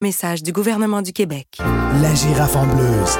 Message 0.00 0.44
du 0.44 0.52
gouvernement 0.52 1.02
du 1.02 1.12
Québec. 1.12 1.58
La 2.00 2.14
girafe 2.14 2.54
en 2.54 2.66
bleuse. 2.68 3.18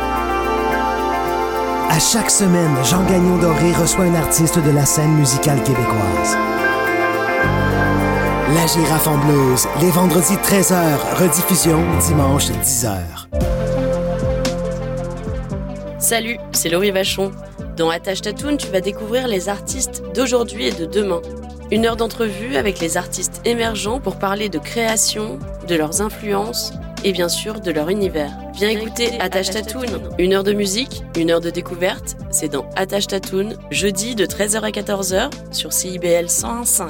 À 1.91 1.99
chaque 1.99 2.31
semaine, 2.31 2.71
Jean 2.85 3.05
Gagnon 3.07 3.37
Doré 3.39 3.73
reçoit 3.73 4.05
un 4.05 4.15
artiste 4.15 4.61
de 4.61 4.71
la 4.71 4.87
scène 4.87 5.11
musicale 5.15 5.61
québécoise. 5.65 6.37
La 8.55 8.65
girafe 8.69 9.09
en 9.09 9.19
bleuse, 9.19 9.67
les 9.81 9.91
vendredis 9.91 10.37
13h, 10.37 11.17
rediffusion 11.19 11.81
dimanche 12.07 12.51
10h. 12.51 13.01
Salut, 15.99 16.39
c'est 16.53 16.69
Laurie 16.69 16.93
Vachon. 16.93 17.33
Dans 17.77 17.91
Attache 17.91 18.21
Tatoon, 18.21 18.57
tu 18.57 18.69
vas 18.69 18.81
découvrir 18.81 19.27
les 19.27 19.49
artistes 19.49 20.05
d'aujourd'hui 20.15 20.67
et 20.69 20.73
de 20.73 20.87
demain. 20.87 21.23
Une 21.71 21.85
heure 21.85 21.97
d'entrevue 21.97 22.57
avec 22.57 22.81
les 22.81 22.97
artistes 22.97 23.43
émergents 23.45 24.01
pour 24.01 24.19
parler 24.19 24.49
de 24.49 24.59
création, 24.59 25.39
de 25.69 25.75
leurs 25.75 26.01
influences 26.01 26.73
et 27.05 27.13
bien 27.13 27.29
sûr 27.29 27.61
de 27.61 27.71
leur 27.71 27.91
univers. 27.91 28.33
Viens 28.55 28.71
écouter 28.71 29.21
Attache 29.21 29.51
Tatoon. 29.51 30.15
Une 30.19 30.33
heure 30.33 30.45
de 30.45 30.55
musique, 30.55 31.03
une 31.15 31.31
heure 31.31 31.43
de 31.43 31.51
découverte, 31.51 32.17
c'est 32.31 32.49
dans 32.49 32.65
Attache 32.75 33.09
Tatoon, 33.09 33.51
jeudi 33.71 34.15
de 34.15 34.25
13h 34.25 34.63
à 34.63 34.71
14h 34.71 35.31
sur 35.53 35.75
CIBL 35.75 36.25
101.5. 36.25 36.89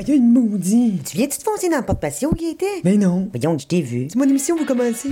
Il 0.00 0.08
y 0.08 0.12
a 0.12 0.14
une 0.14 0.32
maudite. 0.32 1.10
Tu 1.10 1.18
viens-tu 1.18 1.36
te 1.36 1.42
foncer 1.42 1.68
dans 1.68 1.76
le 1.76 1.84
porte-patio, 1.84 2.32
Gaëtan? 2.32 2.80
Mais 2.82 2.96
non. 2.96 3.28
Voyons, 3.30 3.58
je 3.58 3.66
t'ai 3.66 3.82
vu. 3.82 4.06
C'est 4.08 4.18
mon 4.18 4.24
émission, 4.24 4.56
vous 4.56 4.64
commencez. 4.64 5.10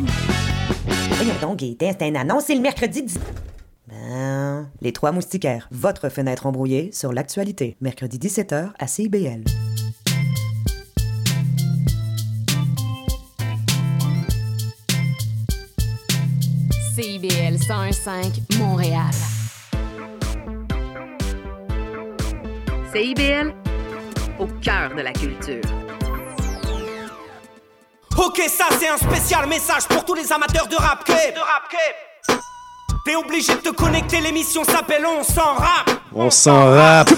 Voyons 1.11 1.35
donc, 1.43 1.59
Gaëtan, 1.59 1.91
c'est 1.99 2.07
un 2.07 2.15
annonce, 2.15 2.45
c'est 2.47 2.55
le 2.55 2.63
mercredi 2.63 3.03
10... 3.03 3.19
Ben... 3.97 4.71
Les 4.81 4.93
Trois 4.93 5.13
Moustiquaires, 5.13 5.69
votre 5.71 6.09
fenêtre 6.09 6.47
embrouillée 6.47 6.91
sur 6.93 7.13
l'actualité. 7.13 7.77
Mercredi 7.81 8.19
17h 8.19 8.71
à 8.79 8.87
CIBL. 8.87 9.45
CIBL 16.95 17.57
101.5 17.57 18.59
Montréal. 18.59 19.05
CIBL, 22.93 23.55
au 24.39 24.47
cœur 24.63 24.95
de 24.95 25.03
la 25.03 25.13
culture. 25.13 25.61
Ok, 28.17 28.41
ça 28.49 28.67
c'est 28.79 28.89
un 28.89 28.97
spécial 28.97 29.47
message 29.47 29.87
pour 29.89 30.05
tous 30.05 30.15
les 30.15 30.33
amateurs 30.33 30.67
de 30.69 30.77
rap 30.77 31.05
cape. 31.05 31.35
De 31.35 31.41
rap 31.41 31.69
cape. 31.71 32.06
T'es 33.07 33.15
obligé 33.15 33.55
de 33.55 33.61
te 33.61 33.69
connecter, 33.69 34.21
l'émission 34.21 34.65
s'appelle 34.65 35.05
On 35.07 35.23
s'en 35.23 35.55
rap. 35.55 35.89
On 36.13 36.29
s'en 36.29 36.73
rappe. 36.73 37.11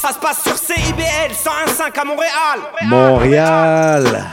Ça 0.00 0.10
se 0.12 0.18
passe 0.20 0.40
sur 0.44 0.56
CIBL 0.56 1.32
101.5 1.32 2.00
à 2.00 2.04
Montréal. 2.04 2.60
Montréal. 2.84 4.24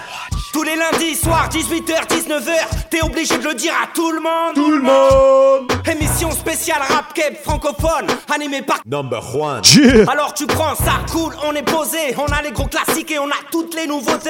Tous 0.53 0.61
les 0.61 0.75
lundis 0.75 1.15
soirs, 1.15 1.49
18h, 1.49 2.07
19h, 2.07 2.51
t'es 2.91 3.01
obligé 3.01 3.39
de 3.39 3.43
le 3.43 3.55
dire 3.55 3.73
à 3.83 3.87
tout 3.91 4.11
le 4.11 4.19
monde. 4.19 4.53
Tout 4.53 4.69
le 4.69 4.81
monde. 4.81 5.71
Émission 5.91 6.29
spéciale 6.29 6.83
rap 6.87 7.11
cape 7.15 7.41
francophone, 7.43 8.05
animée 8.31 8.61
par 8.61 8.77
Number 8.85 9.35
one. 9.35 9.63
Alors 10.07 10.35
tu 10.35 10.45
prends 10.45 10.75
ça, 10.75 10.99
cool, 11.11 11.33
on 11.43 11.55
est 11.55 11.63
posé, 11.63 12.15
on 12.19 12.31
a 12.31 12.43
les 12.43 12.51
gros 12.51 12.67
classiques 12.67 13.09
et 13.09 13.17
on 13.17 13.29
a 13.29 13.41
toutes 13.51 13.73
les 13.73 13.87
nouveautés. 13.87 14.29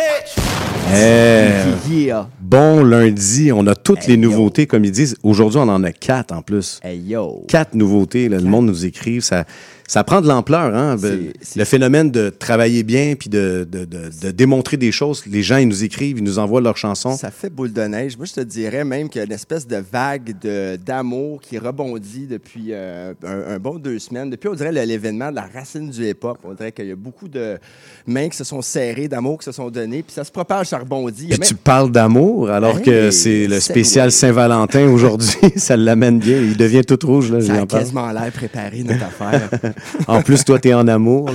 Eh, 0.95 1.50
Yeah. 1.89 2.28
Bon 2.54 2.84
lundi, 2.84 3.52
on 3.52 3.66
a 3.66 3.73
toutes 3.73 4.04
Hey, 4.08 4.09
les 4.09 4.14
yo. 4.23 4.30
nouveautés, 4.30 4.68
comme 4.68 4.86
ils 4.86 4.92
disent. 4.92 5.16
Aujourd'hui, 5.23 5.58
on 5.59 5.68
en 5.70 5.84
a 5.84 5.92
quatre 5.92 6.32
en 6.32 6.44
plus. 6.44 6.80
Hey 6.84 7.00
yo. 7.00 7.44
Quatre 7.48 7.73
nouveautés. 7.73 8.30
là, 8.30 8.38
le 8.38 8.44
monde 8.44 8.68
nous 8.68 8.86
écrive. 8.86 9.22
Ça, 9.23 9.46
ça 9.94 10.03
prend 10.03 10.22
de 10.22 10.27
l'ampleur. 10.27 10.73
Hein? 10.75 10.95
C'est- 10.99 11.55
Le 11.59 11.66
phénomène 11.66 12.09
de 12.09 12.30
travailler 12.31 12.81
bien 12.81 13.13
puis 13.16 13.30
de, 13.30 13.67
de, 13.72 13.86
de, 13.86 14.09
de 14.23 14.31
démontrer 14.31 14.75
des 14.75 14.91
choses. 14.91 15.23
Les 15.27 15.44
gens, 15.44 15.58
ils 15.58 15.67
nous 15.67 15.83
écrivent, 15.83 16.17
ils 16.17 16.23
nous 16.23 16.39
envoient 16.39 16.61
leurs 16.61 16.77
chansons. 16.77 17.16
Ça 17.16 17.30
fait 17.30 17.52
boule 17.52 17.72
de 17.72 17.81
neige. 17.83 18.17
Moi, 18.17 18.25
je 18.25 18.33
te 18.33 18.39
dirais 18.41 18.83
même 18.85 19.08
qu'il 19.08 19.19
y 19.19 19.22
a 19.22 19.25
une 19.27 19.31
espèce 19.31 19.67
de 19.67 19.77
vague 19.91 20.35
de- 20.41 20.77
d'amour 20.83 21.39
qui 21.41 21.59
rebondit 21.59 22.25
depuis 22.25 22.69
euh, 22.72 23.13
un, 23.23 23.53
un 23.56 23.59
bon 23.59 23.75
deux 23.78 24.00
semaines. 24.00 24.31
Depuis, 24.31 24.50
on 24.50 24.56
dirait, 24.56 24.72
l'événement 24.72 25.29
de 25.29 25.35
la 25.35 25.47
racine 25.53 25.91
du 25.91 26.09
hip-hop. 26.09 26.39
On 26.44 26.53
dirait 26.56 26.72
qu'il 26.72 26.88
y 26.88 26.91
a 26.91 26.95
beaucoup 26.95 27.28
de 27.28 27.59
mains 28.07 28.29
qui 28.29 28.38
se 28.38 28.44
sont 28.44 28.63
serrées, 28.63 29.07
d'amour 29.07 29.38
qui 29.38 29.45
se 29.45 29.51
sont 29.51 29.69
données. 29.69 30.01
Puis 30.01 30.13
ça 30.16 30.23
se 30.23 30.31
propage, 30.31 30.68
ça 30.69 30.79
rebondit. 30.79 31.28
Puis 31.28 31.38
tu 31.39 31.53
parles 31.53 31.91
d'amour 31.91 32.50
alors 32.50 32.78
Hey, 32.78 32.84
que 32.84 33.12
c'est 33.12 33.45
le 33.45 33.59
spécial. 33.59 34.12
Saint-Valentin 34.12 34.88
aujourd'hui. 34.88 35.38
ça 35.57 35.78
l'amène 35.78 36.18
bien. 36.18 36.38
Il 36.39 36.57
devient 36.57 36.81
tout 36.84 36.97
rouge. 37.06 37.31
Là, 37.31 37.41
Ça 37.41 37.62
a 37.62 37.66
quasiment 37.68 38.12
l'air 38.12 38.31
préparé, 38.31 38.81
notre 38.84 39.03
affaire. 39.03 39.50
En 40.07 40.21
plus, 40.21 40.44
toi, 40.44 40.59
t'es 40.59 40.73
en 40.73 40.88
amour. 40.88 41.29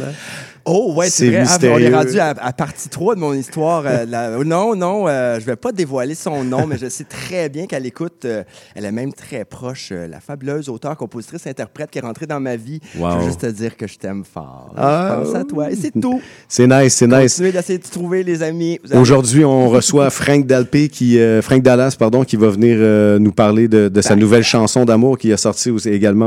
Oh, 0.70 0.92
ouais, 0.96 1.08
C'est 1.08 1.28
vrai. 1.30 1.44
Ah, 1.48 1.56
on 1.62 1.78
est 1.78 1.94
rendu 1.94 2.18
à, 2.20 2.28
à 2.38 2.52
partie 2.52 2.88
3 2.88 3.14
de 3.14 3.20
mon 3.20 3.32
histoire. 3.32 3.84
euh, 3.86 4.04
la- 4.06 4.30
Non, 4.44 4.74
non, 4.76 5.06
euh, 5.08 5.38
je 5.40 5.44
vais 5.46 5.56
pas 5.56 5.72
dévoiler 5.72 6.14
son 6.14 6.44
nom, 6.44 6.66
mais 6.66 6.76
je 6.78 6.88
sais 6.88 7.04
très 7.04 7.48
bien 7.48 7.66
qu'elle 7.66 7.86
écoute. 7.86 8.24
euh, 8.24 8.42
elle 8.74 8.84
est 8.84 8.92
même 8.92 9.12
très 9.12 9.44
proche. 9.44 9.90
euh, 9.92 10.06
la 10.08 10.20
fabuleuse 10.20 10.68
auteure, 10.68 10.96
compositrice, 10.96 11.46
interprète 11.46 11.90
qui 11.90 11.98
est 11.98 12.02
rentrée 12.02 12.26
dans 12.26 12.40
ma 12.40 12.56
vie. 12.56 12.80
Wow. 12.98 13.10
Je 13.12 13.16
veux 13.18 13.24
juste 13.26 13.40
te 13.40 13.46
dire 13.46 13.76
que 13.76 13.86
je 13.86 13.96
t'aime 13.98 14.24
fort. 14.24 14.72
Ah. 14.76 15.18
Je 15.20 15.24
pense 15.30 15.34
à 15.36 15.44
toi. 15.44 15.70
Et 15.70 15.76
c'est 15.76 15.92
tout. 15.98 16.20
C'est 16.48 16.66
nice, 16.66 16.94
c'est 16.94 17.06
nice. 17.06 17.32
Continuez 17.34 17.52
d'essayer 17.52 17.78
de 17.78 17.84
trouver 17.86 18.22
les 18.22 18.42
amis. 18.42 18.78
Avez- 18.84 18.98
Aujourd'hui, 18.98 19.44
on 19.44 19.68
reçoit 19.78 20.10
Frank 20.10 20.46
Dalpé, 20.46 20.88
qui, 20.88 21.18
euh, 21.18 21.40
Frank 21.42 21.62
Dallas, 21.62 21.94
pardon, 21.98 22.24
qui 22.24 22.36
va 22.36 22.48
venir 22.48 22.78
nous 23.20 23.32
parler 23.32 23.68
de, 23.68 23.88
de 23.88 24.00
sa 24.00 24.10
Ben, 24.14 24.20
nouvelle 24.20 24.42
chanson 24.44 24.84
d'amour 24.84 25.18
qui 25.18 25.32
a 25.32 25.36
sorti 25.36 25.70
aussi 25.70 25.88
également 25.90 26.18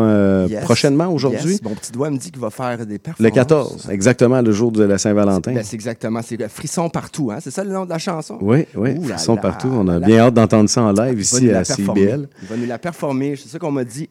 Yes. 0.47 0.63
prochainement 0.63 1.07
aujourd'hui. 1.07 1.51
Yes. 1.53 1.63
Mon 1.63 1.71
petit 1.75 1.91
doigt 1.91 2.09
me 2.09 2.17
dit 2.17 2.31
qu'il 2.31 2.41
va 2.41 2.49
faire 2.49 2.85
des 2.85 2.97
performances. 2.99 3.31
Le 3.31 3.35
14, 3.35 3.89
exactement, 3.91 4.30
le 4.39 4.51
jour 4.53 4.71
de 4.71 4.83
la 4.83 4.97
Saint-Valentin. 4.97 5.51
Ben, 5.53 5.63
c'est 5.63 5.75
exactement. 5.75 6.21
C'est 6.23 6.47
Frisson 6.47 6.87
partout. 6.89 7.31
Hein? 7.31 7.39
C'est 7.41 7.51
ça 7.51 7.63
le 7.65 7.71
nom 7.71 7.83
de 7.85 7.89
la 7.89 7.97
chanson? 7.97 8.37
Oui, 8.39 8.65
oui, 8.75 8.91
Ouh 8.97 9.07
là, 9.07 9.17
partout. 9.41 9.69
On 9.73 9.87
a 9.87 9.99
bien 9.99 10.19
hâte 10.19 10.35
d'entendre 10.35 10.69
ça 10.69 10.83
en 10.83 10.91
live 10.93 11.19
ici 11.19 11.49
à. 11.51 11.63
CIBL. 11.65 12.29
Il 12.43 12.47
va 12.47 12.55
nous 12.57 12.65
la 12.67 12.77
performer. 12.77 13.35
C'est 13.35 13.49
ça 13.49 13.59
qu'on 13.59 13.71
m'a 13.71 13.83
dit. 13.83 14.07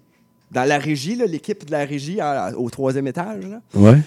Dans 0.52 0.64
la 0.64 0.78
régie, 0.78 1.14
l'équipe 1.28 1.64
de 1.64 1.70
la 1.70 1.84
régie 1.84 2.20
à- 2.20 2.50
au 2.58 2.68
troisième 2.70 3.06
étage, 3.06 3.44
là, 3.48 3.60
Ouais. 3.72 3.98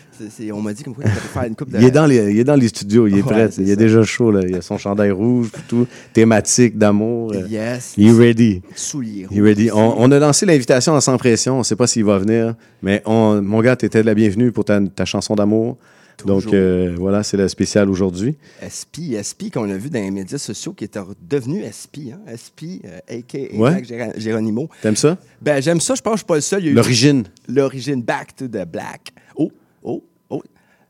on 0.51 0.59
m'a 0.62 0.74
dit 0.74 0.84
comme 0.84 0.94
quoi 0.94 1.06
il 1.07 1.09
faire 1.09 1.44
une 1.46 1.56
coupe 1.56 1.69
de... 1.72 1.78
Il 1.78 1.85
est, 1.85 1.91
dans 1.91 2.06
les, 2.06 2.34
il 2.34 2.38
est 2.40 2.44
dans 2.44 2.57
les 2.57 2.68
studios, 2.68 3.07
il 3.07 3.13
est 3.13 3.22
Ouais, 3.22 3.31
prêt. 3.31 3.50
Il 3.59 3.69
est 3.69 3.78
déjà 3.78 4.03
chaud. 4.03 4.30
Là. 4.30 4.41
Il 4.45 4.53
a 4.56 4.62
son 4.62 4.78
chandail 4.78 5.12
rouge, 5.12 5.51
tout, 5.69 5.88
thématique 6.12 6.78
d'amour. 6.78 7.31
euh, 7.34 7.47
Yes. 7.47 7.94
Il 7.95 8.09
est 8.09 8.12
ready. 8.12 8.62
Souliers 8.75 9.25
Il 9.31 9.38
est 9.38 9.41
ready. 9.41 9.69
On, 9.72 9.95
on 9.97 10.12
a 10.12 10.19
lancé 10.19 10.45
l'invitation 10.45 11.00
sans 11.00 11.16
pression. 11.18 11.56
On 11.56 11.59
ne 11.59 11.63
sait 11.63 11.78
pas 11.78 11.88
s'il 11.88 12.03
va 12.03 12.18
venir, 12.18 12.56
mais 12.81 13.01
on, 13.06 13.41
mon 13.41 13.62
gars, 13.62 13.78
tu 13.78 13.85
étais 13.85 14.03
la 14.03 14.13
bienvenue 14.13 14.51
pour 14.51 14.66
ta, 14.66 14.81
ta 14.81 15.06
chanson 15.06 15.35
d'amour. 15.35 15.78
Donc 16.25 16.53
euh, 16.53 16.95
voilà, 16.97 17.23
c'est 17.23 17.38
le 17.38 17.47
spécial 17.47 17.89
aujourd'hui. 17.89 18.38
SP, 18.61 19.16
SP 19.19 19.51
qu'on 19.53 19.69
a 19.69 19.78
vu 19.78 19.89
dans 19.89 20.00
les 20.00 20.11
médias 20.11 20.38
sociaux 20.38 20.73
qui 20.73 20.84
est 20.84 21.00
devenu 21.22 21.63
SP, 21.63 22.13
hein? 22.13 22.19
SP, 22.29 22.84
euh, 22.85 23.00
a.k.a. 23.09 23.57
Ouais. 23.57 23.84
Géronimo. 24.17 24.69
T'aimes 24.81 24.95
ça? 24.95 25.17
Ben, 25.41 25.62
j'aime 25.62 25.79
ça, 25.79 25.95
je 25.95 26.01
pense 26.01 26.13
que 26.13 26.17
je 26.17 26.19
suis 26.19 26.28
pas 26.28 26.35
le 26.35 26.41
seul. 26.41 26.66
Eu 26.66 26.73
L'origine. 26.73 27.23
L'origine, 27.47 28.01
Back 28.01 28.35
to 28.35 28.47
the 28.47 28.66
Black. 28.66 29.09
Oh, 29.35 29.51
oh, 29.83 30.03
oh. 30.29 30.44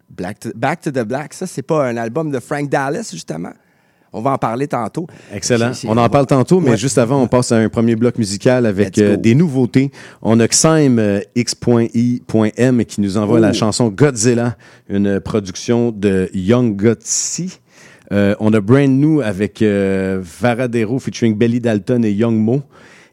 Black 0.09 0.39
to, 0.39 0.49
Back 0.55 0.81
to 0.81 0.91
the 0.91 1.03
Black, 1.05 1.33
ça, 1.33 1.47
c'est 1.47 1.63
pas 1.63 1.87
un 1.87 1.97
album 1.97 2.31
de 2.31 2.39
Frank 2.39 2.69
Dallas, 2.69 3.09
justement? 3.11 3.53
On 4.13 4.21
va 4.21 4.31
en 4.31 4.37
parler 4.37 4.67
tantôt. 4.67 5.07
Excellent. 5.33 5.71
On 5.87 5.97
en 5.97 6.07
parle 6.07 6.27
tantôt, 6.27 6.59
mais 6.59 6.71
Ouais. 6.71 6.77
juste 6.77 6.97
avant, 6.99 7.21
on 7.21 7.27
passe 7.27 7.51
à 7.51 7.57
un 7.57 7.67
premier 7.69 7.95
bloc 7.95 8.17
musical 8.19 8.65
avec 8.67 8.97
euh, 8.99 9.17
des 9.17 9.33
nouveautés. 9.35 9.91
On 10.21 10.39
a 10.39 10.47
Xime 10.47 10.99
euh, 10.99 11.19
X.I.M 11.35 12.85
qui 12.85 13.01
nous 13.01 13.17
envoie 13.17 13.39
la 13.39 13.53
chanson 13.53 13.89
Godzilla, 13.89 14.55
une 14.89 15.19
production 15.19 15.91
de 15.91 16.29
Young 16.33 16.75
Gotsi. 16.75 17.59
Euh, 18.11 18.35
on 18.39 18.53
a 18.53 18.61
Brand 18.61 18.89
New 18.89 19.21
avec 19.21 19.63
Varadero 19.63 20.99
featuring 20.99 21.35
Belly 21.35 21.59
Dalton 21.59 22.03
et 22.03 22.11
Young 22.11 22.35
Mo. 22.35 22.61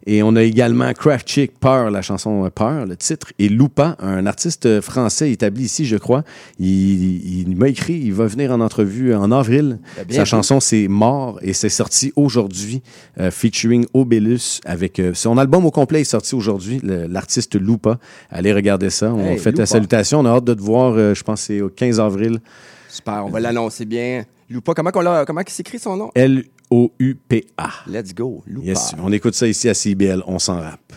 Et 0.07 0.23
on 0.23 0.35
a 0.37 0.43
également 0.43 0.93
Craft 0.95 1.29
Chick 1.29 1.59
Peur, 1.61 1.91
la 1.91 2.01
chanson 2.03 2.49
Peur, 2.55 2.87
le 2.87 2.97
titre, 2.97 3.33
et 3.39 3.49
Lupa, 3.49 3.97
un 4.01 4.25
artiste 4.27 4.81
français 4.81 5.31
établi 5.31 5.65
ici, 5.65 5.85
je 5.85 5.97
crois. 5.97 6.25
Il, 6.59 7.49
il 7.49 7.57
m'a 7.57 7.69
écrit, 7.69 7.95
il 7.95 8.15
va 8.15 8.27
venir 8.27 8.51
en 8.53 8.61
entrevue 8.61 9.15
en 9.15 9.31
avril. 9.31 9.79
Sa 10.11 10.25
chanson, 10.25 10.59
c'est 10.61 10.89
Mort, 10.89 11.39
et 11.43 11.53
c'est 11.53 11.69
sorti 11.69 12.13
aujourd'hui, 12.17 12.83
euh, 13.19 13.31
featuring 13.31 13.85
Obélus, 13.93 14.61
avec 14.65 14.99
euh, 15.01 15.13
son 15.15 15.37
album 15.39 15.67
au 15.67 15.71
complet 15.71 16.01
est 16.01 16.05
sorti 16.05 16.35
aujourd'hui, 16.35 16.81
l'artiste 16.83 17.55
Lupa. 17.61 17.99
Allez 18.31 18.53
regarder 18.53 18.91
ça. 18.91 19.13
On 19.13 19.21
Hey, 19.25 19.39
fait 19.39 19.51
Lupa. 19.51 19.63
la 19.63 19.67
salutation. 19.67 20.21
On 20.21 20.25
a 20.25 20.31
hâte 20.31 20.45
de 20.45 20.55
te 20.55 20.63
voir, 20.63 20.95
euh, 20.97 21.15
je 21.15 21.23
pense 21.23 21.43
c'est 21.43 21.61
au 21.61 21.69
15 21.69 22.01
avril. 22.01 22.39
Super, 22.89 23.25
on 23.27 23.31
va 23.31 23.39
l'annoncer 23.41 23.85
bien. 23.85 24.25
Loupa, 24.49 24.75
comment, 24.75 24.91
il 25.47 25.51
s'écrit 25.53 25.79
son 25.79 25.97
nom? 25.97 26.11
L-O-U-P-A. 26.71 27.71
Let's 27.87 28.13
go, 28.15 28.43
Loupa. 28.47 28.67
Yes, 28.67 28.95
on 29.03 29.13
écoute 29.13 29.35
ça 29.35 29.47
ici 29.47 29.69
à 29.69 29.75
CBL, 29.75 30.23
on 30.27 30.39
s'en 30.39 30.61
rappe. 30.61 30.93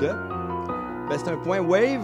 De? 0.00 0.08
Ben, 1.08 1.18
c'est 1.18 1.28
un 1.28 1.36
point 1.38 1.60
wave. 1.60 2.00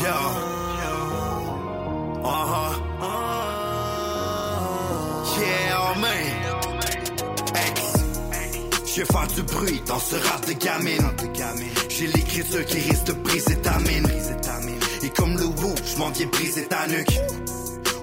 Yeah. 0.00 0.08
Uh-huh. 2.24 2.72
Yeah. 5.38 5.72
Je 8.94 9.00
vais 9.00 9.06
faire 9.06 9.26
du 9.26 9.42
bruit 9.42 9.82
dans 9.86 9.98
ce 9.98 10.16
rap 10.16 10.46
de 10.46 10.52
gamine. 10.52 11.10
J'ai 11.88 12.06
l'écriture 12.08 12.66
qui 12.66 12.78
risque 12.78 13.04
de 13.04 13.12
briser 13.12 13.56
ta 13.56 13.78
mine. 13.78 14.06
Et 15.02 15.08
comme 15.08 15.34
le 15.38 15.46
woo, 15.46 15.74
je 15.82 15.96
m'en 15.96 16.10
viens 16.10 16.26
briser 16.26 16.66
ta 16.66 16.86
nuque. 16.88 17.18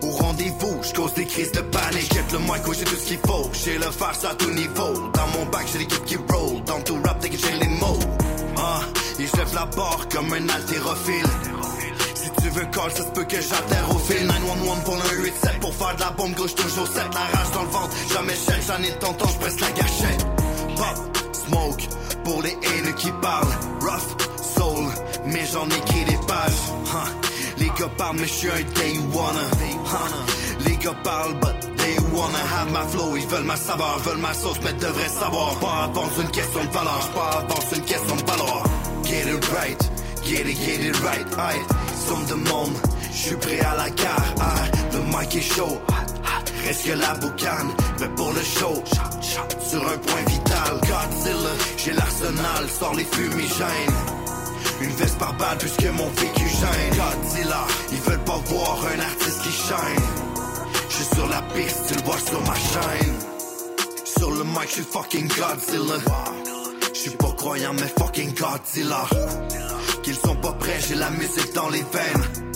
Au 0.01 0.09
rendez-vous, 0.09 0.81
je 0.81 0.94
cause 0.94 1.13
des 1.13 1.25
crises 1.25 1.51
de 1.51 1.62
panique. 1.62 2.12
Jette 2.12 2.31
le 2.31 2.39
mic, 2.39 2.63
j'ai 2.74 2.86
tout 2.86 2.95
ce 2.95 3.06
qu'il 3.06 3.19
faut. 3.19 3.51
J'ai 3.63 3.77
le 3.77 3.91
farce 3.91 4.25
à 4.25 4.33
tout 4.33 4.50
niveau. 4.50 5.12
Dans 5.13 5.27
mon 5.38 5.45
bac, 5.51 5.68
j'ai 5.71 5.77
l'équipe 5.77 6.06
qui 6.06 6.15
roll. 6.15 6.63
Dans 6.65 6.81
tout 6.81 6.97
rap, 7.06 7.19
dès 7.21 7.30
que 7.30 7.38
j'ai 7.38 7.53
les 7.59 7.68
mots. 7.68 8.00
Ah, 8.57 8.81
et 9.19 9.27
je 9.27 9.56
la 9.56 9.65
barre 9.65 10.07
comme 10.12 10.33
un 10.33 10.50
haltérophile. 10.50 11.27
Si 12.15 12.30
tu 12.42 12.50
veux 12.50 12.65
call, 12.65 12.92
ça 12.95 13.03
se 13.03 13.12
peut 13.12 13.25
que 13.25 13.39
j'altère 13.39 13.95
au 13.95 14.00
fil 14.00 14.25
911 14.25 14.80
pour 14.85 14.95
le 14.95 15.01
87 15.01 15.59
Pour 15.62 15.75
faire 15.75 15.95
de 15.95 16.00
la 16.01 16.09
bombe 16.12 16.33
gauche 16.33 16.56
toujours 16.56 16.88
7 16.88 16.95
La 17.13 17.38
rage 17.38 17.51
dans 17.53 17.63
le 17.63 17.69
ventre, 17.69 17.95
jamais 18.13 18.33
chèque 18.33 18.63
J'en 18.68 18.83
ai 18.83 18.92
de 18.92 18.97
tonton, 18.97 19.25
j'presse 19.30 19.59
la 19.59 19.71
gâchette 19.71 20.25
Pop, 20.79 20.97
smoke, 21.33 21.83
pour 22.23 22.41
les 22.41 22.57
haineux 22.63 22.95
qui 22.95 23.11
parlent. 23.21 23.53
Rough, 23.81 24.09
soul, 24.55 24.85
mais 25.25 25.45
j'en 25.51 25.67
écris 25.67 26.05
des 26.05 26.19
pages. 26.25 26.61
Huh. 26.91 27.09
Les 27.57 27.71
gars 27.77 27.91
parlent 27.97 28.15
mais 28.19 28.27
je 28.27 28.33
suis 28.33 28.49
un 28.49 28.63
day 28.77 28.93
wanna 29.13 29.45
Huh. 29.91 30.65
Les 30.65 30.77
gars 30.77 30.95
parlent 31.03 31.35
but 31.41 31.55
they 31.77 31.95
wanna 32.13 32.43
have 32.55 32.71
my 32.71 32.85
flow. 32.91 33.17
Ils 33.17 33.27
veulent 33.27 33.43
ma 33.43 33.57
saveur, 33.57 33.99
veulent 34.05 34.17
ma 34.27 34.33
sauce 34.33 34.59
mais 34.63 34.73
devraient 34.73 35.09
savoir. 35.09 35.55
Pas 35.59 35.83
avant 35.83 36.07
c'est 36.15 36.21
une 36.21 36.31
question 36.31 36.63
de 36.63 36.69
valeur 36.71 37.09
Pas 37.13 37.39
avant 37.39 37.61
c'est 37.69 37.75
une 37.77 37.85
question 37.85 38.15
de 38.15 38.25
valeur. 38.31 38.63
Get 39.03 39.27
it 39.27 39.45
right 39.59 39.89
Get 40.23 40.45
it, 40.47 40.57
get 40.65 40.81
it 40.85 40.95
right, 41.01 41.25
aïe. 41.39 41.59
Somme 42.07 42.25
de 42.27 42.35
monde, 42.49 42.73
je 43.19 43.25
suis 43.27 43.36
prêt 43.36 43.60
à 43.60 43.75
la 43.75 43.89
gare, 43.89 44.33
aïe. 44.39 44.71
Le 44.94 45.00
mic 45.18 45.36
est 45.36 45.42
chaud, 45.42 45.77
reste 46.66 46.86
que 46.86 46.94
la 46.94 47.13
boucane, 47.16 47.71
mais 48.00 48.07
pour 48.16 48.31
le 48.31 48.42
show, 48.42 48.81
sur 49.69 49.81
un 49.81 49.98
point 49.98 50.24
vital. 50.27 50.71
Godzilla, 50.88 51.54
j'ai 51.77 51.94
l'arsenal, 51.94 52.69
sors 52.80 52.95
les 52.95 53.04
fumigènes. 53.04 54.00
Une 54.81 54.92
veste 54.92 55.18
par 55.18 55.33
balle 55.33 55.57
puisque 55.57 55.86
mon 55.86 56.07
vécu 56.07 56.48
gêne. 56.48 56.95
Godzilla, 56.95 57.68
ils 57.92 58.00
veulent 58.00 58.24
pas 58.24 58.39
voir 58.45 58.80
un 58.95 59.00
artiste 59.01 59.42
qui 59.42 59.51
shine. 59.51 60.06
Je 60.89 60.95
suis 60.95 61.16
sur 61.16 61.27
la 61.27 61.42
piste, 61.54 61.81
tu 61.89 61.95
le 61.95 62.01
vois 62.04 62.18
sur 62.18 62.42
ma 62.42 62.56
chaîne. 62.56 63.16
Sur 64.18 64.31
le 64.31 64.44
mic, 64.45 64.68
je 64.68 64.74
suis 64.74 64.83
fucking 64.83 65.27
Godzilla. 65.27 65.95
Je 66.94 67.00
suis 67.00 67.12
pas 67.12 67.31
croyant, 67.38 67.74
mais 67.74 67.94
fucking 68.00 68.33
Godzilla. 68.33 69.04
Qu'ils 70.04 70.16
sont 70.16 70.36
pas 70.36 70.54
prêts, 70.54 70.80
j'ai 70.88 70.95
la 70.95 71.10
musique 71.10 71.54
dans 71.54 71.69
les 71.69 71.83
veines. 71.83 72.48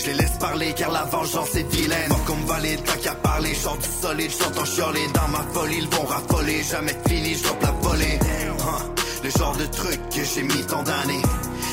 Je 0.00 0.06
les 0.06 0.14
laisse 0.14 0.38
parler 0.38 0.72
car 0.74 0.90
la 0.92 1.04
vengeance 1.04 1.54
est 1.56 1.70
vilaine. 1.74 2.08
Pas 2.08 2.20
comme 2.26 2.44
valide, 2.46 2.82
tant 2.84 2.98
qu'à 3.02 3.14
parler, 3.16 3.54
chante 3.54 3.80
du 3.80 3.88
solide, 4.00 4.30
j'entends 4.38 4.64
chialer 4.64 5.06
dans 5.12 5.28
ma 5.28 5.44
folie, 5.52 5.78
ils 5.78 5.88
vont 5.88 6.06
raffoler. 6.06 6.62
Jamais 6.62 6.96
fini, 7.06 7.34
je 7.34 7.44
la 7.44 7.70
volée. 7.82 8.18
Huh. 8.60 9.24
Le 9.24 9.30
genre 9.30 9.56
de 9.56 9.66
truc 9.66 10.00
que 10.08 10.24
j'ai 10.24 10.42
mis 10.42 10.64
tant 10.66 10.82
d'années. 10.82 11.22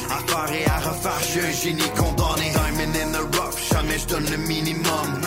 À 0.10 0.20
faire 0.30 0.54
et 0.54 0.66
à 0.66 0.78
refaire, 0.90 1.20
je 1.22 1.26
suis 1.26 1.40
un 1.40 1.52
génie 1.52 1.90
condamné. 1.96 2.52
Diamond 2.52 2.94
in 3.02 3.12
the 3.14 3.36
rough, 3.38 3.58
jamais 3.72 3.98
je 3.98 4.08
donne 4.08 4.30
le 4.30 4.38
minimum. 4.38 5.22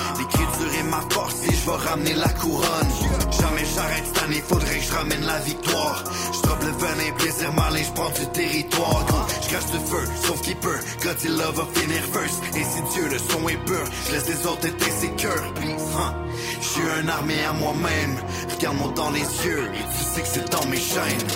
Et 0.93 1.55
je 1.55 1.71
vais 1.71 1.89
ramener 1.89 2.15
la 2.15 2.29
couronne. 2.29 2.91
Jamais 3.31 3.65
j'arrête 3.75 4.05
cette 4.07 4.23
année, 4.25 4.43
faudrait 4.47 4.79
que 4.79 4.85
je 4.85 4.93
ramène 4.93 5.25
la 5.25 5.39
victoire. 5.41 6.05
Je 6.33 6.43
drop 6.43 6.63
le 6.63 6.73
venin, 6.73 7.13
plaisir 7.17 7.53
malin, 7.53 7.83
je 7.83 7.93
prends 7.93 8.11
du 8.11 8.27
territoire. 8.33 9.07
Je 9.43 9.51
cache 9.51 9.73
le 9.73 9.79
feu, 9.79 10.05
sauf 10.25 10.41
qu'il 10.43 10.57
peut. 10.57 10.79
Godzilla 11.03 11.51
va 11.53 11.67
finir 11.75 12.03
first. 12.13 12.43
Et 12.57 12.65
si 12.65 12.95
Dieu 12.95 13.09
le 13.09 13.19
son 13.19 13.49
est 13.49 13.65
pur, 13.65 13.85
je 14.07 14.13
laisse 14.13 14.29
les 14.29 14.47
autres 14.47 14.67
être 14.67 14.89
insécures. 14.89 15.55
Huh. 15.63 16.13
Je 16.61 16.67
suis 16.67 16.83
un 17.03 17.09
armé 17.09 17.35
à 17.45 17.53
moi-même. 17.53 18.17
Regarde-moi 18.55 18.93
dans 18.97 19.11
les 19.11 19.21
yeux 19.21 19.71
tu 19.73 20.05
sais 20.05 20.23
que 20.23 20.29
c'est 20.29 20.51
dans 20.51 20.67
mes 20.67 20.77
chaînes. 20.77 21.27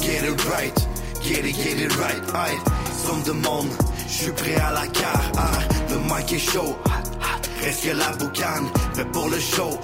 Get 0.00 0.28
it 0.28 0.40
right, 0.44 0.88
get 1.22 1.44
it, 1.48 1.56
get 1.56 1.82
it 1.82 1.92
right, 1.94 2.22
aïe. 2.34 2.58
Somme 3.04 3.22
de 3.22 3.32
monde, 3.32 3.70
je 4.08 4.12
suis 4.12 4.32
prêt 4.32 4.56
à 4.56 4.72
la 4.72 4.86
gare, 4.86 5.32
ah. 5.36 5.50
Le 5.90 5.96
mic 5.98 6.32
est 6.32 6.38
chaud, 6.38 6.76
reste 7.62 7.84
que 7.84 7.96
la 7.96 8.10
boucane, 8.16 8.68
mais 8.96 9.04
pour 9.06 9.28
le 9.28 9.38
show, 9.38 9.78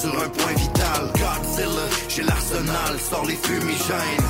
sur 0.00 0.22
un 0.22 0.28
point 0.28 0.52
vital. 0.56 1.12
Godzilla, 1.12 1.86
j'ai 2.08 2.22
l'arsenal, 2.22 2.98
sors 2.98 3.26
les 3.26 3.36
fumigènes. 3.36 4.28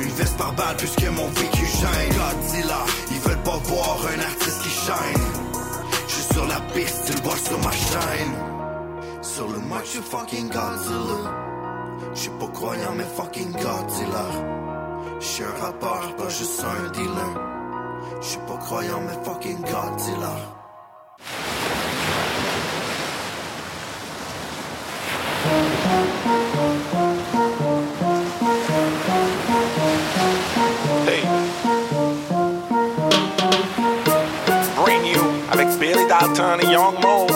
Une 0.00 0.10
veste 0.10 0.36
par 0.36 0.52
balle 0.54 0.76
puisque 0.76 1.06
mon 1.08 1.28
vécu 1.28 1.66
gêne. 1.66 2.14
Godzilla, 2.16 2.84
ils 3.10 3.20
veulent 3.20 3.42
pas 3.42 3.60
voir 3.64 3.98
un 4.16 4.20
artiste 4.20 4.62
qui 4.62 4.70
shine. 4.70 5.26
Je 6.06 6.14
suis 6.14 6.34
sur 6.34 6.46
la 6.46 6.60
piste, 6.72 7.02
tu 7.06 7.12
le 7.14 7.22
vois 7.22 7.36
sur 7.36 7.58
ma 7.58 7.72
chaîne. 7.72 8.34
Sur 9.22 9.48
le 9.48 9.58
mic, 9.58 9.84
je 9.84 9.90
suis 9.90 10.00
fucking 10.00 10.48
Godzilla. 10.48 11.34
Je 12.14 12.20
suis 12.20 12.30
pas 12.30 12.48
croyant, 12.48 12.94
mais 12.96 13.06
fucking 13.16 13.52
Godzilla. 13.52 14.26
Je 15.20 15.26
suis 15.26 15.44
un 15.44 15.64
rappeur, 15.64 16.16
pas 16.16 16.28
juste 16.28 16.64
un 16.64 16.90
dealer. 16.90 17.57
Je 18.20 18.26
suis 18.26 18.38
pas 18.40 18.56
croyant, 18.56 19.00
mais 19.06 19.24
fucking 19.24 19.58
Godzilla. 19.60 20.34
Hey. 31.06 31.22
Bring 34.76 35.04
you 35.06 35.20
avec 35.52 35.68
Billy 35.78 36.06
Dalton 36.08 36.58
et 36.60 36.72
Young 36.72 37.00
Mo. 37.00 37.26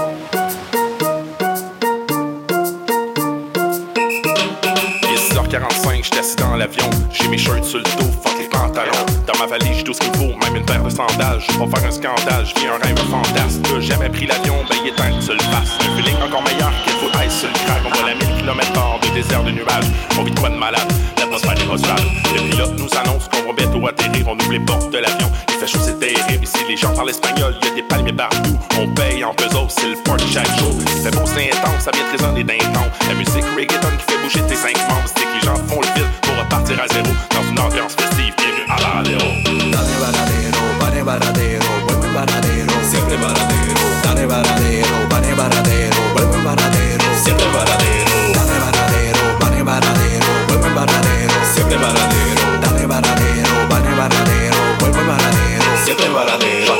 Il 5.02 5.08
est 5.08 5.32
6h45, 5.32 6.04
j'étais 6.04 6.18
assis 6.18 6.36
dans 6.36 6.56
l'avion. 6.56 6.90
J'ai 7.12 7.28
mes 7.28 7.38
shirts 7.38 7.64
sur 7.64 7.78
le 7.78 7.84
dos, 7.84 8.10
fuck 8.22 8.38
les 8.38 8.48
pantalons. 8.48 9.11
Ma 9.42 9.48
valise, 9.48 9.78
j'ai 9.78 9.82
tout 9.82 9.92
ce 9.92 9.98
qu'il 9.98 10.14
faut, 10.14 10.38
même 10.38 10.54
une 10.54 10.64
paire 10.64 10.84
de 10.84 10.88
sandales. 10.88 11.40
Je 11.40 11.50
faire 11.50 11.84
un 11.84 11.90
scandale, 11.90 12.46
je 12.46 12.60
vis 12.60 12.68
un 12.68 12.78
rêve 12.78 12.96
fantasme. 13.10 13.60
T'as 13.62 13.80
jamais 13.80 14.08
pris 14.08 14.24
l'avion, 14.24 14.54
ben 14.70 14.76
il 14.84 14.90
est 14.90 14.94
temps 14.94 15.02
que 15.02 15.18
tu 15.18 15.32
le 15.32 15.42
fasses. 15.50 15.74
Feeling 15.96 16.14
encore 16.22 16.44
meilleur 16.44 16.70
qu'il 16.84 16.92
faut 16.92 17.10
ice 17.18 17.40
sur 17.40 17.48
le 17.48 17.54
crack. 17.66 17.82
On 17.84 17.90
va 17.90 18.06
la 18.06 18.14
1000 18.14 18.38
km 18.38 18.70
hors 18.76 19.00
de 19.00 19.08
désert 19.08 19.42
de 19.42 19.50
nuages. 19.50 19.90
On 20.16 20.22
vit 20.22 20.30
de 20.30 20.38
quoi 20.38 20.48
de 20.48 20.54
malade, 20.54 20.86
l'atmosphère 21.18 21.58
est 21.58 21.74
hostile. 21.74 22.06
Le 22.36 22.50
pilote 22.50 22.78
nous 22.78 22.88
annonce 22.96 23.26
qu'on 23.26 23.48
va 23.48 23.52
bientôt 23.52 23.84
atterrir. 23.84 24.28
On 24.28 24.38
ouvre 24.38 24.52
les 24.52 24.60
portes 24.60 24.92
de 24.92 24.98
l'avion, 24.98 25.28
il 25.48 25.54
fait 25.54 25.66
chaud, 25.66 25.82
c'est 25.82 25.98
terrible. 25.98 26.44
Ici, 26.44 26.58
les 26.68 26.76
gens 26.76 26.94
parlent 26.94 27.10
espagnol, 27.10 27.56
il 27.62 27.66
y 27.66 27.70
a 27.72 27.74
des 27.74 27.82
palmiers 27.82 28.12
partout. 28.12 28.56
On 28.78 28.86
paye 28.94 29.24
en 29.24 29.34
pesos, 29.34 29.66
c'est 29.70 29.88
le 29.88 29.96
party 30.04 30.32
chaque 30.32 30.56
jour. 30.60 30.72
C'est 31.02 31.10
beau, 31.10 31.26
c'est 31.26 31.50
intense, 31.50 31.82
ça 31.82 31.90
vient 31.90 32.06
résonner 32.12 32.44
d'un. 32.44 32.62
La 33.08 33.14
musique 33.14 33.44
reggaeton 33.56 33.90
qui 33.98 34.12
fait 34.12 34.22
bouger 34.22 34.40
tes 34.46 34.54
cinq 34.54 34.76
membres. 34.88 35.02
C'est 35.06 35.24
que 35.24 35.34
les 35.34 35.40
gens 35.40 35.56
font 35.66 35.80
le 35.80 35.88
vide 35.98 36.31
repartir 36.52 36.80
à 36.80 36.86
zéro 36.92 37.08
dans 37.30 37.42
une 37.50 37.58
ambiance 37.58 37.94
festive. 37.94 38.34
Bienvenue 38.36 38.66
à 38.68 38.76
Varadero. 38.76 39.24
Dale 39.72 39.94
varadero, 40.00 40.60
pane 40.80 41.02
varadero, 41.02 41.66
vuelve 41.88 42.08
varadero, 42.12 42.72
siempre 42.90 43.16
varadero. 43.16 43.80
Dale 44.04 44.26
varadero, 44.26 45.08
pane 45.08 45.32
varadero, 45.34 45.96
vuelve 46.14 46.38
varadero, 46.44 47.04
siempre 47.24 47.46
varadero. 47.56 48.12
Dale 48.36 48.56
varadero, 48.64 49.38
pane 49.40 49.62
varadero, 49.62 50.26
vuelve 50.48 50.68
varadero, 50.74 51.34
siempre 51.54 51.76
varadero. 51.78 52.44
Dale 52.60 52.86
varadero, 52.86 53.68
pane 53.70 53.94
varadero, 53.96 54.58
vuelve 54.80 55.02
varadero, 55.04 55.64
siempre 55.84 56.08
varadero. 56.08 56.72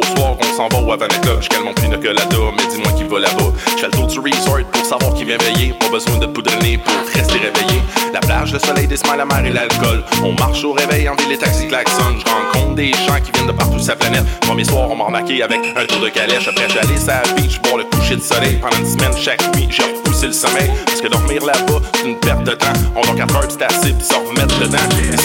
Chaque 0.00 0.16
soir, 0.16 0.36
on 0.38 0.56
s'en 0.56 0.68
va 0.68 0.82
au 0.82 0.92
Havana 0.92 1.14
Je 1.40 1.48
calme 1.48 1.64
mon 1.64 1.74
pina 1.74 1.96
colada, 1.96 2.36
mais 2.56 2.66
dis-moi 2.70 2.92
qui 2.92 3.04
va 3.04 3.18
là-bas. 3.18 3.52
Je 3.76 3.80
fais 3.80 3.86
le 3.86 3.92
tour 3.92 4.06
du 4.06 4.20
resort 4.20 4.64
pour 4.72 4.84
savoir 4.84 5.14
qui 5.14 5.24
vient 5.24 5.36
veiller. 5.38 5.74
Pas 5.78 5.88
besoin 5.88 6.18
de 6.18 6.26
poudre 6.26 6.50
nez 6.62 6.78
pour 6.78 6.94
rester 7.12 7.38
réveillé. 7.38 7.80
La 8.12 8.20
plage, 8.20 8.52
le 8.52 8.58
soleil, 8.58 8.86
des 8.86 8.96
smiles, 8.96 9.16
la 9.18 9.24
mer 9.24 9.44
et 9.44 9.50
l'alcool. 9.50 10.02
On 10.24 10.32
marche 10.32 10.64
au 10.64 10.72
réveil 10.72 11.08
en 11.08 11.16
ville, 11.16 11.28
les 11.30 11.38
taxis 11.38 11.68
klaxonnent. 11.68 12.20
Je 12.24 12.30
rencontre 12.30 12.74
des 12.74 12.92
gens 12.92 13.20
qui 13.22 13.30
viennent 13.32 13.46
de 13.46 13.52
partout 13.52 13.78
sa 13.78 13.96
planète. 13.96 14.24
Premier 14.40 14.64
soir, 14.64 14.88
on 14.90 14.96
m'a 14.96 15.04
remarqué 15.04 15.42
avec 15.42 15.60
un 15.76 15.84
tour 15.86 16.00
de 16.00 16.08
calèche. 16.08 16.48
Après, 16.48 16.68
j'allais 16.68 16.98
sur 16.98 17.08
la 17.08 17.22
beach, 17.34 17.60
boire 17.62 17.78
le 17.78 17.84
coucher 17.84 18.16
de 18.16 18.22
soleil. 18.22 18.58
Pendant 18.60 18.78
une 18.78 18.86
semaine, 18.86 19.16
chaque 19.16 19.42
nuit, 19.54 19.68
j'ai 19.70 19.82
repoussé 19.82 20.26
le 20.26 20.32
sommeil. 20.32 20.70
Parce 20.86 21.00
que 21.00 21.08
dormir 21.08 21.44
là-bas, 21.44 21.80
c'est 21.94 22.08
une 22.08 22.18
perte 22.18 22.44
de 22.44 22.52
temps. 22.52 22.72
On 22.96 23.02
dort 23.02 23.16
4 23.16 23.36
heures, 23.36 23.48
c'est 23.48 23.62
assez, 23.62 23.92
puis 23.92 24.04
s'en 24.04 24.24
remettre 24.24 24.58
dedans. 24.58 24.78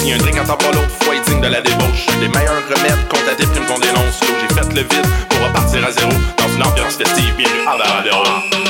Et 0.06 0.12
a 0.12 0.16
un 0.16 0.18
drink 0.18 0.38
en 0.40 0.46
temps 0.46 0.58
pas 0.58 0.72
l'autre, 0.72 0.92
faut 1.02 1.14
être 1.14 1.26
digne 1.26 1.42
de 1.42 1.48
la 1.48 1.62
débauche. 1.62 2.06
Des 2.20 2.28
meilleurs 2.28 2.64
remèdes 2.70 3.08
contre 3.10 3.26
la 3.28 3.36
déprime 3.36 3.66
qu'on 3.66 3.80
dénonce. 3.80 4.20
J'ai 4.42 4.56
le 4.74 4.82
vide 4.82 5.06
pour 5.30 5.48
repartir 5.48 5.86
à 5.86 5.92
zéro 5.92 6.12
dans 6.38 6.50
une 6.56 6.64
ambiance 6.64 6.96
festive. 6.96 7.34
Bienvenue 7.38 7.68
à. 7.68 8.26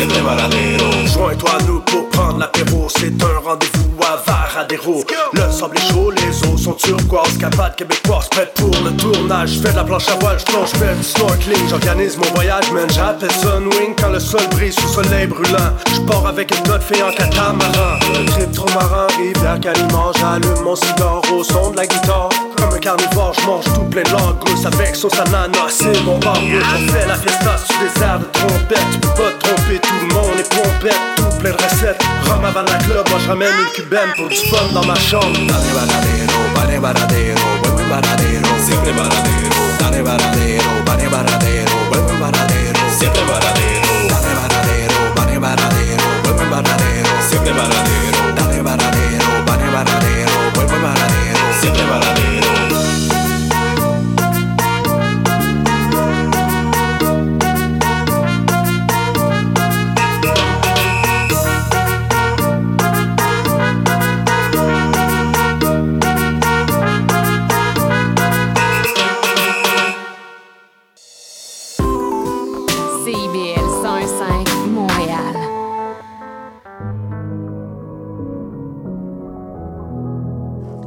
siempre 0.00 0.20
varadero. 0.22 0.90
Joins-toi 1.06 1.50
à 1.50 1.62
nous 1.64 1.80
pour 1.80 2.08
prendre 2.08 2.38
l'apéro, 2.38 2.88
c'est 2.88 3.12
un 3.22 3.38
rendez-vous 3.44 4.02
à 4.02 4.16
Le 4.52 5.52
sable 5.52 5.76
est 5.76 5.92
chaud, 5.92 6.10
les 6.10 6.48
eaux 6.48 6.56
sont 6.56 6.72
turquoises, 6.72 7.38
capades 7.38 7.76
québécoises, 7.76 8.28
prêtes 8.30 8.52
pour 8.54 8.74
le 8.82 8.90
tournage. 8.96 9.50
Je 9.50 9.60
fais 9.60 9.70
de 9.70 9.76
la 9.76 9.84
planche 9.84 10.08
à 10.08 10.16
voile, 10.16 10.40
je 10.40 10.44
plonge, 10.44 10.70
je 10.72 10.76
fais 10.76 10.92
du 10.92 11.04
snorkeling. 11.04 11.68
J'organise 11.68 12.16
mon 12.16 12.26
voyage, 12.34 12.68
man, 12.72 12.90
j'appelle 12.90 13.30
Sunwing 13.30 13.94
quand 13.96 14.08
le 14.08 14.18
sol 14.18 14.40
brise 14.50 14.74
sous 14.74 14.88
soleil 14.88 15.28
brûlant. 15.28 15.70
Je 15.94 16.00
pars 16.00 16.26
avec 16.26 16.50
une 16.50 16.66
note 16.66 16.82
fait 16.82 17.00
en 17.00 17.12
catamaran. 17.12 18.00
Un 18.12 18.24
trip 18.26 18.50
trop 18.50 18.68
marin, 18.74 19.06
rivière 19.16 19.60
Calimand, 19.60 20.12
j'allume 20.18 20.64
mon 20.64 20.74
cigare 20.74 21.22
au 21.32 21.44
son 21.44 21.70
de 21.70 21.76
la 21.76 21.86
guitare. 21.86 22.30
Comme 22.56 22.74
un 22.74 22.78
carnivore, 22.78 23.32
je 23.40 23.46
mange 23.46 23.64
tout 23.66 23.84
plein 23.84 24.02
de 24.02 24.10
langoustes 24.10 24.66
avec 24.66 24.96
sauce 24.96 25.18
ananas, 25.20 25.70
c'est 25.70 26.02
mon 26.02 26.18
barbouche. 26.18 26.64
On 26.74 26.92
fait 26.92 27.06
la 27.06 27.14
fiesta 27.14 27.56
sur 27.56 27.78
des 27.78 28.02
airs 28.02 28.18
de 28.18 28.24
trompette. 28.24 28.84
Tu 28.92 28.98
peux 28.98 29.08
pas 29.08 29.30
tromper, 29.38 29.78
tout 29.78 29.94
le 30.08 30.12
monde 30.12 30.40
est 30.40 30.48
pompette, 30.54 31.00
tout 31.16 31.38
plein 31.38 31.52
de 31.52 31.56
recettes. 31.56 32.02
Rome 32.26 32.44
avant 32.44 32.62
la 32.62 32.78
club, 32.78 33.08
moi 33.08 33.18
je 33.22 33.28
ramène 33.28 33.48
une 33.48 33.72
cubaine 33.72 34.10
pour 34.16 34.28
du 34.28 34.39
fun 34.48 34.72
dans 34.72 34.86
ma 34.86 34.94
chambre. 34.94 35.46
Dale 35.46 35.70
baradero, 35.74 36.38
pane 36.54 36.78
baradero, 36.78 37.42
buen 37.62 37.74
buen 37.74 37.88
baradero, 37.88 38.48
siempre 38.64 38.92
baradero. 38.92 39.56
Dale 39.78 40.02
baradero, 40.02 40.70
pane 40.84 41.08
baradero, 41.08 41.72
buen 41.90 42.06
buen 42.06 42.20
baradero, 42.20 42.80
siempre 42.98 43.22
baradero. 43.22 43.88
Dale 44.08 44.32
baradero, 44.40 45.14
pane 45.14 45.38
baradero, 45.38 46.04
buen 46.22 46.36
buen 46.36 46.50
baradero, 46.50 47.10
siempre 47.28 47.52
baradero. 47.52 47.99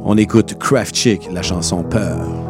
On 0.06 0.18
écoute 0.18 0.58
Craft 0.58 0.94
Chick, 0.94 1.28
la 1.32 1.40
chanson 1.40 1.82
Peur. 1.82 2.43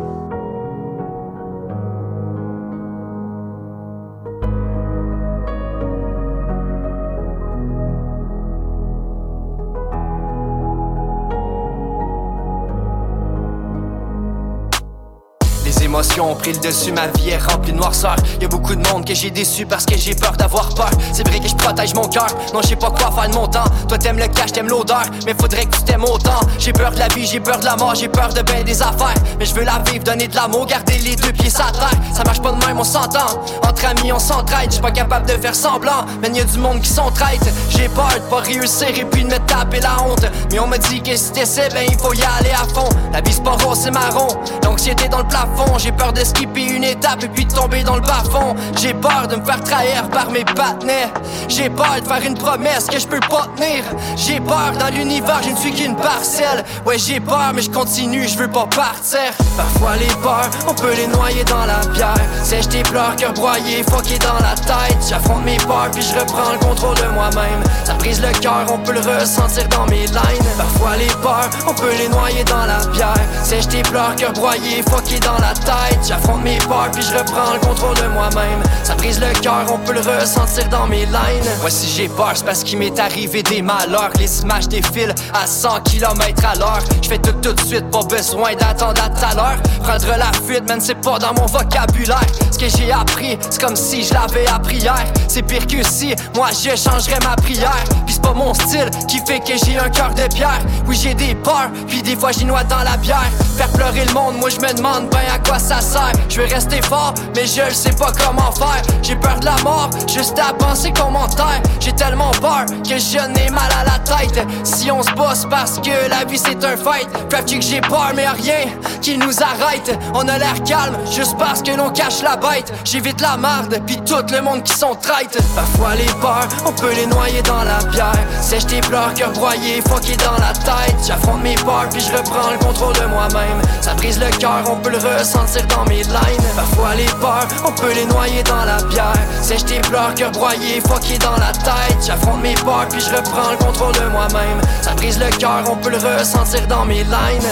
Émotions 15.94 16.32
ont 16.32 16.34
pris 16.34 16.52
le 16.52 16.58
dessus, 16.58 16.90
ma 16.90 17.06
vie 17.06 17.30
est 17.30 17.38
remplie 17.38 17.70
de 17.70 17.76
noirceur. 17.76 18.16
Y 18.40 18.46
a 18.46 18.48
beaucoup 18.48 18.74
de 18.74 18.84
monde 18.88 19.04
que 19.06 19.14
j'ai 19.14 19.30
déçu 19.30 19.64
parce 19.64 19.86
que 19.86 19.96
j'ai 19.96 20.16
peur 20.16 20.32
d'avoir 20.32 20.74
peur. 20.74 20.90
C'est 21.12 21.26
vrai 21.26 21.38
que 21.38 21.46
je 21.48 21.54
protège 21.54 21.94
mon 21.94 22.08
cœur, 22.08 22.26
non 22.52 22.62
je 22.62 22.68
sais 22.68 22.76
pas 22.76 22.90
quoi 22.90 23.12
faire 23.12 23.30
de 23.30 23.34
mon 23.36 23.46
temps. 23.46 23.62
Toi 23.88 23.96
t'aimes 23.98 24.18
le 24.18 24.26
cash, 24.26 24.50
t'aimes 24.50 24.68
l'odeur, 24.68 25.04
mais 25.24 25.34
faudrait 25.40 25.66
que 25.66 25.76
tu 25.76 25.84
t'aimes 25.84 26.02
autant. 26.02 26.40
J'ai 26.58 26.72
peur 26.72 26.90
de 26.90 26.98
la 26.98 27.06
vie, 27.08 27.24
j'ai 27.24 27.38
peur 27.38 27.60
de 27.60 27.64
la 27.64 27.76
mort, 27.76 27.94
j'ai 27.94 28.08
peur 28.08 28.30
de 28.30 28.42
ben 28.42 28.64
des 28.64 28.82
affaires. 28.82 29.14
Mais 29.38 29.44
je 29.44 29.54
veux 29.54 29.62
la 29.62 29.78
vivre, 29.88 30.02
donner 30.02 30.26
de 30.26 30.34
l'amour, 30.34 30.66
garder 30.66 30.98
les 30.98 31.14
deux 31.14 31.30
pieds 31.30 31.48
sur 31.48 31.70
terre. 31.70 31.90
Ça 32.12 32.24
marche 32.24 32.42
pas 32.42 32.50
de 32.50 32.66
même, 32.66 32.80
on 32.80 32.84
s'entend. 32.84 33.44
Entre 33.62 33.86
amis, 33.86 34.12
on 34.12 34.18
s'entraide, 34.18 34.70
je 34.70 34.72
suis 34.72 34.82
pas 34.82 34.90
capable 34.90 35.26
de 35.26 35.34
faire 35.34 35.54
semblant. 35.54 36.06
Mais 36.20 36.28
y 36.30 36.40
a 36.40 36.44
du 36.44 36.58
monde 36.58 36.80
qui 36.80 36.92
sont 36.92 37.12
traite. 37.12 37.48
J'ai 37.70 37.88
peur 37.88 38.08
de 38.16 38.28
pas 38.28 38.40
réussir 38.40 38.88
et 38.88 39.04
puis 39.04 39.22
de 39.22 39.28
me 39.28 39.38
taper 39.46 39.78
la 39.78 40.02
honte. 40.02 40.26
Mais 40.50 40.58
on 40.58 40.66
me 40.66 40.76
dit 40.76 41.00
que 41.02 41.16
si 41.16 41.30
t'essaies, 41.30 41.68
ben 41.72 41.86
il 41.88 41.96
faut 41.98 42.14
y 42.14 42.22
aller 42.22 42.50
à 42.50 42.66
fond. 42.74 42.88
La 43.12 43.20
vie 43.20 43.32
c'est 43.32 43.44
pas 43.44 43.56
rose, 43.64 43.78
c'est 43.80 43.92
marron. 43.92 44.26
L'anxiété 44.64 45.06
dans 45.08 45.18
le 45.18 45.28
plafond, 45.28 45.78
j'ai 45.84 45.92
peur 45.92 46.14
de 46.14 46.24
skipper 46.24 46.64
une 46.64 46.82
étape 46.82 47.22
et 47.24 47.28
puis 47.28 47.44
de 47.44 47.52
tomber 47.52 47.82
dans 47.82 47.96
le 47.96 48.00
bas-fond. 48.00 48.56
J'ai 48.80 48.94
peur 48.94 49.28
de 49.28 49.36
me 49.36 49.44
faire 49.44 49.62
trahir 49.62 50.08
par 50.08 50.30
mes 50.30 50.42
partenaires. 50.42 51.10
J'ai 51.46 51.68
peur 51.68 52.00
de 52.00 52.08
faire 52.08 52.24
une 52.24 52.38
promesse 52.38 52.86
que 52.86 52.98
je 52.98 53.06
peux 53.06 53.20
pas 53.20 53.48
tenir. 53.54 53.84
J'ai 54.16 54.40
peur 54.40 54.72
dans 54.80 54.88
l'univers, 54.88 55.42
je 55.42 55.50
ne 55.50 55.56
suis 55.56 55.74
qu'une 55.74 55.94
parcelle. 55.94 56.64
Ouais, 56.86 56.96
j'ai 56.96 57.20
peur, 57.20 57.52
mais 57.54 57.60
je 57.60 57.68
continue, 57.68 58.26
je 58.26 58.38
veux 58.38 58.48
pas 58.48 58.64
partir. 58.64 59.30
Parfois 59.58 59.96
les 59.96 60.14
peurs, 60.22 60.48
on 60.66 60.72
peut 60.72 60.94
les 60.96 61.06
noyer 61.06 61.44
dans 61.44 61.66
la 61.66 61.80
bière. 61.92 62.14
Sèche 62.42 62.68
tes 62.70 62.82
pleurs, 62.82 63.14
cœur 63.16 63.34
broyé, 63.34 63.82
fucké 63.82 64.18
dans 64.20 64.40
la 64.40 64.54
tête. 64.54 64.96
J'affronte 65.06 65.44
mes 65.44 65.58
peurs, 65.58 65.90
puis 65.92 66.00
je 66.00 66.18
reprends 66.18 66.50
le 66.50 66.58
contrôle 66.60 66.96
de 66.96 67.08
moi-même. 67.12 67.62
Ça 67.84 67.92
brise 67.92 68.22
le 68.22 68.32
cœur, 68.40 68.64
on 68.72 68.78
peut 68.78 68.92
le 68.92 69.00
ressentir 69.00 69.68
dans 69.68 69.84
mes 69.90 70.06
lines. 70.06 70.48
Parfois 70.56 70.96
les 70.96 71.12
peurs, 71.20 71.50
on 71.68 71.74
peut 71.74 71.92
les 71.98 72.08
noyer 72.08 72.44
dans 72.44 72.64
la 72.64 72.86
bière. 72.86 73.28
Sèche 73.42 73.68
tes 73.68 73.82
pleurs, 73.82 74.16
cœur 74.16 74.32
broyé, 74.32 74.82
fucké 74.88 75.20
dans 75.20 75.36
la 75.38 75.52
tête. 75.52 75.73
J'affronte 76.06 76.44
mes 76.44 76.58
peurs, 76.58 76.90
puis 76.92 77.02
je 77.02 77.16
reprends 77.16 77.54
le 77.54 77.60
contrôle 77.60 77.96
de 77.96 78.06
moi-même. 78.08 78.62
Ça 78.82 78.94
brise 78.94 79.18
le 79.18 79.32
cœur, 79.40 79.64
on 79.72 79.78
peut 79.78 79.94
le 79.94 80.00
ressentir 80.00 80.68
dans 80.68 80.86
mes 80.86 81.06
lines. 81.06 81.50
Moi, 81.62 81.70
si 81.70 81.88
j'ai 81.88 82.08
peur, 82.08 82.32
c'est 82.34 82.44
parce 82.44 82.62
qu'il 82.62 82.78
m'est 82.78 82.98
arrivé 82.98 83.42
des 83.42 83.62
malheurs. 83.62 84.10
Les 84.18 84.26
smash 84.26 84.68
défilent 84.68 85.14
à 85.32 85.46
100 85.46 85.80
km 85.84 86.44
à 86.44 86.54
l'heure. 86.56 86.80
Je 87.02 87.08
fais 87.08 87.18
tout 87.18 87.32
tout 87.40 87.54
de 87.54 87.60
suite, 87.60 87.90
pas 87.90 88.02
besoin 88.02 88.54
d'attendre 88.54 89.02
à 89.02 89.08
tout 89.08 89.24
à 89.24 89.34
l'heure. 89.34 89.62
Prendre 89.82 90.18
la 90.18 90.30
fuite, 90.46 90.68
man, 90.68 90.78
c'est 90.78 91.00
pas 91.00 91.18
dans 91.18 91.32
mon 91.32 91.46
vocabulaire. 91.46 92.20
Ce 92.50 92.58
que 92.58 92.68
j'ai 92.68 92.92
appris, 92.92 93.38
c'est 93.48 93.60
comme 93.60 93.76
si 93.76 94.04
je 94.04 94.12
l'avais 94.12 94.46
appris 94.46 94.76
hier. 94.76 95.04
C'est 95.26 95.42
pire 95.42 95.66
que 95.66 95.82
si, 95.82 96.14
moi, 96.34 96.48
je 96.50 96.76
changerais 96.76 97.18
ma 97.24 97.34
prière. 97.36 97.84
Puis 98.04 98.14
c'est 98.14 98.22
pas 98.22 98.34
mon 98.34 98.52
style 98.52 98.90
qui 99.08 99.20
fait 99.26 99.40
que 99.40 99.56
j'ai 99.64 99.78
un 99.78 99.88
cœur 99.88 100.12
de 100.14 100.32
pierre. 100.34 100.60
Oui, 100.86 100.98
j'ai 101.00 101.14
des 101.14 101.34
peurs, 101.34 101.70
puis 101.88 102.02
des 102.02 102.14
fois 102.14 102.32
j'y 102.32 102.44
noie 102.44 102.64
dans 102.64 102.82
la 102.82 102.98
bière. 102.98 103.30
Faire 103.56 103.68
pleurer 103.70 104.04
le 104.04 104.12
monde, 104.12 104.36
moi, 104.36 104.50
je 104.50 104.60
me 104.60 104.72
demande 104.74 105.08
ben 105.08 105.20
à 105.32 105.38
quoi 105.38 105.58
ça 105.64 105.80
sert. 105.80 106.12
Je 106.28 106.40
vais 106.42 106.54
rester 106.54 106.83
fort, 106.83 107.14
mais 107.35 107.47
je 107.47 107.73
sais 107.73 107.92
pas 107.92 108.12
comment 108.12 108.52
faire. 108.52 108.83
J'ai 109.02 109.16
peur 109.16 109.40
de 109.40 109.47
la 109.47 109.56
mort, 109.62 109.90
juste 110.06 110.38
à 110.38 110.52
penser 110.52 110.92
qu'on 110.92 111.11
m'enterre. 111.11 111.62
J'ai 111.80 111.92
tellement 111.92 112.33
peur 112.33 112.66
que 112.66 112.99
je 112.99 113.18
n'ai 113.28 113.50
mal 113.50 113.71
à 113.80 113.85
la 113.85 113.99
tête. 114.00 114.47
Si 114.62 114.90
on 114.90 115.02
se 115.02 115.11
bosse 115.12 115.47
parce 115.49 115.78
que 115.78 116.09
la 116.11 116.25
vie 116.25 116.38
c'est 116.38 116.62
un 116.64 116.76
fight, 116.76 117.09
Craft 117.30 117.54
que 117.54 117.61
j'ai 117.61 117.80
peur, 117.80 118.12
mais 118.14 118.28
rien 118.28 118.73
qui 119.00 119.16
nous 119.16 119.42
arrête. 119.42 119.99
On 120.14 120.28
a 120.28 120.38
l'air 120.38 120.62
calme, 120.64 120.97
juste 121.11 121.37
parce 121.38 121.62
que 121.62 121.71
l'on 121.71 121.90
cache 121.90 122.23
la 122.23 122.37
bête. 122.37 122.73
J'évite 122.85 123.21
la 123.21 123.37
marde, 123.37 123.80
puis 123.87 123.97
tout 124.04 124.25
le 124.30 124.40
monde 124.42 124.62
qui 124.62 124.76
sont 124.76 124.94
traite. 124.94 125.38
Parfois 125.54 125.94
les 125.94 126.12
peurs, 126.21 126.49
on 126.66 126.73
peut 126.73 126.92
les 126.94 127.06
noyer 127.06 127.42
dans 127.42 127.64
la 127.64 127.78
bière. 127.90 128.26
Sèche 128.40 128.66
tes 128.66 128.80
pleurs, 128.80 129.14
cœur 129.14 129.33
broyé, 129.33 129.83
fucké 129.88 130.16
dans 130.16 130.38
la 130.38 130.52
tête. 130.52 130.97
J'affronte 131.06 131.42
mes 131.42 131.54
peurs, 131.54 131.88
puis 131.90 132.00
je 132.00 132.16
reprends 132.16 132.50
le 132.50 132.59
contrôle 132.59 132.94
de 132.94 133.06
moi-même. 133.06 133.62
Ça 133.80 133.94
brise 133.94 134.18
le 134.18 134.30
cœur, 134.38 134.62
on 134.71 134.76
peut 134.76 134.90
le 134.90 134.99
ressentir 134.99 135.43
dans 135.68 135.84
mes 135.84 136.02
lines. 136.02 136.54
Parfois 136.56 136.94
les 136.94 137.06
peurs, 137.20 137.46
on 137.66 137.72
peut 137.72 137.92
les 137.92 138.06
noyer 138.06 138.42
dans 138.42 138.64
la 138.64 138.82
bière. 138.84 139.26
Sèche 139.42 139.64
tes 139.64 139.80
pleurs, 139.80 140.14
cœur 140.14 140.32
broyé, 140.32 140.80
fucké 140.80 141.18
dans 141.18 141.36
la 141.36 141.52
tête. 141.52 141.98
J'affronte 142.06 142.42
mes 142.42 142.54
peurs, 142.54 142.88
puis 142.88 143.00
je 143.00 143.10
reprends 143.14 143.50
le 143.50 143.56
contrôle 143.56 143.92
de 143.94 144.08
moi-même. 144.10 144.60
Ça 144.82 144.94
brise 144.94 145.18
le 145.18 145.30
cœur, 145.36 145.64
on 145.70 145.76
peut 145.76 145.90
le 145.90 145.98
ressentir 145.98 146.66
dans 146.66 146.84
mes 146.84 147.04
lines. 147.04 147.50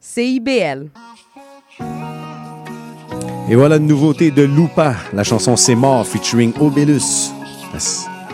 CIBL. 0.00 0.90
Et 3.50 3.56
voilà 3.56 3.78
une 3.78 3.88
nouveauté 3.88 4.30
de 4.30 4.42
Lupa, 4.42 4.94
la 5.12 5.24
chanson 5.24 5.56
C'est 5.56 5.74
mort 5.74 6.06
featuring 6.06 6.52
Obelus. 6.60 7.32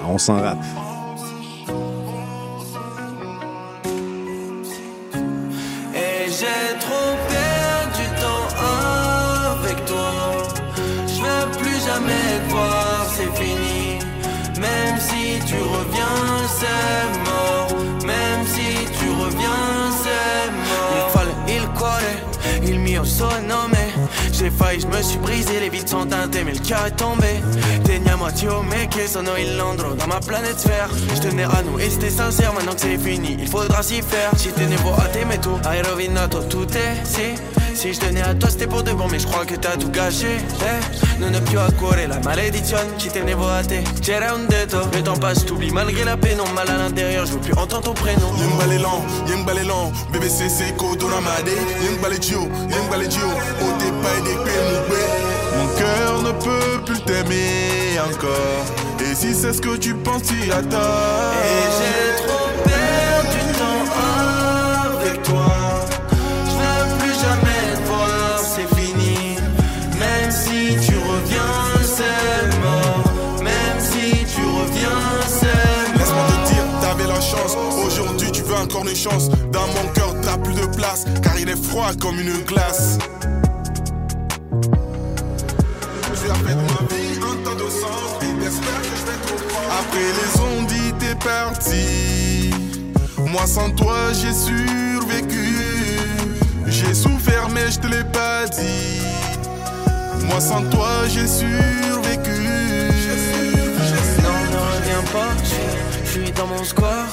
On 0.06 0.18
s'en 0.18 0.42
rappe. 0.42 0.86
Suis 25.07 25.19
brisé, 25.19 25.61
les 25.61 25.69
vides 25.69 25.89
sont 25.89 26.05
teintées, 26.05 26.43
mais 26.45 26.53
le 26.53 26.59
cœur 26.59 26.85
est 26.87 26.97
tombé. 26.97 27.41
Moitié 28.26 28.49
mec, 28.68 28.99
il 29.38 29.56
Londres 29.56 29.95
dans 29.97 30.09
ma 30.09 30.18
planète 30.18 30.59
sphère. 30.59 30.90
Je 31.14 31.21
tenais 31.21 31.45
à 31.45 31.62
nous 31.62 31.78
et 31.78 31.88
c'était 31.88 32.11
sincère, 32.11 32.52
maintenant 32.52 32.75
que 32.75 32.80
c'est 32.80 32.99
fini, 32.99 33.37
il 33.38 33.47
faudra 33.47 33.85
s'y 33.85 34.02
faire. 34.02 34.33
Ci 34.37 34.49
tenevo 34.49 34.90
a 34.99 35.06
te, 35.06 35.25
mais 35.25 35.38
tout 35.38 35.61
hai 35.64 35.80
rovinato 35.83 36.40
tout 36.50 36.66
est 36.76 37.04
si. 37.04 37.40
Si 37.76 37.95
je 37.95 38.00
tenais 38.00 38.23
à 38.23 38.35
toi, 38.35 38.50
c'était 38.50 38.66
pour 38.66 38.83
de 38.83 38.90
bon, 38.90 39.06
mais 39.09 39.21
je 39.21 39.28
crois 39.28 39.45
que 39.47 39.54
t'as 39.54 39.76
tout 39.76 39.90
gâché. 39.90 40.38
Eh, 40.61 41.21
non 41.21 41.33
ho 41.33 41.40
più 41.42 41.61
a 41.61 41.71
cuore 41.78 42.09
la 42.09 42.18
malédiction, 42.18 42.78
ci 42.99 43.11
tenevo 43.11 43.47
a 43.47 43.62
te. 43.62 43.80
C'era 44.02 44.35
un 44.35 44.49
detto, 44.49 44.78
le 44.92 45.04
temps 45.04 45.21
passe, 45.21 45.47
t'oublies 45.47 45.71
malgré 45.71 46.02
la 46.02 46.16
peine, 46.16 46.38
non 46.38 46.52
mal 46.52 46.68
à 46.68 46.78
l'intérieur, 46.78 47.26
je 47.26 47.35
veux 47.35 47.40
plus 47.40 47.54
entendre 47.54 47.83
ton 47.83 47.95
prénom. 47.95 48.35
Young 48.40 48.59
Balélan, 48.59 49.04
Young 49.28 49.47
Balélan, 49.47 49.92
bébé 50.12 50.28
c'est 50.28 50.49
c'est 50.49 50.76
Kodona 50.76 51.21
Made, 51.21 51.54
Young 51.80 52.00
Balédio, 52.02 52.40
Young 52.40 52.90
Balédio, 52.90 53.26
au 53.61 53.71
départ 53.78 54.21
des 54.25 54.35
cœur 54.35 55.25
ne 56.26 56.33
peut 56.33 56.85
plus 56.85 57.00
t'aimer 57.00 57.99
encore. 58.00 58.64
Et 59.00 59.14
si 59.14 59.35
c'est 59.35 59.52
ce 59.52 59.61
que 59.61 59.76
tu 59.76 59.95
penses, 59.95 60.23
tu 60.23 60.50
as 60.50 60.62
tort. 60.62 61.33
Et 61.45 61.66
j'ai 61.78 62.26
trop 62.26 62.49
perdu 62.64 63.38
de 63.49 63.59
temps 63.59 63.85
avec 64.99 65.23
toi. 65.23 65.47
Je 66.47 66.54
veux 66.61 66.99
plus 66.99 67.14
jamais 67.14 67.76
te 67.76 67.88
voir, 67.88 68.38
c'est 68.38 68.68
fini. 68.75 69.37
Même 69.99 70.30
si 70.30 70.76
tu 70.87 70.97
reviens, 70.97 71.56
c'est 71.83 72.59
mort. 72.61 73.04
Même 73.42 73.78
si 73.78 74.25
tu 74.35 74.42
reviens, 74.42 75.04
c'est 75.26 75.99
Laisse-moi 75.99 76.25
te 76.28 76.49
dire, 76.52 76.64
t'avais 76.80 77.06
la 77.06 77.21
chance. 77.21 77.56
Aujourd'hui, 77.87 78.33
tu 78.33 78.42
veux 78.42 78.56
encore 78.56 78.87
une 78.87 78.97
chance. 78.97 79.30
Dans 79.52 79.66
mon 79.68 79.88
cœur, 79.95 80.14
t'as 80.23 80.38
plus 80.38 80.54
de 80.54 80.66
place. 80.76 81.04
Car 81.23 81.38
il 81.38 81.49
est 81.49 81.62
froid 81.62 81.90
comme 82.00 82.18
une 82.18 82.42
glace. 82.45 82.99
Moi 93.18 93.46
sans 93.46 93.70
toi, 93.70 93.96
j'ai 94.12 94.32
survécu. 94.32 95.58
J'ai 96.66 96.94
souffert, 96.94 97.49
mais 97.54 97.70
je 97.70 97.78
te 97.78 97.87
l'ai 97.87 98.04
pas 98.04 98.46
dit. 98.46 99.02
Moi 100.28 100.40
sans 100.40 100.62
toi, 100.70 100.88
j'ai 101.08 101.26
survécu. 101.26 102.30
Non, 104.23 104.38
ne 104.52 104.58
reviens 104.76 105.04
pas, 105.12 105.30
je- 105.44 106.30
dans 106.32 106.46
mon 106.46 106.64
square. 106.64 107.08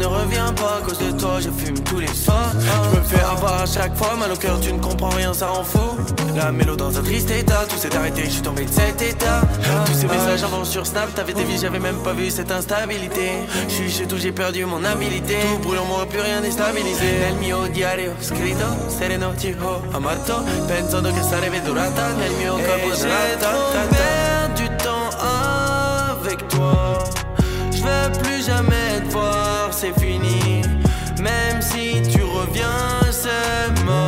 Ne 0.00 0.06
reviens 0.06 0.52
pas, 0.54 0.78
à 0.78 0.80
cause 0.80 0.98
de 0.98 1.10
toi, 1.12 1.38
je 1.40 1.50
fume 1.50 1.78
tous 1.80 2.00
les 2.00 2.06
soirs. 2.08 2.52
Je 2.58 2.98
me 2.98 3.04
fais 3.04 3.20
avoir 3.20 3.62
à 3.62 3.66
chaque 3.66 3.94
fois, 3.96 4.16
mal 4.18 4.32
au 4.32 4.36
cœur, 4.36 4.58
tu 4.60 4.72
ne 4.72 4.78
comprends 4.78 5.10
rien, 5.10 5.32
ça 5.34 5.48
rend 5.48 5.62
fou. 5.62 5.78
La 6.34 6.50
mélo 6.50 6.74
dans 6.74 6.96
un 6.98 7.02
triste 7.02 7.30
état, 7.30 7.66
tout 7.68 7.76
s'est 7.76 7.94
arrêté, 7.94 8.24
je 8.24 8.30
suis 8.30 8.42
tombé 8.42 8.64
de 8.64 8.70
cet 8.70 9.02
état. 9.02 9.42
Tous 9.86 9.92
ces 9.92 10.06
messages 10.06 10.42
avant 10.42 10.64
sur 10.64 10.86
Snap, 10.86 11.14
t'avais 11.14 11.34
des 11.34 11.44
vies, 11.44 11.58
j'avais 11.58 11.78
même 11.78 11.98
pas 12.02 12.14
vu 12.14 12.30
cette 12.30 12.50
instabilité. 12.50 13.32
Je 13.68 13.74
suis 13.74 13.90
chez 13.90 14.06
tout, 14.06 14.16
j'ai 14.16 14.32
perdu 14.32 14.64
mon 14.64 14.82
habilité. 14.84 15.36
Tout 15.52 15.68
brûle 15.68 15.78
en 15.78 15.84
moi, 15.84 16.06
plus 16.06 16.20
rien 16.20 16.40
déstabilisé. 16.40 17.18
Nel 17.20 17.36
mio 17.36 17.68
diario, 17.68 18.12
scritto, 18.20 18.66
sereno, 18.88 19.32
ti 19.36 19.54
ho 19.60 19.82
amato. 19.94 20.42
Pensando 20.66 21.12
che 21.12 21.22
sarebbe 21.22 21.60
durata, 21.62 22.12
nel 22.14 22.32
mio 22.40 22.54
corpo 22.54 22.94
j'ai 22.94 23.36
trop 23.38 23.70
perdu 23.72 24.62
du 24.62 24.76
temps 24.76 25.10
avec 26.22 26.48
toi. 26.48 26.89
Plus 28.22 28.46
jamais 28.46 29.00
te 29.00 29.12
voir, 29.12 29.72
c'est 29.72 29.98
fini. 30.00 30.62
Même 31.20 31.60
si 31.60 32.02
tu 32.10 32.22
reviens, 32.22 33.00
c'est 33.10 33.84
mort. 33.84 33.99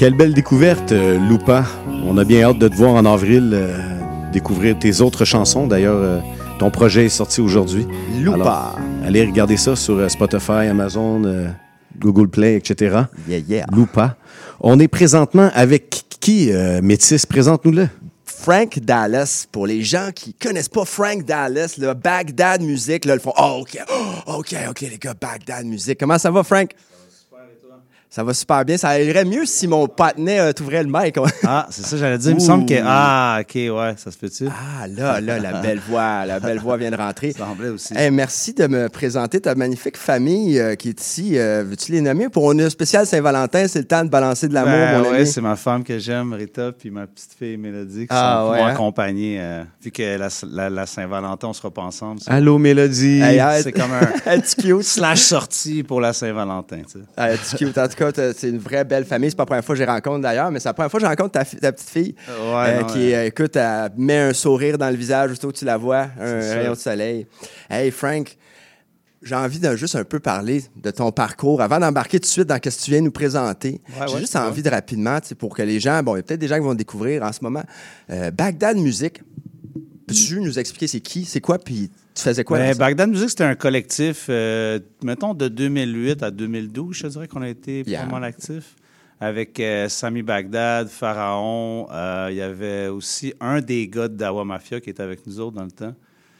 Quelle 0.00 0.14
belle 0.14 0.32
découverte, 0.32 0.92
euh, 0.92 1.18
Loupa. 1.18 1.66
On 2.06 2.16
a 2.16 2.24
bien 2.24 2.48
hâte 2.48 2.58
de 2.58 2.68
te 2.68 2.74
voir 2.74 2.94
en 2.94 3.04
avril 3.04 3.50
euh, 3.52 3.76
découvrir 4.32 4.78
tes 4.78 5.02
autres 5.02 5.26
chansons. 5.26 5.66
D'ailleurs, 5.66 5.98
euh, 5.98 6.20
ton 6.58 6.70
projet 6.70 7.04
est 7.04 7.10
sorti 7.10 7.42
aujourd'hui. 7.42 7.86
Loupa. 8.18 8.34
Alors, 8.40 8.78
allez 9.04 9.26
regarder 9.26 9.58
ça 9.58 9.76
sur 9.76 10.10
Spotify, 10.10 10.68
Amazon, 10.70 11.24
euh, 11.26 11.48
Google 11.98 12.28
Play, 12.28 12.56
etc. 12.56 13.02
Yeah, 13.28 13.40
yeah. 13.40 13.66
Loupa. 13.70 14.16
On 14.60 14.80
est 14.80 14.88
présentement 14.88 15.50
avec 15.52 16.04
qui, 16.18 16.50
Métis? 16.82 17.26
Présente-nous-le. 17.26 17.86
Frank 18.24 18.78
Dallas, 18.78 19.44
pour 19.52 19.66
les 19.66 19.82
gens 19.82 20.12
qui 20.14 20.32
connaissent 20.32 20.70
pas 20.70 20.86
Frank 20.86 21.26
Dallas, 21.26 21.74
le 21.76 21.92
Baghdad 21.92 22.62
Music, 22.62 23.04
là, 23.04 23.16
ils 23.16 23.20
font 23.20 23.34
Oh, 23.36 23.58
OK, 23.60 23.78
oh, 23.92 24.38
OK, 24.38 24.56
OK, 24.70 24.80
les 24.80 24.96
gars, 24.96 25.12
Baghdad 25.20 25.66
Music. 25.66 25.98
Comment 26.00 26.16
ça 26.16 26.30
va, 26.30 26.42
Frank? 26.42 26.70
Ça 28.12 28.24
va 28.24 28.34
super 28.34 28.64
bien. 28.64 28.76
Ça 28.76 29.00
irait 29.00 29.24
mieux 29.24 29.46
si 29.46 29.68
mon 29.68 29.86
patinet 29.86 30.40
euh, 30.40 30.52
t'ouvrait 30.52 30.82
le 30.82 30.88
mic. 30.92 31.16
Ah, 31.46 31.66
c'est 31.70 31.86
ça, 31.86 31.96
j'allais 31.96 32.18
dire. 32.18 32.30
Il 32.32 32.34
me 32.34 32.40
semble 32.40 32.66
que. 32.66 32.74
Ah, 32.84 33.38
OK, 33.40 33.54
ouais, 33.54 33.94
ça 33.96 34.10
se 34.10 34.18
peut-tu? 34.18 34.48
Ah, 34.48 34.88
là, 34.88 35.20
là, 35.20 35.38
la 35.38 35.60
belle 35.60 35.78
voix, 35.88 36.26
la 36.26 36.40
belle 36.40 36.58
voix 36.58 36.76
vient 36.76 36.90
de 36.90 36.96
rentrer. 36.96 37.32
Ça 37.38 37.44
semblait 37.46 37.68
aussi. 37.68 37.96
Hey, 37.96 38.10
merci 38.10 38.52
de 38.52 38.66
me 38.66 38.88
présenter 38.88 39.40
ta 39.40 39.54
magnifique 39.54 39.96
famille 39.96 40.58
euh, 40.58 40.74
qui 40.74 40.88
est 40.88 41.00
ici. 41.00 41.38
Euh, 41.38 41.64
Veux-tu 41.66 41.92
les 41.92 42.00
nommer? 42.00 42.28
Pour 42.28 42.50
une 42.52 42.68
spéciale 42.68 43.06
Saint-Valentin, 43.06 43.66
c'est 43.68 43.78
le 43.80 43.84
temps 43.86 44.04
de 44.04 44.10
balancer 44.10 44.48
de 44.48 44.54
l'amour, 44.54 44.72
Ben, 44.72 45.02
mon 45.02 45.10
ouais, 45.10 45.16
ami. 45.18 45.26
c'est 45.26 45.40
ma 45.40 45.54
femme 45.56 45.84
que 45.84 45.98
j'aime, 45.98 46.32
Rita, 46.32 46.72
puis 46.72 46.90
ma 46.90 47.06
petite 47.06 47.30
fille 47.38 47.56
Mélodie, 47.56 48.02
qui 48.02 48.06
Ah, 48.10 48.42
sont 48.44 48.52
ouais, 48.52 48.60
hein? 48.60 48.66
accompagné. 48.66 49.38
euh, 49.40 49.62
vu 49.82 49.90
que 49.92 50.18
la, 50.18 50.28
la- 50.50 50.70
la 50.70 50.86
Saint-Valentin, 50.86 51.46
on 51.48 51.52
sera 51.52 51.70
pas 51.70 51.82
ensemble. 51.82 52.20
ça. 52.20 52.32
Allô, 52.32 52.58
Mélodie. 52.58 53.20
Hey, 53.22 53.40
c'est 53.62 53.72
comme 53.72 53.92
un 53.92 54.40
cute. 54.58 54.82
slash 54.82 55.20
sortie 55.20 55.82
pour 55.84 56.00
la 56.00 56.12
Saint-Valentin. 56.12 56.78
tu 56.90 56.98
sais. 57.16 57.56
Tu 57.56 57.64
cute. 57.66 57.78
En 57.78 57.86
tout 57.88 57.99
cas, 58.04 58.12
t'as- 58.12 58.32
c'est 58.32 58.48
une 58.48 58.58
vraie 58.58 58.84
belle 58.84 59.04
famille. 59.04 59.30
C'est 59.30 59.36
pas 59.36 59.42
la 59.42 59.46
première 59.46 59.64
fois 59.64 59.74
que 59.74 59.80
je 59.80 59.86
rencontre 59.86 60.20
d'ailleurs, 60.20 60.50
mais 60.50 60.58
c'est 60.60 60.68
la 60.68 60.74
première 60.74 60.90
fois 60.90 61.00
que 61.00 61.06
je 61.06 61.10
rencontre 61.10 61.32
ta, 61.32 61.44
petite 61.44 61.88
fille. 61.90 62.14
Ouais, 62.28 62.80
non, 62.80 62.86
qui, 62.86 62.98
ouais. 62.98 63.14
euh, 63.14 63.26
écoute, 63.26 63.56
elle 63.56 63.90
met 63.96 64.18
un 64.18 64.32
sourire 64.32 64.78
dans 64.78 64.90
le 64.90 64.96
visage 64.96 65.30
aussitôt 65.30 65.48
que 65.52 65.56
tu 65.56 65.64
la 65.64 65.76
vois, 65.76 66.08
un 66.20 66.40
rayon 66.40 66.72
de 66.72 66.76
soleil. 66.78 67.26
Hey, 67.68 67.90
Frank, 67.90 68.36
j'ai 69.22 69.34
envie 69.34 69.58
de 69.58 69.76
juste 69.76 69.96
un 69.96 70.04
peu 70.04 70.18
parler 70.18 70.64
de 70.76 70.90
ton 70.90 71.12
parcours 71.12 71.60
avant 71.60 71.78
d'embarquer 71.78 72.18
tout 72.18 72.26
de 72.26 72.30
suite 72.30 72.46
dans 72.48 72.54
ce 72.56 72.60
que 72.60 72.84
tu 72.84 72.90
viens 72.90 73.02
nous 73.02 73.10
présenter. 73.10 73.80
Ouais, 74.00 74.06
j'ai 74.08 74.14
ouais, 74.14 74.20
juste 74.20 74.36
envie 74.36 74.62
de 74.62 74.70
rapidement, 74.70 75.18
pour 75.38 75.54
que 75.54 75.62
les 75.62 75.78
gens, 75.78 76.02
bon, 76.02 76.14
il 76.14 76.18
y 76.18 76.20
a 76.20 76.22
peut-être 76.22 76.40
des 76.40 76.48
gens 76.48 76.56
qui 76.56 76.62
vont 76.62 76.74
découvrir 76.74 77.22
en 77.22 77.32
ce 77.32 77.40
moment. 77.42 77.62
Euh, 78.10 78.30
Bagdad 78.30 78.76
Music, 78.78 79.22
peux-tu 80.06 80.40
nous 80.40 80.58
expliquer 80.58 80.86
c'est 80.86 81.00
qui, 81.00 81.24
c'est 81.24 81.40
quoi, 81.40 81.58
puis 81.58 81.90
tu 82.22 82.28
faisais 82.28 82.44
quoi? 82.44 82.58
Ben? 82.58 82.76
Bagdad 82.76 83.10
Music, 83.10 83.30
c'était 83.30 83.44
un 83.44 83.54
collectif, 83.54 84.26
euh, 84.28 84.78
mettons, 85.02 85.34
de 85.34 85.48
2008 85.48 86.22
à 86.22 86.30
2012, 86.30 86.96
je 86.96 87.06
dirais 87.08 87.28
qu'on 87.28 87.42
a 87.42 87.48
été 87.48 87.82
Yeah. 87.86 88.04
pas 88.04 88.12
mal 88.12 88.24
actifs. 88.24 88.76
Avec 89.22 89.60
euh, 89.60 89.88
Sami 89.90 90.22
Bagdad, 90.22 90.88
Pharaon. 90.88 91.88
euh, 91.92 92.28
Il 92.30 92.36
y 92.36 92.40
avait 92.42 92.88
aussi 92.88 93.34
un 93.40 93.60
des 93.60 93.86
gars 93.88 94.08
de 94.08 94.16
Dawa 94.16 94.44
Mafia 94.44 94.80
qui 94.80 94.88
était 94.90 95.02
avec 95.02 95.26
nous 95.26 95.38
autres 95.40 95.56
dans 95.56 95.64
le 95.64 95.70
temps. 95.70 95.94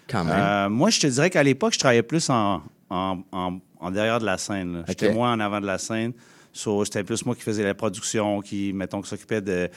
Quand 0.09 0.25
même. 0.25 0.35
Euh, 0.39 0.69
moi, 0.71 0.89
je 0.91 0.99
te 1.01 1.07
dirais 1.07 1.29
qu'à 1.31 1.43
l'époque, 1.43 1.75
je 1.75 1.79
travaillais 1.79 2.03
plus 2.03 2.31
en, 2.31 2.63
en, 2.89 3.19
en- 3.33 3.59
en 3.81 3.91
derrière 3.91 4.19
de 4.19 4.25
la 4.27 4.39
scène. 4.39 4.83
J'étais 4.89 5.13
moins 5.13 5.33
en 5.33 5.41
avant 5.41 5.61
de 5.61 5.67
la 5.67 5.77
scène. 5.79 6.13
So, 6.53 6.85
c'était 6.85 7.05
plus 7.05 7.25
moi 7.25 7.35
qui 7.37 7.43
faisais 7.43 7.63
la 7.63 7.75
production, 7.75 8.41
qui, 8.41 8.73
mettons, 8.73 9.01
qui 9.03 9.09
s'occupait 9.09 9.41
de 9.41 9.69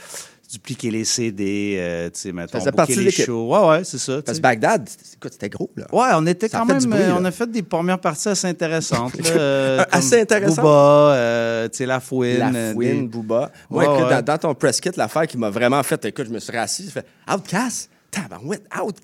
dupliquer 0.52 0.92
les 0.92 1.04
CD, 1.06 1.76
euh, 1.80 2.10
tu 2.10 2.20
sais, 2.20 2.32
mettons, 2.32 2.58
booker 2.60 2.72
partie 2.72 2.96
les 2.96 3.12
shows. 3.12 3.48
Ouais, 3.48 3.68
ouais, 3.70 3.84
c'est 3.84 3.98
ça. 3.98 4.22
Parce 4.22 4.38
que 4.38 4.42
Bagdad, 4.44 4.88
c'était 5.22 5.50
gros, 5.50 5.70
là. 5.76 5.86
Ouais, 5.92 6.08
on 6.16 6.26
était 6.28 6.48
Ça 6.48 6.60
quand 6.60 6.70
a 6.70 6.74
fait 6.74 6.80
du 6.82 6.88
même. 6.88 7.00
bruit, 7.00 7.12
euh, 7.12 7.18
on 7.20 7.26
a 7.26 7.32
fait 7.32 7.50
des 7.50 7.64
premières 7.64 8.00
parties 8.00 8.30
assez 8.30 8.48
intéressantes. 8.48 9.16
là, 9.20 9.30
euh, 9.32 9.80
Euh, 9.80 9.86
assez 9.92 10.22
intéressantes? 10.22 10.58
Booba, 10.58 11.14
euh, 11.16 11.70
tu 11.70 11.78
sais, 11.78 11.86
La 11.86 12.00
Fouine. 12.00 12.38
La 12.38 12.74
Fouine, 12.74 13.02
des- 13.02 13.08
Booba. 13.08 13.52
Moi, 13.70 13.84
Ouais, 13.88 13.94
écoute, 13.96 14.10
ouais. 14.10 14.16
Dans, 14.16 14.26
dans 14.26 14.38
ton 14.38 14.54
press 14.56 14.80
kit, 14.82 14.90
l'affaire 14.96 15.26
qui 15.28 15.38
m'a 15.38 15.50
vraiment 15.50 15.82
fait, 15.84 16.04
écoute, 16.06 16.26
je 16.28 16.32
me 16.34 16.40
suis 16.40 16.56
rassis, 16.56 16.84
j'ai 16.86 16.92
fait 16.92 17.06
Outcast? 17.32 17.90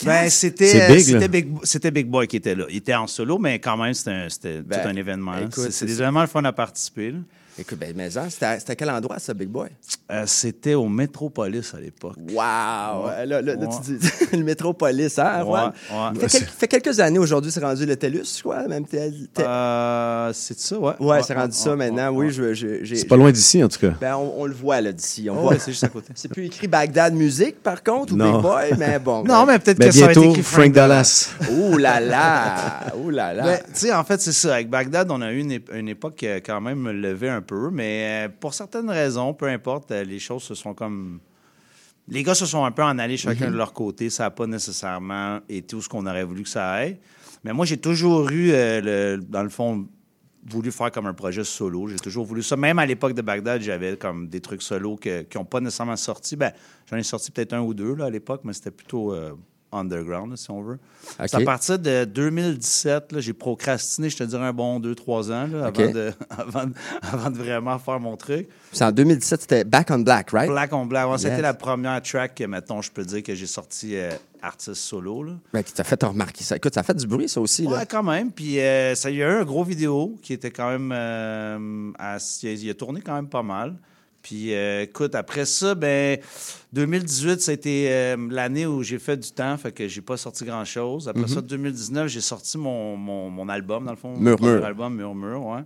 Ben, 0.05 0.29
c'était 0.29 0.87
big, 0.87 0.99
c'était 1.03 1.27
big, 1.27 1.47
c'était 1.63 1.89
big 1.91 2.07
Boy 2.07 2.27
qui 2.27 2.35
était 2.37 2.53
là. 2.53 2.65
Il 2.69 2.77
était 2.77 2.93
en 2.93 3.07
solo, 3.07 3.39
mais 3.39 3.57
quand 3.57 3.75
même, 3.75 3.93
c'était 3.95 4.11
un- 4.11 4.29
c'était 4.29 4.61
Ben, 4.61 4.81
tout 4.83 4.87
un 4.87 4.95
événement. 4.95 5.35
écoute, 5.39 5.71
C'est- 5.71 5.85
des 5.85 5.99
événements 5.99 6.21
le 6.21 6.27
fun 6.27 6.43
à 6.43 6.51
participer. 6.53 7.11
là. 7.11 7.17
Écoute, 7.59 7.77
ben, 7.79 7.93
mais 7.95 8.17
hein, 8.17 8.27
c'était 8.29 8.45
à, 8.45 8.75
quel 8.75 8.89
endroit, 8.89 9.19
ça, 9.19 9.33
Big 9.33 9.49
Boy? 9.49 9.69
Euh, 10.11 10.23
C'était 10.25 10.75
au 10.75 10.87
Métropolis 10.87 11.73
à 11.75 11.79
l'époque. 11.81 12.15
Wow! 12.17 13.07
Ouais. 13.07 13.25
Là, 13.25 13.41
là, 13.41 13.41
là, 13.41 13.55
Ouais. 13.55 13.67
tu 13.85 13.91
dis 13.97 14.09
le 14.37 14.43
Métropolis, 14.43 15.19
hein, 15.19 15.43
Ouais. 15.43 15.59
Fait, 16.19 16.27
quel- 16.39 16.47
fait 16.47 16.67
quelques 16.67 16.99
années 16.99 17.19
aujourd'hui, 17.19 17.51
c'est 17.51 17.59
rendu 17.59 17.85
le 17.85 17.95
TELUS, 17.95 18.37
je 18.37 18.41
crois, 18.41 18.65
même 18.67 18.85
tel. 18.85 19.13
tel- 19.33 19.45
Euh, 19.47 20.31
c'est 20.33 20.57
ça, 20.59 20.79
ouais. 20.79 20.93
Ouais, 20.99 21.21
c'est 21.23 21.33
rendu 21.33 21.55
ça 21.55 21.75
maintenant. 21.75 22.09
oui, 22.11 22.29
je, 22.31 22.53
C'est 22.95 23.07
pas 23.07 23.17
loin 23.17 23.31
d'ici, 23.31 23.63
en 23.63 23.67
tout 23.67 23.79
cas. 23.79 23.93
Ben, 23.99 24.15
on, 24.15 24.41
on 24.41 24.45
le 24.45 24.53
voit 24.53 24.79
là 24.79 24.91
d'ici. 24.93 25.27
On 25.29 25.37
Oh, 25.37 25.41
voit. 25.41 25.59
c'est 25.59 25.71
juste 25.71 25.83
à 25.83 25.89
côté. 25.89 26.13
C'est 26.15 26.29
plus 26.31 26.45
écrit 26.45 26.67
Bagdad 26.67 27.13
Musique, 27.13 27.61
par 27.61 27.83
contre, 27.83 28.13
ou 28.13 28.15
Non. 28.15 28.33
Big 28.33 28.41
Boy, 28.41 28.73
mais 28.77 28.99
bon. 28.99 29.23
Non, 29.29 29.45
mais 29.45 29.59
peut-être 29.59 29.79
que 29.79 29.91
ça 29.91 30.05
va 30.05 30.11
être 30.11 30.19
bientôt, 30.19 30.31
écrit 30.31 30.43
Frank 30.43 30.71
Dallas. 30.71 31.29
Ouh 31.51 31.77
là 31.77 31.99
là! 31.99 32.93
Ouh 32.97 33.09
là 33.09 33.33
là! 33.33 33.43
Ben, 33.43 33.59
tu 33.73 33.81
sais, 33.81 33.93
en 33.93 34.03
fait, 34.03 34.21
c'est 34.21 34.31
ça. 34.31 34.53
Avec 34.55 34.69
Bagdad, 34.69 35.11
on 35.11 35.21
a 35.21 35.31
eu 35.33 35.39
une 35.73 35.89
époque 35.89 36.15
qui 36.15 36.27
a 36.27 36.39
quand 36.39 36.61
même 36.61 36.87
levé 36.89 37.29
un 37.29 37.41
peu, 37.41 37.48
mais 37.71 38.27
euh, 38.27 38.29
pour 38.39 38.53
certaines 38.53 38.89
raisons, 38.89 39.33
peu 39.33 39.47
importe, 39.47 39.91
euh, 39.91 40.03
les 40.03 40.19
choses 40.19 40.43
se 40.43 40.55
sont 40.55 40.73
comme. 40.73 41.19
Les 42.07 42.23
gars 42.23 42.33
se 42.35 42.45
sont 42.45 42.65
un 42.65 42.71
peu 42.71 42.81
en 42.83 42.97
allés 42.97 43.17
chacun 43.17 43.47
Mhm. 43.47 43.51
de 43.53 43.57
leur 43.57 43.71
côté. 43.73 44.09
Ça 44.09 44.23
n'a 44.23 44.31
pas 44.31 44.47
nécessairement 44.47 45.39
été 45.47 45.61
tout 45.67 45.81
ce 45.81 45.87
qu'on 45.89 46.05
aurait 46.07 46.23
voulu 46.23 46.43
que 46.43 46.49
ça 46.49 46.69
aille. 46.71 46.97
Mais 47.43 47.53
moi, 47.53 47.65
j'ai 47.65 47.77
toujours 47.77 48.29
eu, 48.31 48.51
euh, 48.51 48.81
le- 49.17 49.23
dans 49.23 49.43
le 49.43 49.49
fond, 49.49 49.87
voulu 50.49 50.71
faire 50.71 50.91
comme 50.91 51.05
un 51.05 51.13
projet 51.13 51.43
solo. 51.43 51.87
J'ai 51.87 51.97
toujours 51.97 52.25
voulu 52.25 52.41
ça. 52.41 52.55
Même 52.55 52.79
à 52.79 52.85
l'époque 52.85 53.13
de 53.13 53.21
Bagdad, 53.21 53.61
j'avais 53.61 53.95
comme 53.97 54.27
des 54.27 54.39
trucs 54.41 54.61
solo 54.63 54.95
que- 54.95 55.21
qui 55.23 55.37
n'ont 55.37 55.45
pas 55.45 55.59
nécessairement 55.59 55.95
sorti. 55.97 56.35
Ben, 56.35 56.51
j'en 56.89 56.97
ai 56.97 57.03
sorti 57.03 57.29
peut-être 57.29 57.53
un 57.53 57.61
ou 57.61 57.73
deux 57.73 57.93
là, 57.93 58.05
à 58.05 58.09
l'époque, 58.09 58.41
mais 58.43 58.53
c'était 58.53 58.71
plutôt 58.71 59.13
euh, 59.13 59.33
underground, 59.71 60.35
si 60.37 60.49
on 60.51 60.61
veut. 60.61 60.79
C'est 61.27 61.35
à 61.35 61.41
partir 61.41 61.77
de 61.79 62.05
2017, 62.05 63.11
là, 63.11 63.19
j'ai 63.19 63.33
procrastiné, 63.33 64.09
je 64.09 64.17
te 64.17 64.23
dirais, 64.23 64.45
un 64.45 64.53
bon 64.53 64.79
2-3 64.79 65.31
ans 65.31 65.47
là, 65.47 65.65
avant, 65.67 65.91
de, 65.91 66.11
avant, 66.29 66.65
de- 66.65 66.73
avant 67.01 67.29
de 67.29 67.37
vraiment 67.37 67.79
faire 67.79 67.99
mon 67.99 68.17
truc. 68.17 68.47
C'est 68.71 68.83
en 68.83 68.91
2017, 68.91 69.41
c'était 69.41 69.63
Back 69.63 69.87
on 69.91 69.99
Black, 69.99 70.31
right? 70.31 70.49
Black 70.49 70.73
on 70.73 70.85
Black, 70.85 71.05
ouais, 71.07 71.11
Yes. 71.13 71.21
c'était 71.21 71.41
la 71.41 71.53
première 71.53 72.01
track 72.01 72.35
que, 72.35 72.43
mettons, 72.45 72.81
je 72.81 72.91
peux 72.91 73.03
dire 73.03 73.21
que 73.23 73.35
j'ai 73.35 73.47
sorti 73.47 73.95
euh, 73.95 74.11
artiste 74.41 74.75
solo. 74.81 75.23
Là. 75.23 75.33
Ben, 75.53 75.63
qui 75.63 75.73
t'a 75.73 75.83
fait 75.83 76.01
remarquer 76.03 76.43
ça. 76.43 76.55
Écoute, 76.55 76.73
ça 76.73 76.79
a 76.79 76.83
fait 76.83 76.95
du 76.95 77.05
bruit, 77.07 77.29
ça 77.29 77.41
aussi. 77.41 77.63
Là. 77.63 77.71
Ouais, 77.79 77.85
quand 77.89 78.03
même. 78.03 78.31
Puis 78.31 78.59
euh, 78.59 78.95
ça, 78.95 79.09
il 79.09 79.17
y 79.17 79.23
a 79.23 79.27
eu 79.29 79.41
un 79.41 79.45
gros 79.45 79.63
vidéo 79.63 80.15
qui 80.21 80.33
était 80.33 80.51
quand 80.51 80.69
même. 80.69 80.91
euh, 80.93 81.91
assez- 81.99 82.53
il 82.53 82.69
a 82.69 82.73
tourné 82.73 83.01
quand 83.01 83.13
même 83.15 83.27
pas 83.29 83.43
mal. 83.43 83.75
Puis 84.21 84.53
euh, 84.53 84.83
écoute, 84.83 85.15
après 85.15 85.45
ça, 85.45 85.75
ben 85.75 86.19
2018, 86.73 87.41
ça 87.41 87.51
a 87.51 87.53
été 87.53 87.89
euh, 87.89 88.17
l'année 88.29 88.65
où 88.65 88.83
j'ai 88.83 88.99
fait 88.99 89.17
du 89.17 89.31
temps, 89.31 89.57
fait 89.57 89.71
que 89.71 89.87
j'ai 89.87 90.01
pas 90.01 90.17
sorti 90.17 90.45
grand-chose. 90.45 91.07
Après 91.07 91.21
Mhm. 91.23 91.27
ça, 91.27 91.41
2019, 91.41 92.07
j'ai 92.07 92.21
sorti 92.21 92.57
mon, 92.57 92.97
mon, 92.97 93.29
mon 93.29 93.47
album, 93.49 93.85
dans 93.85 93.91
le 93.91 93.97
fond. 93.97 94.09
mon 94.09 94.19
Murmure. 94.19 94.37
premier 94.53 94.65
album, 94.65 94.95
Murmure, 94.95 95.45
ouais. 95.45 95.61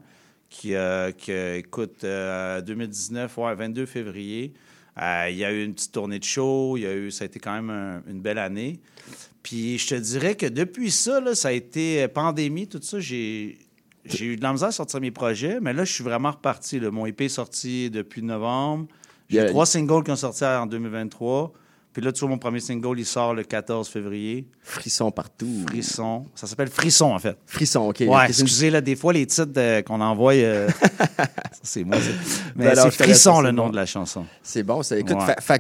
Qui, 0.50 0.76
euh, 0.76 1.12
qui, 1.12 1.32
euh, 1.32 1.58
écoute, 1.58 2.04
euh, 2.04 2.62
2019, 2.62 3.38
ouais, 3.40 3.56
22 3.56 3.86
février. 3.88 4.54
Il 4.96 5.36
y 5.36 5.44
a 5.44 5.52
eu 5.52 5.64
une 5.64 5.74
petite 5.74 5.92
tournée 5.92 6.20
de 6.20 6.24
show, 6.24 6.78
il 6.78 6.82
y 6.84 6.86
a 6.86 6.94
eu, 6.94 7.10
ça 7.10 7.24
a 7.24 7.26
été 7.26 7.40
quand 7.40 7.54
même 7.54 7.72
un- 7.72 8.04
une 8.08 8.22
belle 8.22 8.38
année. 8.38 8.80
Puis 9.42 9.80
je 9.80 9.88
te 9.88 9.96
dirais 9.96 10.36
que 10.36 10.46
depuis 10.46 10.92
ça, 10.92 11.20
là, 11.20 11.34
ça 11.34 11.48
a 11.48 11.52
été 11.52 12.08
pandémie, 12.08 12.68
tout 12.68 12.80
ça, 12.84 13.00
j'ai 13.00 13.58
j'ai 14.06 14.26
eu 14.26 14.36
de 14.36 14.44
la 14.44 14.52
misère 14.54 14.70
à 14.70 14.72
sortir 14.72 15.00
mes 15.02 15.12
projets, 15.12 15.60
mais 15.62 15.74
là, 15.74 15.86
je 15.86 15.94
suis 15.94 16.04
vraiment 16.04 16.32
reparti. 16.32 16.80
là. 16.80 16.92
Mon 16.92 17.06
EP 17.06 17.26
est 17.26 17.30
sorti 17.30 17.90
depuis 17.90 18.22
novembre. 18.22 18.88
J'ai 19.30 19.46
trois 19.48 19.66
singles 19.66 20.04
qui 20.04 20.12
ont 20.12 20.16
sorti 20.16 20.44
en 20.46 20.66
2023. 20.66 21.52
Puis 21.92 22.02
là, 22.02 22.12
tu 22.12 22.22
vois, 22.22 22.30
mon 22.30 22.40
premier 22.40 22.60
single, 22.60 22.98
il 23.00 23.06
sort 23.06 23.36
le 23.36 23.44
14 23.44 23.88
février. 23.88 24.48
Frisson 24.64 25.12
partout. 25.12 25.64
Frisson. 25.68 26.26
Ça 26.34 26.48
s'appelle 26.48 26.70
Frisson, 26.70 27.12
en 27.14 27.20
fait. 27.20 27.38
Frisson, 27.46 27.82
OK. 27.90 28.00
Ouais, 28.08 28.26
excusez, 28.30 28.72
là, 28.72 28.82
des 28.82 28.96
fois, 28.96 29.14
les 29.14 29.28
titres 29.28 29.52
euh, 29.58 29.84
qu'on 29.84 30.02
envoie, 30.02 30.34
euh, 30.34 30.68
c'est 31.62 31.84
moi. 31.84 31.98
c'est- 32.00 32.42
Mais 32.56 32.66
Ben 32.66 32.76
c'est 32.76 32.92
Frisson, 33.04 33.42
le 33.42 33.52
nom 33.52 33.66
bon. 33.66 33.70
de 33.72 33.76
la 33.76 33.86
chanson. 33.86 34.26
C'est 34.42 34.64
bon, 34.64 34.82
ça. 34.82 34.98
Écoute, 34.98 35.18
Ouais. 35.18 35.36
fa- 35.40 35.60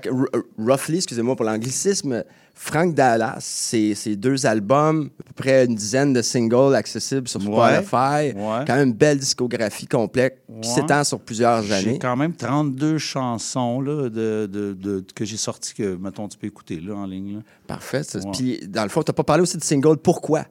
roughly, 0.57 0.97
excusez-moi 0.97 1.35
pour 1.35 1.45
l'anglicisme, 1.45 2.23
Frank 2.55 2.93
Dallas, 2.93 3.37
c'est 3.41 3.93
c'est 3.95 4.15
deux 4.15 4.45
albums, 4.45 5.09
à 5.19 5.23
peu 5.23 5.33
près 5.35 5.65
une 5.65 5.75
dizaine 5.75 6.13
de 6.13 6.21
singles 6.21 6.75
accessibles 6.75 7.27
sur 7.27 7.41
Ouais. 7.49 7.81
Spotify. 7.83 8.37
Ouais. 8.37 8.63
Quand 8.65 8.75
même 8.75 8.89
une 8.89 8.93
belle 8.93 9.17
discographie 9.17 9.87
complète 9.87 10.41
qui 10.61 10.69
Ouais. 10.69 10.75
s'étend 10.75 11.03
sur 11.03 11.19
plusieurs 11.19 11.63
J'ai 11.63 11.73
années. 11.73 11.99
quand 11.99 12.15
même 12.15 12.33
32 12.35 12.97
chansons 12.99 13.81
là, 13.81 14.03
de, 14.09 14.47
de- 14.51 14.73
de- 14.73 15.03
que 15.15 15.25
j'ai 15.25 15.35
sorties 15.37 15.73
que, 15.73 15.95
mettons, 15.95 16.27
tu 16.27 16.37
peux 16.37 16.47
écouter 16.47 16.79
là, 16.79 16.95
en 16.95 17.05
ligne. 17.05 17.35
là. 17.37 17.39
Parfait. 17.67 18.01
Ouais. 18.15 18.21
Puis, 18.31 18.59
dans 18.67 18.83
le 18.83 18.89
fond, 18.89 19.01
tu 19.03 19.09
n'as 19.09 19.15
pas 19.15 19.23
parlé 19.23 19.41
aussi 19.43 19.57
de 19.57 19.63
single. 19.63 19.97
Pourquoi? 19.97 20.45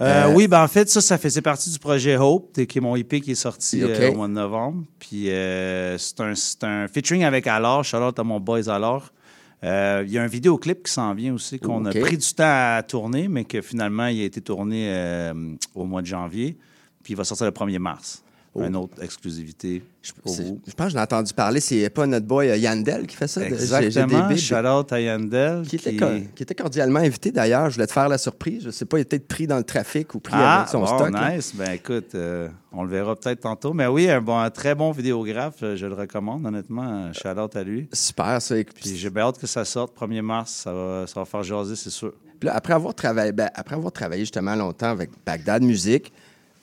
Euh, 0.00 0.28
Euh, 0.28 0.32
oui, 0.34 0.46
ben 0.46 0.62
en 0.62 0.68
fait, 0.68 0.88
ça, 0.88 1.00
ça 1.00 1.18
faisait 1.18 1.42
partie 1.42 1.70
du 1.70 1.78
projet 1.80 2.16
Hope, 2.16 2.52
qui 2.66 2.78
est 2.78 2.80
mon 2.80 2.94
EP 2.94 3.20
qui 3.20 3.32
est 3.32 3.34
sorti 3.34 3.82
euh, 3.82 4.12
au 4.12 4.14
mois 4.14 4.28
de 4.28 4.32
novembre. 4.32 4.84
Puis 5.00 5.24
c'est 5.98 6.20
un, 6.20 6.32
un 6.62 6.86
featuring 6.86 7.24
avec 7.24 7.48
Alors, 7.48 7.82
Charlotte 7.82 8.16
à 8.18 8.22
mon 8.22 8.38
boys 8.38 8.68
Alors. 8.68 9.12
Euh, 9.64 10.04
Il 10.06 10.12
y 10.12 10.18
a 10.18 10.22
un 10.22 10.28
vidéoclip 10.28 10.84
qui 10.84 10.92
s'en 10.92 11.14
vient 11.14 11.34
aussi, 11.34 11.58
qu'on 11.58 11.84
a 11.84 11.90
pris 11.90 12.16
du 12.16 12.34
temps 12.34 12.44
à 12.76 12.82
tourner, 12.86 13.28
mais 13.28 13.44
que 13.44 13.60
finalement, 13.60 14.06
il 14.06 14.20
a 14.20 14.24
été 14.24 14.40
tourné 14.40 14.86
euh, 14.88 15.54
au 15.74 15.84
mois 15.84 16.02
de 16.02 16.06
janvier. 16.06 16.56
Puis 17.02 17.14
il 17.14 17.16
va 17.16 17.24
sortir 17.24 17.46
le 17.46 17.52
1er 17.52 17.78
mars. 17.78 18.22
Une 18.56 18.74
autre 18.76 19.00
exclusivité 19.02 19.82
pour 20.24 20.34
C'est- 20.34 20.42
vous. 20.42 20.60
Je 20.66 20.72
pense 20.72 20.86
que 20.88 20.92
j'en 20.94 20.98
ai 20.98 21.02
entendu 21.02 21.32
parler. 21.32 21.60
C'est 21.60 21.88
pas 21.90 22.06
notre 22.06 22.26
boy 22.26 22.48
euh, 22.50 22.56
Yandel 22.56 23.06
qui 23.06 23.14
fait 23.14 23.28
ça? 23.28 23.44
Exactement. 23.46 24.26
GDB, 24.28 24.36
Shout 24.36 24.54
out 24.66 24.92
à 24.92 25.00
Yandel. 25.00 25.62
Qui 25.66 25.76
était, 25.76 25.94
co- 25.94 26.06
qui 26.34 26.42
était 26.42 26.54
cordialement 26.54 26.98
invité 26.98 27.30
d'ailleurs. 27.30 27.68
Je 27.70 27.74
voulais 27.74 27.86
te 27.86 27.92
faire 27.92 28.08
la 28.08 28.18
surprise. 28.18 28.64
Je 28.64 28.70
sais 28.70 28.84
pas, 28.84 28.98
il 28.98 29.02
était 29.02 29.18
peut-être 29.18 29.28
pris 29.28 29.46
dans 29.46 29.58
le 29.58 29.64
trafic 29.64 30.12
ou 30.14 30.18
pris 30.20 30.32
Ah, 30.36 30.58
avec 30.60 30.68
son 30.70 30.80
bon, 30.80 30.86
stock. 30.86 31.10
là. 31.12 31.36
nice. 31.36 31.52
Ben 31.54 31.70
écoute, 31.72 32.14
euh, 32.16 32.48
on 32.72 32.82
le 32.82 32.88
verra 32.90 33.14
peut-être 33.14 33.40
tantôt. 33.40 33.72
Mais 33.74 33.86
oui, 33.86 34.10
un, 34.10 34.20
bon, 34.20 34.38
un 34.38 34.50
très 34.50 34.74
bon 34.74 34.90
vidéographe, 34.90 35.62
euh, 35.62 35.76
je 35.76 35.86
le 35.86 35.94
recommande, 35.94 36.44
honnêtement. 36.44 37.12
Shout 37.12 37.38
out 37.38 37.54
à 37.54 37.62
lui. 37.62 37.88
Super, 37.92 38.42
ça. 38.42 38.56
Puis 38.74 38.96
j'ai 38.96 39.10
bien 39.10 39.24
hâte 39.24 39.38
que 39.38 39.46
ça 39.46 39.64
sorte 39.64 39.94
1er 39.96 40.22
mars. 40.22 40.50
Ça 40.64 40.72
va, 40.72 41.04
ça 41.06 41.20
va 41.20 41.26
faire 41.26 41.42
jaser, 41.44 41.76
c'est 41.76 41.90
sûr. 41.90 42.12
Puis 42.40 42.46
là, 42.48 42.54
après 42.56 42.72
avoir 42.72 42.94
travaillé, 42.94 43.30
ben, 43.32 43.50
après 43.54 43.74
avoir 43.76 43.92
travaillé 43.92 44.22
justement 44.22 44.54
longtemps 44.56 44.90
avec 44.90 45.10
Bagdad 45.26 45.62
Music, 45.62 46.12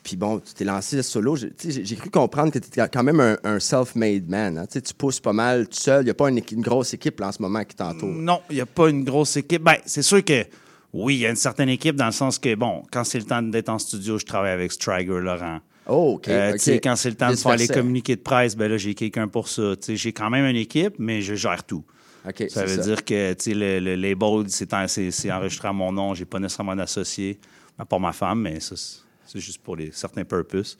puis 0.05 0.15
bon, 0.15 0.39
tu 0.39 0.53
t'es 0.53 0.65
lancé 0.65 1.01
solo, 1.01 1.35
j'ai 1.35 1.95
cru 1.95 2.11
comprendre 2.11 2.51
que 2.53 2.59
tu 2.59 2.67
étais 2.67 2.87
quand 2.89 3.01
même 3.01 3.19
un, 3.19 3.37
un 3.43 3.59
self-made 3.59 4.29
man. 4.29 4.59
hein. 4.59 4.65
Tu 4.67 4.79
pousses 4.93 5.19
pas 5.19 5.33
mal 5.33 5.67
tout 5.67 5.79
seul. 5.79 6.03
Il 6.03 6.05
n'y 6.05 6.11
a 6.11 6.13
pas 6.13 6.29
une, 6.29 6.39
grosse 6.61 6.93
équipe 6.93 7.19
là, 7.19 7.29
en 7.29 7.31
ce 7.31 7.41
moment 7.41 7.63
qui 7.63 7.75
t'entoure. 7.75 8.09
Non, 8.09 8.39
il 8.51 8.57
n'y 8.57 8.61
a 8.61 8.67
pas 8.67 8.89
une 8.89 9.03
grosse 9.03 9.35
équipe. 9.35 9.63
Ben, 9.63 9.77
c'est 9.87 10.03
sûr 10.03 10.23
que 10.23 10.45
oui, 10.93 11.15
il 11.15 11.19
y 11.21 11.25
a 11.25 11.31
une 11.31 11.35
certaine 11.35 11.69
équipe 11.69 11.95
dans 11.95 12.05
le 12.05 12.11
sens 12.11 12.37
que, 12.37 12.53
bon, 12.53 12.83
quand 12.91 13.03
c'est 13.03 13.17
le 13.17 13.25
temps 13.25 13.41
d'être 13.41 13.69
en 13.69 13.79
studio, 13.79 14.19
je 14.19 14.25
travaille 14.25 14.51
avec 14.51 14.71
Striger 14.71 15.19
Laurent. 15.19 15.59
Oh, 15.87 16.13
OK. 16.17 16.27
Euh, 16.27 16.53
OK. 16.53 16.69
Quand 16.83 16.95
c'est 16.95 17.09
le 17.09 17.15
temps 17.15 17.31
de 17.31 17.35
faire 17.35 17.57
les 17.57 17.67
communiqués 17.67 18.15
de 18.15 18.21
presse, 18.21 18.55
ben 18.55 18.69
là, 18.69 18.77
j'ai 18.77 18.93
quelqu'un 18.93 19.27
pour 19.27 19.47
ça. 19.47 19.73
J'ai 19.87 20.13
quand 20.13 20.29
même 20.29 20.45
une 20.45 20.55
équipe, 20.55 20.93
mais 20.99 21.21
je 21.21 21.33
gère 21.33 21.63
tout. 21.63 21.83
OK, 22.29 22.45
Ça 22.47 22.63
veut 22.65 22.77
dire 22.77 23.03
que 23.03 23.35
le, 23.47 23.79
le 23.79 23.95
label, 23.95 24.45
c'est 24.49 25.31
enregistré 25.31 25.67
à 25.67 25.73
mon 25.73 25.91
nom. 25.91 26.13
J'ai 26.13 26.25
pas 26.25 26.39
nécessairement 26.39 26.75
d'associé, 26.75 27.39
à 27.79 27.85
part 27.85 27.99
ma 27.99 28.13
femme, 28.13 28.41
mais 28.41 28.59
ça, 28.59 28.75
c'est- 29.25 29.39
juste 29.39 29.59
pour 29.61 29.75
les, 29.75 29.91
certains 29.93 30.23
purposes. 30.23 30.77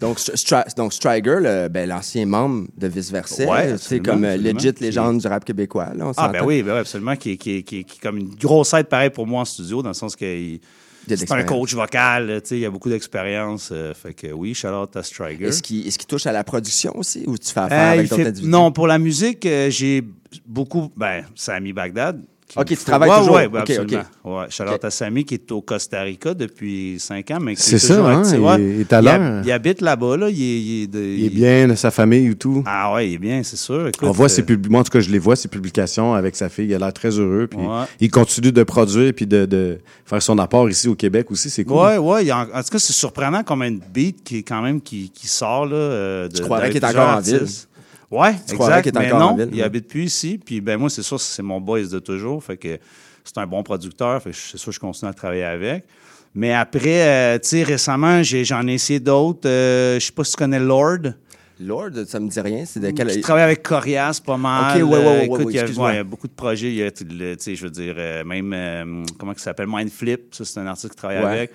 Donc, 0.00 0.18
Stri- 0.18 0.74
donc 0.76 0.92
Striger, 0.94 1.68
ben, 1.70 1.88
l'ancien 1.88 2.24
membre 2.24 2.68
de 2.76 2.86
Vice 2.88 3.10
Versa, 3.10 3.44
Ouais, 3.44 3.76
c'est 3.78 4.00
comme 4.00 4.24
euh, 4.24 4.36
legit 4.36 4.72
légende 4.80 5.18
du 5.18 5.26
rap 5.26 5.44
québécois. 5.44 5.90
Là, 5.94 6.06
on 6.08 6.12
Ah, 6.16 6.28
ben 6.28 6.42
oui, 6.44 6.62
ben 6.62 6.72
oui, 6.72 6.78
absolument. 6.78 7.14
Qui, 7.16 7.32
est- 7.32 7.36
qui, 7.36 7.56
est- 7.58 7.62
qui, 7.62 7.78
est- 7.80 7.84
qui 7.84 7.98
est 7.98 8.00
comme 8.00 8.16
une 8.16 8.34
grosse 8.34 8.72
aide, 8.72 8.86
pareil, 8.86 9.10
pour 9.10 9.26
moi 9.26 9.42
en 9.42 9.44
studio, 9.44 9.82
dans 9.82 9.90
le 9.90 9.94
sens 9.94 10.16
que 10.16 10.24
c'est 11.06 11.30
un 11.32 11.42
coach 11.44 11.74
vocal, 11.74 12.40
il 12.50 12.58
y 12.58 12.64
a 12.64 12.70
beaucoup 12.70 12.88
d'expérience. 12.88 13.68
euh, 13.72 13.92
fait 13.92 14.14
que 14.14 14.28
oui, 14.32 14.54
shout 14.54 14.68
out 14.68 14.96
à 14.96 15.02
Striger. 15.02 15.48
Est-ce 15.48 15.62
qu'il 15.62 16.06
touche 16.08 16.24
à 16.26 16.32
la 16.32 16.44
production 16.44 16.96
aussi 16.96 17.24
ou 17.26 17.36
tu 17.36 17.52
fais 17.52 17.60
affaire 17.60 17.90
Euh, 17.90 17.92
avec 17.92 18.08
d'autres 18.08 18.22
fait- 18.22 18.28
individus? 18.30 18.50
Non, 18.50 18.72
pour 18.72 18.86
la 18.86 18.98
musique, 18.98 19.44
euh, 19.44 19.68
j'ai 19.68 20.02
beaucoup. 20.46 20.90
Ben, 20.96 21.24
Sami 21.34 21.74
Bagdad. 21.74 22.22
OK, 22.56 22.66
tu 22.66 22.76
travailles 22.76 23.10
ouais, 23.10 23.18
toujours. 23.18 23.36
Oui, 23.36 23.42
ouais, 24.24 24.40
Ouais. 24.82 24.90
Samy 24.90 25.24
qui 25.24 25.34
est 25.34 25.50
au 25.50 25.60
Costa 25.60 26.02
Rica 26.02 26.34
depuis 26.34 26.96
cinq 27.00 27.30
ans, 27.32 27.40
mais 27.40 27.54
C'est 27.56 27.78
ça, 27.78 28.04
hein? 28.06 28.22
il, 28.32 28.38
ouais. 28.38 28.60
il, 28.60 28.80
est 28.82 28.92
à. 28.92 29.00
Il, 29.44 29.50
habite 29.50 29.80
là-bas, 29.80 30.16
là. 30.16 30.30
Il, 30.30 30.84
est 30.84 31.30
bien, 31.30 31.74
sa 31.74 31.90
famille 31.90 32.28
et 32.28 32.34
tout. 32.34 32.62
Ah 32.66 32.92
ouais, 32.94 33.10
il 33.10 33.14
est 33.14 33.18
bien, 33.18 33.42
c'est 33.42 33.56
sûr. 33.56 33.90
On 34.02 34.12
voit 34.12 34.28
ses 34.28 34.42
euh, 34.42 34.46
pub... 34.46 34.70
Moi, 34.70 34.80
en 34.80 34.84
tout 34.84 34.92
cas, 34.92 35.00
je 35.00 35.10
les 35.10 35.18
vois, 35.18 35.36
ses 35.36 35.48
publications 35.48 36.14
avec 36.14 36.36
sa 36.36 36.48
fille. 36.48 36.66
Il 36.66 36.74
a 36.74 36.78
l'air 36.78 36.92
très 36.92 37.10
heureux. 37.10 37.48
Puis 37.48 37.58
Il 38.00 38.10
continue 38.10 38.52
de 38.52 38.62
produire 38.62 39.12
puis 39.14 39.26
de, 39.26 39.78
faire 40.04 40.22
son 40.22 40.38
apport 40.38 40.68
ici 40.68 40.88
au 40.88 40.94
Québec 40.94 41.30
aussi. 41.30 41.50
C'est 41.50 41.64
cool. 41.64 41.76
Oui, 41.76 41.96
oui. 41.98 42.32
En... 42.32 42.44
tout 42.46 42.52
cas, 42.52 42.78
c'est 42.78 42.92
surprenant 42.92 43.42
comme 43.42 43.62
un 43.62 43.76
beat 43.92 44.22
qui, 44.22 44.44
quand 44.44 44.62
même, 44.62 44.80
qui, 44.80 45.10
sort. 45.24 45.66
Là, 45.66 45.76
euh, 45.76 46.28
de, 46.28 46.36
tu 46.36 46.42
croirais 46.42 46.70
qu'il 46.70 46.82
est 46.82 46.86
encore 46.86 47.16
en 47.16 47.20
10. 47.20 47.68
Ouais, 48.14 48.34
Tu 48.46 48.54
exact. 48.54 48.86
est 48.86 48.98
mais 48.98 49.06
encore 49.12 49.22
en 49.28 49.30
non, 49.36 49.36
ville, 49.44 49.50
il 49.54 49.62
habite 49.62 49.88
plus 49.88 50.04
ici. 50.04 50.38
Puis 50.44 50.60
ben 50.60 50.78
moi, 50.78 50.88
c'est 50.90 51.02
sûr, 51.02 51.20
c'est 51.20 51.42
mon 51.42 51.60
boys 51.60 51.82
de 51.84 51.98
toujours. 51.98 52.42
Fait 52.42 52.56
que 52.56 52.78
c'est 53.24 53.38
un 53.38 53.46
bon 53.46 53.62
producteur. 53.62 54.22
Fait 54.22 54.30
que 54.30 54.36
c'est 54.36 54.58
sûr, 54.58 54.72
je 54.72 54.80
continue 54.80 55.10
à 55.10 55.14
travailler 55.14 55.44
avec. 55.44 55.84
Mais 56.34 56.52
après, 56.52 57.02
euh, 57.02 57.38
tu 57.38 57.48
sais, 57.48 57.62
récemment, 57.62 58.22
j'ai- 58.22 58.44
j'en 58.44 58.66
ai 58.66 58.74
essayé 58.74 58.98
d'autres. 59.00 59.48
Euh, 59.48 59.98
je 60.00 60.06
sais 60.06 60.12
pas 60.12 60.24
si 60.24 60.32
tu 60.32 60.36
connais 60.36 60.58
Lord. 60.60 60.98
Lord, 61.60 61.90
ça 62.08 62.18
me 62.18 62.28
dit 62.28 62.40
rien. 62.40 62.64
C'est 62.66 62.80
de 62.80 62.90
quel... 62.90 63.08
Je 63.12 63.20
travaille 63.20 63.44
avec 63.44 63.62
Corias 63.62 64.20
pas 64.24 64.36
mal. 64.36 64.76
Ok, 64.82 64.88
ouais, 64.90 64.98
ouais, 64.98 65.04
Euh, 65.04 65.06
ouais, 65.18 65.24
écoute, 65.26 65.38
ouais, 65.38 65.52
il 65.52 65.54
y 65.54 65.58
a- 65.58 65.62
excuse-moi. 65.62 65.86
ouais, 65.88 65.94
il 65.94 65.96
y 65.98 66.00
a 66.00 66.04
beaucoup 66.04 66.26
de 66.26 66.32
projets. 66.32 66.68
Il 66.68 66.74
y 66.74 66.82
a, 66.82 66.90
tu 66.90 67.06
sais, 67.38 67.54
je 67.54 67.62
veux 67.64 67.70
dire, 67.70 67.94
euh, 67.96 68.24
même, 68.24 68.52
euh, 68.52 69.04
comment 69.18 69.32
il 69.32 69.38
s'appelle, 69.38 69.68
Mindflip. 69.68 70.34
Ça, 70.34 70.44
c'est 70.44 70.58
un 70.58 70.66
artiste 70.66 70.90
qui 70.90 70.96
travaille 70.96 71.18
avec. 71.18 71.52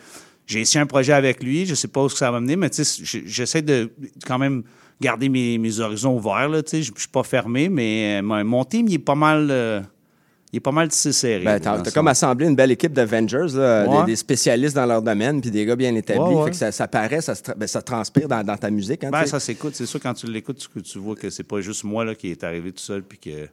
j'ai 0.47 0.61
essayé 0.61 0.81
un 0.81 0.85
projet 0.87 1.11
avec 1.13 1.43
lui. 1.43 1.65
Je 1.65 1.75
sais 1.75 1.89
pas 1.89 2.01
où 2.03 2.09
ça 2.09 2.31
va 2.31 2.39
mener, 2.39 2.55
mais 2.55 2.69
tu 2.69 2.83
sais, 2.83 3.03
j'essaie 3.25 3.61
de 3.61 3.91
quand 4.25 4.39
même 4.39 4.63
garder 5.01 5.29
mes, 5.29 5.57
mes 5.57 5.79
horizons 5.79 6.15
ouverts. 6.17 6.49
Je 6.71 6.77
je 6.77 6.81
suis 6.81 7.07
pas 7.11 7.23
fermé, 7.23 7.69
mais 7.69 8.21
mon- 8.21 8.43
mon 8.43 8.63
team, 8.65 8.87
il 8.87 8.95
est 8.95 8.99
pas 8.99 9.15
mal, 9.15 9.47
euh, 9.49 9.81
il 10.51 10.57
est 10.57 10.61
pas 10.61 10.71
mal 10.71 10.89
tissé 10.89 11.11
serré. 11.11 11.43
Ben, 11.43 11.59
t'as 11.59 11.91
comme 11.91 12.07
assemblé 12.07 12.47
une 12.47 12.55
belle 12.55 12.71
équipe 12.71 12.91
d'Avengers, 12.93 13.47
là, 13.55 13.87
Ouais. 13.87 13.99
des, 14.01 14.11
des 14.11 14.15
spécialistes 14.15 14.75
dans 14.75 14.85
leur 14.85 15.01
domaine, 15.01 15.41
puis 15.41 15.51
des 15.51 15.65
gars 15.65 15.75
bien 15.75 15.95
établis. 15.95 16.21
Ouais, 16.21 16.35
ouais. 16.35 16.43
Fait 16.45 16.51
que 16.51 16.55
ça, 16.57 16.71
ça 16.71 16.87
paraît, 16.87 17.21
ça, 17.21 17.35
se 17.35 17.43
tra- 17.43 17.55
ben, 17.55 17.67
ça 17.67 17.81
transpire 17.81 18.27
dans, 18.27 18.43
dans 18.43 18.57
ta 18.57 18.69
musique. 18.69 19.03
Hein, 19.03 19.09
Ben, 19.11 19.25
ça 19.25 19.39
s'écoute. 19.39 19.75
C'est 19.75 19.85
sûr, 19.85 19.99
quand 20.01 20.13
tu 20.13 20.27
l'écoutes, 20.27 20.57
tu, 20.73 20.81
tu 20.81 20.99
vois 20.99 21.15
que 21.15 21.29
c'est 21.29 21.43
pas 21.43 21.61
juste 21.61 21.83
moi 21.83 22.03
là, 22.03 22.15
qui 22.15 22.31
est 22.31 22.43
arrivé 22.43 22.71
tout 22.71 22.79
seul 22.83 23.03
puis 23.03 23.17
que- 23.19 23.47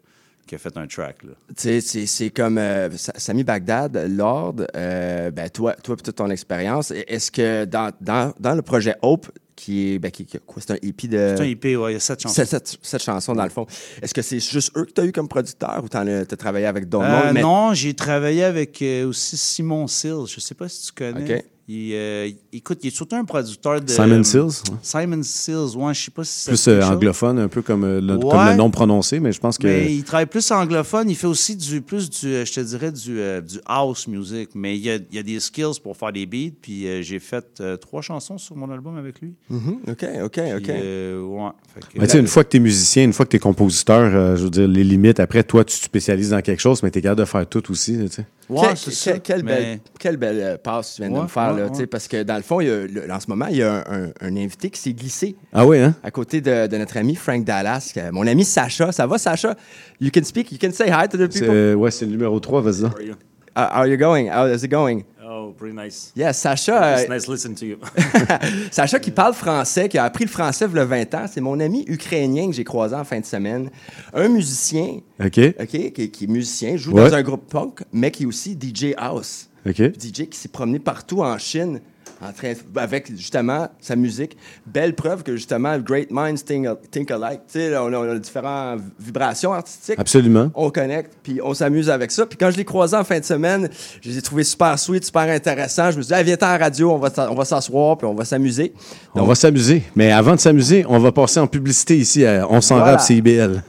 qui 0.46 0.54
a 0.54 0.58
fait 0.58 0.76
un 0.76 0.86
track. 0.86 1.24
Là. 1.24 1.30
C'est 1.56 1.80
c'est 1.80 2.30
comme 2.30 2.56
euh, 2.56 2.88
Sa- 2.96 3.18
Sami 3.18 3.42
Bagdad, 3.42 3.96
Lord, 4.08 4.54
euh, 4.76 5.30
ben 5.32 5.50
toi, 5.50 5.74
toi, 5.82 5.96
puis 5.96 6.04
toute 6.04 6.14
ton 6.14 6.30
expérience. 6.30 6.92
Est-ce 6.92 7.32
que 7.32 7.64
dans, 7.64 7.90
dans, 8.00 8.32
dans 8.38 8.54
le 8.54 8.62
projet 8.62 8.94
Hope, 9.02 9.26
qui 9.56 9.94
est, 9.94 9.98
ben, 9.98 10.10
qui, 10.10 10.26
qui- 10.26 10.38
quoi, 10.46 10.62
c'est 10.64 10.72
un 10.72 10.78
EP 10.86 11.08
de. 11.08 11.34
C'est 11.36 11.42
un 11.42 11.46
EP, 11.48 11.76
ouais, 11.76 11.92
il 11.92 11.94
y 11.94 11.96
a 11.96 12.00
sept 12.00 12.20
chansons. 12.22 12.34
Sept, 12.34 12.48
sept- 12.48 12.78
sept 12.82 13.02
chansons, 13.02 13.34
dans 13.34 13.42
le 13.44 13.50
fond. 13.50 13.66
Est-ce 14.02 14.12
que 14.14 14.22
c'est 14.22 14.38
juste 14.38 14.70
eux 14.76 14.84
que 14.84 14.92
tu 14.92 15.00
as 15.00 15.04
eu 15.06 15.12
comme 15.12 15.28
producteur 15.28 15.80
ou 15.82 15.88
tu 15.88 15.96
as, 15.96 16.26
travaillé 16.36 16.66
avec 16.66 16.88
d'autres 16.88 17.06
Euh? 17.06 17.32
Mais- 17.32 17.40
Non, 17.42 17.72
j'ai 17.74 17.94
travaillé 17.94 18.44
avec 18.44 18.80
euh, 18.82 19.06
aussi 19.08 19.36
Simon 19.36 19.86
Sills. 19.86 20.26
Je 20.28 20.40
sais 20.40 20.54
pas 20.54 20.68
si 20.68 20.86
tu 20.86 20.92
connais. 20.92 21.46
Il, 21.68 21.94
euh, 21.94 22.30
écoute, 22.52 22.78
il 22.84 22.86
est 22.86 22.90
surtout 22.94 23.16
un 23.16 23.24
producteur 23.24 23.80
de. 23.80 23.90
Simon 23.90 24.22
Sills, 24.22 24.42
ouais. 24.70 24.76
Simon 24.82 25.20
Sills, 25.24 25.76
ouais, 25.76 25.94
je 25.94 26.04
sais 26.04 26.10
pas 26.12 26.22
si 26.22 26.32
c'est. 26.32 26.50
Plus 26.52 26.68
euh, 26.68 26.80
anglophone, 26.82 27.40
un 27.40 27.48
peu 27.48 27.60
comme, 27.60 27.82
euh, 27.82 28.00
le, 28.00 28.18
comme 28.18 28.30
Ouais. 28.38 28.52
le 28.52 28.56
nom 28.56 28.70
prononcé, 28.70 29.18
mais 29.18 29.32
je 29.32 29.40
pense 29.40 29.58
que. 29.58 29.66
Mais 29.66 29.92
il 29.92 30.04
travaille 30.04 30.26
plus 30.26 30.48
anglophone. 30.52 31.10
Il 31.10 31.16
fait 31.16 31.26
aussi 31.26 31.56
du 31.56 31.80
plus 31.82 32.08
du, 32.08 32.46
je 32.46 32.52
te 32.52 32.60
dirais, 32.60 32.92
du, 32.92 33.18
euh, 33.18 33.40
du 33.40 33.58
house 33.66 34.06
music. 34.06 34.50
Mais 34.54 34.76
il 34.76 34.82
y 34.84 34.90
a, 34.90 34.94
il 34.94 35.16
y 35.16 35.18
a 35.18 35.24
des 35.24 35.40
skills 35.40 35.80
pour 35.82 35.96
faire 35.96 36.12
des 36.12 36.24
beats. 36.24 36.54
Puis 36.62 36.86
euh, 36.86 37.02
j'ai 37.02 37.18
fait 37.18 37.44
euh, 37.60 37.76
trois 37.76 38.00
chansons 38.00 38.38
sur 38.38 38.54
mon 38.54 38.70
album 38.70 38.96
avec 38.96 39.20
lui. 39.20 39.34
Mhm, 39.50 39.78
OK, 39.88 40.06
OK, 40.22 40.30
Puis, 40.32 40.52
OK. 40.54 40.68
euh, 40.68 41.20
ouais. 41.20 41.50
Fait 41.74 41.80
que- 41.80 41.86
Mais 41.98 42.06
tu 42.06 42.12
sais, 42.12 42.18
une 42.20 42.28
fois 42.28 42.44
que 42.44 42.50
tu 42.50 42.58
es 42.58 42.60
musicien, 42.60 43.02
une 43.02 43.12
fois 43.12 43.24
que 43.26 43.30
tu 43.30 43.36
es 43.38 43.40
compositeur, 43.40 44.02
euh, 44.14 44.36
je 44.36 44.44
veux 44.44 44.50
dire, 44.50 44.68
les 44.68 44.84
limites, 44.84 45.18
après, 45.18 45.42
toi, 45.42 45.64
tu 45.64 45.76
te 45.80 45.84
spécialises 45.84 46.30
dans 46.30 46.42
quelque 46.42 46.60
chose, 46.60 46.80
mais 46.84 46.92
tu 46.92 47.00
es 47.00 47.02
capable 47.02 47.22
de 47.22 47.24
faire 47.24 47.44
tout 47.48 47.68
aussi. 47.72 47.98
tu 47.98 48.08
sais. 48.08 48.26
Ouais, 48.48 48.60
Quelle- 48.68 48.76
c'est 48.76 48.84
quelle- 48.84 48.94
ça, 49.14 49.18
Quelle, 49.18 49.42
mais- 49.44 49.54
belle, 49.54 49.78
quelle 49.98 50.16
belle 50.16 50.58
passe 50.62 50.94
tu 50.94 51.02
viens 51.02 51.10
de 51.10 51.20
me 51.20 51.26
faire, 51.26 51.52
ouais, 51.54 51.60
là, 51.62 51.68
tu 51.68 51.74
sais, 51.74 51.80
ouais. 51.80 51.86
parce 51.88 52.06
que 52.06 52.22
dans 52.22 52.36
le 52.36 52.42
fond, 52.42 52.60
il 52.60 52.68
y 52.68 52.70
a, 52.70 52.86
le- 52.86 53.10
en 53.10 53.18
ce 53.18 53.28
moment, 53.28 53.46
il 53.50 53.56
y 53.56 53.62
a 53.62 53.72
un, 53.72 54.04
un- 54.04 54.10
un 54.20 54.36
invité 54.36 54.70
qui 54.70 54.80
s'est 54.80 54.92
glissé 54.92 55.34
Ah 55.52 55.66
oui, 55.66 55.78
hein? 55.80 55.94
à 56.04 56.10
côté 56.12 56.40
de, 56.40 56.66
de 56.68 56.76
notre 56.76 56.96
ami 56.96 57.16
Frank 57.16 57.44
Dallas, 57.44 57.90
que- 57.94 58.10
mon 58.12 58.26
ami 58.26 58.44
Sacha. 58.44 58.92
Ça 58.92 59.06
va, 59.06 59.18
Sacha? 59.18 59.56
You 60.00 60.10
can 60.14 60.22
speak, 60.22 60.52
you 60.52 60.58
can 60.60 60.70
say 60.72 60.86
hi 60.88 61.08
to 61.08 61.18
the 61.18 61.32
C'est, 61.32 61.40
people. 61.40 61.74
ouais, 61.74 61.90
c'est 61.90 62.04
le 62.04 62.12
numéro 62.12 62.38
3, 62.38 62.60
vas-y. 62.62 62.84
Uh, 62.84 63.60
how 63.60 63.62
are 63.80 63.86
you 63.88 63.96
going? 63.96 64.28
How 64.30 64.46
is 64.46 64.62
it 64.64 64.70
going? 64.70 65.02
Oh, 65.28 65.52
pretty 65.56 65.74
nice. 65.74 66.12
Yeah, 66.14 66.32
Sacha. 66.32 66.94
It's 67.00 67.10
euh, 67.10 67.14
nice 67.14 67.26
listening 67.26 67.56
to 67.56 67.66
you. 67.66 67.78
Sacha 68.70 69.00
qui 69.00 69.10
parle 69.10 69.34
français, 69.34 69.88
qui 69.88 69.98
a 69.98 70.04
appris 70.04 70.24
le 70.24 70.30
français 70.30 70.66
il 70.70 70.76
y 70.76 70.78
a 70.78 70.84
20 70.84 71.14
ans, 71.14 71.26
c'est 71.28 71.40
mon 71.40 71.58
ami 71.58 71.84
ukrainien 71.88 72.46
que 72.46 72.52
j'ai 72.52 72.62
croisé 72.64 72.94
en 72.94 73.02
fin 73.04 73.18
de 73.18 73.24
semaine. 73.24 73.70
Un 74.14 74.28
musicien, 74.28 75.00
OK. 75.18 75.40
OK, 75.60 75.92
qui, 75.92 76.10
qui 76.10 76.24
est 76.24 76.28
musicien, 76.28 76.76
joue 76.76 76.92
Ouais. 76.92 77.10
dans 77.10 77.14
un 77.16 77.22
groupe 77.22 77.48
punk, 77.50 77.80
mais 77.92 78.10
qui 78.12 78.22
est 78.22 78.26
aussi 78.26 78.56
DJ 78.60 78.94
House. 78.96 79.48
OK. 79.68 79.78
DJ 79.98 80.28
qui 80.28 80.38
s'est 80.38 80.48
promené 80.48 80.78
partout 80.78 81.22
en 81.22 81.36
Chine 81.38 81.80
en 82.22 82.32
train, 82.32 82.52
avec 82.76 83.14
justement 83.16 83.68
sa 83.80 83.96
musique. 83.96 84.36
Belle 84.66 84.94
preuve 84.94 85.22
que 85.22 85.36
justement, 85.36 85.78
Great 85.78 86.10
Minds 86.10 86.42
think, 86.44 86.66
think 86.90 87.10
alike. 87.10 87.40
Tu 87.46 87.58
sais, 87.60 87.70
là, 87.70 87.84
on, 87.84 87.92
a, 87.92 87.96
on 87.98 88.10
a 88.10 88.18
différentes 88.18 88.80
vibrations 88.98 89.52
artistiques. 89.52 89.98
Absolument. 89.98 90.50
On 90.54 90.70
connecte, 90.70 91.12
puis 91.22 91.40
on 91.42 91.52
s'amuse 91.54 91.90
avec 91.90 92.10
ça. 92.10 92.24
Puis 92.26 92.38
quand 92.38 92.50
je 92.50 92.56
l'ai 92.56 92.64
croisé 92.64 92.96
en 92.96 93.04
fin 93.04 93.18
de 93.20 93.24
semaine, 93.24 93.68
je 94.00 94.08
les 94.10 94.18
ai 94.18 94.22
trouvés 94.22 94.44
super 94.44 94.78
sweet, 94.78 95.04
super 95.04 95.22
intéressants. 95.22 95.90
Je 95.90 95.98
me 95.98 96.02
suis 96.02 96.08
dit, 96.08 96.14
ah, 96.14 96.22
viens-t'en 96.22 96.46
à 96.46 96.58
la 96.58 96.64
radio, 96.64 96.92
on 96.92 96.98
va, 96.98 97.10
s'a- 97.10 97.30
on 97.30 97.34
va 97.34 97.44
s'asseoir, 97.44 97.98
puis 97.98 98.06
on 98.06 98.14
va 98.14 98.24
s'amuser. 98.24 98.72
On 99.14 99.24
va 99.24 99.34
s'amuser. 99.34 99.82
Mais 99.94 100.10
avant 100.12 100.34
de 100.34 100.40
s'amuser, 100.40 100.84
on 100.88 100.98
va 100.98 101.12
passer 101.12 101.40
en 101.40 101.46
publicité 101.46 101.96
ici 101.98 102.24
à 102.24 102.46
On 102.50 102.60
s'en 102.60 102.76
Voilà. 102.76 102.92
rappe 102.92 103.00
CIBL. 103.00 103.62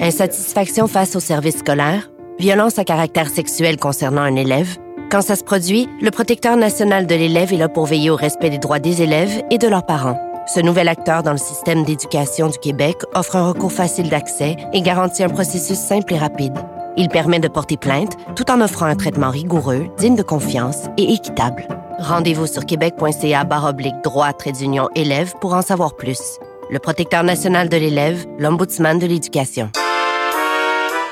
Insatisfaction 0.00 0.86
face 0.86 1.16
au 1.16 1.20
service 1.20 1.58
scolaire, 1.58 2.10
violence 2.38 2.78
à 2.78 2.84
caractère 2.84 3.28
sexuel 3.28 3.76
concernant 3.78 4.22
un 4.22 4.36
élève? 4.36 4.76
Quand 5.08 5.22
ça 5.22 5.36
se 5.36 5.44
produit, 5.44 5.88
le 6.02 6.10
protecteur 6.10 6.56
national 6.56 7.06
de 7.06 7.14
l'élève 7.14 7.52
est 7.52 7.58
là 7.58 7.68
pour 7.68 7.86
veiller 7.86 8.10
au 8.10 8.16
respect 8.16 8.50
des 8.50 8.58
droits 8.58 8.80
des 8.80 9.02
élèves 9.02 9.40
et 9.52 9.58
de 9.58 9.68
leurs 9.68 9.86
parents. 9.86 10.20
Ce 10.52 10.58
nouvel 10.58 10.88
acteur 10.88 11.22
dans 11.22 11.30
le 11.32 11.38
système 11.38 11.84
d'éducation 11.84 12.48
du 12.48 12.58
Québec 12.58 12.96
offre 13.14 13.36
un 13.36 13.48
recours 13.48 13.72
facile 13.72 14.08
d'accès 14.08 14.56
et 14.72 14.82
garantit 14.82 15.22
un 15.22 15.28
processus 15.28 15.78
simple 15.78 16.14
et 16.14 16.18
rapide. 16.18 16.58
Il 16.96 17.08
permet 17.08 17.38
de 17.38 17.46
porter 17.46 17.76
plainte 17.76 18.16
tout 18.34 18.50
en 18.50 18.60
offrant 18.60 18.86
un 18.86 18.96
traitement 18.96 19.30
rigoureux, 19.30 19.86
digne 19.96 20.16
de 20.16 20.22
confiance 20.22 20.86
et 20.96 21.12
équitable. 21.12 21.68
Rendez-vous 22.00 22.48
sur 22.48 22.66
québec.ca 22.66 23.44
baroblique 23.44 24.02
droit 24.02 24.32
trait 24.32 24.52
d'union 24.52 24.88
élève 24.96 25.34
pour 25.40 25.54
en 25.54 25.62
savoir 25.62 25.94
plus. 25.94 26.38
Le 26.68 26.80
protecteur 26.80 27.22
national 27.22 27.68
de 27.68 27.76
l'élève, 27.76 28.26
l'ombudsman 28.40 28.98
de 28.98 29.06
l'éducation. 29.06 29.70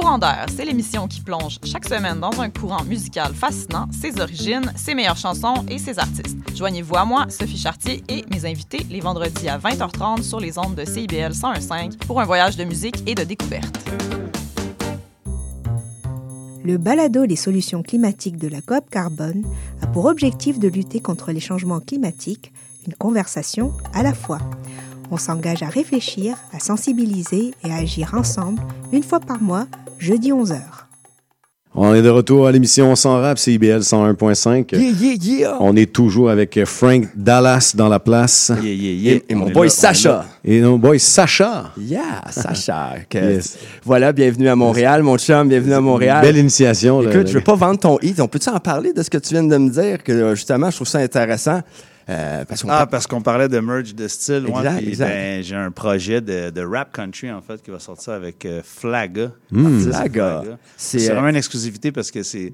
Courant 0.00 0.18
c'est 0.48 0.64
l'émission 0.64 1.06
qui 1.06 1.20
plonge 1.20 1.58
chaque 1.62 1.86
semaine 1.86 2.20
dans 2.20 2.40
un 2.40 2.48
courant 2.48 2.82
musical 2.84 3.34
fascinant, 3.34 3.86
ses 3.92 4.18
origines, 4.18 4.72
ses 4.74 4.94
meilleures 4.94 5.18
chansons 5.18 5.62
et 5.68 5.76
ses 5.76 5.98
artistes. 5.98 6.38
Joignez-vous 6.56 6.96
à 6.96 7.04
moi, 7.04 7.26
Sophie 7.28 7.58
Chartier 7.58 8.02
et 8.08 8.24
mes 8.30 8.46
invités 8.46 8.86
les 8.88 9.00
vendredis 9.00 9.50
à 9.50 9.58
20h30 9.58 10.22
sur 10.22 10.40
les 10.40 10.58
ondes 10.58 10.74
de 10.74 10.86
CIBL 10.86 11.32
101.5 11.32 11.98
pour 12.06 12.18
un 12.18 12.24
voyage 12.24 12.56
de 12.56 12.64
musique 12.64 13.06
et 13.06 13.14
de 13.14 13.24
découverte. 13.24 13.78
Le 16.64 16.78
balado 16.78 17.24
Les 17.24 17.36
solutions 17.36 17.82
climatiques 17.82 18.38
de 18.38 18.48
la 18.48 18.62
coop 18.62 18.88
Carbone 18.90 19.44
a 19.82 19.86
pour 19.86 20.06
objectif 20.06 20.58
de 20.58 20.68
lutter 20.68 21.00
contre 21.00 21.30
les 21.30 21.40
changements 21.40 21.80
climatiques, 21.80 22.54
une 22.86 22.94
conversation 22.94 23.74
à 23.92 24.02
la 24.02 24.14
fois. 24.14 24.38
On 25.10 25.18
s'engage 25.18 25.62
à 25.62 25.68
réfléchir, 25.68 26.38
à 26.54 26.58
sensibiliser 26.58 27.52
et 27.64 27.70
à 27.70 27.76
agir 27.76 28.14
ensemble 28.14 28.62
une 28.92 29.02
fois 29.02 29.20
par 29.20 29.42
mois, 29.42 29.66
jeudi 30.00 30.32
11h. 30.32 30.56
On 31.72 31.94
est 31.94 32.02
de 32.02 32.08
retour 32.08 32.48
à 32.48 32.52
l'émission 32.52 32.90
On 32.90 32.96
s'en 32.96 33.20
rappe, 33.20 33.38
CIBL 33.38 33.78
101.5. 33.82 34.74
Yeah, 34.76 34.90
yeah, 34.90 35.14
yeah. 35.22 35.56
On 35.60 35.76
est 35.76 35.92
toujours 35.92 36.28
avec 36.28 36.58
Frank 36.64 37.04
Dallas 37.14 37.74
dans 37.76 37.88
la 37.88 38.00
place. 38.00 38.50
Yeah, 38.60 38.72
yeah, 38.74 38.92
yeah. 38.92 39.12
Et, 39.14 39.24
et 39.28 39.34
mon 39.36 39.48
boy 39.50 39.68
là, 39.68 39.72
Sacha. 39.72 40.08
là. 40.10 40.24
Et 40.44 40.60
mon 40.62 40.78
boy 40.78 40.98
Sacha. 40.98 41.70
Yeah, 41.78 42.22
Sacha. 42.30 42.94
Que- 43.08 43.18
Yes. 43.18 43.56
Voilà, 43.84 44.10
bienvenue 44.12 44.48
à 44.48 44.56
Montréal, 44.56 45.04
mon 45.04 45.16
chum, 45.16 45.48
bienvenue 45.48 45.74
à 45.74 45.80
Montréal. 45.80 46.22
Belle 46.22 46.38
initiation. 46.38 47.02
là. 47.02 47.10
Écoute, 47.12 47.28
je 47.28 47.34
veux 47.34 47.44
pas 47.44 47.54
vendre 47.54 47.78
ton 47.78 47.98
hit. 48.02 48.18
On 48.20 48.26
peut-tu 48.26 48.48
en 48.48 48.58
parler 48.58 48.92
de 48.92 49.00
ce 49.04 49.08
que 49.10 49.18
tu 49.18 49.34
viens 49.34 49.44
de 49.44 49.56
me 49.56 49.70
dire? 49.70 50.02
Que 50.02 50.10
euh, 50.10 50.34
justement, 50.34 50.70
je 50.70 50.74
trouve 50.76 50.88
ça 50.88 50.98
intéressant. 50.98 51.60
Euh, 52.08 52.44
parce 52.44 52.64
Ah, 52.68 52.86
parce 52.86 53.06
qu'on 53.06 53.20
parlait 53.22 53.48
de 53.48 53.60
merge 53.60 53.94
de 53.94 54.08
style. 54.08 54.46
ouais, 54.46 54.82
Exact, 54.88 55.08
ben, 55.08 55.42
j'ai 55.42 55.54
un 55.56 55.70
projet 55.70 56.20
de, 56.20 56.50
de 56.50 56.62
rap 56.62 56.92
country, 56.92 57.30
en 57.30 57.40
fait, 57.40 57.62
qui 57.62 57.70
va 57.70 57.78
sortir 57.78 58.14
avec 58.14 58.44
euh, 58.44 58.62
Flaga. 58.64 59.30
Hmm. 59.50 59.80
Flaga. 59.80 60.42
C'est 60.76 60.98
C'est, 60.98 61.10
euh, 61.10 61.14
vraiment 61.14 61.28
une 61.28 61.36
exclusivité 61.36 61.92
parce 61.92 62.10
que 62.10 62.22
c'est 62.22 62.52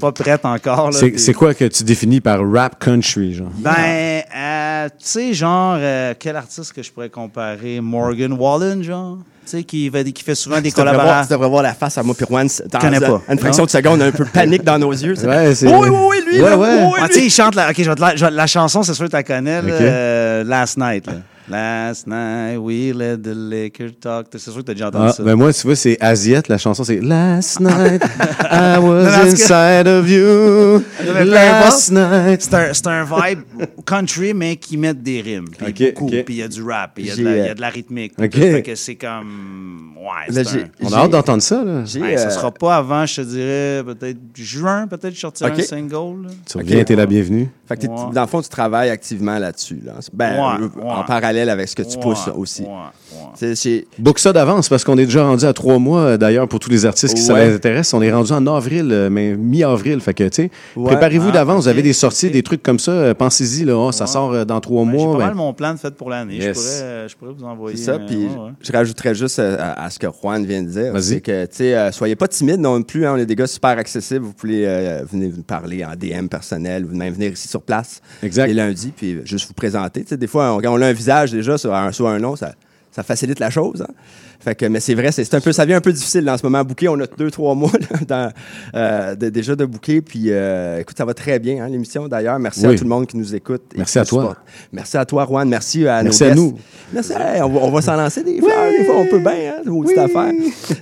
pas 0.00 0.12
prêt 0.12 0.38
encore. 0.44 0.90
là, 0.90 0.98
C'est 1.16 1.34
quoi 1.34 1.52
que 1.54 1.64
tu 1.64 1.82
définis 1.84 2.20
par 2.20 2.40
rap 2.50 2.82
country, 2.82 3.34
genre? 3.34 3.50
Ben, 3.58 4.22
euh, 4.36 4.88
tu 4.90 4.94
sais, 5.00 5.34
genre, 5.34 5.76
euh, 5.78 6.14
quel 6.18 6.36
artiste 6.36 6.72
que 6.72 6.82
je 6.82 6.90
pourrais 6.92 7.10
comparer? 7.10 7.80
Morgan 7.80 8.32
Wallen, 8.34 8.82
genre? 8.82 9.18
Sais, 9.48 9.62
qui, 9.64 9.90
fait 10.22 10.34
souvent 10.34 10.60
des 10.60 10.70
collaborations. 10.70 11.26
tu 11.28 11.32
devrais 11.32 11.48
voir 11.48 11.62
la 11.62 11.72
face 11.72 11.96
à 11.96 12.02
moi 12.02 12.14
puis 12.14 12.26
Juan. 12.28 12.46
Dans 12.70 12.78
connais 12.80 12.98
une- 12.98 13.02
pas. 13.06 13.22
Une 13.30 13.38
fraction 13.38 13.62
Non? 13.62 13.66
de 13.66 13.70
seconde, 13.70 14.00
on 14.00 14.04
a 14.04 14.06
un 14.08 14.12
peu 14.12 14.26
panique 14.26 14.62
dans 14.62 14.78
nos 14.78 14.92
yeux. 14.92 15.14
Ouais, 15.26 15.54
Oui, 15.62 15.68
oui, 15.70 15.88
oui, 15.90 16.16
lui, 16.26 16.42
Ouais, 16.42 16.50
là, 16.50 16.58
ouais. 16.58 16.68
oui, 16.68 16.82
oui, 16.84 16.98
Ah, 17.00 17.04
lui. 17.04 17.08
tu 17.08 17.14
sais, 17.20 17.24
il 17.26 17.30
chante 17.30 17.54
la, 17.54 18.46
chanson, 18.46 18.82
c'est 18.82 18.92
sûr 18.92 19.06
que 19.06 19.10
tu 19.10 19.16
la 19.16 19.22
connais, 19.22 19.60
euh, 19.64 20.44
Last 20.44 20.76
Night. 20.76 21.06
là. 21.06 21.14
Last 21.50 22.06
night 22.06 22.58
we 22.58 22.92
let 22.94 23.18
the 23.18 23.34
liquor 23.34 23.88
talk. 24.00 24.26
C'est 24.32 24.38
sûr 24.50 24.56
que 24.56 24.60
t'as 24.62 24.74
déjà 24.74 24.88
entendu 24.88 25.06
Ah, 25.08 25.12
ça. 25.12 25.22
ben 25.22 25.34
moi, 25.34 25.52
tu 25.52 25.66
vois, 25.66 25.76
c'est 25.76 25.96
Asiette. 26.00 26.48
La 26.48 26.58
chanson, 26.58 26.84
c'est 26.84 27.00
Last 27.00 27.60
night 27.60 28.02
I 28.50 28.76
Non, 28.80 28.88
was 28.88 29.04
que- 29.04 29.30
inside 29.30 29.88
of 29.88 30.08
you. 30.08 30.82
Last 31.24 31.90
night. 31.92 32.42
C'est 32.42 32.54
un, 32.54 32.72
c'est 32.74 32.86
un 32.86 33.04
vibe 33.04 33.40
country, 33.84 34.34
mais 34.34 34.56
qui 34.56 34.76
met 34.76 34.94
des 34.94 35.20
rimes. 35.20 35.46
Puis 35.56 35.66
Ok, 35.88 35.94
beaucoup. 35.94 36.06
Puis 36.10 36.24
il 36.28 36.36
y 36.36 36.42
a 36.42 36.48
du 36.48 36.62
rap, 36.62 36.92
puis 36.94 37.04
il 37.04 37.08
y, 37.08 37.12
a 37.12 37.16
de 37.16 37.22
la- 37.22 37.36
il 37.36 37.46
y 37.46 37.48
a 37.48 37.54
de 37.54 37.60
la 37.60 37.68
rythmique. 37.68 38.12
Ok. 38.18 38.32
Fait 38.34 38.62
que 38.62 38.74
c'est 38.74 38.96
comme. 38.96 39.94
Ouais, 39.98 40.32
Là, 40.34 40.42
un- 40.50 40.86
On 40.86 40.92
a 40.92 40.96
hâte 40.98 41.10
d'entendre 41.10 41.42
ça. 41.42 41.62
Là. 41.64 41.80
Ouais, 42.00 42.16
ça 42.16 42.28
euh, 42.28 42.30
sera 42.30 42.50
pas 42.52 42.76
avant, 42.76 43.04
je 43.04 43.16
te 43.16 43.20
dirais, 43.22 43.82
peut-être 43.84 44.18
juin, 44.34 44.86
peut-être 44.86 45.14
je 45.14 45.20
sortirai 45.20 45.50
un 45.50 45.58
single. 45.62 46.22
là. 46.24 46.30
Tu 46.46 46.56
reviens, 46.56 46.84
t'es 46.84 46.96
la 46.96 47.04
bienvenue. 47.06 47.50
Fait 47.66 47.76
que 47.76 47.80
t'es- 47.82 47.88
Ouais. 47.88 47.96
dans 48.14 48.20
le 48.22 48.26
fond, 48.26 48.40
tu 48.40 48.48
travailles 48.48 48.90
activement 48.90 49.38
là-dessus. 49.38 49.80
Là. 49.84 49.94
Ben, 50.12 50.34
Ouais, 50.38 50.64
euh, 50.64 50.80
ouais. 50.82 50.90
En 50.90 51.04
parallèle 51.04 51.37
avec 51.48 51.68
ce 51.68 51.76
que 51.76 51.82
tu 51.82 51.96
Ouais, 51.96 52.02
pousses 52.02 52.28
aussi. 52.36 52.62
ouais, 52.62 53.84
Book 53.98 54.18
ça 54.18 54.32
d'avance 54.32 54.68
parce 54.68 54.84
qu'on 54.84 54.98
est 54.98 55.04
déjà 55.04 55.24
rendu 55.24 55.44
à 55.44 55.52
trois 55.52 55.78
mois. 55.78 56.00
euh, 56.00 56.16
D'ailleurs, 56.16 56.48
pour 56.48 56.58
tous 56.60 56.70
les 56.70 56.86
artistes 56.86 57.14
qui 57.14 57.20
Ouais. 57.20 57.26
ça 57.26 57.44
les 57.46 57.54
intéresse, 57.54 57.92
on 57.94 58.02
est 58.02 58.12
rendu 58.12 58.32
en 58.32 58.46
avril, 58.46 58.88
euh, 58.90 59.08
mais 59.10 59.36
mi-avril. 59.36 60.00
Fait 60.00 60.14
que, 60.14 60.24
tu 60.28 60.42
sais, 60.44 60.50
Ouais. 60.76 60.86
préparez-vous 60.86 61.28
Ah, 61.30 61.32
d'avance. 61.32 61.64
Vous 61.64 61.68
avez 61.68 61.82
des 61.82 61.92
sorties, 61.92 62.30
des 62.30 62.42
trucs 62.42 62.62
comme 62.62 62.78
ça. 62.78 62.90
euh, 62.92 63.14
Pensez-y, 63.14 63.64
là, 63.64 63.76
oh, 63.76 63.92
ça 63.92 64.06
sort 64.06 64.44
dans 64.46 64.60
trois 64.60 64.84
Ben, 64.84 64.92
J'ai 64.92 64.96
mois. 64.98 65.12
pas 65.12 65.18
ben, 65.18 65.26
mal 65.26 65.34
mon 65.34 65.52
plan 65.52 65.74
de 65.74 65.78
fait 65.78 65.94
pour 65.94 66.10
l'année. 66.10 66.36
Yes. 66.36 66.46
Je, 66.46 66.52
pourrais, 66.52 67.08
je 67.08 67.16
pourrais 67.16 67.32
vous 67.38 67.44
envoyer. 67.44 67.76
C'est 67.76 67.84
ça, 67.84 67.98
puis 67.98 68.28
je 68.60 68.72
rajouterais 68.72 69.14
juste 69.14 69.38
à, 69.38 69.72
à 69.84 69.90
ce 69.90 69.98
que 69.98 70.06
Juan 70.22 70.44
vient 70.44 70.62
de 70.62 70.68
dire. 70.68 70.92
C'est 71.02 71.20
que, 71.20 71.44
tu 71.46 71.56
sais, 71.56 71.74
euh, 71.74 71.92
soyez 71.92 72.16
pas 72.16 72.28
timide 72.28 72.60
non 72.60 72.82
plus. 72.82 73.06
hein, 73.06 73.12
on 73.14 73.18
est 73.18 73.26
des 73.26 73.36
gars 73.36 73.46
super 73.46 73.70
accessibles. 73.78 74.24
Vous 74.24 74.32
pouvez 74.32 74.66
euh, 74.66 75.02
venir 75.10 75.32
nous 75.36 75.42
parler 75.42 75.84
en 75.84 75.94
DM 75.96 76.26
personnel 76.28 76.84
ou 76.84 76.96
même 76.96 77.12
venir 77.14 77.32
ici 77.32 77.48
sur 77.48 77.62
place 77.62 78.00
Exact. 78.22 78.46
les 78.48 78.54
lundis, 78.54 78.92
puis 78.96 79.18
juste 79.24 79.46
vous 79.48 79.54
présenter. 79.54 80.04
Des 80.10 80.26
fois, 80.26 80.54
on- 80.54 80.60
quand 80.60 80.72
on 80.72 80.80
a 80.80 80.86
un 80.86 80.92
visage 80.92 81.27
déjà 81.32 81.58
sur 81.58 81.74
un, 81.74 81.92
sur 81.92 82.08
un 82.08 82.18
nom, 82.18 82.36
ça, 82.36 82.54
ça 82.90 83.02
facilite 83.02 83.38
la 83.38 83.50
chose. 83.50 83.82
hein. 83.82 83.92
Fait 84.40 84.54
que, 84.54 84.66
mais 84.66 84.78
c'est 84.80 84.94
vrai, 84.94 85.10
c'est 85.10 85.34
un 85.34 85.40
peu, 85.40 85.50
ça 85.52 85.64
devient 85.64 85.74
un 85.74 85.80
peu 85.80 85.92
difficile 85.92 86.28
en 86.30 86.38
ce 86.38 86.44
moment 86.44 86.58
à 86.58 86.64
booker. 86.64 86.88
On 86.88 87.00
a 87.00 87.06
deux, 87.06 87.30
trois 87.30 87.54
mois 87.56 87.72
là, 87.72 87.98
dans, 88.08 88.32
euh, 88.76 89.14
de- 89.16 89.30
déjà 89.30 89.56
de 89.56 89.64
booker. 89.64 90.00
Puis, 90.00 90.26
euh, 90.28 90.78
écoute, 90.80 90.96
ça 90.96 91.04
va 91.04 91.12
très 91.14 91.38
bien, 91.40 91.64
hein, 91.64 91.68
l'émission 91.68 92.06
d'ailleurs. 92.06 92.38
Merci 92.38 92.66
Oui. 92.66 92.74
à 92.74 92.78
tout 92.78 92.84
le 92.84 92.90
monde 92.90 93.06
qui 93.06 93.16
nous 93.16 93.34
écoute. 93.34 93.62
Merci 93.76 93.98
à 93.98 94.04
toi. 94.04 94.36
Merci 94.72 94.96
à 94.96 95.04
toi, 95.04 95.26
Juan. 95.28 95.48
Merci 95.48 95.86
à 95.88 96.02
Merci 96.04 96.22
nos 96.24 96.30
à 96.30 96.34
nous. 96.34 96.58
Merci. 96.92 97.12
Hey, 97.14 97.42
on 97.42 97.48
va, 97.48 97.60
on 97.62 97.70
va 97.70 97.82
s'en 97.82 97.96
lancer 97.96 98.22
des 98.22 98.38
fleurs. 98.40 98.70
Des 98.78 98.84
fois, 98.84 98.94
on 98.98 99.06
peut 99.06 99.18
bien, 99.18 99.54
hein, 99.58 99.62
petite 99.82 99.98
affaire. 99.98 100.32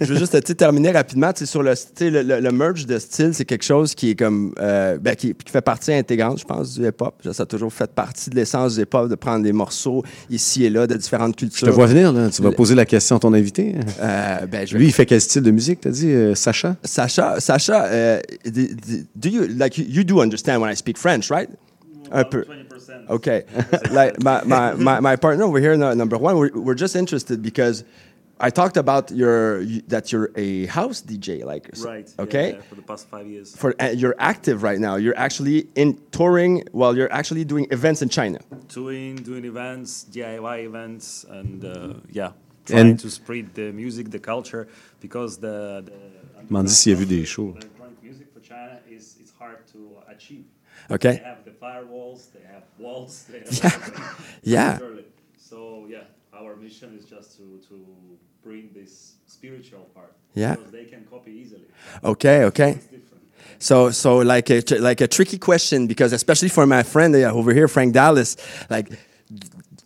Je 0.02 0.12
veux 0.12 0.18
juste 0.18 0.56
terminer 0.56 0.90
rapidement. 0.90 1.30
Sur 1.44 1.62
le, 1.62 1.72
le, 2.00 2.22
le- 2.22 2.40
le 2.40 2.52
merge 2.52 2.86
de 2.86 2.98
style, 2.98 3.30
c'est 3.32 3.44
quelque 3.46 3.64
chose 3.64 3.94
qui 3.94 4.10
est 4.10 4.14
comme 4.16 4.52
euh, 4.60 4.98
ben, 4.98 5.14
qui, 5.16 5.34
qui 5.34 5.50
fait 5.50 5.60
partie 5.62 5.92
intégrante, 5.92 6.38
je 6.40 6.44
pense, 6.44 6.74
du 6.78 6.86
hip-hop. 6.86 7.14
Ça 7.32 7.42
a 7.42 7.46
toujours 7.46 7.72
fait 7.72 7.90
partie 7.90 8.30
de 8.30 8.36
l'essence 8.36 8.74
du 8.76 8.82
hip-hop, 8.82 9.08
de 9.08 9.14
prendre 9.14 9.42
des 9.42 9.52
morceaux 9.52 10.02
ici 10.30 10.64
et 10.64 10.70
là 10.70 10.86
de 10.86 10.94
différentes 10.94 11.32
Je 11.38 11.46
cultures. 11.46 11.66
te 11.68 11.72
vois 11.72 11.86
venir, 11.86 12.12
là. 12.12 12.28
Tu 12.30 12.42
vas 12.42 12.52
poser 12.52 12.74
la 12.74 12.84
question 12.84 13.16
à 13.16 13.18
ton 13.18 13.32
invité. 13.46 13.74
Euh, 14.00 14.46
ben, 14.46 14.66
je- 14.66 14.76
Lui, 14.76 14.86
il 14.86 14.92
fait 14.92 15.06
quel 15.06 15.20
style 15.20 15.42
de 15.42 15.50
musique, 15.50 15.80
t'as 15.80 15.90
dit, 15.90 16.10
euh, 16.10 16.34
Sacha? 16.34 16.76
Sacha, 16.82 17.40
Sacha, 17.40 17.84
euh, 17.86 18.20
do, 18.44 18.62
do 19.14 19.28
you 19.28 19.46
like 19.46 19.78
you, 19.78 19.84
you 19.88 20.04
do 20.04 20.20
understand 20.20 20.60
when 20.60 20.70
I 20.70 20.74
speak 20.76 20.98
French, 20.98 21.30
right? 21.30 21.48
Un 22.12 22.24
peu. 22.24 22.44
Okay. 23.08 23.44
like 23.90 24.22
my, 24.22 24.40
my, 24.44 24.74
my, 24.74 25.00
my 25.00 25.16
partner 25.16 25.44
over 25.44 25.58
here, 25.60 25.76
number 25.76 26.16
one, 26.16 26.36
we're, 26.38 26.50
we're 26.54 26.74
just 26.76 26.94
interested 26.96 27.42
because 27.42 27.84
I 28.38 28.50
talked 28.50 28.76
about 28.76 29.10
your 29.10 29.64
that 29.88 30.12
you're 30.12 30.30
a 30.36 30.66
house 30.66 31.00
DJ, 31.02 31.42
like 31.44 31.68
s- 31.72 31.82
Right. 31.84 32.08
Okay. 32.18 32.52
yeah, 32.52 32.60
for 32.68 32.74
the 32.76 32.82
past 32.82 33.08
five 33.08 33.26
years. 33.26 33.56
For 33.56 33.74
uh, 33.80 33.86
you're 33.96 34.14
active 34.18 34.62
right 34.62 34.78
now. 34.78 34.96
You're 34.96 35.16
actually 35.18 35.66
in 35.74 35.98
touring 36.10 36.62
while 36.72 36.94
you're 36.96 37.10
actually 37.12 37.44
doing 37.44 37.66
events 37.70 38.02
in 38.02 38.08
China. 38.10 38.38
Touring, 38.68 39.16
doing 39.16 39.44
events, 39.46 40.04
DIY 40.12 40.64
events, 40.66 41.24
and 41.30 41.64
uh, 41.64 41.94
yeah, 42.12 42.32
trying 42.66 42.90
And- 42.90 42.98
to 43.00 43.08
spread 43.10 43.46
the 43.54 43.72
music, 43.72 44.10
the 44.10 44.18
culture, 44.18 44.66
because 45.00 45.38
the. 45.38 45.82
the 45.86 45.92
M'en 46.50 46.62
dis 46.64 46.76
s'il 46.76 46.92
a 46.92 46.96
vu 46.96 47.06
des 47.06 47.24
shows. 47.24 47.54
electronic 47.56 48.00
music 48.02 48.26
for 48.32 48.40
China 48.40 48.78
is 48.88 49.16
it's 49.20 49.32
hard 49.38 49.58
to 49.72 49.78
achieve. 50.14 50.44
Okay. 50.90 51.16
They 51.16 51.24
have 51.24 51.44
the 51.44 51.50
firewalls, 51.62 52.30
they 52.32 52.44
have 52.54 52.62
walls, 52.78 53.24
they 53.30 53.40
have 53.40 53.48
Yeah. 54.42 54.78
Yeah. 54.78 54.78
So 55.38 55.86
yeah, 55.88 56.04
our 56.32 56.54
mission 56.56 56.88
is 56.98 57.04
just 57.14 57.36
to 57.38 57.44
to 57.68 57.74
bring 58.44 58.70
this 58.74 58.92
spiritual 59.26 59.86
part. 59.94 60.12
Yeah. 60.34 60.54
Because 60.54 60.70
they 60.70 60.84
can 60.84 61.04
copy 61.10 61.32
easily. 61.32 61.66
Okay, 62.04 62.44
okay. 62.44 62.78
So, 63.58 63.90
so 63.90 64.18
like 64.18 64.50
a 64.50 64.62
like 64.78 65.00
a 65.00 65.08
tricky 65.08 65.38
question 65.38 65.86
because 65.86 66.12
especially 66.12 66.50
for 66.50 66.66
my 66.66 66.82
friend 66.84 67.14
uh, 67.14 67.32
over 67.38 67.52
here, 67.54 67.68
Frank 67.68 67.92
Dallas, 67.94 68.36
like. 68.70 68.86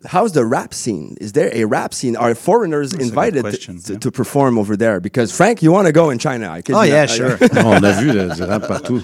How's 0.07 0.33
the 0.33 0.47
rap 0.47 0.73
scene? 0.73 1.17
Is 1.21 1.33
there 1.33 1.51
a 1.53 1.65
rap 1.65 1.93
scene? 1.93 2.17
Are 2.17 2.35
foreigners 2.35 2.95
a 2.95 2.97
good 2.97 3.09
invited 3.09 3.43
question, 3.43 3.79
to, 3.81 3.99
to 3.99 4.11
perform 4.11 4.59
over 4.59 4.77
there? 4.77 4.99
Because 4.99 5.35
Frank, 5.37 5.63
you 5.63 5.73
want 5.73 5.87
to 5.87 5.93
go 5.93 6.09
in 6.09 6.19
China? 6.19 6.49
I 6.49 6.63
Oh, 6.71 6.83
yeah, 6.83 7.05
not. 7.05 7.11
sure. 7.11 7.33
on 7.65 7.85
a 7.85 7.93
vu 8.01 8.13
là, 8.13 8.35
du 8.35 8.47
rap 8.47 8.63
partout. 8.63 9.03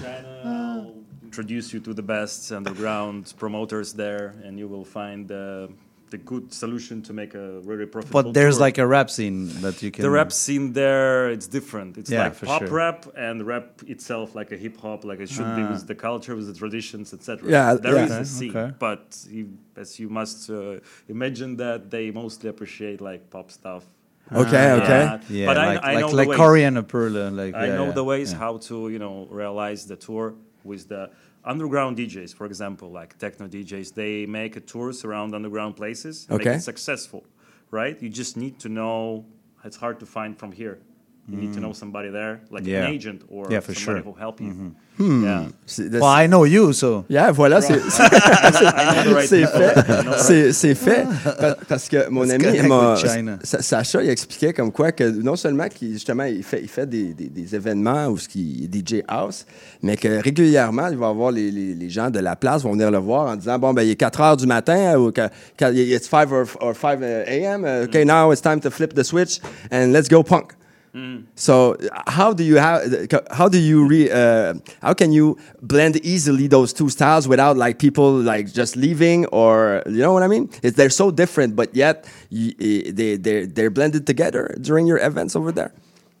introduce 1.23 1.71
you 1.71 1.79
to 1.79 1.93
the 1.93 2.01
best 2.01 2.51
underground 2.51 3.31
promoters 3.37 3.93
there, 3.93 4.33
and 4.43 4.57
you 4.57 4.67
will 4.67 4.83
find 4.85 5.31
uh, 5.31 5.67
the 6.09 6.17
good 6.17 6.53
solution 6.53 7.01
to 7.03 7.13
make 7.13 7.33
a 7.35 7.59
really 7.61 7.85
profitable. 7.85 8.23
But 8.23 8.33
there's 8.33 8.55
tour. 8.55 8.61
like 8.67 8.77
a 8.77 8.87
rap 8.87 9.09
scene 9.09 9.47
that 9.61 9.81
you 9.83 9.91
can. 9.91 10.01
the 10.03 10.09
rap 10.09 10.31
scene 10.31 10.73
there. 10.73 11.29
It's 11.29 11.47
different. 11.47 11.97
It's 11.97 12.09
Yeah, 12.09 12.23
like 12.25 12.41
pop 12.41 12.61
sure. 12.61 12.69
rap 12.81 13.05
and 13.15 13.45
rap 13.45 13.81
itself, 13.87 14.35
like 14.35 14.51
a 14.51 14.57
hip 14.57 14.77
hop, 14.79 15.03
like 15.03 15.19
it 15.19 15.29
should 15.29 15.51
be 15.55 15.63
Ah. 15.63 15.71
with 15.71 15.85
the 15.87 15.95
culture, 15.95 16.35
with 16.35 16.47
the 16.47 16.53
traditions, 16.63 17.13
etc. 17.13 17.49
Yeah, 17.49 17.73
there 17.75 17.95
yeah. 17.95 18.05
is 18.05 18.11
Okay, 18.11 18.21
a 18.21 18.25
scene, 18.25 18.55
okay. 18.57 18.73
but 18.79 19.03
you, 19.29 19.43
as 19.75 19.99
you 19.99 20.09
must 20.09 20.49
uh, 20.49 20.79
imagine 21.09 21.57
that 21.57 21.89
they 21.91 22.11
mostly 22.11 22.49
appreciate 22.49 22.99
like 23.01 23.29
pop 23.29 23.51
stuff. 23.51 23.83
Okay, 24.31 24.71
okay. 24.79 25.19
Yeah, 25.29 25.45
but 25.45 25.57
like, 25.57 25.83
I, 25.83 25.91
I 25.91 25.93
like, 25.95 26.01
know 26.01 26.09
the 26.09 26.25
like. 26.25 26.37
Korean 26.37 26.75
uh, 26.77 26.83
like 27.41 27.53
I 27.55 27.67
yeah, 27.67 27.75
know 27.75 27.85
yeah, 27.87 27.91
the 27.99 28.03
ways 28.03 28.31
yeah. 28.31 28.39
how 28.39 28.57
to 28.67 28.89
you 28.89 28.99
know 28.99 29.27
realize 29.31 29.85
the 29.87 29.95
tour 29.95 30.33
with 30.63 30.89
the 30.89 31.09
underground 31.47 31.97
DJs, 31.97 32.33
for 32.35 32.45
example, 32.45 32.91
like 32.91 33.17
techno 33.17 33.47
DJs. 33.47 33.93
They 33.93 34.25
make 34.25 34.55
a 34.57 34.59
tours 34.59 35.03
around 35.05 35.33
underground 35.33 35.75
places, 35.75 36.27
make 36.29 36.41
Okay. 36.41 36.55
it 36.55 36.61
successful, 36.61 37.23
right? 37.71 38.01
You 38.03 38.09
just 38.09 38.37
need 38.37 38.59
to 38.59 38.69
know. 38.69 39.25
It's 39.63 39.77
hard 39.77 39.99
to 39.99 40.05
find 40.05 40.37
from 40.37 40.51
here. 40.51 40.77
You 41.29 41.37
need 41.37 41.51
to 41.53 41.59
Mm. 41.59 41.63
know 41.63 41.73
somebody 41.73 42.09
there, 42.09 42.39
like 42.51 42.65
Yeah. 42.65 42.85
an 42.87 42.93
agent 42.93 43.21
or 43.29 43.47
Yeah, 43.51 43.59
for 43.59 43.73
somebody 43.73 43.83
sure. 43.83 43.97
who 43.99 44.11
will 44.11 44.19
help 44.21 44.39
you. 44.39 44.47
Mhm. 44.47 44.71
Hmm. 44.97 45.23
Yeah. 45.25 45.43
C'est- 45.65 45.89
Well, 45.91 46.05
I 46.23 46.25
know 46.27 46.45
you, 46.45 46.71
so. 46.73 47.03
Yeah, 47.09 47.31
voilà, 47.31 47.59
right 47.61 49.27
c'est 49.27 49.45
fait. 49.45 50.53
C'est 50.53 50.73
fait. 50.75 51.05
Pa- 51.39 51.57
Parce 51.67 51.87
que 51.89 52.09
mon 52.09 52.27
ami. 52.29 52.45
Sa- 53.43 53.61
Sacha, 53.61 54.01
il 54.03 54.09
expliquait 54.09 54.53
comme 54.53 54.71
quoi 54.71 54.91
que 54.91 55.03
non 55.03 55.35
seulement 55.35 55.67
qu'il 55.67 55.93
justement 55.93 56.23
il 56.23 56.43
fait, 56.43 56.61
il 56.61 56.67
fait 56.69 56.87
des, 56.87 57.13
des- 57.13 57.29
des 57.29 57.55
événements 57.55 58.07
où 58.07 58.17
ce 58.17 58.27
qui 58.27 58.67
DJ 58.71 59.03
house, 59.07 59.45
mais 59.83 59.97
que 59.97 60.21
régulièrement, 60.21 60.87
il 60.89 60.97
va 60.97 61.09
avoir 61.09 61.31
les, 61.31 61.51
les- 61.51 61.73
les 61.75 61.89
gens 61.89 62.09
de 62.09 62.19
la 62.19 62.35
place 62.35 62.63
vont 62.63 62.71
venir 62.71 62.89
le 62.89 62.97
voir 62.99 63.27
en 63.27 63.35
disant 63.35 63.59
bon 63.59 63.73
ben 63.73 63.83
il 63.83 63.91
est 63.91 63.95
4 63.95 64.21
heures 64.21 64.37
du 64.37 64.47
matin 64.47 64.97
ou 64.97 65.11
que, 65.11 65.27
que 65.57 65.73
it's 65.73 66.07
5 66.07 66.31
or, 66.31 66.45
or 66.61 66.73
5 66.75 67.01
a.m. 67.03 67.63
uh, 67.65 67.83
Okay, 67.85 68.05
now 68.05 68.31
it's 68.31 68.41
time 68.41 68.59
to 68.59 68.69
flip 68.71 68.93
the 68.93 69.03
switch 69.03 69.39
and 69.71 69.91
let's 69.91 70.09
go 70.09 70.23
punk. 70.23 70.53
So 71.35 71.77
how 72.07 72.33
do 72.33 72.43
you 72.43 72.59
how 72.59 72.81
how 73.31 73.47
do 73.49 73.59
you 73.59 73.87
re, 73.87 74.09
uh, 74.09 74.55
how 74.81 74.93
can 74.93 75.11
you 75.11 75.37
blend 75.61 75.97
easily 75.97 76.47
those 76.47 76.73
two 76.73 76.89
styles 76.89 77.27
without 77.27 77.57
like 77.57 77.77
people 77.79 78.11
like 78.13 78.51
just 78.51 78.75
leaving 78.75 79.25
or 79.27 79.83
you 79.85 80.01
know 80.01 80.13
what 80.13 80.23
I 80.23 80.27
mean? 80.27 80.49
It's, 80.63 80.75
they're 80.77 80.89
so 80.89 81.11
different, 81.11 81.55
but 81.55 81.75
yet 81.75 82.05
they 82.31 83.17
they're, 83.17 83.45
they're 83.45 83.69
blended 83.69 84.05
together 84.07 84.55
during 84.61 84.87
your 84.87 84.99
events 84.99 85.35
over 85.35 85.51
there. 85.51 85.71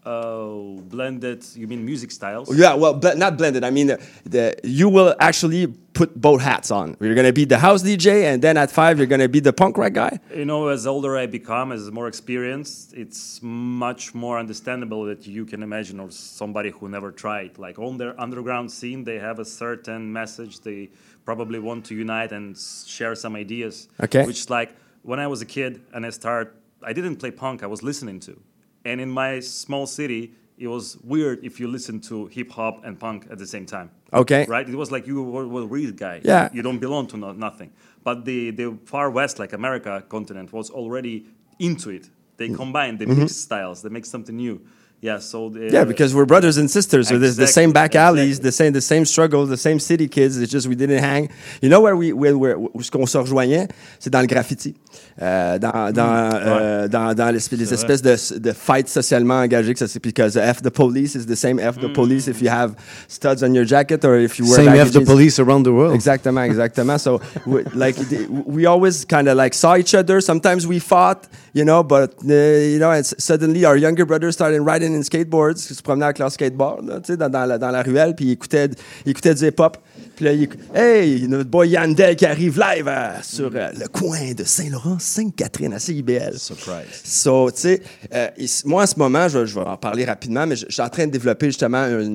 Oh, 0.09 0.79
blended. 0.87 1.45
You 1.53 1.67
mean 1.67 1.85
music 1.85 2.11
styles? 2.11 2.47
Yeah, 2.57 2.75
well, 2.75 2.93
but 2.93 3.17
not 3.17 3.37
blended. 3.37 3.65
I 3.65 3.71
mean, 3.71 3.87
the, 3.87 3.97
the 4.23 4.55
you 4.63 4.87
will 4.87 5.13
actually 5.19 5.67
put 5.67 6.15
both 6.15 6.39
hats 6.39 6.71
on. 6.71 6.95
You're 7.01 7.13
gonna 7.13 7.33
be 7.33 7.43
the 7.43 7.57
house 7.57 7.83
DJ, 7.83 8.23
and 8.23 8.41
then 8.41 8.55
at 8.55 8.71
five, 8.71 8.99
you're 8.99 9.07
gonna 9.07 9.27
be 9.27 9.41
the 9.41 9.51
punk 9.51 9.77
rock 9.77 9.91
guy. 9.91 10.17
You 10.33 10.45
know, 10.45 10.69
as 10.69 10.87
older 10.87 11.17
I 11.17 11.25
become, 11.25 11.73
as 11.73 11.91
more 11.91 12.07
experienced, 12.07 12.93
it's 12.93 13.41
much 13.41 14.15
more 14.15 14.39
understandable 14.39 15.03
that 15.07 15.27
you 15.27 15.45
can 15.45 15.61
imagine 15.61 15.99
or 15.99 16.09
somebody 16.09 16.69
who 16.69 16.87
never 16.87 17.11
tried. 17.11 17.57
Like 17.57 17.77
on 17.77 17.97
their 17.97 18.17
underground 18.17 18.71
scene, 18.71 19.03
they 19.03 19.19
have 19.19 19.39
a 19.39 19.45
certain 19.45 20.13
message 20.13 20.61
they 20.61 20.89
probably 21.25 21.59
want 21.59 21.83
to 21.87 21.95
unite 21.95 22.31
and 22.31 22.57
share 22.85 23.13
some 23.13 23.35
ideas. 23.35 23.89
Okay. 23.99 24.25
Which 24.25 24.49
like 24.49 24.73
when 25.03 25.19
I 25.19 25.27
was 25.27 25.41
a 25.41 25.45
kid 25.45 25.81
and 25.93 26.05
I 26.05 26.11
start, 26.11 26.55
I 26.81 26.93
didn't 26.93 27.17
play 27.17 27.31
punk. 27.31 27.61
I 27.61 27.67
was 27.67 27.83
listening 27.83 28.21
to, 28.21 28.39
and 28.87 29.01
in 29.01 29.09
my 29.09 29.39
small 29.41 29.85
city, 29.85 30.21
it 30.57 30.67
was 30.67 30.97
weird 31.03 31.37
if 31.45 31.59
you 31.59 31.67
listen 31.67 31.99
to 32.09 32.25
hip 32.27 32.49
hop 32.51 32.75
and 32.85 32.99
punk 32.99 33.27
at 33.29 33.37
the 33.37 33.45
same 33.45 33.65
time. 33.65 33.89
Okay. 34.11 34.45
Right? 34.47 34.67
It 34.67 34.75
was 34.75 34.89
like 34.91 35.05
you 35.05 35.21
were, 35.21 35.47
were 35.47 35.61
a 35.63 35.65
weird 35.65 35.97
guy. 35.97 36.21
Yeah. 36.23 36.49
You 36.53 36.61
don't 36.63 36.79
belong 36.79 37.07
to 37.07 37.17
no, 37.17 37.31
nothing. 37.33 37.71
But 38.03 38.25
the, 38.25 38.51
the 38.51 38.77
far 38.85 39.11
west, 39.11 39.37
like 39.39 39.53
America 39.53 40.03
continent, 40.09 40.51
was 40.53 40.69
already 40.71 41.25
into 41.59 41.89
it. 41.91 42.09
They 42.37 42.49
combine, 42.49 42.97
they 42.97 43.05
Mhm. 43.05 43.17
mix 43.17 43.35
styles, 43.35 43.81
they 43.83 43.89
make 43.89 44.05
something 44.05 44.35
new. 44.35 44.61
Yeah, 44.99 45.19
so 45.19 45.49
the, 45.49 45.69
Yeah, 45.71 45.83
because 45.85 46.15
we're 46.15 46.25
brothers 46.25 46.57
and 46.57 46.71
sisters. 46.71 47.11
We're 47.11 47.19
the, 47.19 47.29
the 47.29 47.45
same 47.45 47.71
back 47.71 47.93
alleys, 47.95 48.39
the 48.39 48.51
same, 48.51 48.73
the 48.73 48.81
same 48.81 49.05
struggles, 49.05 49.47
the 49.47 49.55
same 49.57 49.79
city 49.79 50.07
kids. 50.07 50.37
It's 50.41 50.51
just 50.51 50.65
we 50.67 50.73
didn't 50.73 50.97
hang. 51.03 51.29
You 51.61 51.69
know 51.69 51.81
where 51.81 51.95
we, 51.95 52.13
where, 52.13 52.35
where, 52.35 52.57
où 52.57 52.81
ce 52.81 52.89
qu'on 52.89 53.05
se 53.05 53.15
rejoignait, 53.19 53.67
c'est 53.99 54.09
dans 54.09 54.21
le 54.21 54.27
graffiti, 54.27 54.73
Euh, 55.21 55.57
dans, 55.59 55.91
dans, 55.91 56.29
euh, 56.33 56.87
dans, 56.87 57.13
dans 57.15 57.31
les, 57.31 57.39
les 57.57 57.73
espèces 57.73 58.01
de, 58.03 58.39
de 58.39 58.51
fights 58.51 58.87
socialement 58.87 59.39
engagés. 59.41 59.73
Que 59.73 59.79
ça, 59.79 59.87
c'est 59.87 60.01
because 60.01 60.33
F 60.37 60.61
the 60.61 60.69
police 60.69 61.15
is 61.15 61.25
the 61.25 61.35
same 61.35 61.59
F 61.59 61.79
the 61.79 61.91
police 61.93 62.27
if 62.27 62.41
you 62.41 62.49
have 62.49 62.75
studs 63.07 63.43
on 63.43 63.53
your 63.53 63.65
jacket 63.65 64.03
or 64.05 64.15
if 64.17 64.37
you 64.39 64.45
wear 64.45 64.55
Same 64.55 64.75
F 64.75 64.91
the 64.91 65.03
police 65.03 65.39
around 65.39 65.63
the 65.63 65.71
world. 65.71 65.93
Exactement, 65.95 66.43
exactement. 66.51 66.99
so, 66.99 67.19
we, 67.45 67.63
like, 67.75 67.95
the- 68.09 68.27
we 68.45 68.65
always 68.67 69.05
kind 69.05 69.27
of 69.27 69.37
like 69.37 69.53
saw 69.55 69.75
each 69.75 69.93
other. 69.95 70.21
Sometimes 70.21 70.65
we 70.67 70.79
fought, 70.79 71.27
you 71.53 71.65
know, 71.65 71.83
but 71.83 72.13
uh, 72.23 72.33
you 72.33 72.79
know, 72.79 72.91
and 72.91 73.05
suddenly 73.05 73.65
our 73.65 73.77
younger 73.77 74.05
brother 74.05 74.31
started 74.31 74.61
riding 74.87 74.99
in 74.99 75.03
skateboards, 75.03 75.57
se 75.57 75.81
promenait 75.81 76.05
avec 76.05 76.19
leur 76.19 76.31
skateboard, 76.31 76.87
là, 76.87 76.99
tu 76.99 77.07
sais, 77.07 77.17
dans, 77.17 77.29
dans 77.29 77.45
la, 77.45 77.57
dans 77.57 77.71
la 77.71 77.81
ruelle, 77.81 78.15
puis 78.15 78.25
il 78.25 78.31
écoutait, 78.31 78.69
il 79.05 79.11
écoutait 79.11 79.33
du 79.33 79.45
hip-hop. 79.45 79.77
Puis 80.15 80.25
là, 80.25 80.33
il, 80.33 80.49
hey, 80.73 81.27
notre 81.27 81.49
boy 81.49 81.69
Yandel 81.69 82.15
qui 82.15 82.25
arrive 82.25 82.59
live 82.59 82.87
euh, 82.87 83.11
sur 83.21 83.51
euh, 83.53 83.69
le 83.77 83.87
coin 83.87 84.33
de 84.33 84.43
Saint-Laurent, 84.43 84.97
Sainte-Catherine, 84.99 85.73
à 85.73 85.79
CIBL. 85.79 86.37
Surprise. 86.37 87.01
So, 87.03 87.51
tu 87.51 87.61
sais, 87.61 87.81
euh, 88.13 88.29
moi, 88.65 88.83
en 88.83 88.87
ce 88.87 88.97
moment, 88.97 89.27
je, 89.27 89.45
je 89.45 89.55
vais 89.55 89.65
en 89.65 89.77
parler 89.77 90.05
rapidement, 90.05 90.47
mais 90.47 90.55
je, 90.55 90.65
je 90.67 90.73
suis 90.73 90.81
en 90.81 90.89
train 90.89 91.05
de 91.05 91.11
développer 91.11 91.47
justement 91.47 91.77
un 91.77 92.07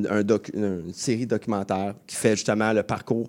une 0.55 0.93
série 0.93 1.27
documentaire 1.27 1.95
qui 2.07 2.17
fait 2.17 2.35
justement 2.37 2.73
le 2.73 2.83
parcours 2.83 3.29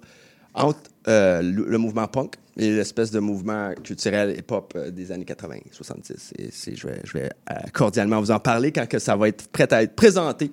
entre 0.53 0.79
euh, 1.07 1.41
le, 1.41 1.77
mouvement 1.77 2.07
punk 2.07 2.35
et 2.57 2.71
l'espèce 2.71 3.11
de 3.11 3.19
mouvement 3.19 3.73
culturel 3.83 4.35
hip-hop 4.37 4.73
euh, 4.75 4.91
des 4.91 5.11
années 5.11 5.25
80, 5.25 5.55
70. 5.71 6.33
Et 6.39 6.75
je 6.75 6.87
vais, 6.87 7.01
je 7.03 7.13
vais 7.13 7.29
euh, 7.51 7.55
cordialement 7.73 8.19
vous 8.19 8.31
en 8.31 8.39
parler 8.39 8.71
quand 8.71 8.87
ça 8.99 9.15
va 9.15 9.27
être 9.27 9.47
prêt 9.49 9.71
à 9.73 9.83
être 9.83 9.95
présenté. 9.95 10.51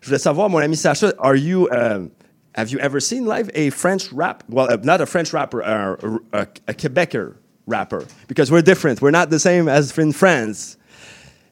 Je 0.00 0.06
voulais 0.06 0.18
savoir, 0.18 0.48
mon 0.48 0.58
ami 0.58 0.76
Sacha, 0.76 1.12
are 1.18 1.36
you... 1.36 1.68
um, 1.70 2.10
Have 2.56 2.70
you 2.70 2.78
ever 2.78 3.00
seen 3.00 3.26
live 3.26 3.50
a 3.54 3.68
French 3.68 4.10
rap? 4.14 4.42
Well, 4.48 4.72
uh, 4.72 4.78
not 4.82 5.02
a 5.02 5.06
French 5.06 5.34
rapper, 5.34 5.62
uh, 5.62 5.96
a, 6.32 6.46
a 6.66 6.72
Quebecer 6.72 7.34
rapper, 7.66 8.06
because 8.28 8.50
we're 8.50 8.62
different. 8.62 9.02
We're 9.02 9.10
not 9.10 9.28
the 9.28 9.38
same 9.38 9.68
as 9.68 9.96
in 9.98 10.12
France. 10.12 10.75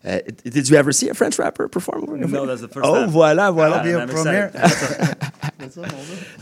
Uh, 0.07 0.19
did 0.45 0.69
you 0.69 0.77
ever 0.77 0.93
see 0.93 1.09
a 1.09 1.15
French 1.15 1.39
rapper 1.39 1.67
perform? 1.67 2.05
No, 2.31 2.45
that's 2.47 2.61
the 2.61 2.69
first 2.69 2.85
Oh, 2.87 2.95
time. 2.95 3.09
voilà, 3.11 3.51
voilà. 3.51 3.83
Ah. 3.83 4.51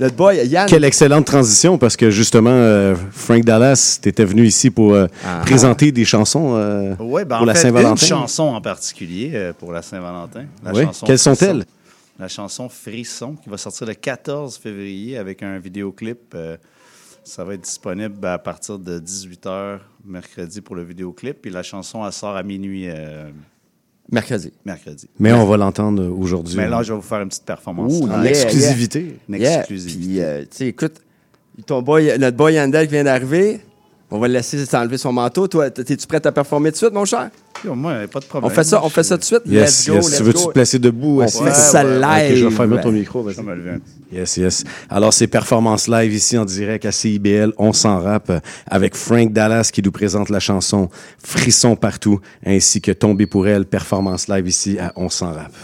Notre 0.01 0.17
boy, 0.17 0.37
Yann. 0.47 0.69
Quelle 0.69 0.85
excellente 0.85 1.27
transition 1.27 1.79
parce 1.79 1.97
que 1.97 2.11
justement, 2.11 2.51
euh, 2.51 2.97
Frank 3.13 3.45
Dallas, 3.45 3.99
tu 4.03 4.09
étais 4.09 4.25
venu 4.25 4.45
ici 4.47 4.71
pour 4.71 4.95
euh, 4.95 5.07
Ah. 5.25 5.43
présenter 5.45 5.93
des 5.93 6.05
chansons 6.05 6.55
euh, 6.57 6.95
Ouais, 6.97 7.25
ben, 7.25 7.37
pour 7.37 7.43
en 7.43 7.47
la 7.47 7.55
fait, 7.55 7.61
Saint-Valentin. 7.61 8.03
Une 8.05 8.09
chanson 8.09 8.43
en 8.45 8.61
particulier 8.61 9.31
euh, 9.35 9.53
pour 9.53 9.73
la 9.73 9.83
Saint-Valentin. 9.83 10.47
La 10.65 10.73
Oui. 10.73 10.85
chanson 10.85 11.07
Quelles 11.07 11.19
sont-elles? 11.19 11.65
La 12.19 12.29
chanson 12.29 12.69
Frisson 12.69 13.37
qui 13.37 13.49
va 13.49 13.57
sortir 13.59 13.87
le 13.87 13.95
14 13.95 14.57
février 14.59 15.17
avec 15.19 15.43
un 15.43 15.59
vidéoclip. 15.59 16.35
euh, 16.35 16.57
ça 17.25 17.45
va 17.45 17.55
être 17.55 17.61
disponible 17.63 18.27
à 18.27 18.39
partir 18.39 18.81
de 18.81 18.99
18h 18.99 19.79
mercredi 20.05 20.61
pour 20.61 20.75
le 20.75 20.83
vidéoclip. 20.83 21.41
Puis 21.41 21.53
la 21.53 21.63
chanson, 21.63 22.05
elle 22.05 22.13
sort 22.13 22.35
à 22.37 22.43
minuit. 22.43 22.89
euh, 22.89 23.31
Mercredi. 24.13 24.53
Mercredi. 24.67 25.09
Mais 25.19 25.33
on 25.33 25.47
va 25.47 25.57
l'entendre 25.57 26.07
aujourd'hui. 26.07 26.57
Mais 26.57 26.69
là, 26.69 26.83
je 26.83 26.93
vais 26.93 26.97
vous 26.99 27.03
faire 27.05 27.21
une 27.23 27.29
petite 27.29 27.45
performance. 27.47 27.93
Ouh, 27.95 28.05
En 28.11 28.23
yeah, 28.23 28.31
exclusivité. 28.31 29.17
Une 29.29 29.37
Yeah. 29.41 29.61
exclusivité. 29.61 29.99
Puis, 30.07 30.21
euh, 30.21 30.41
tu 30.43 30.49
sais, 30.51 30.67
écoute, 30.69 30.97
ton 31.67 31.81
boy, 31.83 32.17
notre 32.19 32.37
boy 32.37 32.55
Yandel 32.55 32.87
qui 32.87 32.93
vient 32.93 33.05
d'arriver, 33.05 33.61
on 34.13 34.19
va 34.19 34.29
le 34.29 34.35
laisser 34.35 34.65
s'enlever 34.67 34.99
son 34.99 35.11
manteau. 35.11 35.49
Toi, 35.49 35.69
es-tu 35.69 36.07
prêt 36.07 36.25
à 36.27 36.33
performer 36.33 36.71
tout 36.71 36.75
de 36.75 36.79
suite, 36.79 36.93
mon 36.93 37.07
cher? 37.07 37.31
Yo, 37.65 37.75
moi, 37.75 37.95
pas 38.13 38.21
de 38.21 38.27
problème. 38.27 38.53
On 38.53 38.55
fait 38.55 38.65
ça, 38.65 38.85
on 38.85 38.91
fait 38.91 39.03
ça 39.03 39.17
tout 39.17 39.21
de 39.21 39.25
suite? 39.25 39.43
Yes, 39.47 39.87
let's 39.87 39.89
go, 39.89 39.95
yes. 39.95 40.09
let's 40.09 40.17
Tu 40.19 40.23
veux-tu 40.23 40.47
te 40.47 40.53
placer 40.53 40.79
debout? 40.79 41.21
On 41.21 41.25
assis? 41.25 41.43
fait 41.43 41.55
ça 41.55 41.83
live. 41.83 42.37
je 42.37 42.47
vais 42.47 42.51
faire 42.55 42.81
ton 42.83 42.93
micro. 42.93 43.23
vas-y. 43.23 43.37
Yes, 44.13 44.37
yes. 44.37 44.65
Alors, 44.91 45.15
c'est 45.15 45.29
Performance 45.29 45.89
Live 45.89 46.13
ici 46.13 46.37
en 46.37 46.45
direct 46.45 46.85
à 46.85 46.93
CIBL. 46.93 47.55
On 47.57 47.73
s'en 47.73 48.01
rappe 48.01 48.33
avec 48.67 48.95
Frank 48.95 49.33
Dallas 49.33 49.71
qui 49.73 49.81
nous 49.81 49.93
présente 49.93 50.29
la 50.29 50.41
chanson 50.41 50.91
Frisson 51.19 51.75
partout 51.75 52.21
ainsi 52.45 52.83
que 52.83 52.93
Tomber 52.93 53.27
pour 53.27 53.49
elle. 53.49 53.65
Performance 53.65 54.29
Live 54.29 54.47
ici 54.47 54.79
à 54.79 54.93
On 54.97 55.09
s'en 55.09 55.33
rappe. 55.33 55.55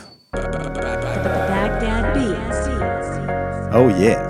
Oh 3.75 3.91
yeah. 4.01 4.28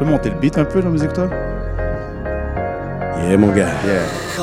Peux 0.00 0.06
monter 0.06 0.30
le 0.30 0.36
beat 0.36 0.56
un 0.56 0.64
peu, 0.64 0.80
la 0.80 0.88
musique, 0.88 1.12
toi? 1.12 1.28
Yeah, 3.22 3.36
mon 3.36 3.48
gars. 3.48 3.66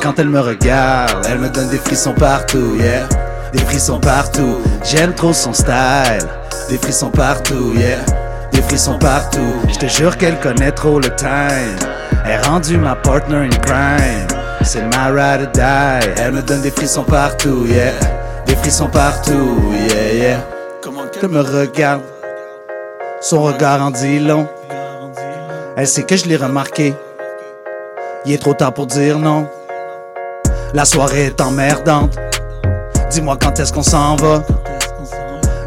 Quand 0.04 0.20
elle 0.20 0.30
me 0.30 0.40
regarde, 0.40 1.26
elle 1.28 1.40
me 1.40 1.50
donne 1.50 1.70
des 1.70 1.80
frissons 1.80 2.14
partout, 2.14 2.76
yeah. 2.80 3.08
Des 3.54 3.60
frissons 3.60 4.00
partout, 4.00 4.58
j'aime 4.84 5.14
trop 5.14 5.34
son 5.34 5.54
style. 5.54 6.28
Des 6.70 6.78
frissons 6.78 7.10
partout, 7.10 7.74
yeah. 7.76 7.98
Des 8.52 8.62
frissons 8.62 9.00
partout, 9.00 9.56
je 9.68 9.80
te 9.80 9.88
jure 9.88 10.16
qu'elle 10.18 10.40
connaît 10.40 10.72
trop 10.72 11.00
le 11.00 11.10
time. 11.16 11.76
Elle 12.24 12.34
est 12.34 12.42
rendue 12.46 12.78
ma 12.78 12.96
partner 12.96 13.38
in 13.38 13.50
crime. 13.50 14.28
C'est 14.62 14.84
ma 14.96 15.08
ride 15.08 15.48
or 15.48 15.52
die. 15.54 16.22
Elle 16.22 16.34
me 16.34 16.42
donne 16.44 16.62
des 16.62 16.72
frissons 16.72 17.04
partout, 17.04 17.66
yeah. 17.68 17.94
Des 18.46 18.56
frissons 18.58 18.90
partout, 18.90 19.74
yeah, 19.74 20.14
yeah. 20.14 20.38
Elle 21.24 21.30
me 21.30 21.42
regarde, 21.42 22.02
son 23.22 23.42
regard 23.42 23.82
en 23.82 23.90
dit 23.90 24.20
long. 24.20 24.48
Elle 25.80 25.86
sait 25.86 26.02
que 26.02 26.16
je 26.16 26.26
l'ai 26.26 26.38
remarqué. 26.38 26.96
Il 28.26 28.34
est 28.34 28.40
trop 28.40 28.56
tard 28.56 28.74
pour 28.74 28.88
dire 28.88 29.20
non. 29.20 29.48
La 30.74 30.86
soirée 30.86 31.26
est 31.26 31.40
emmerdante. 31.40 32.18
Dis-moi 33.12 33.38
quand 33.40 33.60
est-ce 33.60 33.72
qu'on 33.72 33.84
s'en 33.84 34.16
va. 34.16 34.42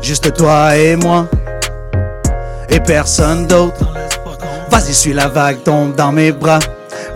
Juste 0.03 0.35
toi 0.35 0.77
et 0.77 0.97
moi. 0.97 1.29
Et 2.71 2.81
personne 2.81 3.47
d'autre. 3.47 3.87
Vas-y, 4.69 4.95
suis 4.95 5.13
la 5.13 5.29
vague, 5.29 5.63
tombe 5.63 5.95
dans 5.95 6.11
mes 6.11 6.33
bras. 6.33 6.59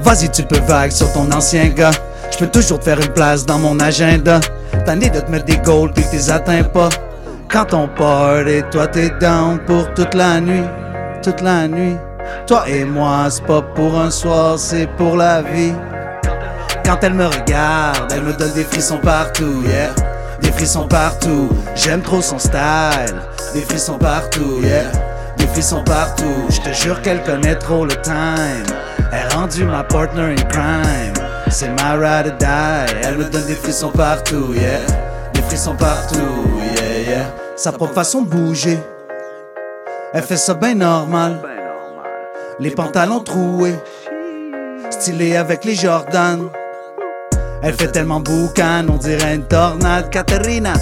Vas-y, 0.02 0.30
tu 0.30 0.44
peux 0.44 0.60
vague 0.60 0.92
sur 0.92 1.12
ton 1.12 1.32
ancien 1.32 1.70
gars. 1.70 1.90
Je 2.30 2.38
peux 2.38 2.46
toujours 2.46 2.78
te 2.78 2.84
faire 2.84 3.00
une 3.00 3.12
place 3.12 3.44
dans 3.44 3.58
mon 3.58 3.80
agenda. 3.80 4.38
Tanné 4.86 5.10
de 5.10 5.18
te 5.18 5.32
mettre 5.32 5.46
des 5.46 5.56
goals 5.56 5.92
puis 5.92 6.04
t'es 6.12 6.30
atteins 6.30 6.62
pas. 6.62 6.90
Quand 7.50 7.74
on 7.74 7.88
part 7.88 8.46
et 8.46 8.62
toi 8.70 8.86
t'es 8.86 9.10
down 9.20 9.58
pour 9.66 9.92
toute 9.94 10.14
la 10.14 10.40
nuit. 10.40 10.62
Toute 11.24 11.40
la 11.40 11.66
nuit. 11.66 11.96
Toi 12.46 12.64
et 12.68 12.84
moi, 12.84 13.26
c'est 13.30 13.44
pas 13.44 13.62
pour 13.62 13.98
un 13.98 14.10
soir, 14.10 14.58
c'est 14.58 14.86
pour 14.96 15.16
la 15.16 15.42
vie. 15.42 15.72
Quand 16.84 16.98
elle 17.02 17.14
me 17.14 17.26
regarde, 17.26 18.12
elle 18.12 18.22
me 18.22 18.32
donne 18.32 18.52
des 18.52 18.64
frissons 18.64 18.98
partout, 18.98 19.62
yeah. 19.66 19.90
Des 20.42 20.52
frissons 20.52 20.86
partout, 20.86 21.48
j'aime 21.74 22.02
trop 22.02 22.20
son 22.20 22.38
style. 22.38 23.16
Des 23.54 23.62
frissons 23.62 23.98
partout, 23.98 24.60
yeah. 24.62 24.84
Des 25.38 25.46
frissons 25.46 25.82
partout, 25.82 26.46
je 26.50 26.60
te 26.60 26.74
jure 26.74 27.00
qu'elle 27.00 27.22
connaît 27.22 27.56
trop 27.56 27.86
le 27.86 27.94
time. 28.02 28.66
Elle 29.12 29.18
est 29.18 29.34
rendue 29.34 29.64
ma 29.64 29.82
partner 29.82 30.34
in 30.38 30.44
crime. 30.48 31.14
C'est 31.50 31.70
ma 31.80 31.92
ride 31.92 32.26
or 32.26 32.36
die. 32.38 32.94
Elle 33.02 33.16
me 33.16 33.24
donne 33.24 33.46
des 33.46 33.54
frissons 33.54 33.90
partout, 33.90 34.52
yeah. 34.54 34.80
Des 35.32 35.42
frissons 35.42 35.76
partout, 35.76 36.18
yeah, 36.76 37.08
yeah. 37.08 37.24
Sa 37.56 37.72
propre 37.72 37.94
façon 37.94 38.22
de 38.22 38.28
bouger. 38.28 38.78
Elle 40.12 40.22
fait 40.22 40.36
ça 40.36 40.54
bien 40.54 40.74
normal. 40.74 41.38
Les 42.60 42.70
pantalons 42.70 43.20
troués. 43.20 43.74
Stylé 44.90 45.36
avec 45.36 45.64
les 45.64 45.74
Jordan. 45.74 46.48
Elle 47.62 47.74
fait 47.74 47.88
tellement 47.88 48.20
boucan, 48.20 48.86
on 48.88 48.96
dirait 48.96 49.34
une 49.34 49.44
tornade. 49.44 50.10
Katerina, 50.10 50.74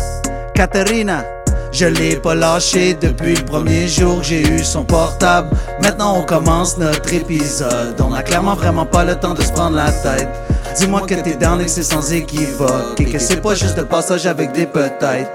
Katerina, 0.55 1.25
je 1.71 1.87
l'ai 1.87 2.17
pas 2.17 2.35
lâché 2.35 2.95
depuis 2.95 3.37
le 3.37 3.45
premier 3.45 3.89
jour 3.89 4.19
que 4.19 4.25
j'ai 4.25 4.43
eu 4.43 4.59
son 4.63 4.85
portable. 4.85 5.49
Maintenant 5.83 6.19
on 6.19 6.23
commence 6.23 6.77
notre 6.77 7.15
épisode. 7.15 7.99
On 8.01 8.13
a 8.13 8.23
clairement 8.23 8.55
vraiment 8.55 8.85
pas 8.85 9.05
le 9.05 9.15
temps 9.15 9.33
de 9.33 9.43
se 9.43 9.53
prendre 9.53 9.77
la 9.77 9.91
tête. 9.93 10.29
Dis-moi 10.77 11.03
que 11.03 11.15
t'es 11.15 11.37
down 11.37 11.61
et 11.61 11.69
c'est 11.69 11.85
sans 11.85 12.13
équivoque. 12.13 13.01
Et 13.01 13.07
que 13.07 13.19
c'est 13.19 13.41
pas 13.41 13.55
juste 13.55 13.79
le 13.79 13.87
passage 13.87 14.27
avec 14.27 14.53
des 14.53 14.67
peut-être. 14.67 15.31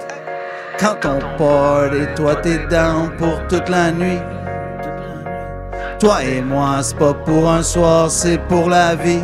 Quand 0.79 0.97
on 1.05 1.37
part 1.37 1.93
et 1.95 2.13
toi 2.13 2.35
t'es 2.35 2.59
down 2.69 3.09
pour 3.17 3.39
toute 3.47 3.69
la 3.69 3.91
nuit. 3.91 4.19
Toi 5.99 6.23
et 6.23 6.41
moi, 6.41 6.77
c'est 6.83 6.95
pas 6.95 7.13
pour 7.13 7.49
un 7.49 7.63
soir, 7.63 8.11
c'est 8.11 8.37
pour 8.47 8.69
la 8.69 8.93
vie. 8.95 9.23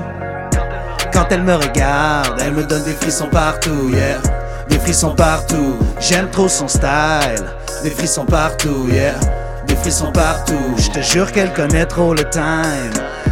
Quand 1.14 1.28
elle 1.30 1.44
me 1.44 1.54
regarde, 1.54 2.42
elle 2.44 2.54
me 2.54 2.64
donne 2.64 2.84
des 2.84 2.94
frissons 2.94 3.28
partout, 3.32 3.90
yeah. 3.90 4.18
Des 4.70 4.80
frissons 4.80 5.14
partout, 5.14 5.78
j'aime 6.00 6.32
trop 6.32 6.48
son 6.48 6.68
style. 6.68 7.46
Des 7.84 7.92
frissons 7.92 8.26
partout, 8.26 8.88
yeah. 8.90 9.14
Des 9.68 9.76
frissons 9.76 10.12
partout, 10.12 10.74
je 10.78 10.90
te 10.90 11.00
jure 11.02 11.32
qu'elle 11.32 11.54
connaît 11.54 11.86
trop 11.86 12.16
le 12.16 12.28
time. 12.32 12.42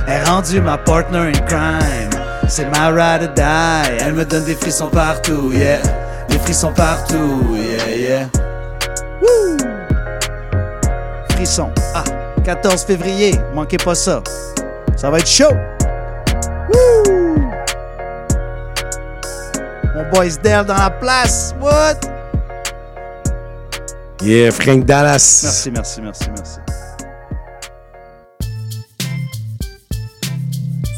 Elle 0.08 0.22
est 0.22 0.24
rendue 0.24 0.62
ma 0.62 0.78
partner 0.78 1.32
in 1.34 1.46
crime. 1.48 2.10
C'est 2.48 2.70
ma 2.70 2.90
ride 2.90 3.24
or 3.24 3.34
die. 3.34 4.04
Elle 4.06 4.14
me 4.14 4.24
donne 4.24 4.46
des 4.46 4.56
frissons 4.56 4.90
partout, 4.90 5.52
yeah. 5.52 5.80
Des 6.30 6.38
frissons 6.38 6.74
partout, 6.74 7.56
yeah, 7.56 7.96
yeah. 7.98 8.30
Woo! 9.20 9.58
Frissons, 11.32 11.72
ah. 11.96 12.04
14 12.44 12.84
février, 12.84 13.36
manquez 13.54 13.78
pas 13.78 13.96
ça. 13.96 14.24
Ça 14.96 15.10
va 15.10 15.20
être 15.20 15.28
chaud. 15.28 15.54
Woo! 16.74 17.42
Mon 19.96 20.10
boy 20.12 20.30
Dell 20.44 20.66
dans 20.66 20.76
la 20.76 20.90
place. 20.90 21.54
What? 21.62 22.00
Yeah, 24.24 24.52
Frank 24.52 24.86
Dallas. 24.86 25.42
Merci, 25.44 25.72
merci, 25.72 26.02
merci, 26.02 26.30
merci. 26.30 26.60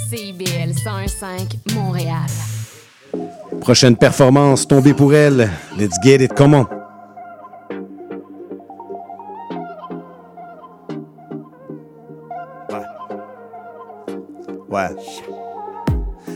CIBL 0.10 0.74
105 0.74 1.74
Montréal. 1.74 2.28
Prochaine 3.62 3.96
performance, 3.96 4.68
tombée 4.68 4.94
pour 4.94 5.14
elle. 5.14 5.50
Let's 5.78 5.98
get 6.04 6.22
it, 6.22 6.34
comment? 6.34 6.68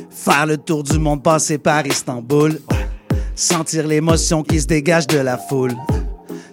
Faire 0.09 0.45
le 0.45 0.57
tour 0.57 0.83
du 0.83 0.99
monde, 0.99 1.23
passer 1.23 1.57
par 1.57 1.85
Istanbul. 1.85 2.59
Sentir 3.35 3.87
l'émotion 3.87 4.43
qui 4.43 4.59
se 4.59 4.67
dégage 4.67 5.07
de 5.07 5.19
la 5.19 5.37
foule. 5.37 5.75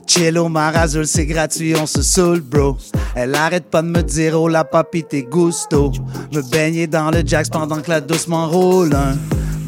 Chill 0.07 0.39
au 0.39 0.49
mar 0.49 0.76
azul, 0.76 1.07
c'est 1.07 1.26
gratuit, 1.26 1.74
on 1.76 1.87
se 1.87 2.03
saoule, 2.03 2.41
bro. 2.41 2.76
Elle 3.14 3.35
arrête 3.35 3.70
pas 3.70 3.82
de 3.82 3.89
me 3.89 4.03
dire, 4.03 4.41
oh 4.41 4.49
la 4.49 4.64
papi, 4.64 5.03
t'es 5.03 5.22
gusto. 5.22 5.93
Me 6.32 6.43
baigner 6.51 6.87
dans 6.87 7.11
le 7.11 7.22
jacks 7.24 7.51
pendant 7.51 7.80
que 7.80 7.91
la 7.91 8.01
douce 8.01 8.28
m'enroule 8.28 8.95
un. 8.95 9.16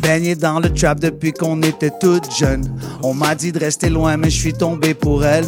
Baigner 0.02 0.36
dans 0.36 0.60
le 0.60 0.72
trap 0.72 1.00
depuis 1.00 1.32
qu'on 1.32 1.60
était 1.62 1.92
toutes 2.00 2.32
jeunes. 2.34 2.70
On 3.02 3.14
m'a 3.14 3.34
dit 3.34 3.50
de 3.50 3.58
rester 3.58 3.88
loin, 3.88 4.16
mais 4.16 4.30
je 4.30 4.38
suis 4.38 4.52
tombé 4.52 4.94
pour 4.94 5.24
elle. 5.24 5.46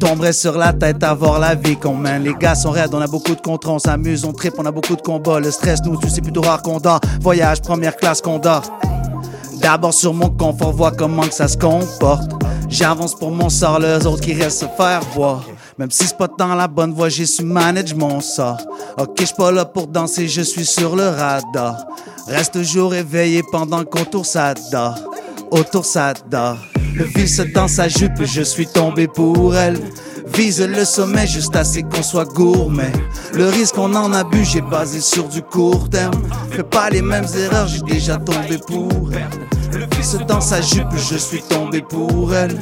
Tu 0.00 0.06
tomberais 0.06 0.32
sur 0.32 0.56
la 0.56 0.72
tête 0.72 1.02
à 1.04 1.12
voir 1.12 1.38
la 1.38 1.54
vie 1.54 1.76
qu'on 1.76 1.94
mène. 1.94 2.22
Les 2.22 2.32
gars 2.32 2.54
sont 2.54 2.70
raides, 2.70 2.94
on 2.94 3.02
a 3.02 3.06
beaucoup 3.06 3.34
de 3.34 3.40
contrats, 3.40 3.72
on 3.72 3.78
s'amuse, 3.78 4.24
on 4.24 4.32
tripe, 4.32 4.54
on 4.56 4.64
a 4.64 4.70
beaucoup 4.70 4.96
de 4.96 5.02
combats. 5.02 5.40
Le 5.40 5.50
stress, 5.50 5.80
nous, 5.84 5.98
tu 5.98 6.08
sais 6.08 6.22
plutôt 6.22 6.40
rare 6.40 6.62
qu'on 6.62 6.78
dort. 6.80 7.00
Voyage, 7.20 7.60
première 7.60 7.94
classe 7.94 8.22
qu'on 8.22 8.38
dort. 8.38 8.62
D'abord 9.60 9.92
sur 9.92 10.14
mon 10.14 10.30
confort, 10.30 10.72
vois 10.72 10.92
comment 10.92 11.24
que 11.24 11.34
ça 11.34 11.48
se 11.48 11.58
comporte. 11.58 12.30
J'avance 12.70 13.14
pour 13.14 13.30
mon 13.30 13.50
sort, 13.50 13.78
les 13.78 14.06
autres 14.06 14.22
qui 14.22 14.32
restent 14.32 14.60
se 14.60 14.66
faire 14.74 15.02
voir. 15.14 15.44
Même 15.76 15.90
si 15.90 16.06
c'est 16.06 16.16
pas 16.16 16.28
dans 16.38 16.54
la 16.54 16.66
bonne 16.66 16.94
voie, 16.94 17.10
j'ai 17.10 17.26
su 17.26 17.42
manage 17.44 17.94
mon 17.94 18.22
sort. 18.22 18.56
Ok, 18.98 19.20
je 19.20 19.34
pas 19.34 19.52
là 19.52 19.66
pour 19.66 19.86
danser, 19.86 20.28
je 20.28 20.40
suis 20.40 20.64
sur 20.64 20.96
le 20.96 21.08
radar. 21.08 21.76
Reste 22.26 22.54
toujours 22.54 22.94
éveillé 22.94 23.42
pendant 23.52 23.84
qu'autour 23.84 24.24
ça 24.24 24.54
dort. 24.72 25.09
Autour 25.50 25.84
ça 25.84 26.14
dort. 26.30 26.58
Le 26.94 27.04
vice 27.04 27.40
dans 27.54 27.68
sa 27.68 27.88
jupe, 27.88 28.22
je 28.22 28.42
suis 28.42 28.66
tombé 28.66 29.08
pour 29.08 29.56
elle. 29.56 29.78
Vise 30.34 30.60
le 30.60 30.84
sommet 30.84 31.26
juste 31.26 31.56
assez 31.56 31.82
qu'on 31.82 32.02
soit 32.02 32.24
gourmet. 32.24 32.92
Le 33.34 33.48
risque 33.48 33.76
on 33.76 33.94
en 33.94 34.12
a 34.12 34.22
bu, 34.22 34.44
j'ai 34.44 34.60
basé 34.60 35.00
sur 35.00 35.28
du 35.28 35.42
court 35.42 35.88
terme. 35.90 36.22
Fais 36.50 36.62
pas 36.62 36.88
les 36.90 37.02
mêmes 37.02 37.26
erreurs, 37.36 37.66
j'ai 37.66 37.80
déjà 37.82 38.16
tombé 38.16 38.58
pour 38.66 39.10
elle. 39.12 39.80
Le 39.80 39.86
vice 39.96 40.16
dans 40.28 40.40
sa 40.40 40.60
jupe, 40.60 40.94
je 40.96 41.16
suis 41.16 41.42
tombé 41.42 41.82
pour 41.82 42.32
elle. 42.32 42.56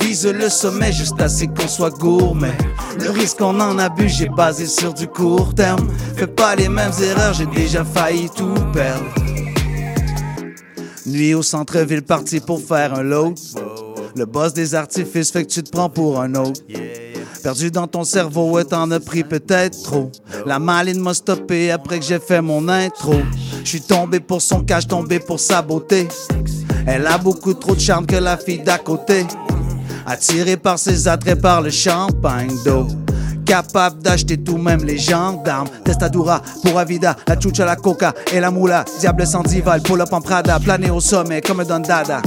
Vise 0.00 0.26
le 0.26 0.48
sommet 0.48 0.92
juste 0.92 1.20
assez 1.20 1.46
qu'on 1.46 1.68
soit 1.68 1.90
gourmet. 1.90 2.56
Le 2.98 3.10
risque 3.10 3.40
on 3.40 3.60
en 3.60 3.78
a 3.78 3.88
bu, 3.90 4.08
j'ai 4.08 4.28
basé 4.28 4.66
sur 4.66 4.94
du 4.94 5.06
court 5.06 5.54
terme. 5.54 5.88
Fais 6.16 6.26
pas 6.26 6.56
les 6.56 6.68
mêmes 6.68 6.92
erreurs, 7.02 7.34
j'ai 7.34 7.46
déjà 7.46 7.84
failli 7.84 8.30
tout 8.34 8.54
perdre. 8.72 9.04
Nuit 11.10 11.34
au 11.34 11.42
centre-ville, 11.42 12.02
parti 12.02 12.38
pour 12.38 12.60
faire 12.60 12.94
un 12.94 13.02
load. 13.02 13.36
Le 14.14 14.26
boss 14.26 14.54
des 14.54 14.76
artifices 14.76 15.32
fait 15.32 15.44
que 15.44 15.50
tu 15.50 15.62
te 15.62 15.70
prends 15.70 15.90
pour 15.90 16.20
un 16.20 16.34
autre. 16.36 16.60
Perdu 17.42 17.70
dans 17.70 17.88
ton 17.88 18.04
cerveau, 18.04 18.50
ouais, 18.50 18.64
t'en 18.64 18.90
as 18.92 19.00
pris 19.00 19.24
peut-être 19.24 19.82
trop. 19.82 20.12
La 20.46 20.58
maline 20.58 21.00
m'a 21.00 21.14
stoppé 21.14 21.72
après 21.72 21.98
que 21.98 22.04
j'ai 22.04 22.20
fait 22.20 22.40
mon 22.40 22.68
intro. 22.68 23.14
Je 23.64 23.68
suis 23.68 23.80
tombé 23.80 24.20
pour 24.20 24.40
son 24.40 24.62
cash, 24.62 24.86
tombé 24.86 25.18
pour 25.18 25.40
sa 25.40 25.62
beauté. 25.62 26.06
Elle 26.86 27.06
a 27.06 27.18
beaucoup 27.18 27.54
trop 27.54 27.74
de 27.74 27.80
charme 27.80 28.06
que 28.06 28.16
la 28.16 28.36
fille 28.36 28.62
d'à 28.62 28.78
côté. 28.78 29.26
Attirée 30.06 30.56
par 30.56 30.78
ses 30.78 31.08
attraits, 31.08 31.40
par 31.40 31.60
le 31.60 31.70
champagne 31.70 32.52
d'eau. 32.64 32.86
Capable 33.50 34.00
d'acheter 34.00 34.36
tout, 34.36 34.58
même 34.58 34.84
les 34.84 34.96
gendarmes. 34.96 35.66
Testadura, 35.84 36.40
pour 36.62 36.78
Avida, 36.78 37.16
la 37.26 37.34
chucha, 37.36 37.64
la 37.64 37.74
coca 37.74 38.14
et 38.32 38.38
la 38.38 38.48
moula. 38.48 38.84
Diable 39.00 39.26
sans 39.26 39.42
dival, 39.42 39.82
pull 39.82 40.00
up 40.00 40.12
en 40.12 40.20
planer 40.20 40.90
au 40.90 41.00
sommet 41.00 41.40
comme 41.40 41.64
Don 41.64 41.80
Dada. 41.80 42.22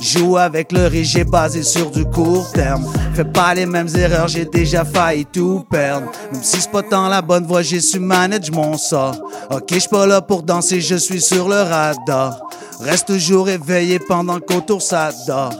Joue 0.00 0.36
avec 0.36 0.70
le 0.70 0.88
j'ai 1.02 1.24
basé 1.24 1.64
sur 1.64 1.90
du 1.90 2.04
court 2.04 2.48
terme. 2.52 2.86
Fais 3.12 3.24
pas 3.24 3.54
les 3.54 3.66
mêmes 3.66 3.88
erreurs, 3.96 4.28
j'ai 4.28 4.44
déjà 4.44 4.84
failli 4.84 5.26
tout 5.26 5.64
perdre. 5.68 6.12
Même 6.32 6.42
si 6.44 6.60
c'est 6.60 6.70
pas 6.70 7.08
la 7.08 7.22
bonne 7.22 7.44
voie, 7.44 7.62
j'ai 7.62 7.80
su 7.80 7.98
manage 7.98 8.52
mon 8.52 8.78
sort. 8.78 9.16
Ok, 9.50 9.64
j'suis 9.68 9.88
pas 9.88 10.06
là 10.06 10.20
pour 10.20 10.44
danser, 10.44 10.80
je 10.80 10.94
suis 10.94 11.20
sur 11.20 11.48
le 11.48 11.60
radar. 11.60 12.38
Reste 12.78 13.08
toujours 13.08 13.48
éveillé 13.48 13.98
pendant 13.98 14.38
qu'autour 14.38 14.80
ça 14.80 15.10
dort. 15.26 15.54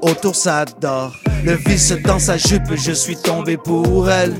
Autour 0.00 0.36
ça 0.36 0.64
dort. 0.80 1.12
Le 1.44 1.54
vice 1.54 1.92
dans 2.04 2.18
sa 2.18 2.36
jupe, 2.36 2.74
je 2.74 2.92
suis 2.92 3.16
tombé 3.16 3.56
pour 3.56 4.08
elle. 4.08 4.34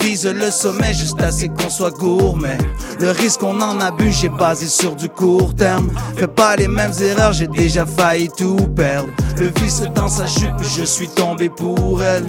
Vise 0.00 0.26
le 0.26 0.50
sommet 0.50 0.92
juste 0.92 1.20
assez 1.20 1.48
qu'on 1.48 1.70
soit 1.70 1.92
gourmet. 1.92 2.58
Le 3.00 3.10
risque 3.10 3.42
on 3.42 3.60
en 3.60 3.80
a 3.80 3.92
bu, 3.92 4.10
j'ai 4.10 4.28
basé 4.28 4.66
sur 4.66 4.96
du 4.96 5.08
court 5.08 5.54
terme. 5.54 5.90
Fais 6.16 6.26
pas 6.26 6.56
les 6.56 6.68
mêmes 6.68 6.92
erreurs, 7.00 7.32
j'ai 7.32 7.46
déjà 7.46 7.86
failli 7.86 8.28
tout 8.36 8.56
perdre. 8.74 9.08
Le 9.38 9.52
vice 9.60 9.82
dans 9.94 10.08
sa 10.08 10.26
jupe, 10.26 10.62
je 10.76 10.84
suis 10.84 11.08
tombé 11.08 11.48
pour 11.48 12.02
elle. 12.02 12.26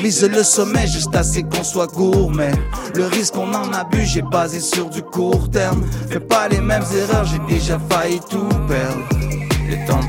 Vise 0.00 0.24
le 0.24 0.42
sommet 0.42 0.86
juste 0.86 1.14
assez 1.14 1.42
qu'on 1.42 1.64
soit 1.64 1.92
gourmet. 1.92 2.52
Le 2.94 3.06
risque 3.06 3.36
on 3.36 3.52
en 3.52 3.72
a 3.72 3.84
bu, 3.84 4.04
j'ai 4.06 4.22
basé 4.22 4.60
sur 4.60 4.88
du 4.88 5.02
court 5.02 5.50
terme. 5.50 5.84
Fais 6.08 6.20
pas 6.20 6.48
les 6.48 6.60
mêmes 6.60 6.84
erreurs, 6.96 7.26
j'ai 7.26 7.54
déjà 7.54 7.78
failli 7.90 8.20
tout 8.30 8.48
perdre. 8.68 9.21
Le 9.72 9.86
temps 9.86 10.02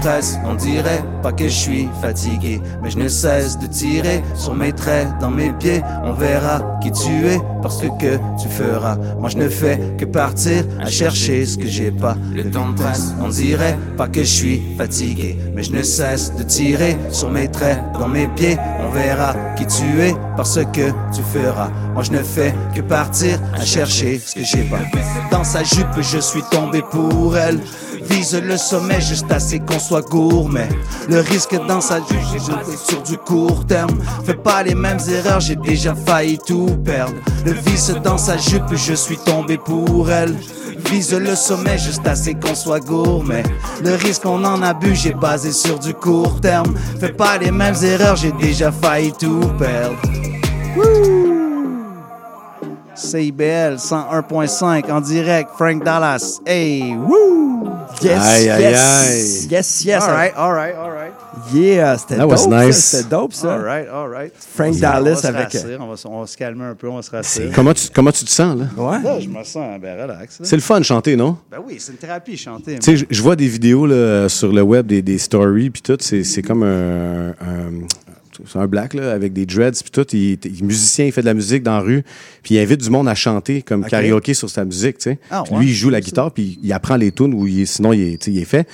on 0.46 0.56
dirait 0.56 1.02
pas 1.22 1.32
que 1.32 1.46
je 1.46 1.56
suis 1.56 1.90
fatigué, 2.02 2.62
mais 2.82 2.90
je 2.90 2.98
ne 2.98 3.08
cesse 3.08 3.58
de 3.58 3.68
tirer 3.68 4.22
sur 4.36 4.54
mes 4.54 4.74
traits, 4.74 5.08
dans 5.22 5.30
mes 5.30 5.54
pieds. 5.54 5.82
On 6.04 6.12
verra 6.12 6.78
qui 6.82 6.92
tu 6.92 7.28
es 7.28 7.40
parce 7.62 7.82
que 7.82 8.18
tu 8.42 8.50
feras. 8.50 8.98
Moi 9.18 9.30
je 9.30 9.38
ne 9.38 9.48
fais 9.48 9.80
que 9.98 10.04
partir 10.04 10.66
à 10.82 10.88
chercher 10.88 11.46
ce 11.46 11.58
que 11.58 11.68
j'ai 11.68 11.92
pas. 11.92 12.18
Le 12.36 12.52
temps 12.52 12.76
on 13.22 13.30
dirait 13.30 13.78
pas 13.96 14.10
que 14.10 14.20
je 14.20 14.34
suis 14.34 14.62
fatigué, 14.78 15.38
mais 15.56 15.64
je 15.64 15.72
ne 15.72 15.82
cesse 15.82 16.36
de 16.36 16.44
tirer 16.44 16.98
sur 17.10 17.30
mes 17.30 17.48
traits, 17.50 17.80
dans 17.98 18.10
mes 18.10 18.28
pieds. 18.28 18.58
On 18.86 18.90
verra 18.92 19.34
qui 19.56 19.66
tu 19.66 20.02
es 20.02 20.14
parce 20.36 20.60
que 20.74 20.90
tu 21.16 21.22
feras. 21.34 21.70
Moi 21.94 22.04
je 22.04 22.12
ne 22.12 22.22
fais 22.22 22.54
que 22.76 22.82
partir 22.82 23.40
à 23.54 23.64
chercher 23.64 24.20
ce 24.20 24.36
que 24.36 24.44
j'ai 24.44 24.64
pas. 24.64 24.82
Dans 25.32 25.46
sa 25.46 25.64
jupe, 25.64 26.02
je 26.02 26.18
suis 26.20 26.44
tombé 26.52 26.82
pour 26.92 27.38
elle. 27.38 27.62
Vise 28.10 28.42
le 28.42 28.58
sommet 28.58 29.02
juste 29.02 29.32
assez 29.32 29.60
qu'on 29.60 29.80
soit 29.80 30.02
gourmet. 30.02 30.70
Le 31.10 31.20
risque 31.20 31.56
dans 31.68 31.82
sa 31.82 31.98
jupe, 31.98 32.20
j'ai 32.32 32.40
joué 32.40 32.78
sur 32.88 33.02
du 33.04 33.18
court 33.18 33.66
terme. 33.66 33.98
Fais 34.26 34.34
pas 34.34 34.64
les 34.64 34.76
mêmes 34.76 35.00
erreurs, 35.10 35.40
j'ai 35.40 35.56
déjà 35.56 35.96
failli 35.96 36.38
tout 36.38 36.78
perdre. 36.84 37.14
Le 37.46 37.54
vice 37.54 37.92
dans 38.04 38.18
sa 38.18 38.38
jupe, 38.38 38.74
je 38.74 38.94
suis 38.94 39.18
tombé 39.18 39.58
pour 39.58 40.10
elle. 40.10 40.36
Vise 40.90 41.14
le 41.14 41.36
sommet 41.36 41.78
juste 41.78 42.06
assez 42.06 42.34
qu'on 42.34 42.56
soit 42.56 42.80
gourmet. 42.80 43.44
Le 43.84 43.96
risque 43.96 44.26
on 44.26 44.44
en 44.44 44.62
a 44.62 44.74
bu, 44.74 44.96
j'ai 44.96 45.14
basé 45.14 45.52
sur 45.52 45.80
du 45.80 45.94
court 45.94 46.42
terme. 46.42 46.74
Fais 47.00 47.14
pas 47.14 47.38
les 47.38 47.52
mêmes 47.52 47.76
erreurs, 47.84 48.16
j'ai 48.16 48.32
déjà 48.34 48.72
failli 48.72 49.14
tout 49.14 49.42
perdre. 49.58 49.96
CIBL 52.96 53.78
101.5 53.78 54.92
en 54.92 55.02
direct, 55.02 55.50
Frank 55.58 55.84
Dallas. 55.84 56.40
Hey, 56.46 56.96
woo! 56.96 57.68
Yes, 58.02 58.22
Aïe, 58.22 58.50
aïe, 58.50 58.62
yes. 58.64 58.80
aïe. 58.82 59.48
Yes, 59.52 59.86
yes. 59.86 60.04
All 60.04 60.10
right, 60.14 60.34
all 60.36 60.54
right, 60.54 60.76
all 60.76 60.92
right. 60.92 61.14
Yeah, 61.54 61.98
c'était 61.98 62.16
That 62.18 62.28
dope. 62.28 62.48
nice. 62.50 62.78
C'était 62.78 63.10
dope, 63.10 63.34
ça. 63.34 63.54
All 63.54 63.62
right, 63.64 63.88
all 63.90 64.10
right. 64.10 64.34
Frank 64.36 64.78
Dallas 64.80 65.22
avec- 65.26 65.54
rassurer, 65.54 65.78
On 65.80 65.88
va, 65.88 65.98
se- 65.98 66.08
on 66.08 66.22
va 66.22 66.28
se 66.28 66.38
calmer 66.38 66.66
un 66.66 66.76
peu, 66.76 66.88
on 66.90 66.96
va 66.96 67.02
se 67.02 67.12
rassurer. 67.12 67.52
Comment 67.54 67.74
tu, 67.74 67.88
comment 67.94 68.12
tu 68.12 68.26
te 68.26 68.30
sens, 68.30 68.58
là? 68.58 68.66
Là, 69.04 69.20
je 69.20 69.28
me 69.30 69.44
sens 69.44 69.80
ben 69.82 70.02
relax. 70.02 70.40
C'est 70.44 70.56
le 70.56 70.62
fun 70.62 70.80
de 70.80 70.86
chanter, 70.86 71.16
non? 71.16 71.38
Ben 71.52 71.58
oui, 71.66 71.76
c'est 71.80 71.92
une 71.92 71.98
thérapie, 71.98 72.38
chanter. 72.38 72.80
Tu 72.80 72.98
sais, 72.98 73.06
je- 73.10 73.22
vois 73.22 73.36
des 73.36 73.48
vidéos 73.48 73.86
là, 73.86 74.28
sur 74.30 74.52
le 74.52 74.62
web, 74.62 74.86
des, 74.88 75.02
des 75.02 75.18
stories, 75.18 75.70
puis 75.70 75.82
tout. 75.82 75.98
C'est 76.00 76.24
c'est 76.24 76.42
comme 76.42 76.64
un, 76.64 77.30
un- 77.30 77.88
c'est 78.46 78.60
un 78.60 78.68
black 78.68 78.94
là, 78.94 79.12
avec 79.12 79.34
des 79.34 79.46
dreads, 79.46 79.82
puis 79.82 79.92
tout. 79.92 80.06
Il, 80.14 80.38
il 80.44 80.60
est 80.60 80.62
musicien, 80.62 81.06
il 81.06 81.12
fait 81.12 81.22
de 81.22 81.26
la 81.28 81.34
musique 81.34 81.64
dans 81.64 81.78
la 81.78 81.82
rue, 81.82 82.04
puis 82.42 82.56
il 82.56 82.60
invite 82.60 82.82
du 82.82 82.90
monde 82.90 83.08
à 83.08 83.16
chanter 83.16 83.62
comme 83.62 83.84
Ok. 83.84 83.90
karaoké 83.90 84.34
sur 84.34 84.50
sa 84.50 84.66
musique, 84.66 84.98
tu 84.98 85.04
sais. 85.12 85.20
Ah, 85.32 85.44
ouais, 85.52 85.60
lui, 85.60 85.68
il 85.68 85.74
joue 85.74 85.90
la 85.90 86.02
guitare, 86.02 86.32
puis 86.32 86.60
il 86.62 86.74
apprend 86.74 86.96
les 86.96 87.12
tunes, 87.12 87.34
ou 87.34 87.48
il 87.48 87.68
sinon, 87.68 87.94
est, 87.94 88.28
il 88.28 88.38
est 88.40 88.46
fait. 88.46 88.68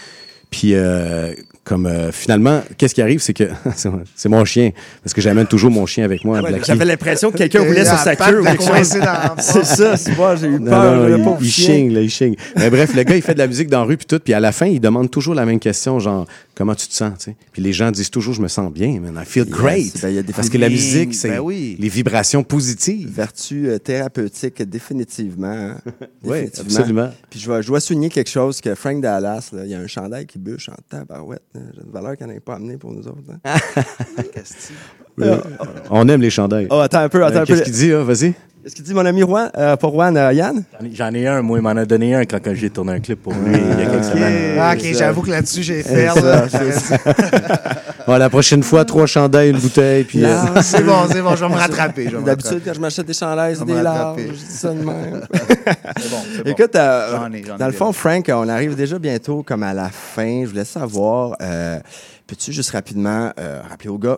Puis, 0.50 0.74
euh, 0.74 1.34
comme 1.70 1.86
euh, 1.86 2.12
finalement, 2.12 2.64
qu'est-ce 2.80 2.96
qui 2.96 3.02
arrive, 3.04 3.20
c'est 3.22 3.36
que 3.36 3.44
c'est- 4.16 4.28
mon 4.28 4.44
chien, 4.44 4.72
parce 5.04 5.14
que 5.14 5.22
j'amène 5.22 5.46
toujours 5.46 5.70
mon 5.70 5.86
chien 5.86 6.04
avec 6.04 6.26
moi. 6.26 6.42
Ouais, 6.42 6.50
Blackie. 6.50 6.66
J'avais 6.66 6.84
l'impression 6.84 7.30
que 7.32 7.38
quelqu'un 7.38 7.62
roulait 7.62 7.86
sur 7.86 7.98
sa 8.00 8.16
queue 8.16 8.42
ou 8.42 8.44
quelque 8.44 8.64
chose. 8.64 8.98
C'est 9.38 9.64
ça, 9.66 9.96
c'est 9.96 10.16
moi, 10.18 10.36
j'ai 10.36 10.48
eu 10.48 10.60
Non, 10.60 10.72
peur. 10.72 11.10
non, 11.20 11.38
il, 11.40 11.48
chien. 11.52 11.88
là, 11.92 12.02
il. 12.02 12.36
Mais 12.58 12.72
bref, 12.72 12.96
le 12.96 13.04
gars, 13.04 13.16
il 13.16 13.22
fait 13.22 13.36
de 13.36 13.40
la 13.40 13.46
musique 13.46 13.70
dans 13.70 13.82
la 13.82 13.86
rue, 13.86 13.98
puis 13.98 14.08
tout, 14.08 14.20
puis 14.20 14.34
à 14.34 14.40
la 14.40 14.52
fin, 14.52 14.66
il 14.66 14.80
demande 14.80 15.12
toujours 15.12 15.36
la 15.36 15.46
même 15.46 15.60
question, 15.60 16.00
genre, 16.00 16.26
comment 16.56 16.74
tu 16.74 16.88
te 16.88 16.94
sens, 16.94 17.14
tu 17.20 17.26
sais? 17.26 17.36
Puis 17.54 17.62
les 17.62 17.72
gens 17.72 17.92
disent 17.92 18.10
toujours, 18.10 18.34
je 18.34 18.42
me 18.42 18.48
sens 18.48 18.74
bien, 18.74 19.00
man, 19.00 19.20
I 19.22 19.26
feel 19.26 19.44
Yes, 19.46 19.52
great. 19.56 20.02
ben, 20.02 20.10
il 20.10 20.16
y 20.16 20.18
a 20.18 20.24
des 20.24 20.34
Parce 20.34 20.50
que 20.50 20.58
la 20.58 20.70
musique, 20.70 21.14
c'est 21.14 21.30
ben 21.30 21.40
oui. 21.40 21.78
les 21.80 21.88
vibrations 21.90 22.44
positives. 22.44 23.12
Vertu 23.14 23.70
euh, 23.70 23.78
thérapeutique, 23.78 24.60
définitivement. 24.64 25.48
hein. 25.48 25.76
Oui, 26.24 26.50
absolument. 26.60 27.12
Puis 27.30 27.40
je 27.40 27.50
vais, 27.52 27.62
je 27.62 27.68
dois 27.68 27.80
souligner 27.80 28.10
quelque 28.10 28.30
chose 28.30 28.60
que 28.60 28.74
Frank 28.74 29.02
Dallas, 29.02 29.50
là, 29.54 29.62
il 29.66 29.70
y 29.72 29.76
a 29.76 29.80
un 29.80 29.88
chandail 29.88 30.26
qui 30.26 30.40
bûche 30.40 30.70
en 30.70 30.76
tabarouette. 30.90 31.44
J'ai 31.74 31.82
une 31.84 31.92
valeur 31.92 32.16
qu'il 32.18 32.28
n'en 32.28 32.34
ait 32.34 32.40
pas 32.40 32.56
amené 32.56 32.78
pour 32.78 32.92
nous 32.92 33.08
autres. 33.08 33.22
hein. 33.44 33.56
Euh, 35.22 35.38
On 35.90 36.08
aime 36.08 36.22
les 36.22 36.30
chandails. 36.30 36.68
Oh, 36.70 36.80
attends 36.80 37.00
un 37.00 37.10
peu, 37.10 37.24
attends 37.26 37.40
Euh, 37.40 37.42
un 37.42 37.46
peu. 37.46 37.54
Qu'est-ce 37.54 37.64
qu'il 37.64 37.74
dit, 37.74 37.90
là? 37.90 38.04
Vas-y. 38.04 38.34
Qu'est-ce 38.64 38.76
qu'il 38.76 38.84
dit, 38.84 38.94
mon 38.94 39.06
ami 39.06 39.22
Juan? 39.22 39.50
Euh, 39.58 39.76
pas 39.78 39.90
Juan, 39.90 40.16
euh, 40.18 40.34
Yann? 40.34 40.64
J'en 40.94 41.14
ai 41.14 41.26
un, 41.28 41.42
moi, 41.42 41.58
il 41.60 41.62
m'en 41.62 41.70
a 41.70 41.86
donné 41.86 42.14
un 42.14 42.26
quand, 42.26 42.40
quand 42.44 42.54
j'ai 42.54 42.70
tourné 42.70 42.92
un 42.94 43.00
clip 43.00 43.24
pour 43.24 43.34
lui 43.34 43.54
il 43.56 43.80
y 43.80 43.82
a 43.84 43.86
quelques 43.90 44.04
semaines. 44.04 44.58
Ah, 44.60 44.74
ok, 44.76 44.84
j'avoue 44.94 45.22
que 45.22 45.32
là-dessus, 45.32 45.64
j'ai 45.64 45.82
fait. 45.82 46.10
Bon, 48.06 48.16
la 48.18 48.30
prochaine 48.30 48.62
fois, 48.62 48.84
trois 48.86 49.06
chandails, 49.06 49.52
une 49.52 49.60
bouteille, 49.60 50.04
puis... 50.04 50.26
euh, 50.26 50.36
c'est 50.62 50.84
bon, 50.84 51.08
c'est 51.10 51.22
bon, 51.22 51.36
je 51.36 51.46
vais 51.46 51.50
me 51.52 51.58
rattraper. 51.58 52.10
D'habitude, 52.26 52.62
quand 52.66 52.74
je 52.74 52.80
m'achète 52.82 53.06
des 53.06 53.14
chandails, 53.14 53.56
c'est 53.56 53.66
des 53.66 53.74
rattraper. 53.74 54.28
Je 54.28 54.34
dis 54.34 54.40
ça 54.52 54.70
de 54.74 54.84
même. 54.84 55.22
C'est 55.34 56.10
bon, 56.10 56.18
c'est 56.34 56.44
bon. 56.44 56.50
Écoute, 56.52 56.76
euh, 56.76 57.12
J'en 57.16 57.32
ai, 57.32 57.44
j'en 57.46 57.56
ai 57.56 57.58
dans 57.58 57.68
le 57.68 57.74
fond, 57.74 57.94
Frank, 57.94 58.30
on 58.34 58.48
arrive 58.50 58.76
déjà 58.76 59.00
bientôt 59.00 59.42
comme 59.42 59.64
à 59.64 59.74
la 59.74 59.90
fin. 59.90 60.42
Je 60.44 60.50
voulais 60.50 60.66
savoir, 60.66 61.36
euh, 61.42 61.80
peux-tu 62.28 62.52
juste 62.52 62.72
rapidement 62.72 63.32
euh, 63.40 63.62
rappeler 63.70 63.90
aux 63.90 63.98
gars 63.98 64.18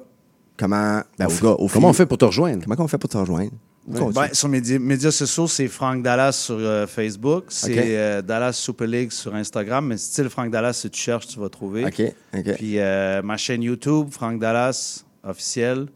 comment, 0.61 1.01
ben, 1.19 1.27
gars, 1.27 1.55
Comment 1.73 1.89
on 1.89 1.93
fait 1.93 2.05
pour 2.05 2.17
te 2.17 2.25
rejoindre? 2.25 2.63
comment 2.63 2.85
on 2.85 2.87
fait 2.87 2.97
pour 2.97 3.09
te 3.09 3.17
rejoindre? 3.17 3.51
Ben, 3.87 4.11
ben, 4.11 4.27
sur 4.31 4.47
mes 4.47 4.61
di- 4.61 4.77
médias 4.77 5.09
sociaux, 5.11 5.47
c'est 5.47 5.67
Frank 5.67 6.03
Dallas 6.03 6.33
sur 6.33 6.55
euh, 6.59 6.85
Facebook, 6.85 7.45
c'est 7.49 7.97
euh, 7.97 8.21
Dallas 8.21 8.53
Super 8.53 8.85
League 8.87 9.11
sur 9.11 9.33
Instagram, 9.33 9.87
mais 9.87 9.97
style 9.97 10.29
Frank 10.29 10.51
Dallas, 10.51 10.73
si 10.73 10.89
tu 10.91 10.99
cherches, 11.01 11.27
tu 11.27 11.39
vas 11.39 11.49
trouver. 11.49 11.83
Puis 11.89 12.77
euh, 12.79 13.21
ma 13.23 13.37
chaîne 13.37 13.63
YouTube, 13.63 14.09
Frank 14.11 14.39
Dallas 14.39 15.03
officiel. 15.23 15.87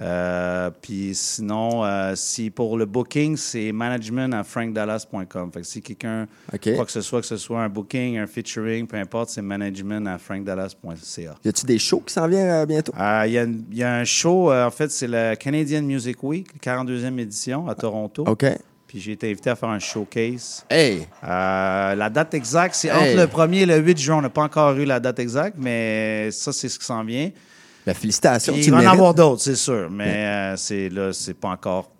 Euh, 0.00 0.70
puis 0.80 1.10
sinon, 1.14 1.84
euh, 1.84 2.14
si 2.16 2.50
pour 2.50 2.78
le 2.78 2.86
booking, 2.86 3.36
c'est 3.36 3.70
management 3.72 4.32
à 4.34 4.42
frankdallas.com. 4.44 5.50
Fait 5.52 5.60
que 5.60 5.66
si 5.66 5.82
quelqu'un, 5.82 6.26
OK. 6.52 6.74
quoi 6.74 6.84
que 6.86 6.92
ce 6.92 7.00
soit, 7.00 7.20
que 7.20 7.26
ce 7.26 7.36
soit 7.36 7.60
un 7.62 7.68
booking, 7.68 8.18
un 8.18 8.26
featuring, 8.26 8.86
peu 8.86 8.96
importe, 8.96 9.30
c'est 9.30 9.42
management 9.42 10.06
à 10.08 10.18
frankdallas.ca. 10.18 11.34
Y 11.44 11.48
a-tu 11.48 11.66
des 11.66 11.78
shows 11.78 12.00
qui 12.06 12.14
s'en 12.14 12.26
viennent 12.28 12.48
euh, 12.50 12.66
bientôt? 12.66 12.92
Il 13.26 13.32
y, 13.32 13.38
a 13.38 13.46
y 13.72 13.82
un 13.84 14.04
show, 14.04 14.52
en 14.52 14.70
fait, 14.70 14.90
c'est 14.90 15.08
la 15.08 15.36
Canadian 15.36 15.82
Music 15.82 16.22
Week, 16.22 16.48
42e 16.62 17.18
édition 17.18 17.68
à 17.68 17.74
Toronto. 17.74 18.24
OK. 18.26 18.46
Puis 18.90 18.98
j'ai 18.98 19.12
été 19.12 19.30
invité 19.30 19.50
à 19.50 19.54
faire 19.54 19.68
un 19.68 19.78
showcase. 19.78 20.64
Hey! 20.68 21.06
Euh, 21.22 21.94
la 21.94 22.10
date 22.10 22.34
exacte, 22.34 22.74
c'est 22.74 22.88
Hey. 22.88 23.12
entre 23.14 23.20
le 23.20 23.26
1er 23.28 23.62
et 23.62 23.66
le 23.66 23.76
8 23.78 23.98
juin. 23.98 24.16
On 24.16 24.20
n'a 24.20 24.30
pas 24.30 24.42
encore 24.42 24.72
eu 24.76 24.84
la 24.84 24.98
date 24.98 25.20
exacte, 25.20 25.56
mais 25.60 26.28
ça, 26.32 26.52
c'est 26.52 26.68
ce 26.68 26.76
qui 26.76 26.84
s'en 26.84 27.04
vient. 27.04 27.30
Félicitations. 27.94 28.54
Il 28.56 28.70
va 28.70 28.78
en 28.78 28.86
avoir 28.86 29.14
d'autres, 29.14 29.42
c'est 29.42 29.56
sûr, 29.56 29.88
mais 29.90 30.26
euh, 30.26 30.56
c'est 30.56 30.88
là, 30.88 31.12
c'est 31.12 31.34
pas 31.34 31.48
encore 31.48 31.90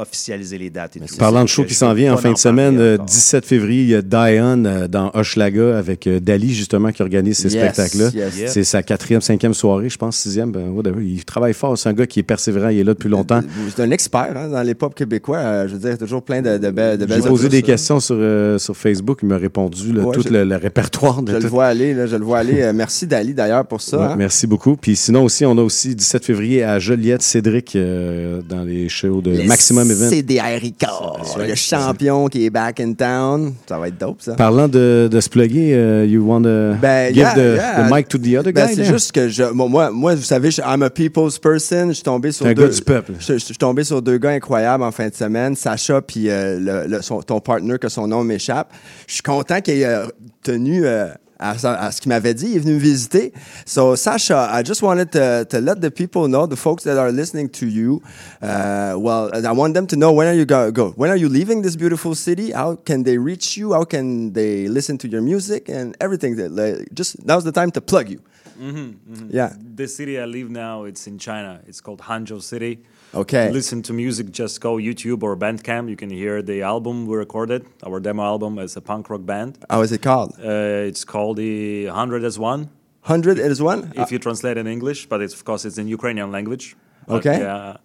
officialisé 0.00 0.58
les 0.58 0.70
dates 0.70 0.96
et 0.96 1.00
tout. 1.00 1.16
Parlant 1.16 1.42
de 1.42 1.48
show 1.48 1.64
qui 1.64 1.74
s'en 1.74 1.92
vient 1.94 2.14
en 2.14 2.16
fin 2.16 2.30
en 2.30 2.32
de 2.34 2.38
semaine, 2.38 2.74
parler 2.74 2.90
euh, 2.90 2.94
encore. 2.94 3.06
17 3.06 3.44
février, 3.46 3.82
il 3.82 3.88
y 3.88 3.94
a 3.94 4.02
Diane 4.02 4.66
euh, 4.66 4.88
dans 4.88 5.10
Hochelaga 5.14 5.78
avec 5.78 6.06
euh, 6.06 6.20
Dali, 6.20 6.52
justement, 6.54 6.92
qui 6.92 7.02
organise 7.02 7.38
ces 7.38 7.52
Yes, 7.54 7.62
spectacles-là. 7.62 8.10
yes. 8.14 8.36
Yep. 8.38 8.48
C'est 8.48 8.64
sa 8.64 8.82
quatrième, 8.82 9.20
cinquième 9.20 9.54
soirée, 9.54 9.88
je 9.88 9.98
pense, 9.98 10.16
sixième. 10.16 10.52
Ben, 10.52 10.68
whatever. 10.70 11.04
Il 11.04 11.24
travaille 11.24 11.54
fort. 11.54 11.76
C'est 11.78 11.88
un 11.88 11.92
gars 11.92 12.06
qui 12.06 12.20
est 12.20 12.24
persévérant. 12.24 12.68
Il 12.68 12.78
est 12.78 12.84
là 12.84 12.94
depuis 12.94 13.08
longtemps. 13.08 13.40
C'est 13.74 13.82
un 13.82 13.90
expert 13.90 14.32
hein, 14.36 14.48
dans 14.48 14.62
les 14.62 14.74
pop 14.74 14.94
québécois. 14.94 15.38
Euh, 15.38 15.68
je 15.68 15.74
veux 15.74 15.78
dire, 15.88 15.98
toujours 15.98 16.22
plein 16.22 16.42
de, 16.42 16.58
de, 16.58 16.70
belles- 16.70 16.98
de 16.98 17.06
belles 17.06 17.22
J'ai 17.22 17.28
posé 17.28 17.48
des 17.48 17.62
questions 17.62 18.00
sur, 18.00 18.16
euh, 18.18 18.58
sur 18.58 18.76
Facebook. 18.76 19.20
Il 19.22 19.28
m'a 19.28 19.36
répondu 19.38 19.92
là, 19.92 20.02
Ouais, 20.04 20.14
tout 20.14 20.22
je- 20.22 20.28
le, 20.32 20.44
le 20.44 20.56
répertoire. 20.56 21.22
De 21.22 21.32
Je 21.32 21.38
le 21.38 21.48
vois 21.48 21.66
aller, 21.66 21.94
là, 21.94 22.06
je 22.06 22.16
le 22.16 22.24
vois 22.24 22.38
aller. 22.38 22.70
Merci 22.74 23.06
Dali 23.06 23.34
d'ailleurs 23.34 23.66
pour 23.66 23.80
ça. 23.80 23.98
Ouais, 23.98 24.04
hein. 24.06 24.14
Merci 24.16 24.46
beaucoup. 24.46 24.76
Puis 24.76 24.96
sinon 24.96 25.24
aussi, 25.24 25.44
on 25.44 25.56
a 25.58 25.62
aussi 25.62 25.94
17 25.94 26.24
février 26.24 26.62
à 26.64 26.78
Joliette, 26.78 27.22
Cédric, 27.22 27.76
euh, 27.76 28.40
dans 28.48 28.62
les 28.62 28.88
shows 28.88 29.20
de 29.20 29.42
Maximum. 29.46 29.89
CDR 29.94 30.60
Ricard, 30.60 31.18
le 31.38 31.54
champion 31.54 32.26
qui 32.28 32.44
est 32.46 32.50
back 32.50 32.80
in 32.80 32.92
town. 32.94 33.54
Ça 33.68 33.78
va 33.78 33.88
être 33.88 33.98
dope, 33.98 34.20
ça. 34.22 34.34
Parlant 34.34 34.68
de, 34.68 35.08
de 35.10 35.20
se 35.20 35.28
plugger, 35.28 35.72
euh, 35.74 36.06
you 36.06 36.22
want 36.26 36.42
to 36.42 36.74
Ben, 36.80 37.08
give 37.08 37.16
yeah, 37.18 37.34
the, 37.34 37.56
yeah. 37.56 37.88
the 37.88 37.92
mic 37.92 38.08
to 38.08 38.18
the 38.18 38.36
other 38.38 38.52
Ben, 38.52 38.66
guy? 38.68 38.74
c'est 38.74 38.84
juste 38.84 39.12
que 39.12 39.28
je, 39.28 39.44
moi, 39.44 39.68
moi, 39.68 39.90
moi, 39.90 40.14
vous 40.14 40.22
savez, 40.22 40.50
je- 40.50 40.62
I'm 40.62 40.82
a 40.82 40.90
people's 40.90 41.38
person. 41.38 41.88
Je 41.88 41.92
suis 41.94 42.02
tombé 42.02 42.32
sur 42.32 42.46
un 42.46 42.52
deux. 42.54 42.66
gars 42.68 42.74
du 42.74 42.82
peuple. 42.82 43.12
Je, 43.18 43.26
je- 43.34 43.38
je 43.38 43.44
suis 43.44 43.56
tombé 43.56 43.84
sur 43.84 44.00
deux 44.02 44.18
gars 44.18 44.30
incroyables 44.30 44.82
en 44.84 44.90
fin 44.92 45.08
de 45.08 45.14
semaine, 45.14 45.56
Sacha 45.56 46.00
puis 46.02 46.28
euh, 46.30 46.58
le, 46.58 46.88
le- 46.96 47.02
son- 47.02 47.22
ton 47.22 47.40
partner 47.40 47.78
que 47.78 47.88
son 47.88 48.06
nom 48.06 48.24
m'échappe. 48.24 48.72
Je 49.06 49.14
suis 49.14 49.22
content 49.22 49.60
qu'il 49.60 49.74
ait 49.74 49.84
euh, 49.84 50.06
tenu 50.42 50.82
euh, 50.84 51.08
à, 51.40 51.52
à 51.86 51.90
ce 51.90 52.00
qu'il 52.00 52.10
m'avait 52.10 52.34
dit. 52.34 52.46
Il 52.50 52.56
est 52.56 52.60
venu 52.60 52.74
me 52.74 52.78
visiter. 52.78 53.32
So 53.66 53.96
Sasha, 53.96 54.50
I 54.52 54.62
just 54.64 54.82
wanted 54.82 55.10
to, 55.12 55.44
to 55.46 55.60
let 55.60 55.80
the 55.80 55.90
people 55.90 56.28
know, 56.28 56.46
the 56.46 56.56
folks 56.56 56.84
that 56.84 56.98
are 56.98 57.10
listening 57.10 57.48
to 57.50 57.66
you, 57.66 58.02
uh, 58.42 58.94
well, 58.98 59.30
I 59.34 59.52
want 59.52 59.74
them 59.74 59.86
to 59.88 59.96
know 59.96 60.12
when 60.12 60.28
are 60.28 60.34
you 60.34 60.44
go, 60.44 60.70
go 60.70 60.90
when 60.96 61.10
are 61.10 61.16
you 61.16 61.28
leaving 61.28 61.62
this 61.62 61.76
beautiful 61.76 62.14
city? 62.14 62.52
How 62.52 62.76
can 62.76 63.02
they 63.04 63.18
reach 63.18 63.56
you? 63.56 63.72
How 63.72 63.84
can 63.84 64.32
they 64.32 64.68
listen 64.68 64.98
to 64.98 65.08
your 65.08 65.22
music 65.22 65.68
and 65.68 65.96
everything? 66.00 66.36
That, 66.36 66.52
like, 66.52 66.88
just 66.94 67.24
now's 67.24 67.44
the 67.44 67.52
time 67.52 67.70
to 67.72 67.80
plug 67.80 68.08
you. 68.08 68.20
Mhm, 68.60 68.94
mhm. 69.08 69.28
Yeah. 69.30 69.52
The 69.74 69.88
city 69.88 70.18
I 70.18 70.26
live 70.26 70.50
now, 70.50 70.84
it's 70.84 71.06
in 71.06 71.18
China. 71.18 71.60
It's 71.66 71.80
called 71.80 72.00
Hangzhou 72.00 72.42
City. 72.42 72.80
Okay. 73.14 73.50
Listen 73.50 73.82
to 73.82 73.92
music, 73.92 74.30
just 74.30 74.60
go 74.60 74.76
YouTube 74.76 75.22
or 75.22 75.36
Bandcamp. 75.36 75.88
You 75.90 75.96
can 75.96 76.10
hear 76.10 76.42
the 76.42 76.62
album 76.62 77.06
we 77.06 77.16
recorded, 77.16 77.66
our 77.84 77.98
demo 78.00 78.22
album 78.22 78.58
as 78.58 78.76
a 78.76 78.80
punk 78.80 79.10
rock 79.10 79.24
band. 79.26 79.58
How 79.68 79.82
is 79.82 79.90
it 79.90 80.02
called? 80.02 80.34
Uh, 80.38 80.86
it's 80.88 81.04
called 81.04 81.36
the 81.38 81.86
100 81.86 82.24
as 82.24 82.38
One. 82.38 82.70
Hundred 83.02 83.38
is 83.38 83.62
one. 83.62 83.92
If 83.96 84.12
you 84.12 84.18
translate 84.18 84.58
in 84.58 84.66
English, 84.66 85.06
but 85.06 85.22
it's, 85.22 85.32
of 85.32 85.42
course 85.44 85.64
it's 85.64 85.78
in 85.78 85.88
Ukrainian 85.88 86.30
language. 86.30 86.76
But, 87.06 87.26
Okay. 87.26 87.40
Yeah. 87.40 87.78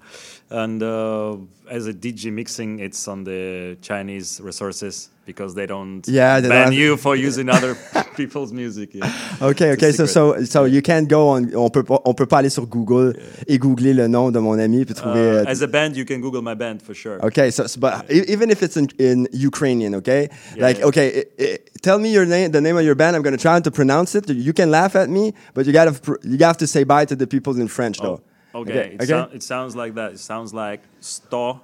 And 0.51 0.83
uh, 0.83 1.37
as 1.69 1.87
a 1.87 1.93
DJ 1.93 2.31
mixing, 2.31 2.79
it's 2.79 3.07
on 3.07 3.23
the 3.23 3.77
Chinese 3.81 4.39
resources 4.43 5.09
because 5.25 5.55
they 5.55 5.65
don't 5.65 6.07
Yeah, 6.07 6.39
they 6.39 6.49
ban 6.49 6.65
don't- 6.65 6.73
you 6.73 6.97
for 6.97 7.15
using 7.15 7.49
other 7.49 7.75
people's 8.15 8.53
music. 8.53 8.93
Yeah. 8.93 9.11
OK, 9.41 9.71
OK. 9.73 9.91
So, 9.91 10.05
so, 10.05 10.43
so 10.45 10.65
you 10.65 10.83
can't 10.83 11.07
go 11.09 11.29
on. 11.29 11.51
On 11.55 11.69
peut 11.71 11.83
on 11.89 12.13
peut 12.13 12.27
pas 12.27 12.37
aller 12.37 12.51
sur 12.51 12.67
Google 12.67 13.15
et 13.47 13.57
googler 13.57 13.95
le 13.95 14.07
nom 14.07 14.29
de 14.31 14.37
mon 14.37 14.59
ami 14.59 14.85
puis 14.85 14.93
trouver. 14.93 15.19
Uh, 15.19 15.23
euh, 15.41 15.45
as 15.47 15.63
a 15.63 15.67
band, 15.67 15.93
you 15.95 16.05
can 16.05 16.19
Google 16.19 16.43
my 16.43 16.53
band 16.53 16.77
for 16.83 16.93
sure. 16.93 17.17
Okay, 17.25 17.49
so, 17.49 17.65
so 17.65 17.79
but 17.79 18.05
e- 18.11 18.25
even 18.31 18.51
if 18.51 18.61
it's 18.61 18.77
in, 18.77 18.87
in 18.99 19.27
Ukrainian, 19.33 19.95
okay, 19.95 20.29
Yeah, 20.55 20.61
like 20.67 20.77
yeah. 20.77 20.85
okay, 20.89 21.23
i- 21.39 21.43
i- 21.43 21.59
tell 21.81 21.97
me 21.97 22.09
your 22.13 22.27
name, 22.27 22.51
the 22.51 22.61
name 22.61 22.77
of 22.77 22.83
your 22.85 22.95
band. 22.95 23.15
I'm 23.15 23.23
gonna 23.23 23.37
try 23.37 23.59
to 23.59 23.71
pronounce 23.71 24.13
it. 24.13 24.29
You 24.29 24.53
can 24.53 24.69
laugh 24.69 24.95
at 24.95 25.09
me, 25.09 25.33
but 25.55 25.65
you 25.65 25.73
gotta 25.73 25.95
you 26.23 26.37
have 26.45 26.57
to 26.57 26.67
say 26.67 26.83
bye 26.85 27.05
to 27.05 27.15
the 27.15 27.25
people 27.25 27.59
in 27.59 27.67
French, 27.67 27.97
though. 27.99 28.21
Okay, 28.55 28.71
Okay, 28.71 28.95
It, 28.99 29.07
sou- 29.07 29.35
it 29.35 29.43
sounds 29.43 29.75
like 29.75 29.95
that. 29.95 30.13
It 30.13 30.19
sounds 30.19 30.53
like 30.53 30.81
Sto 31.01 31.59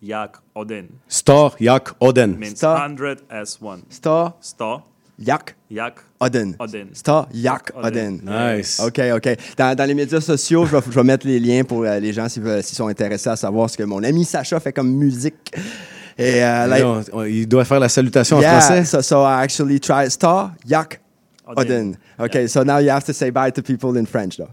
Yak 0.00 0.36
Odin. 0.54 0.88
Star 1.08 1.50
Yak 1.58 1.98
Oden. 2.00 2.36
Means 2.38 2.56
Sto- 2.58 2.74
100 2.74 3.22
as 3.30 3.58
one. 3.60 3.82
Star 3.90 4.34
Sto 4.40 4.82
Yak 5.18 5.56
Yak 5.68 6.04
Odin. 6.20 6.54
Odin. 6.60 6.94
Star 6.94 7.26
Yak 7.32 7.72
Odin. 7.74 8.20
Odin. 8.22 8.56
Nice. 8.56 8.78
OK, 8.78 9.00
OK. 9.16 9.36
Dans, 9.56 9.74
dans 9.76 9.84
les 9.88 9.94
médias 9.94 10.20
sociaux, 10.20 10.64
je 10.66 10.76
vais, 10.76 10.82
je 10.88 10.94
vais 10.94 11.02
mettre 11.02 11.26
les 11.26 11.40
liens 11.40 11.64
pour 11.64 11.82
euh, 11.82 11.98
les 11.98 12.12
gens 12.12 12.28
s'ils 12.28 12.44
s'ils 12.62 12.76
sont 12.76 12.86
intéressés 12.86 13.30
à 13.30 13.34
savoir 13.36 13.68
ce 13.68 13.76
que 13.76 13.82
mon 13.82 14.04
ami 14.04 14.24
Sacha 14.24 14.60
fait 14.60 14.72
comme 14.72 14.90
musique. 14.92 15.52
Et, 16.16 16.44
euh, 16.44 16.66
like- 16.68 16.82
Là, 16.82 17.02
on- 17.12 17.18
on- 17.20 17.24
il 17.24 17.48
doit 17.48 17.64
faire 17.64 17.80
la 17.80 17.88
salutation 17.88 18.40
yeah, 18.40 18.56
en 18.58 18.60
français. 18.60 18.84
So, 18.84 19.02
so 19.02 19.22
I 19.24 19.42
actually 19.42 19.80
tried 19.80 20.10
Star 20.10 20.52
Yak 20.64 21.00
Odin. 21.44 21.60
Odin. 21.60 21.92
Okay, 22.20 22.46
so 22.46 22.62
now 22.62 22.78
you 22.78 22.90
have 22.90 23.04
to 23.04 23.12
say 23.12 23.32
bye 23.32 23.50
to 23.50 23.62
people 23.62 23.96
in 23.98 24.04
French, 24.06 24.36
though. 24.36 24.50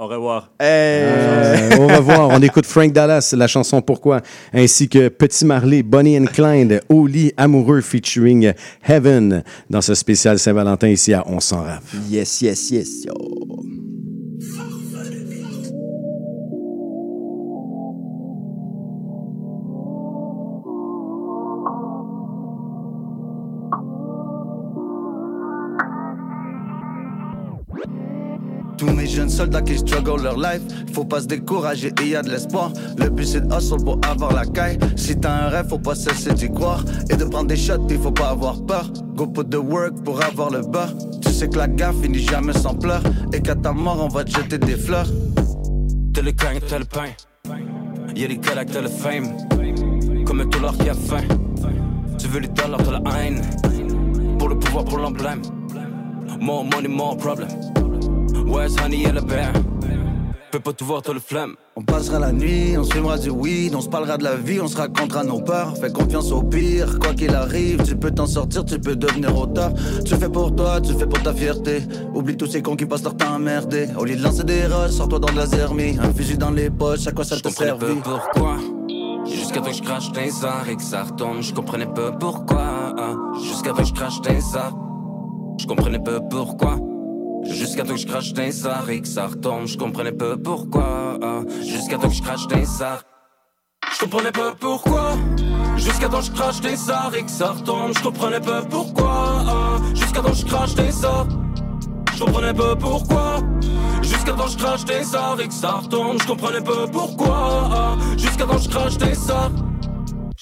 Au 0.00 0.06
revoir. 0.06 0.50
Hey! 0.58 1.02
Euh, 1.02 1.76
au 1.76 1.86
revoir. 1.86 2.30
On 2.30 2.40
écoute 2.40 2.64
Frank 2.64 2.90
Dallas, 2.90 3.34
la 3.36 3.46
chanson 3.46 3.82
Pourquoi, 3.82 4.22
ainsi 4.50 4.88
que 4.88 5.08
Petit 5.08 5.44
Marley, 5.44 5.82
Bonnie 5.82 6.18
and 6.18 6.24
Clyde, 6.24 6.80
Oli 6.88 7.34
Amoureux 7.36 7.82
featuring 7.82 8.54
Heaven 8.88 9.44
dans 9.68 9.82
ce 9.82 9.94
spécial 9.94 10.38
Saint-Valentin 10.38 10.88
ici 10.88 11.12
à 11.12 11.22
On 11.26 11.38
s'en 11.38 11.64
rap. 11.64 11.82
Yes, 12.08 12.40
yes, 12.40 12.70
yes. 12.70 13.04
Yo. 13.04 13.79
Tous 28.80 28.90
mes 28.94 29.06
jeunes 29.06 29.28
soldats 29.28 29.60
qui 29.60 29.76
struggle 29.76 30.22
leur 30.22 30.38
life. 30.38 30.62
Faut 30.94 31.04
pas 31.04 31.20
se 31.20 31.26
décourager 31.26 31.92
et 32.02 32.06
y 32.08 32.16
a 32.16 32.22
de 32.22 32.30
l'espoir. 32.30 32.72
Le 32.96 33.10
but 33.10 33.26
c'est 33.26 33.46
de 33.46 33.54
hustle 33.54 33.84
pour 33.84 34.00
avoir 34.08 34.32
la 34.32 34.46
caille. 34.46 34.78
Si 34.96 35.20
t'as 35.20 35.32
un 35.32 35.48
rêve, 35.50 35.68
faut 35.68 35.78
pas 35.78 35.94
cesser 35.94 36.32
d'y 36.32 36.50
croire. 36.50 36.82
Et 37.10 37.16
de 37.16 37.24
prendre 37.24 37.48
des 37.48 37.56
shots, 37.56 37.86
il 37.90 37.98
faut 37.98 38.10
pas 38.10 38.30
avoir 38.30 38.64
peur. 38.64 38.90
Go 39.14 39.26
put 39.26 39.44
the 39.50 39.56
work 39.56 40.02
pour 40.02 40.24
avoir 40.24 40.48
le 40.48 40.62
beurre. 40.62 40.94
Tu 41.20 41.30
sais 41.30 41.48
que 41.48 41.58
la 41.58 41.68
gaffe 41.68 42.00
finit 42.00 42.20
jamais 42.20 42.54
sans 42.54 42.74
pleurs. 42.74 43.02
Et 43.34 43.42
qu'à 43.42 43.54
ta 43.54 43.72
mort, 43.72 44.02
on 44.02 44.08
va 44.08 44.24
te 44.24 44.30
jeter 44.30 44.56
des 44.56 44.76
fleurs. 44.76 45.08
T'es 46.14 46.22
le 46.22 46.30
gang, 46.30 46.58
t'as 46.66 46.78
le 46.78 46.86
pain. 46.86 47.10
Y'a 48.16 48.28
les 48.28 48.38
gars 48.38 48.64
t'as 48.64 48.80
le 48.80 48.88
fame. 48.88 49.36
Comme 50.24 50.48
tout 50.48 50.58
l'or 50.58 50.76
qui 50.78 50.88
a 50.88 50.94
faim. 50.94 51.24
Tu 52.18 52.28
veux 52.28 52.40
les 52.40 52.48
dollars, 52.48 52.82
t'as 52.82 52.92
la 52.92 53.18
haine. 53.18 53.42
Pour 54.38 54.48
le 54.48 54.58
pouvoir, 54.58 54.86
pour 54.86 54.96
l'emblème. 54.96 55.42
More 56.40 56.64
money, 56.64 56.88
more 56.88 57.18
problem. 57.18 57.48
Where's 58.50 58.76
honey 58.80 59.04
et 59.04 59.12
le 59.12 59.20
bear? 59.20 59.52
Peux 60.50 60.58
pas 60.58 60.72
tout 60.72 60.84
voir, 60.84 61.02
t'as 61.02 61.12
le 61.12 61.20
flamme. 61.20 61.54
On 61.76 61.82
passera 61.82 62.18
la 62.18 62.32
nuit, 62.32 62.76
on 62.76 62.82
se 62.82 62.92
filmera 62.92 63.16
du 63.16 63.30
weed, 63.30 63.72
on 63.76 63.80
se 63.80 63.88
parlera 63.88 64.18
de 64.18 64.24
la 64.24 64.34
vie, 64.34 64.60
on 64.60 64.66
se 64.66 64.76
racontera 64.76 65.22
nos 65.22 65.40
peurs. 65.40 65.76
Fais 65.76 65.92
confiance 65.92 66.32
au 66.32 66.42
pire, 66.42 66.98
quoi 66.98 67.14
qu'il 67.14 67.32
arrive, 67.32 67.84
tu 67.84 67.94
peux 67.94 68.10
t'en 68.10 68.26
sortir, 68.26 68.64
tu 68.64 68.80
peux 68.80 68.96
devenir 68.96 69.38
auteur. 69.38 69.72
Tu 70.04 70.16
fais 70.16 70.28
pour 70.28 70.52
toi, 70.56 70.80
tu 70.80 70.92
fais 70.94 71.06
pour 71.06 71.22
ta 71.22 71.32
fierté. 71.32 71.82
Oublie 72.12 72.36
tous 72.36 72.48
ces 72.48 72.60
cons 72.60 72.74
qui 72.74 72.84
passent 72.86 73.04
leur 73.04 73.16
temps 73.16 73.34
à 73.34 73.38
merder. 73.38 73.86
Au 73.96 74.04
lieu 74.04 74.16
de 74.16 74.22
lancer 74.22 74.42
des 74.42 74.66
roches, 74.66 74.90
sors-toi 74.90 75.20
dans 75.20 75.32
de 75.32 75.36
la 75.36 75.46
zermie. 75.46 75.96
Un 76.02 76.12
fusil 76.12 76.36
dans 76.36 76.50
les 76.50 76.70
poches, 76.70 77.06
à 77.06 77.12
quoi 77.12 77.22
ça 77.24 77.38
te 77.38 77.48
sert 77.48 77.78
pourquoi. 77.78 78.56
Jusqu'à 79.26 79.60
temps 79.60 79.70
que 79.70 79.76
je 79.76 79.82
crache 79.82 80.10
des 80.10 80.44
arts 80.44 80.68
et 80.68 80.74
que 80.74 80.82
ça 80.82 81.04
retombe, 81.04 81.40
je 81.42 81.54
comprenais 81.54 81.86
pas 81.86 82.10
pourquoi. 82.10 82.94
Jusqu'à 83.44 83.70
temps 83.70 83.82
que 83.82 83.88
je 83.88 83.94
crache 83.94 84.20
des 84.22 84.42
arts, 84.56 84.74
je 85.60 85.66
comprenais 85.66 86.00
pas 86.00 86.18
pourquoi. 86.20 86.76
Jusqu'à 87.60 87.84
temps 87.84 87.92
que 87.92 88.00
je 88.00 88.06
crache 88.06 88.32
des 88.32 88.66
arts 88.66 88.88
et 88.88 89.02
que 89.02 89.06
ça 89.06 89.26
retombe, 89.26 89.66
je 89.66 89.76
comprenais 89.76 90.12
pas 90.12 90.34
pourquoi. 90.34 91.18
Jusqu'à 91.62 91.98
temps 91.98 92.08
que 92.08 92.14
je 92.14 92.22
crache 92.22 92.46
des 92.46 92.82
arts, 92.82 93.02
je 93.92 94.00
comprenais 94.00 94.32
pas 94.32 94.54
pourquoi. 94.58 95.12
Jusqu'à 95.76 96.08
temps 96.08 96.22
je 96.22 96.30
crache 96.30 96.62
des 96.62 96.90
arts 96.90 97.14
et 97.14 97.22
que 97.22 97.30
ça 97.30 97.52
retombe, 97.52 97.92
je 97.94 98.02
comprenais 98.02 98.40
pas 98.40 98.62
pourquoi. 98.62 99.44
Jusqu'à 99.94 100.22
temps 100.22 100.32
je 100.32 100.46
crache 100.46 100.74
des 100.74 101.04
arts, 101.04 101.28
je 102.14 102.24
comprenais 102.24 102.54
pas 102.54 102.76
pourquoi. 102.76 103.40
Jusqu'à 104.00 104.32
temps 104.32 104.48
je 104.48 104.56
crache 104.56 104.84
des 104.86 105.14
arts 105.14 105.40
et 105.42 105.48
que 105.48 105.54
ça 105.54 105.72
retombe, 105.72 106.16
je 106.18 106.26
comprenais 106.26 106.62
pas 106.62 106.86
pourquoi. 106.90 107.98
Jusqu'à 108.16 108.46
temps 108.46 108.58
je 108.58 108.70
crache 108.70 108.96
des 108.96 109.30
arts. 109.30 109.52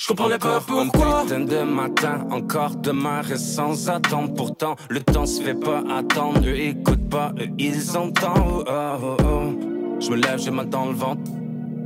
Je 0.08 0.14
comprenais 0.14 0.38
pas 0.38 0.60
pourquoi. 0.66 1.20
Putain 1.24 1.40
de 1.40 1.62
matin, 1.64 2.26
encore 2.30 2.76
demain 2.76 3.20
reste 3.20 3.44
sans 3.44 3.90
attendre. 3.90 4.32
Pourtant, 4.32 4.74
le 4.88 5.00
temps 5.00 5.26
se 5.26 5.42
fait 5.42 5.52
pas 5.52 5.82
attendre. 5.94 6.40
Eux 6.46 6.58
écoutent 6.58 7.10
pas, 7.10 7.32
eux 7.38 7.48
ils 7.58 7.94
entendent. 7.94 8.64
Oh, 8.66 8.98
oh, 9.02 9.16
oh. 9.22 9.98
Je 10.00 10.10
me 10.10 10.16
lève, 10.16 10.38
j'ai 10.38 10.50
mal 10.50 10.70
dans 10.70 10.86
le 10.86 10.94
ventre. 10.94 11.20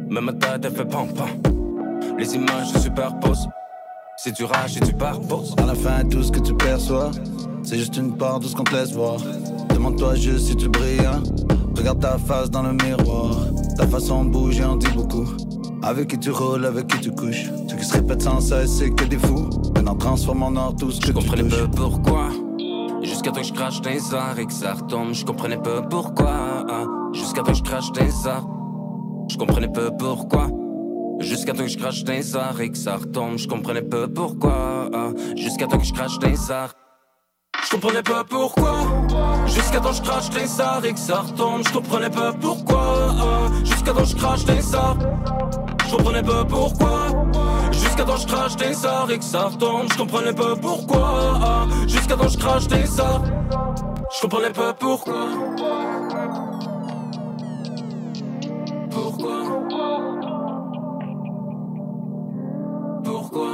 Mais 0.09 0.21
ma 0.21 0.33
tête 0.35 0.61
elle 0.65 0.71
fait 0.71 0.85
pam 0.85 1.09
pam. 1.13 1.31
Les 2.17 2.37
images 2.37 2.69
se 2.69 2.79
superposent. 2.79 3.49
C'est 4.19 4.37
du 4.37 4.45
rage 4.45 4.77
et 4.77 4.81
du 4.81 4.93
parbose. 4.93 5.57
À 5.61 5.67
la 5.67 5.75
fin, 5.75 6.05
tout 6.05 6.23
ce 6.23 6.31
que 6.31 6.39
tu 6.39 6.55
perçois, 6.55 7.11
c'est 7.65 7.77
juste 7.77 7.97
une 7.97 8.17
part 8.17 8.39
de 8.39 8.47
ce 8.47 8.55
qu'on 8.55 8.63
te 8.63 8.73
laisse 8.73 8.93
voir. 8.93 9.17
Demande-toi 9.75 10.15
juste 10.15 10.47
si 10.47 10.55
tu 10.55 10.69
brilles. 10.69 11.05
hein. 11.05 11.25
Regarde 11.77 11.99
ta 11.99 12.19
face 12.19 12.51
dans 12.51 12.63
le 12.63 12.73
miroir. 12.75 13.35
Ta 13.77 13.89
façon 13.89 14.27
de 14.27 14.31
bouger 14.31 14.63
en 14.63 14.77
dit 14.77 14.87
beaucoup. 14.95 15.27
Avec 15.83 16.09
qui 16.09 16.19
tu 16.19 16.31
roules, 16.31 16.65
avec 16.65 16.87
qui 16.87 17.01
tu 17.01 17.11
couches. 17.11 17.51
Ce 17.69 17.75
qui 17.75 17.85
se 17.85 17.95
répète 17.95 18.23
sans 18.23 18.41
cesse, 18.41 18.71
c'est 18.71 18.91
que 18.91 19.05
des 19.05 19.19
fous. 19.19 19.49
Maintenant, 19.75 19.97
transforme 19.97 20.43
en 20.45 20.57
or 20.57 20.77
tout 20.77 20.91
ce 20.91 21.01
que 21.01 21.09
Je 21.09 21.13
comprenais 21.13 21.49
pas 21.49 21.67
pourquoi. 21.75 22.29
Jusqu'à 23.03 23.33
temps 23.33 23.41
que 23.41 23.47
je 23.47 23.53
crache 23.53 23.81
des 23.81 24.15
arts 24.15 24.39
et 24.39 24.47
que 24.47 24.53
ça 24.53 24.75
retombe, 24.75 25.13
je 25.13 25.25
comprenais 25.25 25.57
pas 25.57 25.83
pourquoi. 25.83 26.65
Jusqu'à 27.13 27.43
temps 27.43 27.51
que 27.51 27.59
je 27.59 27.63
crache 27.65 27.91
des 27.93 28.27
arts, 28.27 28.47
je 29.29 29.37
comprenais 29.37 29.69
pas 29.69 29.91
pourquoi. 29.91 30.49
Jusqu'à 31.19 31.53
temps 31.53 31.65
que 31.65 31.69
je 31.69 31.79
crache 31.79 32.05
des 32.05 32.37
arts 32.37 32.61
et 32.61 32.71
que 32.71 32.79
ça 32.79 32.97
retombe, 32.97 33.39
je 33.39 33.49
comprenais 33.49 33.83
pas 33.83 34.07
pourquoi. 34.07 34.89
Jusqu'à 35.37 35.67
temps 35.67 35.79
que 35.79 35.85
je 35.85 35.93
crache 35.93 36.19
des 36.21 36.51
arts, 36.51 36.75
je 37.65 37.71
comprenais 37.71 38.03
pas 38.03 38.23
pourquoi. 38.23 38.75
Jusqu'à 39.47 39.81
temps 39.81 39.93
je 39.93 40.03
crache 40.03 40.31
des 40.31 40.61
arts 40.61 40.85
et 40.85 40.93
que 40.93 40.99
ça 40.99 41.23
retombe, 41.23 41.63
je 41.67 41.73
comprenais 41.73 42.11
pas 42.11 42.33
pourquoi. 42.33 43.15
Jusqu'à 43.65 43.93
temps 43.93 44.03
que 44.03 44.09
je 44.09 44.17
crache 44.17 44.45
des 44.45 44.75
arts, 44.75 44.99
je 45.93 45.97
comprenais 45.97 46.23
pas 46.23 46.45
pourquoi. 46.45 47.07
Jusqu'à 47.71 48.05
temps 48.05 48.17
je 48.17 48.27
crache 48.27 48.57
des 48.57 48.87
arts 48.87 49.11
et 49.11 49.19
que 49.19 49.25
ça 49.25 49.45
retombe, 49.45 49.89
je 49.93 49.99
comprenais 49.99 50.33
pas 50.33 50.57
pourquoi. 50.61 51.67
Jusqu'à 51.87 52.17
temps 52.17 52.29
je 52.29 52.39
crache 52.39 52.67
des 52.69 53.01
arts, 53.01 53.23
je 54.15 54.21
comprenais 54.23 54.53
pas 54.53 54.73
pourquoi. 54.73 55.27
Pourquoi? 58.91 59.33
Pourquoi? 63.05 63.49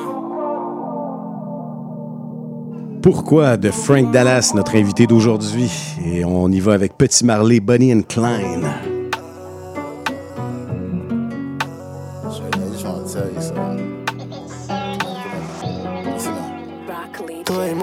Pourquoi 3.02 3.56
de 3.56 3.70
Frank 3.70 4.12
Dallas, 4.12 4.52
notre 4.54 4.76
invité 4.76 5.06
d'aujourd'hui? 5.06 5.70
Et 6.04 6.24
on 6.24 6.48
y 6.50 6.60
va 6.60 6.74
avec 6.74 6.96
Petit 6.96 7.24
Marley, 7.24 7.58
Bonnie 7.58 7.92
and 7.92 8.02
Clyde. 8.08 8.97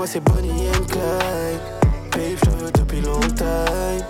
C'est 0.05 0.19
Bonnie 0.19 0.69
and 0.69 0.85
Clyde. 0.87 1.61
Babe 2.11 2.37
je 2.43 2.49
veux 2.63 2.71
depuis 2.71 3.01
longtemps. 3.01 4.05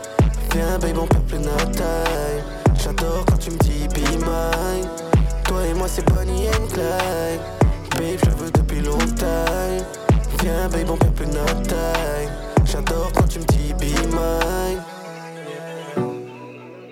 Viens 0.53 0.77
babe 0.79 0.97
on 0.97 1.07
perd 1.07 1.23
plus 1.25 1.39
notre 1.39 1.71
time. 1.71 2.43
J'adore 2.77 3.25
quand 3.25 3.37
tu 3.37 3.51
me 3.51 3.57
dis 3.59 3.87
be 3.87 4.07
mine. 4.19 4.89
Toi 5.45 5.65
et 5.65 5.73
moi 5.73 5.87
c'est 5.87 6.05
Bonnie 6.13 6.49
and 6.49 6.67
Clyde. 6.73 7.41
Babe 7.91 8.19
je 8.23 8.43
veux 8.43 8.51
depuis 8.51 8.81
longtemps. 8.81 9.85
Viens 10.41 10.67
babe 10.69 10.89
on 10.89 10.97
perd 10.97 11.13
plus 11.13 11.27
notre 11.27 11.61
time. 11.63 12.31
J'adore 12.65 13.11
quand 13.13 13.27
tu 13.27 13.39
me 13.39 13.45
dis 13.45 13.73
be 13.73 13.95
mine. 14.07 14.81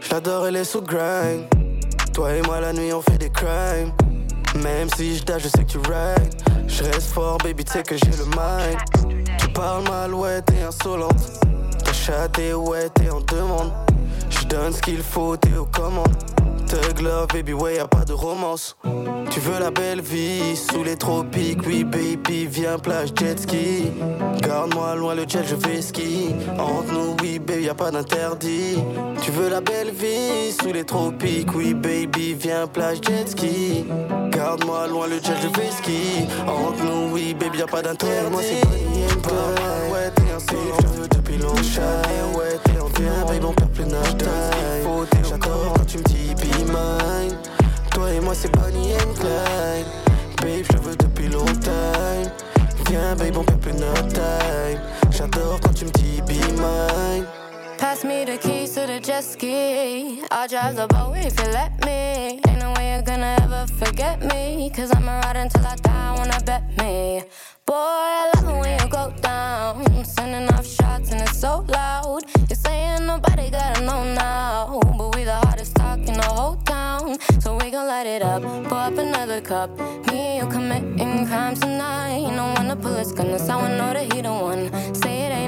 J'adore 0.01 0.47
elle 0.47 0.57
est 0.57 0.63
sous 0.63 0.81
grind 0.81 1.45
Toi 2.13 2.35
et 2.35 2.41
moi 2.43 2.59
la 2.59 2.71
nuit 2.71 2.93
on 2.93 3.01
fait 3.01 3.17
des 3.17 3.31
crimes 3.31 3.91
Même 4.61 4.87
si 4.95 5.17
je 5.17 5.23
je 5.39 5.47
sais 5.47 5.63
que 5.63 5.71
tu 5.71 5.77
ride 5.79 6.33
Je 6.67 6.83
reste 6.83 7.13
fort 7.13 7.37
baby 7.39 7.63
tu 7.63 7.73
sais 7.73 7.83
que 7.83 7.95
j'ai 7.97 8.11
le 8.17 8.25
mind 8.25 8.77
Tu 9.39 9.47
parles 9.49 9.83
mal 9.89 10.13
ouais 10.13 10.41
t'es 10.41 10.61
insolente. 10.61 11.15
Ta 11.83 11.93
chatte 11.93 12.37
est 12.39 12.53
ouais 12.53 12.89
t'es 12.89 13.09
en 13.09 13.21
demande. 13.21 13.71
Je 14.29 14.45
donne 14.45 14.73
ce 14.73 14.81
qu'il 14.81 15.01
faut 15.01 15.35
t'es 15.37 15.55
aux 15.57 15.65
commandes 15.65 16.15
Thug 16.73 17.01
love 17.01 17.27
baby 17.27 17.53
ouais 17.53 17.75
y'a 17.75 17.87
pas 17.87 18.03
de 18.03 18.13
romance. 18.13 18.75
Tu 19.29 19.39
veux 19.41 19.59
la 19.59 19.69
belle 19.69 20.01
vie 20.01 20.55
sous 20.55 20.83
les 20.83 20.95
tropiques 20.95 21.59
Oui 21.67 21.83
baby 21.83 22.47
viens 22.47 22.79
plage 22.79 23.09
jet 23.15 23.39
ski. 23.39 23.91
Garde-moi 24.41 24.95
loin 24.95 25.13
le 25.13 25.21
jet 25.27 25.43
je 25.45 25.53
vais 25.53 25.83
ski. 25.83 26.33
Entre 26.57 26.91
nous 26.91 27.15
oui 27.21 27.37
baby 27.37 27.65
y'a 27.65 27.75
pas 27.75 27.91
d'interdit. 27.91 28.79
Tu 29.21 29.29
veux 29.29 29.49
la 29.49 29.61
belle 29.61 29.91
vie 29.91 30.51
sous 30.51 30.73
les 30.73 30.83
tropiques 30.83 31.53
Oui 31.53 31.75
baby 31.75 32.33
viens 32.33 32.65
plage 32.65 33.01
jet 33.03 33.29
ski. 33.29 33.85
Garde-moi 34.31 34.87
loin 34.87 35.05
le 35.05 35.17
jet 35.17 35.37
je 35.43 35.49
vais 35.49 35.69
ski. 35.69 36.25
Entre 36.47 36.83
nous 36.83 37.13
oui 37.13 37.35
baby 37.35 37.59
y'a 37.59 37.67
pas 37.67 37.83
d'interdit. 37.83 38.31
Moi 38.31 38.41
c'est 38.41 38.67
Bonnie 38.67 39.05
and 39.05 39.21
Clyde 39.21 39.91
Ouais 39.91 40.11
t'es 40.15 40.33
insolent 40.35 41.22
veux 41.37 41.45
depuis 41.45 41.67
longtemps 41.73 42.37
Ouais 42.37 42.59
t'es 42.63 42.79
en 42.79 42.87
viens 42.87 43.25
baby 43.25 43.45
on 43.45 43.53
perd 43.53 43.71
plus 43.71 43.85
notre 43.85 44.17
time 44.17 45.23
J'adore 45.27 45.73
quand 45.75 45.85
tu 45.85 45.97
me 45.97 46.03
dis 46.03 46.35
be 46.35 46.55
mine. 46.67 47.37
Toi 47.91 48.11
et 48.11 48.19
moi 48.19 48.33
c'est 48.33 48.51
Bonnie 48.51 48.93
and 48.95 49.13
Clyde 49.15 49.87
Babe 50.41 50.65
je 50.71 50.77
veux 50.77 50.95
depuis 50.95 51.27
longtemps. 51.27 52.31
Viens 52.89 53.15
babe 53.15 53.37
on 53.37 53.43
perd 53.43 53.59
plus 53.59 53.73
notre 53.73 54.07
time. 54.07 54.79
J'adore 55.11 55.59
quand 55.61 55.73
tu 55.73 55.85
me 55.85 55.91
dis 55.91 56.21
be 56.21 56.33
mine 56.57 57.25
Pass 57.83 58.05
me 58.05 58.23
the 58.23 58.37
keys 58.37 58.75
to 58.75 58.87
the 58.87 58.97
jet 58.97 59.25
ski. 59.25 60.21
I'll 60.31 60.47
drive 60.47 60.77
the 60.77 60.87
boat 60.87 61.17
if 61.17 61.37
you 61.37 61.51
let 61.51 61.85
me. 61.85 62.39
Ain't 62.47 62.59
no 62.61 62.71
way 62.77 62.93
you're 62.93 63.01
gonna 63.01 63.35
ever 63.41 63.67
forget 63.73 64.23
me. 64.23 64.71
Cause 64.73 64.89
I'ma 64.95 65.19
ride 65.19 65.35
until 65.35 65.67
I 65.67 65.75
die, 65.75 66.15
wanna 66.17 66.39
bet 66.45 66.63
me. 66.77 67.23
Boy, 67.65 67.75
I 67.75 68.31
love 68.35 68.47
it 68.47 68.59
when 68.61 68.79
you 68.79 68.87
go 68.87 69.13
down. 69.21 70.05
Sending 70.05 70.47
off 70.53 70.65
shots 70.65 71.11
and 71.11 71.23
it's 71.23 71.37
so 71.37 71.65
loud. 71.67 72.23
You're 72.49 72.55
saying 72.55 73.05
nobody 73.05 73.49
gotta 73.49 73.81
know 73.81 74.01
now. 74.13 74.79
But 74.97 75.13
we 75.17 75.25
the 75.25 75.35
hottest 75.35 75.75
talk 75.75 75.99
in 75.99 76.13
the 76.13 76.29
whole 76.37 76.55
town. 76.63 77.19
So 77.41 77.57
we 77.57 77.69
gon' 77.69 77.87
light 77.87 78.07
it 78.07 78.21
up. 78.21 78.43
Pour 78.69 78.77
up 78.77 78.97
another 78.97 79.41
cup. 79.41 79.77
Me 80.07 80.19
and 80.19 80.37
you 80.39 80.47
committing 80.49 81.27
crimes 81.27 81.59
tonight. 81.59 82.31
No 82.33 82.45
one 82.53 82.79
pull 82.81 82.95
us 82.95 83.11
gonna 83.11 83.37
sound 83.37 83.77
know 83.77 83.91
that 83.91 84.13
he 84.13 84.21
the 84.21 84.31
one. 84.31 84.71
Say 84.95 85.23
it 85.25 85.33
ain't 85.33 85.42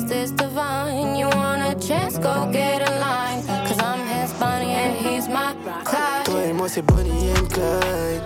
that's 0.00 0.12
this 0.12 0.30
divine. 0.30 1.16
You 1.16 1.26
want 1.26 1.62
a 1.62 1.86
chance, 1.86 2.18
go 2.18 2.50
get 2.52 2.88
a 2.88 2.98
line. 2.98 3.42
Cause 3.66 3.80
I'm 3.80 4.06
his 4.06 4.32
Bonnie 4.34 4.72
and 4.72 4.96
he's 4.96 5.28
my 5.28 5.54
Clyde. 5.84 6.24
Toi 6.24 6.44
et 6.46 6.52
moi 6.52 6.68
c'est 6.68 6.82
Bonnie 6.82 7.30
and 7.30 7.48
Clyde 7.48 8.22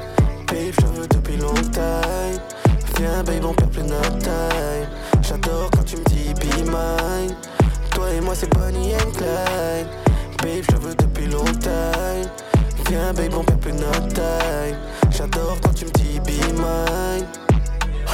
Babe 0.49 0.75
je 0.81 0.87
veux 0.87 1.07
depuis 1.09 1.37
longtemps 1.37 2.01
Viens, 2.99 3.25
babe, 3.25 3.45
on 3.45 3.55
perd 3.55 3.70
plus 3.70 3.83
notre 3.83 4.18
time. 4.18 4.89
J'adore 5.22 5.68
quand 5.72 5.85
tu 5.85 5.97
me 5.97 6.05
dis 6.05 6.33
be 6.35 6.64
mine. 6.70 7.35
Toi 7.93 8.12
et 8.12 8.20
moi, 8.20 8.35
c'est 8.37 8.53
Bonnie 8.55 8.95
and 8.95 9.11
Clyde. 9.16 9.89
Babe, 10.43 10.64
je 10.70 10.77
veux 10.77 10.95
depuis 10.95 11.27
longtemps. 11.27 12.31
Viens, 12.89 13.12
babe, 13.12 13.35
on 13.37 13.43
perd 13.43 13.61
plus 13.61 13.72
notre 13.72 14.09
time. 14.14 14.79
J'adore 15.11 15.59
quand 15.62 15.75
tu 15.75 15.87
me 15.87 15.91
dis 15.91 16.20
be 16.20 16.41
mine. 16.55 17.27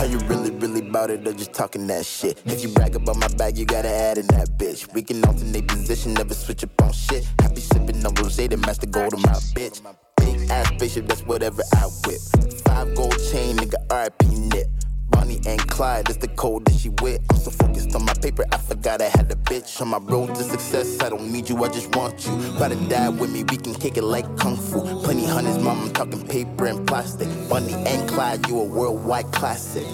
Are 0.00 0.06
you 0.06 0.16
really, 0.20 0.50
really 0.52 0.80
about 0.80 1.10
it 1.10 1.28
or 1.28 1.34
just 1.34 1.52
talking 1.52 1.86
that 1.88 2.06
shit? 2.06 2.40
If 2.46 2.62
you 2.62 2.70
brag 2.70 2.96
about 2.96 3.16
my 3.16 3.28
bag, 3.28 3.58
you 3.58 3.66
gotta 3.66 3.90
add 3.90 4.16
in 4.16 4.26
that 4.28 4.48
bitch. 4.56 4.90
We 4.94 5.02
can 5.02 5.22
alternate 5.26 5.68
position, 5.68 6.14
never 6.14 6.32
switch 6.32 6.64
up 6.64 6.70
on 6.80 6.92
shit. 6.92 7.28
Happy 7.38 7.60
sipping 7.60 8.06
on 8.06 8.14
rose 8.14 8.36
to 8.36 8.56
match 8.56 8.78
the 8.78 8.86
gold 8.86 9.12
of 9.12 9.20
my 9.20 9.34
bitch. 9.52 9.82
Big 10.16 10.50
ass 10.50 10.68
spaceship, 10.68 11.06
that's 11.06 11.20
whatever 11.26 11.62
I 11.74 11.82
whip. 12.06 12.18
Five 12.64 12.94
gold 12.94 13.18
chain, 13.30 13.58
nigga, 13.58 13.76
RIP 13.92 14.22
nip. 14.54 14.79
Bonnie 15.20 15.40
and 15.46 15.60
Clyde 15.68 16.08
is 16.08 16.16
the 16.16 16.28
code 16.28 16.64
that 16.64 16.76
she 16.76 16.88
with. 17.02 17.20
I'm 17.28 17.36
so 17.36 17.50
focused 17.50 17.94
on 17.94 18.06
my 18.06 18.14
paper, 18.14 18.42
I 18.52 18.56
forgot 18.56 19.02
I 19.02 19.08
had 19.08 19.30
a 19.30 19.34
bitch. 19.34 19.78
On 19.82 19.88
my 19.88 19.98
road 19.98 20.34
to 20.34 20.42
success, 20.42 20.98
I 21.02 21.10
don't 21.10 21.30
need 21.30 21.46
you, 21.50 21.62
I 21.62 21.68
just 21.68 21.94
want 21.94 22.24
you. 22.24 22.32
Ride 22.58 22.72
or 22.72 22.88
die 22.88 23.10
with 23.10 23.30
me, 23.30 23.44
we 23.44 23.58
can 23.58 23.74
kick 23.74 23.98
it 23.98 24.02
like 24.02 24.24
Kung 24.38 24.56
Fu. 24.56 24.80
Plenty 25.04 25.26
hundreds, 25.26 25.58
mom, 25.58 25.78
I'm 25.82 25.92
talking 25.92 26.26
paper 26.26 26.66
and 26.66 26.88
plastic. 26.88 27.28
Bonnie 27.50 27.74
and 27.74 28.08
Clyde, 28.08 28.48
you 28.48 28.60
a 28.60 28.64
worldwide 28.64 29.30
classic. 29.30 29.84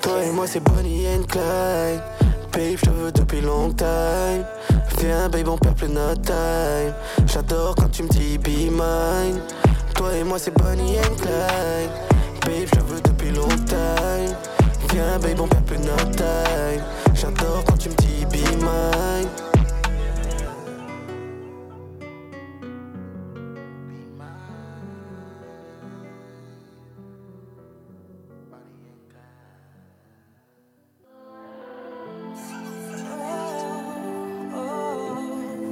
Toi 0.00 0.24
et 0.24 0.32
moi 0.32 0.46
c'est 0.46 0.60
Bonnie 0.60 1.06
and 1.08 1.24
Clyde 1.28 2.02
Babe 2.52 2.78
je 2.82 2.90
veux 2.90 3.12
depuis 3.12 3.40
Viens 5.00 5.30
babe 5.30 5.48
on 5.48 5.56
perd 5.56 5.76
plus 5.76 5.88
notre 5.88 6.20
time. 6.20 6.92
J'adore 7.26 7.74
quand 7.74 7.90
tu 7.90 8.02
me 8.02 8.08
dis 8.08 8.36
be 8.36 8.70
mine. 8.70 9.40
Toi 9.94 10.14
et 10.14 10.24
moi 10.24 10.38
c'est 10.38 10.52
Bonnie 10.58 10.98
and 10.98 11.16
Clyde. 11.16 11.90
Babe 12.44 12.68
je 12.74 12.80
veux 12.80 13.00
depuis 13.00 13.30
longtemps. 13.30 14.36
Viens 14.92 15.18
babe 15.18 15.40
on 15.40 15.48
perd 15.48 15.64
plus 15.64 15.78
notre 15.78 16.10
time. 16.10 16.84
J'adore 17.14 17.64
quand 17.66 17.78
tu 17.78 17.88
me 17.88 17.94
dis 17.94 18.26
be 18.26 18.44
mine 18.62 19.49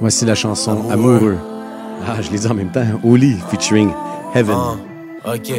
Voici 0.09 0.25
la 0.25 0.33
chanson 0.33 0.89
Amoureux. 0.89 1.37
Ah, 2.07 2.19
je 2.19 2.31
l'ai 2.31 2.39
dit 2.39 2.47
en 2.47 2.55
même 2.55 2.71
temps. 2.71 2.83
Oli 3.03 3.37
featuring 3.51 3.91
Heaven. 4.33 4.57
Ah, 4.57 5.35
ok. 5.35 5.53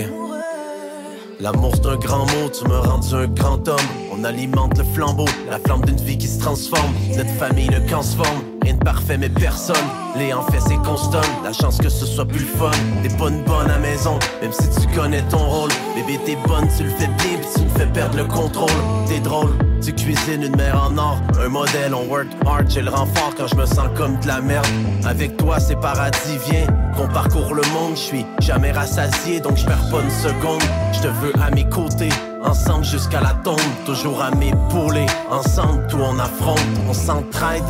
L'amour 1.38 1.72
c'est 1.76 1.86
un 1.86 1.94
grand 1.94 2.26
mot, 2.26 2.50
tu 2.52 2.68
me 2.68 2.76
rends 2.76 3.14
un 3.14 3.28
grand 3.28 3.68
homme. 3.68 3.78
On 4.12 4.24
alimente 4.24 4.76
le 4.76 4.82
flambeau, 4.82 5.26
la 5.48 5.60
flamme 5.60 5.84
d'une 5.84 6.04
vie 6.04 6.18
qui 6.18 6.26
se 6.26 6.40
transforme. 6.40 6.92
Notre 7.16 7.30
famille 7.34 7.68
ne 7.68 7.78
transforme, 7.88 8.40
parfait 8.78 9.18
mais 9.18 9.28
personne. 9.28 9.76
Les 10.16 10.32
en 10.32 10.42
fait 10.42 10.60
c'est 10.60 10.76
constant, 10.76 11.20
la 11.44 11.52
chance 11.52 11.78
que 11.78 11.88
ce 11.88 12.06
soit 12.06 12.24
plus 12.24 12.40
le 12.40 12.58
fun. 12.58 12.70
T'es 13.02 13.08
pas 13.16 13.28
une 13.28 13.44
bonne 13.44 13.70
à 13.70 13.78
maison, 13.78 14.18
même 14.42 14.52
si 14.52 14.68
tu 14.80 14.86
connais 14.94 15.22
ton 15.22 15.38
rôle. 15.38 15.70
Bébé 15.94 16.18
t'es 16.24 16.36
bonne, 16.46 16.68
tu 16.76 16.84
le 16.84 16.90
fais 16.90 17.06
bien, 17.06 17.38
tu 17.54 17.62
me 17.62 17.68
fais 17.70 17.86
perdre 17.86 18.16
le 18.16 18.24
contrôle. 18.24 18.70
T'es 19.06 19.20
drôle, 19.20 19.50
tu 19.82 19.92
cuisines 19.92 20.42
une 20.42 20.56
mère 20.56 20.82
en 20.82 20.96
or, 20.98 21.18
un 21.42 21.48
modèle, 21.48 21.94
on 21.94 22.08
work 22.08 22.26
hard, 22.46 22.68
j'ai 22.68 22.82
le 22.82 22.90
renfort 22.90 23.32
quand 23.36 23.46
je 23.46 23.56
me 23.56 23.66
sens 23.66 23.88
comme 23.96 24.18
de 24.20 24.26
la 24.26 24.40
merde. 24.40 24.66
Avec 25.04 25.36
toi 25.36 25.58
c'est 25.60 25.80
paradis, 25.80 26.38
viens, 26.50 26.66
qu'on 26.96 27.08
parcourt 27.08 27.54
le 27.54 27.62
monde, 27.72 27.92
je 27.94 28.00
suis 28.00 28.26
jamais 28.40 28.72
rassasié, 28.72 29.40
donc 29.40 29.56
je 29.56 29.66
perds 29.66 29.90
pas 29.90 30.00
une 30.02 30.10
seconde. 30.10 30.62
Je 30.92 31.00
te 31.00 31.08
veux 31.08 31.32
à 31.40 31.50
mes 31.50 31.68
côtés, 31.68 32.10
ensemble 32.44 32.84
jusqu'à 32.84 33.20
la 33.20 33.34
tombe, 33.44 33.60
toujours 33.86 34.20
à 34.22 34.30
m'épauler. 34.32 35.06
Ensemble 35.30 35.86
tout 35.88 35.98
on 36.02 36.18
affronte, 36.18 36.60
on 36.88 36.92
s'entraide. 36.92 37.62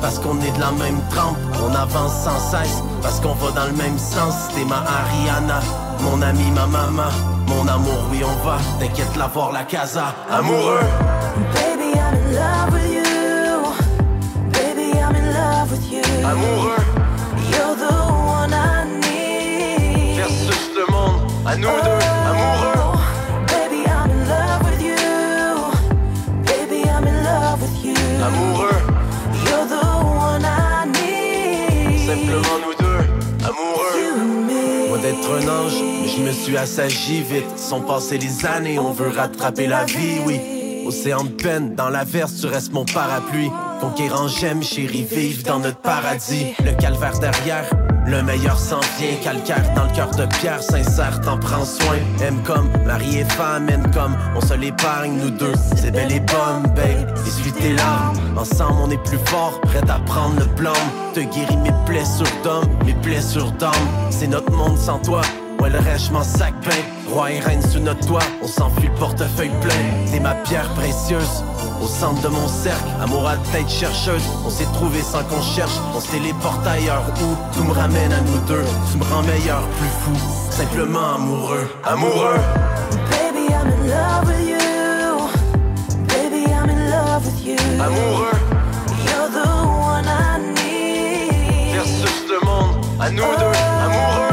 Parce 0.00 0.18
qu'on 0.18 0.40
est 0.40 0.52
de 0.52 0.60
la 0.60 0.70
même 0.72 1.00
trempe, 1.10 1.36
on 1.62 1.74
avance 1.74 2.12
sans 2.24 2.38
cesse, 2.38 2.82
parce 3.02 3.20
qu'on 3.20 3.34
va 3.34 3.50
dans 3.52 3.66
le 3.66 3.72
même 3.76 3.98
sens. 3.98 4.34
T'es 4.54 4.64
ma 4.64 4.76
Ariana, 4.76 5.60
mon 6.00 6.22
ami, 6.22 6.50
ma 6.54 6.66
maman, 6.66 7.10
mon 7.48 7.66
amour, 7.66 7.98
oui 8.10 8.22
on 8.24 8.46
va. 8.46 8.58
T'inquiète 8.78 9.16
la 9.16 9.26
voir 9.26 9.52
la 9.52 9.64
casa, 9.64 10.14
amoureux. 10.30 10.80
Baby 11.54 11.98
I'm 11.98 12.14
in 12.14 12.34
love 12.34 12.72
with 12.72 12.90
you 12.92 13.02
Baby 14.52 14.98
I'm 14.98 15.14
in 15.14 15.32
love 15.32 15.70
with 15.70 15.92
you 15.92 16.02
Amoureux. 16.24 16.84
You're 17.50 17.76
the 17.76 17.92
one 17.92 18.52
I 18.52 18.84
need 19.00 20.16
Versus 20.16 20.70
le 20.74 20.92
monde, 20.92 21.20
à 21.46 21.56
nous 21.56 21.68
deux, 21.68 21.97
Simplement 32.08 32.58
nous 32.64 32.74
deux, 32.86 33.44
amoureux. 33.44 34.88
Moi 34.88 34.96
d'être 34.96 35.30
un 35.30 35.46
ange, 35.46 35.74
mais 36.00 36.08
je 36.08 36.22
me 36.22 36.32
suis 36.32 36.56
assagi 36.56 37.20
vite. 37.20 37.58
Sont 37.58 37.82
passées 37.82 38.16
les 38.16 38.46
années, 38.46 38.78
on 38.78 38.92
veut 38.92 39.10
rattraper 39.10 39.66
la 39.66 39.84
vie, 39.84 40.18
oui. 40.24 40.40
Océan 40.86 41.24
de 41.24 41.28
peine, 41.28 41.74
dans 41.74 41.90
l'averse, 41.90 42.40
tu 42.40 42.46
restes 42.46 42.72
mon 42.72 42.86
parapluie. 42.86 43.50
Conquérant, 43.82 44.26
j'aime, 44.26 44.62
chérie, 44.62 45.04
vive 45.04 45.42
dans 45.42 45.58
notre 45.58 45.82
paradis. 45.82 46.54
Le 46.64 46.72
calvaire 46.80 47.18
derrière, 47.18 47.68
le 48.08 48.22
meilleur 48.22 48.58
s'en 48.58 48.80
vient. 48.98 49.16
Calcaire 49.22 49.74
dans 49.74 49.84
le 49.84 49.92
cœur 49.92 50.10
de 50.10 50.26
pierre, 50.36 50.62
sincère, 50.62 51.20
t'en 51.20 51.38
prends 51.38 51.64
soin. 51.64 51.96
Aime 52.22 52.42
comme 52.42 52.70
mari 52.84 53.18
et 53.18 53.24
femme, 53.24 53.68
aime 53.68 53.90
comme 53.92 54.16
on 54.34 54.40
se 54.40 54.54
l'épargne, 54.54 55.18
nous 55.20 55.30
deux. 55.30 55.52
C'est 55.76 55.90
belle 55.90 56.12
et 56.12 56.20
bonne, 56.20 56.62
babe, 56.74 57.16
essuie 57.26 57.52
tes 57.52 57.72
larmes. 57.74 58.18
Ensemble, 58.36 58.78
on 58.84 58.90
est 58.90 59.04
plus 59.04 59.18
fort, 59.26 59.60
prêt 59.62 59.88
à 59.88 59.98
prendre 60.00 60.38
le 60.38 60.46
plan. 60.54 60.72
Te 61.14 61.20
guéris 61.20 61.56
mes 61.58 61.72
blessures 61.86 62.26
d'homme, 62.42 62.68
mes 62.84 62.94
blessures 62.94 63.52
d'âme. 63.52 63.72
C'est 64.10 64.28
notre 64.28 64.52
monde 64.52 64.78
sans 64.78 64.98
toi. 64.98 65.20
Ouais, 65.60 65.70
le 65.70 65.78
reste, 65.78 66.10
m'en 66.12 66.22
sac. 66.22 66.54
Roi 67.10 67.32
et 67.32 67.40
reine 67.40 67.62
sous 67.62 67.80
notre 67.80 68.06
toit, 68.06 68.22
on 68.42 68.46
s'enfuit 68.46 68.88
le 68.88 68.94
portefeuille 68.94 69.50
plein. 69.62 69.74
T'es 70.10 70.20
ma 70.20 70.34
pierre 70.34 70.68
précieuse, 70.74 71.42
au 71.82 71.86
centre 71.86 72.20
de 72.20 72.28
mon 72.28 72.46
cercle. 72.46 72.84
Amour 73.02 73.26
à 73.26 73.36
tête 73.50 73.68
chercheuse, 73.68 74.22
on 74.44 74.50
s'est 74.50 74.68
trouvé 74.74 75.00
sans 75.00 75.24
qu'on 75.24 75.40
cherche. 75.40 75.72
On 75.96 76.00
se 76.00 76.10
téléporte 76.10 76.66
ailleurs 76.66 77.04
où 77.22 77.56
tout 77.56 77.64
me 77.64 77.72
ramène 77.72 78.12
à 78.12 78.20
nous 78.20 78.38
deux. 78.46 78.64
Tu 78.92 78.98
me 78.98 79.04
rends 79.04 79.22
meilleur, 79.22 79.62
plus 79.78 79.88
fou, 79.88 80.12
simplement 80.50 81.14
amoureux. 81.14 81.68
Amoureux. 81.84 82.38
Baby 83.10 83.52
I'm 83.52 83.72
in 83.72 83.88
love 83.88 84.26
with 84.26 84.46
you 84.46 84.58
Baby 86.08 86.52
I'm 86.52 86.68
in 86.68 86.90
love 86.90 87.24
with 87.24 87.44
you 87.44 87.56
Amoureux. 87.80 88.38
You're 89.06 89.30
the 89.30 89.48
one 89.48 90.06
I 90.06 90.38
need 90.54 91.74
Versus 91.74 92.28
le 92.28 92.44
monde, 92.44 92.84
à 93.00 93.10
nous 93.10 93.22
deux, 93.22 93.58
amoureux. 93.84 94.27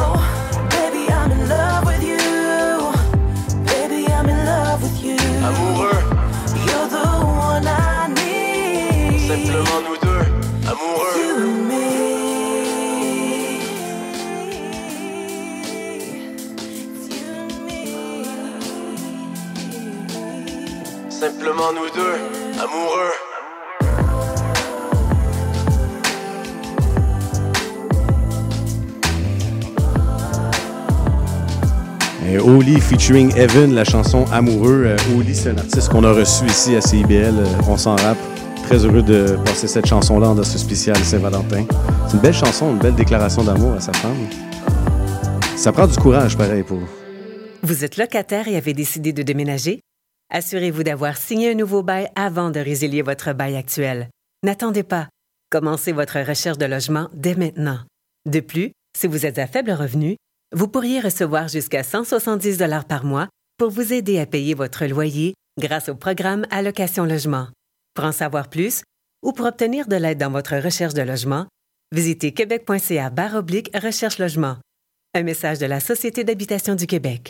Simplement 21.45 21.73
nous 21.73 21.89
deux, 21.93 22.15
amoureux. 22.59 23.11
Et 32.27 32.39
Oli 32.39 32.81
featuring 32.81 33.31
Evan, 33.37 33.75
la 33.75 33.83
chanson 33.83 34.25
Amoureux. 34.31 34.85
Euh, 34.85 34.97
Oli, 35.15 35.35
c'est 35.35 35.51
un 35.51 35.57
artiste 35.57 35.89
qu'on 35.89 36.03
a 36.03 36.13
reçu 36.13 36.45
ici 36.47 36.75
à 36.75 36.81
CIBL. 36.81 37.13
euh, 37.13 37.45
on 37.67 37.77
s'en 37.77 37.95
rappe. 37.95 38.17
Très 38.63 38.83
heureux 38.83 39.03
de 39.03 39.37
passer 39.45 39.67
cette 39.67 39.85
chanson-là 39.85 40.33
dans 40.33 40.43
ce 40.43 40.57
spécial 40.57 40.97
Saint-Valentin. 40.97 41.65
C'est 42.07 42.13
une 42.13 42.21
belle 42.21 42.33
chanson, 42.33 42.71
une 42.71 42.79
belle 42.79 42.95
déclaration 42.95 43.43
d'amour 43.43 43.73
à 43.73 43.81
sa 43.81 43.93
femme. 43.93 44.17
Ça 45.55 45.71
prend 45.71 45.85
du 45.85 45.95
courage, 45.97 46.35
pareil, 46.35 46.63
pour. 46.63 46.79
Vous 47.61 47.83
êtes 47.83 47.97
locataire 47.97 48.47
et 48.47 48.55
avez 48.55 48.73
décidé 48.73 49.13
de 49.13 49.21
déménager? 49.21 49.84
Assurez-vous 50.31 50.83
d'avoir 50.83 51.17
signé 51.17 51.51
un 51.51 51.55
nouveau 51.55 51.83
bail 51.83 52.09
avant 52.15 52.51
de 52.51 52.59
résilier 52.59 53.01
votre 53.01 53.33
bail 53.33 53.55
actuel. 53.55 54.09
N'attendez 54.43 54.83
pas. 54.83 55.09
Commencez 55.51 55.91
votre 55.91 56.19
recherche 56.19 56.57
de 56.57 56.65
logement 56.65 57.09
dès 57.13 57.35
maintenant. 57.35 57.79
De 58.25 58.39
plus, 58.39 58.71
si 58.97 59.07
vous 59.07 59.25
êtes 59.25 59.37
à 59.37 59.47
faible 59.47 59.71
revenu, 59.71 60.15
vous 60.55 60.67
pourriez 60.67 60.99
recevoir 60.99 61.47
jusqu'à 61.47 61.83
170 61.83 62.57
dollars 62.57 62.85
par 62.85 63.05
mois 63.05 63.29
pour 63.57 63.69
vous 63.69 63.93
aider 63.93 64.19
à 64.19 64.25
payer 64.25 64.53
votre 64.53 64.85
loyer 64.85 65.33
grâce 65.59 65.89
au 65.89 65.95
programme 65.95 66.45
Allocation 66.49 67.05
Logement. 67.05 67.47
Pour 67.93 68.05
en 68.05 68.11
savoir 68.11 68.49
plus 68.49 68.83
ou 69.23 69.31
pour 69.31 69.45
obtenir 69.45 69.87
de 69.87 69.95
l'aide 69.95 70.17
dans 70.17 70.31
votre 70.31 70.55
recherche 70.57 70.93
de 70.93 71.01
logement, 71.01 71.47
Visitez 71.91 72.33
québec.ca 72.33 73.11
recherche 73.75 74.17
logement. 74.19 74.57
Un 75.13 75.23
message 75.23 75.59
de 75.59 75.65
la 75.65 75.79
Société 75.79 76.23
d'habitation 76.23 76.75
du 76.75 76.87
Québec. 76.87 77.29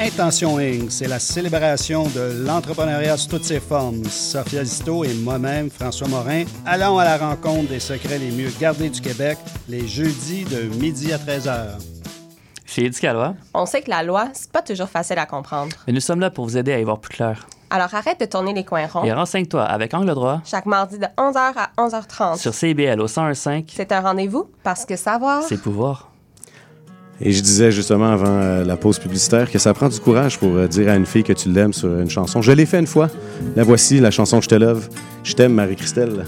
Intention 0.00 0.58
Inc., 0.58 0.90
c'est 0.90 1.08
la 1.08 1.18
célébration 1.18 2.04
de 2.04 2.44
l'entrepreneuriat 2.46 3.16
sous 3.16 3.28
toutes 3.28 3.44
ses 3.44 3.58
formes. 3.58 4.04
Sophia 4.04 4.64
Zito 4.64 5.02
et 5.04 5.12
moi-même, 5.14 5.70
François 5.70 6.06
Morin, 6.06 6.44
allons 6.64 6.98
à 6.98 7.04
la 7.04 7.16
rencontre 7.18 7.68
des 7.68 7.80
secrets 7.80 8.18
les 8.18 8.30
mieux 8.30 8.50
gardés 8.60 8.90
du 8.90 9.00
Québec 9.00 9.38
les 9.68 9.88
jeudis 9.88 10.44
de 10.44 10.62
midi 10.76 11.12
à 11.12 11.18
13h. 11.18 11.78
Chez 12.64 12.84
Éducalois, 12.84 13.34
On 13.54 13.66
sait 13.66 13.82
que 13.82 13.90
la 13.90 14.02
loi, 14.04 14.28
c'est 14.34 14.52
pas 14.52 14.62
toujours 14.62 14.88
facile 14.88 15.18
à 15.18 15.26
comprendre. 15.26 15.74
mais 15.86 15.92
nous 15.92 16.00
sommes 16.00 16.20
là 16.20 16.30
pour 16.30 16.44
vous 16.44 16.56
aider 16.56 16.72
à 16.72 16.78
y 16.78 16.84
voir 16.84 17.00
plus 17.00 17.14
clair. 17.16 17.48
Alors 17.70 17.92
arrête 17.94 18.20
de 18.20 18.24
tourner 18.26 18.54
les 18.54 18.64
coins 18.64 18.86
ronds. 18.86 19.04
Et 19.04 19.12
renseigne-toi 19.12 19.62
avec 19.64 19.92
Angle 19.94 20.14
droit 20.14 20.40
Chaque 20.44 20.64
mardi 20.66 20.98
de 20.98 21.06
11h 21.18 21.52
à 21.56 21.70
11h30. 21.76 22.38
sur 22.38 22.54
CIBL 22.54 23.00
au 23.00 23.06
101.5, 23.08 23.64
C'est 23.74 23.90
un 23.92 24.00
rendez-vous 24.00 24.48
parce 24.62 24.86
que 24.86 24.96
savoir. 24.96 25.42
c'est 25.42 25.60
pouvoir. 25.60 26.07
Et 27.20 27.32
je 27.32 27.42
disais 27.42 27.72
justement 27.72 28.10
avant 28.12 28.26
euh, 28.28 28.64
la 28.64 28.76
pause 28.76 28.98
publicitaire 28.98 29.50
que 29.50 29.58
ça 29.58 29.74
prend 29.74 29.88
du 29.88 29.98
courage 29.98 30.38
pour 30.38 30.54
euh, 30.54 30.68
dire 30.68 30.88
à 30.88 30.94
une 30.94 31.06
fille 31.06 31.24
que 31.24 31.32
tu 31.32 31.48
l'aimes 31.48 31.72
sur 31.72 31.98
une 31.98 32.10
chanson. 32.10 32.42
Je 32.42 32.52
l'ai 32.52 32.64
fait 32.64 32.78
une 32.78 32.86
fois. 32.86 33.08
La 33.56 33.64
voici, 33.64 33.98
la 33.98 34.12
chanson 34.12 34.40
Je 34.40 34.48
te 34.48 34.54
love. 34.54 34.88
Je 35.24 35.32
t'aime, 35.34 35.52
Marie-Christelle. 35.52 36.24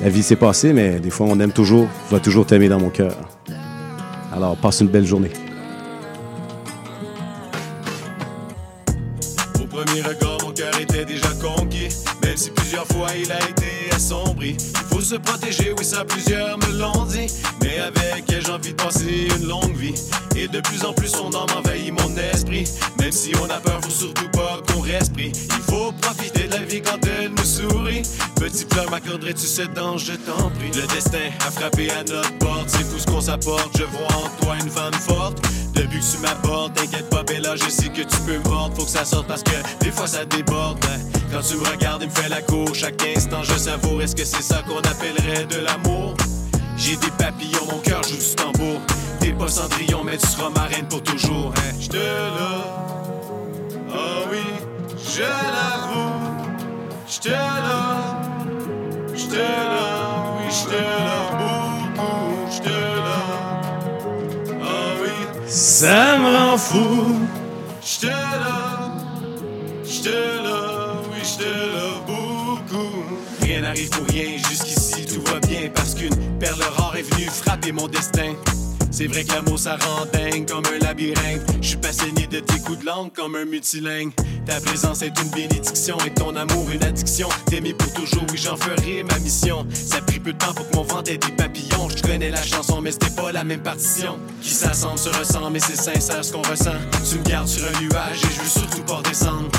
La 0.00 0.08
vie 0.10 0.22
s'est 0.22 0.36
passée, 0.36 0.72
mais 0.72 1.00
des 1.00 1.10
fois 1.10 1.26
on 1.28 1.40
aime 1.40 1.52
toujours. 1.52 1.88
Je 2.10 2.16
vais 2.16 2.22
toujours 2.22 2.46
t'aimer 2.46 2.68
dans 2.68 2.78
mon 2.78 2.90
cœur. 2.90 3.16
Alors, 4.32 4.56
passe 4.56 4.80
une 4.80 4.88
belle 4.88 5.06
journée. 5.06 5.30
Au 9.60 9.66
premier 9.66 10.02
regard, 10.02 10.38
mon 10.44 10.52
cœur 10.52 10.78
était 10.80 11.04
déjà 11.04 11.28
conquis. 11.42 11.88
Même 12.22 12.36
si 12.36 12.50
plusieurs 12.50 12.86
fois 12.86 13.08
il 13.18 13.30
a 13.32 13.38
été 13.38 13.94
assombri. 13.94 14.56
Il 14.58 14.94
faut 14.94 15.00
se 15.00 15.16
protéger, 15.16 15.72
oui, 15.76 15.84
ça 15.84 16.04
plusieurs 16.04 16.58
me 16.58 16.78
l'ont 16.78 17.06
dit. 17.06 17.26
Mais 17.74 17.80
avec 17.80 18.30
elle, 18.30 18.44
j'ai 18.44 18.52
envie 18.52 18.72
de 18.72 18.82
passer 18.82 19.28
une 19.36 19.48
longue 19.48 19.74
vie. 19.76 19.94
Et 20.36 20.46
de 20.48 20.60
plus 20.60 20.84
en 20.84 20.92
plus, 20.92 21.08
son 21.08 21.28
âme 21.34 21.46
envahit 21.56 21.92
mon 21.92 22.16
esprit. 22.16 22.64
Même 23.00 23.10
si 23.12 23.32
on 23.40 23.44
a 23.50 23.58
peur, 23.60 23.80
faut 23.82 23.90
surtout 23.90 24.28
pas 24.30 24.60
qu'on 24.68 24.80
reste 24.80 25.12
pris. 25.12 25.32
Il 25.34 25.62
faut 25.72 25.92
profiter 26.00 26.46
de 26.46 26.52
la 26.52 26.62
vie 26.62 26.82
quand 26.82 26.98
elle 27.06 27.30
nous 27.30 27.44
sourit. 27.44 28.02
Petit 28.36 28.64
fleur, 28.70 28.90
m'accorderais-tu 28.90 29.46
cette 29.46 29.72
danse, 29.74 30.04
je 30.04 30.12
t'en 30.12 30.50
prie. 30.50 30.70
Le 30.74 30.86
destin 30.94 31.30
a 31.46 31.50
frappé 31.50 31.90
à 31.90 32.04
notre 32.04 32.36
porte, 32.38 32.68
c'est 32.68 32.84
fou 32.84 32.98
ce 32.98 33.06
qu'on 33.06 33.20
s'apporte. 33.20 33.76
Je 33.76 33.84
vois 33.84 34.06
en 34.18 34.28
toi 34.44 34.56
une 34.62 34.70
femme 34.70 34.94
forte. 34.94 35.38
Depuis 35.74 35.98
que 35.98 36.04
tu 36.12 36.18
m'apportes, 36.18 36.74
t'inquiète 36.74 37.10
pas, 37.10 37.22
Bella, 37.24 37.56
je 37.56 37.68
sais 37.68 37.88
que 37.88 38.02
tu 38.02 38.16
peux 38.26 38.38
mordre. 38.48 38.76
Faut 38.76 38.84
que 38.84 38.90
ça 38.90 39.04
sorte 39.04 39.26
parce 39.26 39.42
que 39.42 39.56
des 39.84 39.90
fois 39.90 40.06
ça 40.06 40.24
déborde. 40.24 40.78
hein. 40.84 41.00
Quand 41.32 41.40
tu 41.40 41.56
me 41.56 41.66
regardes 41.68 42.02
et 42.02 42.06
me 42.06 42.12
fais 42.12 42.28
la 42.28 42.42
cour, 42.42 42.72
chaque 42.74 43.02
instant 43.16 43.42
je 43.42 43.56
savoure. 43.58 44.00
Est-ce 44.02 44.14
que 44.14 44.24
c'est 44.24 44.42
ça 44.42 44.62
qu'on 44.62 44.78
appellerait 44.78 45.46
de 45.46 45.56
l'amour? 45.58 46.14
J'ai 46.76 46.96
des 46.96 47.10
papillons, 47.18 47.66
mon 47.70 47.78
cœur 47.78 48.02
joue 48.02 48.16
du 48.16 48.34
tambour. 48.34 48.80
T'es 49.20 49.32
pas 49.32 49.48
Cendrillon, 49.48 50.02
mais 50.04 50.16
tu 50.18 50.26
seras 50.26 50.50
ma 50.50 50.62
reine 50.64 50.86
pour 50.88 51.02
toujours. 51.02 51.52
Hein? 51.56 51.72
Je 51.80 51.88
te 51.88 51.96
love, 51.96 53.30
oh 53.90 54.28
oui, 54.30 54.44
je 55.14 55.22
l'avoue. 55.22 56.12
Je 57.08 57.20
te 57.20 57.28
love, 57.28 58.48
je 59.14 59.26
te 59.26 59.36
love, 59.36 60.38
oui, 60.38 60.46
je 60.50 60.64
te 60.68 60.80
love 61.06 61.32
beaucoup. 61.38 62.34
Je 62.50 62.60
te 62.60 62.68
love, 63.06 64.06
oh 64.60 65.02
oui, 65.02 65.14
ça 65.46 66.18
me 66.18 66.36
rend 66.36 66.58
fou. 66.58 67.16
Je 67.82 68.00
te 68.00 68.06
love, 68.06 69.00
je 69.84 70.02
te 70.02 70.42
love, 70.42 71.06
oui, 71.12 71.20
je 71.22 71.44
te 71.44 71.48
love 71.48 72.02
beaucoup. 72.06 73.04
Rien 73.42 73.60
n'arrive 73.60 73.90
pour 73.90 74.06
rien, 74.08 74.36
jusqu'ici 74.38 74.73
perle 76.38 76.62
rare 76.76 76.96
est 76.96 77.02
venue 77.02 77.26
frapper 77.26 77.72
mon 77.72 77.88
destin. 77.88 78.34
C'est 78.90 79.08
vrai 79.08 79.24
que 79.24 79.32
l'amour 79.32 79.58
ça 79.58 79.76
rend 79.76 80.06
dingue 80.12 80.48
comme 80.48 80.62
un 80.66 80.78
labyrinthe. 80.78 81.42
Je 81.60 81.66
suis 81.66 81.76
passionné 81.76 82.28
de 82.28 82.38
tes 82.38 82.60
coups 82.60 82.78
de 82.78 82.86
langue 82.86 83.12
comme 83.12 83.34
un 83.34 83.44
multilingue. 83.44 84.12
Ta 84.46 84.60
présence 84.60 85.02
est 85.02 85.12
une 85.20 85.30
bénédiction 85.30 85.96
et 86.06 86.10
ton 86.10 86.36
amour 86.36 86.70
une 86.72 86.84
addiction. 86.84 87.28
T'aimer 87.46 87.74
pour 87.74 87.92
toujours, 87.92 88.24
oui 88.30 88.38
j'en 88.38 88.56
ferai 88.56 89.02
ma 89.02 89.18
mission. 89.18 89.66
Ça 89.72 89.96
a 89.96 90.00
pris 90.00 90.20
peu 90.20 90.32
de 90.32 90.38
temps 90.38 90.54
pour 90.54 90.70
que 90.70 90.76
mon 90.76 90.84
ventre 90.84 91.10
ait 91.10 91.18
des 91.18 91.32
papillons. 91.32 91.88
Je 91.88 92.02
connais 92.02 92.30
la 92.30 92.42
chanson 92.42 92.80
mais 92.80 92.92
c'était 92.92 93.20
pas 93.20 93.32
la 93.32 93.42
même 93.42 93.62
partition. 93.62 94.16
Qui 94.40 94.50
s'assemble 94.50 94.98
se 94.98 95.08
ressent 95.08 95.50
mais 95.50 95.60
c'est 95.60 95.76
sincère 95.76 96.24
ce 96.24 96.32
qu'on 96.32 96.42
ressent. 96.42 96.78
Tu 97.10 97.18
me 97.18 97.24
gardes 97.24 97.48
sur 97.48 97.66
un 97.66 97.80
nuage 97.80 98.22
et 98.22 98.32
je 98.32 98.40
veux 98.42 98.48
surtout 98.48 98.82
pas 98.82 98.98
redescendre. 98.98 99.50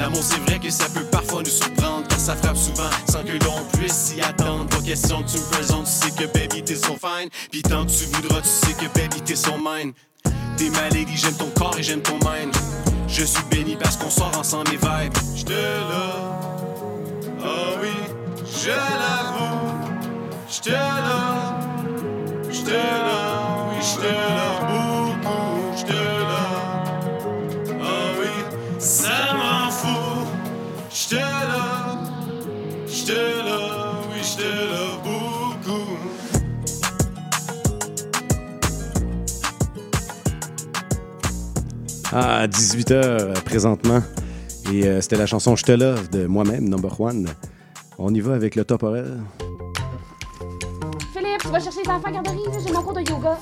L'amour, 0.00 0.22
c'est 0.22 0.40
vrai 0.48 0.58
que 0.58 0.70
ça 0.70 0.86
peut 0.94 1.04
parfois 1.04 1.42
nous 1.42 1.50
surprendre 1.50 2.08
car 2.08 2.18
ça 2.18 2.34
frappe 2.34 2.56
souvent 2.56 2.88
sans 3.06 3.22
que 3.22 3.32
l'on 3.44 3.62
puisse 3.78 3.92
s'y 3.92 4.22
attendre. 4.22 4.66
Pas 4.70 4.80
question 4.80 5.22
que 5.22 5.28
tu 5.28 5.36
me 5.36 5.50
présentes, 5.50 5.84
tu 5.84 5.92
sais 5.92 6.10
que 6.10 6.32
baby 6.32 6.62
t'es 6.64 6.74
so 6.74 6.96
fine. 6.96 7.28
Puis 7.52 7.60
tant 7.60 7.84
que 7.84 7.90
tu 7.90 8.06
voudras, 8.06 8.40
tu 8.40 8.48
sais 8.48 8.72
que 8.72 8.86
baby 8.98 9.20
t'es 9.20 9.36
son 9.36 9.58
mine. 9.58 9.92
T'es 10.56 10.70
ma 10.70 10.88
j'aime 10.88 11.34
ton 11.34 11.50
corps 11.50 11.78
et 11.78 11.82
j'aime 11.82 12.00
ton 12.00 12.14
mind. 12.14 12.50
Je 13.08 13.24
suis 13.24 13.44
béni 13.50 13.76
parce 13.76 13.98
qu'on 13.98 14.08
sort 14.08 14.32
ensemble 14.38 14.70
mes 14.70 14.78
vibes. 14.78 15.18
Je 15.36 15.44
te 15.44 15.52
love, 15.52 16.48
oh 17.44 17.76
oui, 17.82 17.92
je 18.64 18.70
l'avoue. 18.70 19.60
Je 20.50 20.60
te 20.62 20.70
love, 20.70 21.60
je 22.50 22.70
love, 22.70 23.68
oui, 23.70 23.76
je 23.82 23.96
te 24.00 24.06
love 24.06 24.59
À 42.12 42.48
18h 42.48 43.42
présentement. 43.44 44.02
Et 44.72 44.86
euh, 44.86 45.00
c'était 45.00 45.16
la 45.16 45.26
chanson 45.26 45.54
Je 45.56 45.64
te 45.64 45.72
love 45.72 46.10
de 46.10 46.26
moi-même, 46.26 46.68
number 46.68 47.00
one. 47.00 47.28
On 47.98 48.12
y 48.12 48.20
va 48.20 48.34
avec 48.34 48.56
le 48.56 48.64
top 48.64 48.82
horaire. 48.82 49.04
Philippe, 51.12 51.40
tu 51.40 51.48
vas 51.48 51.60
chercher 51.60 51.82
les 51.84 51.90
enfants 51.90 52.08
à 52.08 52.12
garderie, 52.12 52.36
là, 52.46 52.58
j'ai 52.64 52.72
mon 52.72 52.82
cours 52.82 52.94
de 52.94 53.00
yoga. 53.00 53.38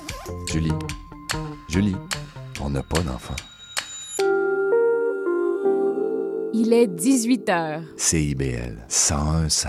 Julie, 0.51 0.73
Julie, 1.69 1.97
on 2.61 2.71
n'a 2.71 2.83
pas 2.83 3.01
d'enfant. 3.01 3.37
Il 6.53 6.73
est 6.73 6.89
18 6.89 7.49
h. 7.49 7.81
CIBL 7.97 8.85
101.5. 8.89 9.69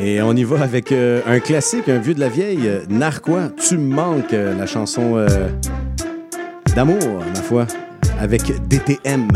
Et 0.00 0.22
on 0.22 0.32
y 0.34 0.44
va 0.44 0.62
avec 0.62 0.92
euh, 0.92 1.20
un 1.26 1.40
classique, 1.40 1.88
un 1.88 1.98
vieux 1.98 2.14
de 2.14 2.20
la 2.20 2.28
vieille, 2.28 2.68
euh, 2.68 2.84
Narquois, 2.88 3.50
Tu 3.50 3.76
me 3.76 3.94
manques, 3.94 4.32
euh, 4.32 4.54
la 4.56 4.66
chanson 4.66 5.16
euh, 5.16 5.48
d'amour, 6.74 7.22
ma 7.34 7.42
foi, 7.42 7.66
avec 8.20 8.42
DTM. 8.68 9.28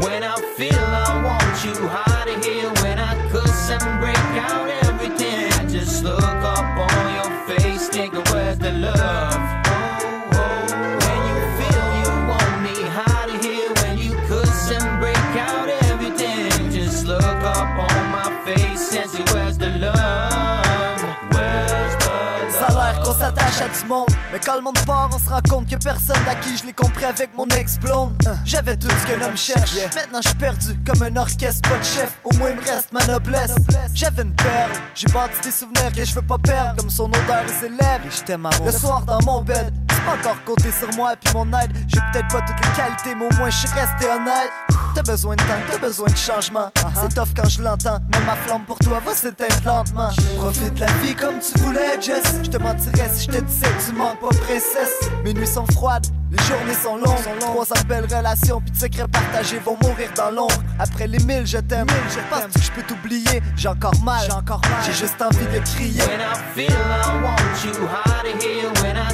When 0.00 0.22
I 0.22 0.34
feel 0.56 0.74
I 0.74 1.22
want 1.22 1.64
you 1.64 1.88
hard 1.88 2.26
to 2.28 2.34
hear 2.46 2.68
when 2.82 2.98
I 2.98 3.14
cuss 3.30 3.70
and 3.70 4.00
break 4.00 4.16
out 4.38 4.68
everything. 4.88 5.52
I 5.60 5.66
just 5.68 6.02
look 6.04 6.22
up 6.22 6.78
on 6.78 7.14
your 7.14 7.30
face, 7.46 7.88
thinking 7.88 8.22
where's 8.32 8.58
the 8.58 8.72
love? 8.72 8.94
Oh, 8.96 10.32
oh. 10.32 10.66
When 11.04 11.20
you 11.28 11.38
feel 11.58 11.86
you 12.00 12.10
want 12.28 12.62
me 12.62 12.76
hard 12.88 13.30
to 13.30 13.36
hear 13.46 13.68
when 13.82 13.98
you 13.98 14.12
cuss 14.28 14.70
and 14.70 15.00
break 15.00 15.16
out 15.36 15.68
everything. 15.90 16.70
Just 16.70 17.06
look 17.06 17.22
up 17.22 17.76
on 17.76 18.10
my 18.10 18.30
face 18.44 18.94
and 18.96 19.10
see 19.10 19.24
where's 19.34 19.58
the 19.58 19.70
love? 19.78 21.02
Where's 21.32 21.96
the 21.98 22.14
Ça 22.58 22.66
a 22.66 22.92
l'air 22.92 23.02
qu'on 23.02 23.12
s'attache 23.12 23.60
à 23.60 23.68
du 23.68 23.88
monde 23.88 24.08
Mais 24.32 24.38
le 24.52 24.60
monde 24.60 24.78
part 24.86 25.08
on 25.12 25.18
se 25.18 25.28
rend 25.30 25.40
compte 25.48 25.68
que 25.68 25.76
personne 25.76 26.16
à 26.28 26.34
qui 26.34 26.56
je 26.56 26.64
l'ai 26.66 26.72
compris 26.72 27.04
avec 27.04 27.30
mon 27.36 27.46
ex-blonde 27.46 28.12
Hein, 28.26 28.36
J'avais 28.44 28.76
tout 28.76 28.88
ce 28.88 29.06
qu'un 29.06 29.26
homme 29.26 29.36
cherche. 29.36 29.72
Maintenant 29.94 30.20
je 30.22 30.28
suis 30.28 30.36
perdu 30.38 30.78
comme 30.86 31.02
un 31.02 31.16
orchestre 31.16 31.68
pas 31.68 31.78
de 31.78 31.84
chef. 31.84 32.12
Au 32.24 32.32
moins 32.34 32.50
il 32.50 32.56
me 32.56 32.60
reste 32.60 32.92
ma 32.92 33.04
noblesse. 33.06 33.54
J'avais 33.94 34.22
une 34.22 34.34
perle. 34.34 34.70
J'ai 34.94 35.06
bâti 35.08 35.40
des 35.42 35.50
souvenirs 35.50 35.92
que 35.94 36.04
je 36.04 36.14
veux 36.14 36.22
pas 36.22 36.38
perdre. 36.38 36.76
Comme 36.76 36.90
son 36.90 37.06
odeur 37.08 37.42
et 37.44 37.52
ses 37.60 37.68
lèvres. 37.68 38.06
Et 38.06 38.10
je 38.10 38.22
t'aime 38.22 38.48
Le 38.64 38.72
soir 38.72 39.02
dans 39.02 39.20
mon 39.22 39.42
bed 39.42 39.72
Tu 39.88 39.96
peux 39.96 40.10
encore 40.28 40.44
compter 40.44 40.70
sur 40.72 40.94
moi. 40.96 41.14
Puis 41.22 41.32
mon 41.34 41.46
aide. 41.58 41.72
J'ai 41.88 42.00
peut-être 42.12 42.28
pas 42.28 42.40
toutes 42.42 42.64
les 42.64 42.72
qualités, 42.82 43.14
mais 43.14 43.26
au 43.26 43.38
moins 43.38 43.50
je 43.50 43.56
suis 43.56 43.68
resté 43.68 44.06
honnête. 44.08 44.50
T'as 44.94 45.02
besoin 45.02 45.34
de 45.34 45.40
temps, 45.42 45.60
t'as 45.70 45.78
besoin 45.78 46.06
de 46.08 46.16
changement. 46.16 46.70
C'est 46.94 47.14
tough 47.14 47.28
quand 47.36 47.48
je 47.48 47.62
l'entends, 47.62 47.98
mais 48.12 48.20
ma 48.24 48.36
flamme 48.36 48.64
pour 48.64 48.78
toi 48.78 49.00
va 49.04 49.12
s'éteindre 49.12 49.54
lentement. 49.64 50.10
Profite 50.36 50.78
la 50.78 50.86
vie 51.02 51.14
comme 51.16 51.34
tu 51.40 51.58
voulais, 51.60 52.00
Jess. 52.00 52.22
Je 52.44 52.48
te 52.50 52.58
mentirais 52.58 53.10
si 53.12 53.24
je 53.26 53.30
te 53.32 53.40
disais 53.42 53.66
que 53.66 53.86
tu 53.90 53.92
manques 53.96 54.20
pas 54.20 54.28
princesse. 54.36 55.10
Mes 55.24 55.32
nuits 55.34 55.46
sont 55.46 55.66
froides, 55.72 56.06
les 56.30 56.42
journées 56.44 56.74
sont 56.74 56.96
longues. 56.96 57.38
Trois 57.40 57.66
belles 57.88 58.04
relations, 58.04 58.60
puis 58.60 58.70
de 58.70 58.76
secrets 58.76 59.08
partagés 59.08 59.58
vont 59.58 59.76
mourir 59.82 60.10
dans 60.16 60.30
l'ombre. 60.30 60.62
Après 60.78 61.06
les 61.06 61.18
mille, 61.24 61.46
je 61.46 61.58
t'aime. 61.58 61.86
Penses 62.30 62.52
que 62.54 62.60
je 62.60 62.72
peux 62.72 62.82
t'oublier? 62.82 63.42
J'ai 63.56 63.68
encore 63.68 63.98
mal, 64.02 64.22
j'ai 64.26 64.32
encore 64.32 64.60
mal. 64.62 64.82
J'ai 64.86 64.92
juste 64.92 65.20
envie 65.22 65.46
de 65.46 65.58
crier. 65.64 66.02
When 66.02 66.20
I 66.20 66.34
feel 66.54 66.72
I 66.72 67.22
want 67.22 67.64
you 67.64 67.86
hard 67.86 68.24
to 68.24 68.46
hear 68.46 68.70
When 68.82 68.96
I 68.96 69.13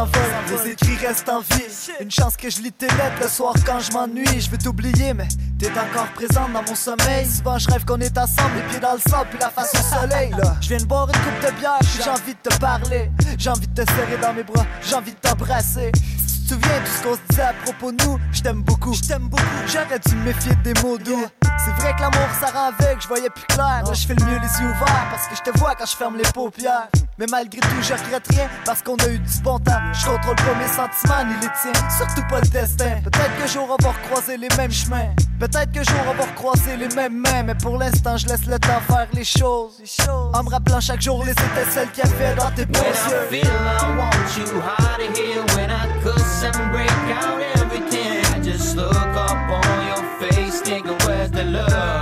s'envolent, 0.00 0.64
les 0.64 0.70
écrits 0.70 0.96
restent 0.96 1.28
en 1.28 1.40
vie. 1.40 1.64
Une 2.00 2.10
chance 2.10 2.36
que 2.36 2.50
je 2.50 2.60
lis 2.60 2.72
tes 2.72 2.86
lettres 2.86 3.20
le 3.20 3.28
soir 3.28 3.54
quand 3.66 3.80
je 3.80 3.92
m'ennuie. 3.92 4.40
Je 4.40 4.50
veux 4.50 4.58
t'oublier, 4.58 5.14
mais 5.14 5.28
t'es 5.58 5.70
encore 5.70 6.08
présente 6.14 6.52
dans 6.52 6.62
mon 6.62 6.74
sommeil. 6.74 7.26
Souvent 7.26 7.58
je 7.58 7.70
rêve 7.70 7.84
qu'on 7.84 8.00
est 8.00 8.16
ensemble, 8.16 8.56
les 8.56 8.62
pieds 8.70 8.80
dans 8.80 8.94
le 8.94 9.00
sable, 9.00 9.28
puis 9.30 9.38
la 9.38 9.50
face 9.50 9.72
au 9.74 10.00
soleil. 10.00 10.30
Là, 10.30 10.56
je 10.60 10.68
viens 10.68 10.78
de 10.78 10.84
boire 10.84 11.08
une 11.08 11.14
coupe 11.14 11.52
de 11.52 11.58
bière, 11.58 11.78
puis 11.80 12.00
j'ai 12.02 12.10
envie 12.10 12.34
de 12.34 12.48
te 12.48 12.56
parler. 12.58 13.10
J'ai 13.38 13.50
envie 13.50 13.68
de 13.68 13.82
te 13.82 13.90
serrer 13.90 14.18
dans 14.20 14.32
mes 14.32 14.42
bras, 14.42 14.64
j'ai 14.82 14.94
envie 14.94 15.12
de 15.12 15.18
t'embrasser. 15.18 15.92
Si 15.94 16.40
tu 16.40 16.42
te 16.42 16.54
souviens 16.54 16.80
de 16.80 16.86
ce 16.86 17.02
qu'on 17.02 17.14
se 17.14 17.20
disait 17.28 17.42
à 17.42 17.54
propos 17.64 17.92
de 17.92 18.04
nous, 18.04 18.18
je 18.32 18.42
t'aime 18.42 18.62
beaucoup. 18.62 18.94
Je 18.94 19.02
t'aime 19.02 19.28
beaucoup. 19.28 19.44
J'aurais 19.66 19.98
dû 19.98 20.16
me 20.16 20.24
méfier 20.24 20.54
des 20.64 20.74
mots 20.82 20.98
doux. 20.98 21.26
C'est 21.42 21.82
vrai 21.82 21.94
que 21.94 22.00
l'amour 22.00 22.28
ça 22.40 22.46
rend 22.46 22.68
aveugle, 22.68 23.02
je 23.02 23.08
voyais 23.08 23.30
plus 23.30 23.44
clair. 23.44 23.82
Là, 23.84 23.92
je 23.92 24.06
fais 24.06 24.14
le 24.14 24.24
mieux 24.24 24.38
les 24.38 24.60
yeux 24.60 24.70
ouverts 24.70 25.06
parce 25.10 25.28
que 25.28 25.36
je 25.36 25.50
te 25.50 25.58
vois 25.58 25.74
quand 25.74 25.86
je 25.86 25.96
ferme 25.96 26.16
les 26.16 26.30
paupières. 26.32 26.88
Mais 27.20 27.26
malgré 27.30 27.60
tout, 27.60 27.82
je 27.82 27.92
regrette 27.92 28.26
rien 28.30 28.48
parce 28.64 28.80
qu'on 28.80 28.96
a 28.96 29.08
eu 29.08 29.18
du 29.18 29.40
bon 29.44 29.58
temps. 29.58 29.78
Je 29.92 30.06
contrôle 30.06 30.36
pas 30.36 30.54
mes 30.58 30.68
sentiments 30.68 31.24
ni 31.26 31.34
les 31.34 31.50
tiens, 31.60 31.90
surtout 31.90 32.26
pas 32.30 32.40
le 32.40 32.48
destin. 32.48 32.96
Peut-être 33.04 33.42
que 33.42 33.46
jour 33.46 33.68
on 33.78 33.82
va 33.82 33.90
recroiser 33.90 34.38
les 34.38 34.48
mêmes 34.56 34.72
chemins. 34.72 35.14
Peut-être 35.38 35.70
que 35.70 35.84
jour 35.84 36.00
on 36.08 36.14
va 36.14 36.24
recroiser 36.24 36.78
les 36.78 36.88
mêmes 36.96 37.18
mains. 37.18 37.42
Mais 37.42 37.54
pour 37.54 37.76
l'instant, 37.76 38.16
je 38.16 38.26
laisse 38.26 38.46
le 38.46 38.58
temps 38.58 38.80
faire 38.88 39.06
les 39.12 39.24
choses. 39.24 39.82
En 40.32 40.42
me 40.42 40.48
rappelant 40.48 40.80
chaque 40.80 41.02
jour 41.02 41.22
les 41.22 41.32
étincelles 41.32 41.90
qu'il 41.90 42.04
y 42.04 42.06
avait 42.06 42.34
dans 42.36 42.50
tes 42.52 42.64
beaux 42.64 42.80
yeux. 42.80 43.26
feel 43.28 43.44
I 43.44 43.98
want 43.98 44.38
you 44.38 44.58
hard 44.62 45.00
to 45.00 45.20
hear 45.20 45.42
When 45.56 45.70
I 45.70 46.02
cuss 46.02 46.44
and 46.44 46.72
break 46.72 46.90
out 47.20 47.42
everything 47.56 48.24
I 48.34 48.40
just 48.42 48.76
look 48.76 48.94
up 48.94 49.30
on 49.30 49.86
your 49.86 50.02
face 50.20 50.62
Thinking 50.62 50.96
where's 51.06 51.30
the 51.32 51.44
love 51.44 51.99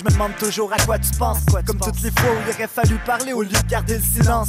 je 0.00 0.04
me 0.04 0.10
demande 0.10 0.34
toujours 0.36 0.72
à 0.72 0.76
quoi 0.78 0.98
tu 0.98 1.10
penses. 1.18 1.44
Comme 1.66 1.78
toutes 1.78 2.00
les 2.02 2.10
fois 2.10 2.30
où 2.30 2.38
il 2.46 2.54
aurait 2.54 2.68
fallu 2.68 2.96
parler 3.04 3.32
au 3.32 3.42
lieu 3.42 3.50
de 3.50 3.68
garder 3.68 3.98
le 3.98 4.02
silence. 4.02 4.48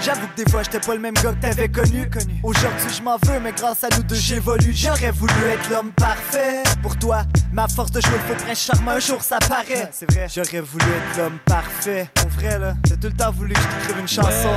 J'avoue 0.00 0.26
que 0.28 0.42
des 0.42 0.50
fois 0.50 0.62
j'étais 0.62 0.80
pas 0.80 0.94
le 0.94 1.00
même 1.00 1.14
gars 1.14 1.32
que 1.32 1.40
t'avais 1.40 1.68
connu. 1.68 2.08
Aujourd'hui 2.42 2.88
je 2.96 3.02
m'en 3.02 3.16
veux, 3.16 3.38
mais 3.40 3.52
grâce 3.52 3.84
à 3.84 3.88
nous 3.96 4.02
deux 4.02 4.14
j'évolue. 4.14 4.72
J'aurais 4.72 5.10
voulu 5.10 5.32
être 5.52 5.70
l'homme 5.70 5.92
parfait 5.92 6.62
pour 6.82 6.96
toi. 6.98 7.24
Ma 7.52 7.68
force 7.68 7.90
de 7.90 8.00
jouer 8.00 8.12
le 8.12 8.34
faux 8.34 8.44
prince 8.44 8.60
charmant, 8.60 8.92
un 8.92 8.98
jour 8.98 9.22
ça 9.22 9.38
paraît. 9.38 9.90
C'est 9.92 10.10
vrai. 10.10 10.26
J'aurais 10.34 10.60
voulu 10.60 10.84
être 10.84 11.18
l'homme 11.18 11.38
parfait. 11.44 12.08
Pour 12.14 12.28
vrai 12.30 12.58
là, 12.58 12.74
j'ai 12.86 12.96
tout 12.96 13.08
le 13.08 13.12
temps 13.12 13.32
voulu 13.32 13.52
que 13.52 13.60
je 13.60 13.66
t'écrive 13.66 14.00
une 14.00 14.08
chanson. 14.08 14.56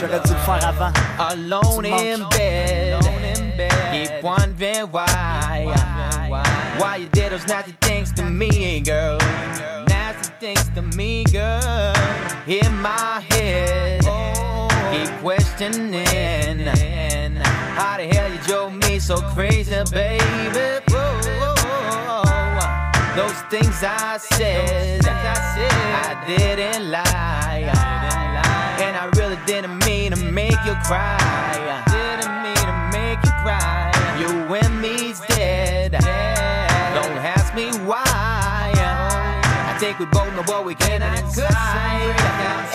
J'aurais 0.00 0.20
dû 0.20 0.32
le 0.32 0.38
faire 0.38 0.66
avant. 0.66 0.92
Alone 1.18 1.86
in 1.86 2.28
bed, 2.30 3.70
keep 3.92 4.22
wondering 4.22 4.90
why, 4.92 5.72
why 6.78 6.96
you 6.96 7.08
did 7.08 7.32
those 7.32 7.46
nasty 7.46 7.72
things 7.80 8.12
to 8.12 8.24
me, 8.24 8.80
girl. 8.80 9.18
Nasty 9.88 10.32
things 10.40 10.68
to 10.70 10.82
me, 10.96 11.24
girl. 11.24 11.94
In 12.46 12.80
my 12.80 13.20
head, 13.30 14.00
keep 14.92 15.10
questioning 15.20 16.66
how 17.74 17.96
the 17.96 18.06
hell 18.14 18.30
you 18.30 18.38
drove 18.46 18.74
me 18.74 18.98
so 18.98 19.16
crazy, 19.34 19.82
baby. 19.90 20.84
Whoa. 20.88 21.14
Those 23.16 23.40
things 23.42 23.82
I 23.84 24.18
said, 24.18 25.06
I 25.06 26.24
didn't 26.26 26.90
lie. 26.90 27.70
And 28.80 28.96
I 28.96 29.06
really 29.16 29.38
didn't 29.46 29.78
mean 29.86 30.10
to 30.10 30.16
make 30.16 30.58
you 30.66 30.74
cry. 30.84 31.16
Didn't 31.86 32.42
mean 32.42 32.56
to 32.56 32.90
make 32.92 33.24
you 33.24 33.32
cry. 33.42 33.92
You 34.18 34.54
and 34.54 34.80
me's 34.82 35.20
I 39.94 39.96
think 39.96 40.12
we 40.12 40.18
both 40.18 40.34
know 40.34 40.42
what 40.52 40.64
we 40.64 40.74
can 40.74 41.00
decide. 41.22 42.73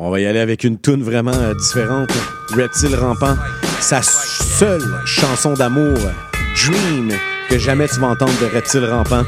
On 0.00 0.10
va 0.10 0.20
y 0.20 0.26
aller 0.26 0.38
avec 0.38 0.62
une 0.62 0.78
tune 0.78 1.02
vraiment 1.02 1.34
euh, 1.34 1.54
différente. 1.54 2.10
Reptile 2.54 2.94
rampant, 2.94 3.34
sa 3.80 4.00
seule 4.00 4.80
chanson 5.04 5.54
d'amour, 5.54 5.98
Dream, 6.54 7.10
que 7.50 7.58
jamais 7.58 7.88
tu 7.88 7.98
vas 7.98 8.06
entendre 8.06 8.32
de 8.40 8.46
Reptile 8.46 8.84
rampant. 8.84 9.24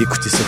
Écoutez 0.00 0.30
ça. 0.30 0.44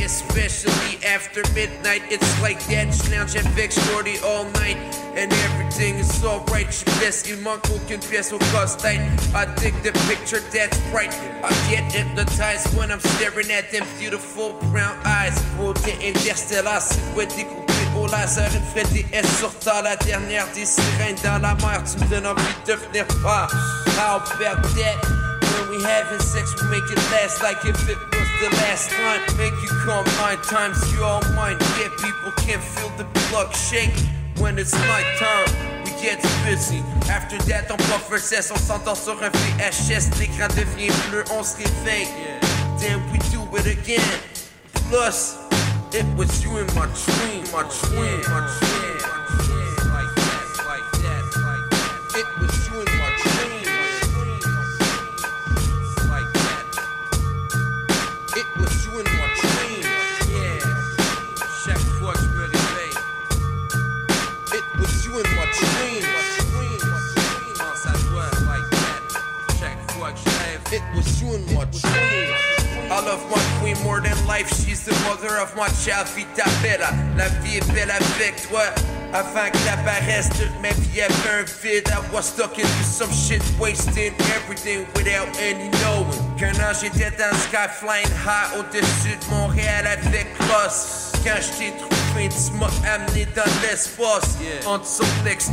Especially 0.00 0.97
after 1.08 1.42
midnight. 1.54 2.02
It's 2.10 2.30
like 2.42 2.60
that, 2.68 2.92
lounge 3.10 3.34
at 3.34 3.44
Vex 3.56 3.74
Shorty 3.88 4.18
all 4.24 4.44
night. 4.60 4.76
And 5.16 5.32
everything 5.48 5.98
is 5.98 6.24
alright. 6.24 6.70
Je 6.70 6.84
laisse, 7.00 7.24
il 7.26 7.38
manque 7.38 7.64
aucune 7.74 8.00
pièce 8.00 8.32
au 8.32 8.38
casse-tête. 8.52 9.00
I 9.34 9.46
dig 9.60 9.74
the 9.82 9.92
picture 10.06 10.40
that's 10.52 10.78
bright. 10.92 11.12
I 11.42 11.50
get 11.70 11.90
hypnotized 11.90 12.76
when 12.76 12.90
I'm 12.90 13.00
staring 13.00 13.50
at 13.50 13.72
them 13.72 13.84
beautiful 13.98 14.52
brown 14.70 14.96
eyes. 15.04 15.36
Beauté 15.56 15.96
interstellar, 16.06 16.80
silhouette 16.80 17.34
découpée 17.34 17.88
au 17.96 18.06
laser. 18.06 18.48
Une 18.54 18.62
Freddy 18.72 19.04
S 19.12 19.26
sortant 19.40 19.82
la 19.82 19.96
dernière 19.96 20.46
des 20.54 20.66
sirènes 20.66 21.16
dans 21.24 21.40
la 21.40 21.54
mer. 21.54 21.82
Tu 21.84 21.98
me 21.98 22.10
donnes 22.10 22.26
envie 22.26 22.42
de 22.66 22.74
venir 22.74 23.06
pas. 23.22 23.48
How 23.96 24.18
about 24.18 24.62
that? 24.76 24.98
When 25.40 25.70
we 25.70 25.82
having 25.82 26.20
sex, 26.20 26.54
we 26.60 26.68
make 26.68 26.90
it 26.90 27.00
last 27.10 27.42
like 27.42 27.64
if 27.64 27.88
it 27.88 27.98
was 28.12 28.27
the 28.40 28.50
last 28.56 28.90
time. 28.90 29.20
Make 29.36 29.54
you 29.62 29.68
come 29.84 30.04
nine 30.18 30.38
times, 30.42 30.78
you 30.92 31.02
all 31.02 31.22
mine. 31.34 31.56
Yeah, 31.78 31.90
people 31.98 32.32
can 32.36 32.60
feel 32.60 32.90
the 32.96 33.06
blood 33.28 33.54
shake 33.54 33.94
when 34.38 34.58
it's 34.58 34.74
my 34.74 35.02
time. 35.18 35.84
We 35.84 35.90
get 36.02 36.22
busy. 36.44 36.82
After 37.10 37.38
that, 37.50 37.70
on 37.70 37.78
buffer 37.88 38.18
cesse, 38.18 38.50
on 38.50 38.58
s'entend 38.58 38.94
sur 38.94 39.22
un 39.22 39.30
VHS, 39.30 40.18
l'écran 40.18 40.48
devient 40.54 40.92
bleu, 41.10 41.24
on 41.32 41.42
se 41.42 41.58
réveille. 41.58 42.08
Then 42.78 43.00
we 43.10 43.18
do 43.30 43.42
it 43.56 43.66
again. 43.66 44.20
Plus, 44.88 45.36
it 45.92 46.06
was 46.16 46.42
you 46.44 46.58
in 46.58 46.66
my 46.74 46.86
dream, 46.86 47.44
my 47.52 47.62
dream, 47.62 48.20
my 48.30 48.58
dream. 48.60 48.77
More 73.82 74.00
than 74.00 74.16
life. 74.26 74.48
She's 74.48 74.84
the 74.84 74.92
mother 75.04 75.38
of 75.38 75.54
my 75.56 75.68
child. 75.68 76.08
Vita 76.08 76.44
bella. 76.62 76.90
La 77.16 77.28
vie 77.40 77.58
est 77.58 77.72
belle 77.72 77.90
avec 77.90 78.48
toi. 78.48 78.64
Avant 79.12 79.50
que 79.50 79.58
t'apparaisses, 79.64 80.28
toute 80.30 80.60
ma 80.60 80.68
vie 80.68 81.00
avait 81.00 81.40
un 81.40 81.44
vide. 81.62 81.88
I 81.88 82.00
was 82.12 82.26
stuck 82.26 82.58
into 82.58 82.84
some 82.84 83.10
shit, 83.10 83.42
wasting 83.58 84.12
everything 84.36 84.86
without 84.94 85.28
any 85.40 85.70
knowing. 85.80 86.36
Qu'un 86.36 86.52
an 86.60 86.74
j'étais 86.78 87.10
dans 87.16 87.32
le 87.32 87.38
sky, 87.38 87.68
flying 87.68 88.12
high 88.26 88.58
au-dessus 88.58 89.16
de 89.16 89.30
Montréal 89.30 89.86
avec 89.86 90.26
Lost. 90.48 91.16
Quand 91.24 91.40
je 91.40 91.58
t'ai 91.58 91.72
trouvé, 91.78 92.28
tu 92.28 92.52
m'as 92.58 92.94
amené 92.94 93.26
dans 93.34 93.50
l'espace. 93.62 94.36
On 94.66 94.78
te 94.78 94.86
saute 94.86 95.24
next. 95.24 95.52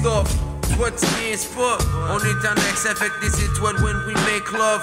Toi 0.76 0.92
tu 0.92 1.06
niaises 1.22 1.46
pas, 1.46 1.78
on 2.10 2.20
est 2.20 2.48
en 2.48 2.56
ex 2.70 2.86
avec 2.86 3.12
des 3.22 3.44
étoiles 3.46 3.76
when 3.84 3.96
we 4.08 4.14
make 4.26 4.52
love. 4.52 4.82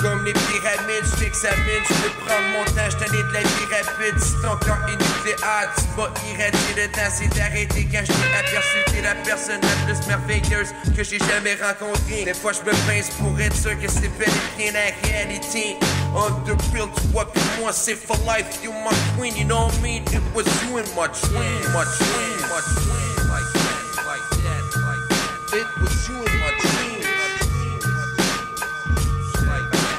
Comme 0.00 0.24
les 0.24 0.32
pyramides, 0.32 1.04
je 1.04 1.24
t'examine, 1.24 1.82
je 1.88 1.94
peux 1.94 2.10
prendre 2.26 2.48
mon 2.52 2.64
temps, 2.64 2.90
ai 2.90 3.22
de 3.22 3.32
la 3.32 3.40
vie 3.40 3.68
rapide. 3.70 4.18
Si 4.18 4.34
ton 4.42 4.56
corps 4.58 4.88
est 4.88 4.96
nucléaire, 4.96 5.70
tu 5.76 5.84
m'as 5.96 6.10
irradié 6.28 6.74
le 6.76 6.88
temps, 6.92 7.10
c'est 7.10 7.40
arrêté 7.40 7.88
quand 7.90 8.02
je 8.04 8.12
aperçu. 8.12 8.78
T'es 8.92 9.02
la 9.02 9.14
personne 9.14 9.60
la 9.62 9.86
plus 9.86 10.06
merveilleuse 10.06 10.74
que 10.96 11.04
j'ai 11.04 11.18
jamais 11.18 11.54
rencontrée. 11.54 12.24
Des 12.24 12.34
fois, 12.34 12.52
je 12.52 12.60
me 12.60 12.74
pince 12.86 13.10
pour 13.18 13.38
être 13.40 13.56
sûr 13.56 13.78
que 13.80 13.88
c'est 13.88 14.10
bel 14.18 14.28
et 14.28 14.58
bien 14.58 14.72
la 14.72 15.08
réalité. 15.08 15.76
On 16.14 16.30
the 16.44 16.56
real, 16.72 16.88
tu 17.00 17.06
vois, 17.12 17.30
puis 17.30 17.42
moi, 17.60 17.72
c'est 17.72 17.96
for 17.96 18.18
life. 18.26 18.46
You 18.62 18.72
my 18.72 18.94
queen, 19.16 19.36
you 19.36 19.44
know 19.44 19.70
mean? 19.80 20.02
It 20.12 20.22
was 20.34 20.44
you 20.64 20.78
in 20.78 20.84
my 20.96 21.06
dream, 21.06 21.72
my 21.72 21.84
dream, 21.84 22.40
my 22.50 22.60
dream. 22.74 23.13
Was 26.04 26.10
you 26.10 26.16
in 26.16 26.40
my 26.40 26.50
dream. 26.60 27.00
Like 29.46 29.68
that. 29.72 29.94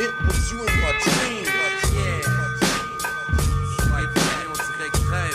It 0.00 0.12
was 0.26 0.52
you 0.52 0.58
in 0.58 0.72
my 0.80 0.92
dream. 1.02 1.46
Yeah. 1.94 2.20
Like 3.90 4.12
that, 4.14 4.46
on 4.46 4.56
dirait 4.66 4.92
que. 4.92 5.32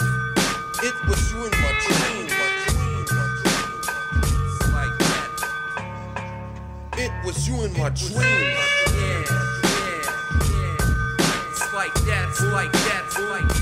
It 0.88 0.96
was 1.08 1.22
you 1.32 1.40
in 1.46 1.52
my 1.52 1.72
dream. 1.82 2.28
It 6.96 7.12
was 7.26 7.48
you 7.48 7.56
in 7.64 7.74
my 7.74 7.90
dream. 7.90 8.22
Yeah, 8.22 8.54
yeah, 8.94 9.24
yeah. 10.52 10.78
It's 11.50 11.74
like 11.74 11.94
that, 12.06 12.30
it's 12.30 12.42
like 12.42 12.72
that, 12.72 13.04
it's 13.08 13.20
like 13.20 13.48
that, 13.48 13.53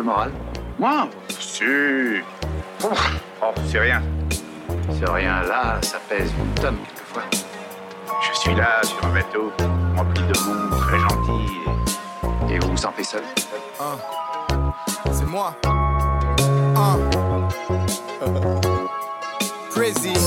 le 0.00 0.06
moral 0.06 0.32
Moi 0.78 1.08
Si. 1.28 1.64
Ouf. 2.82 3.20
Oh, 3.42 3.52
c'est 3.66 3.80
rien. 3.80 4.02
C'est 4.98 5.10
rien 5.10 5.42
là, 5.42 5.78
ça 5.82 5.98
pèse 6.08 6.32
une 6.38 6.54
tonne 6.54 6.78
quelquefois. 6.86 7.22
Je 8.22 8.38
suis 8.38 8.54
là 8.54 8.80
sur 8.82 9.04
un 9.04 9.12
bateau 9.12 9.52
rempli 9.96 10.22
de 10.22 10.38
monde 10.46 10.70
très 10.80 10.98
gentil. 10.98 11.52
Et, 12.48 12.54
et 12.54 12.58
vous 12.58 12.70
vous 12.70 12.76
sentez 12.76 13.04
seul 13.04 13.22
C'est 15.12 15.26
moi. 15.26 15.54
Ah. 16.76 16.96
Crazy. 19.70 20.19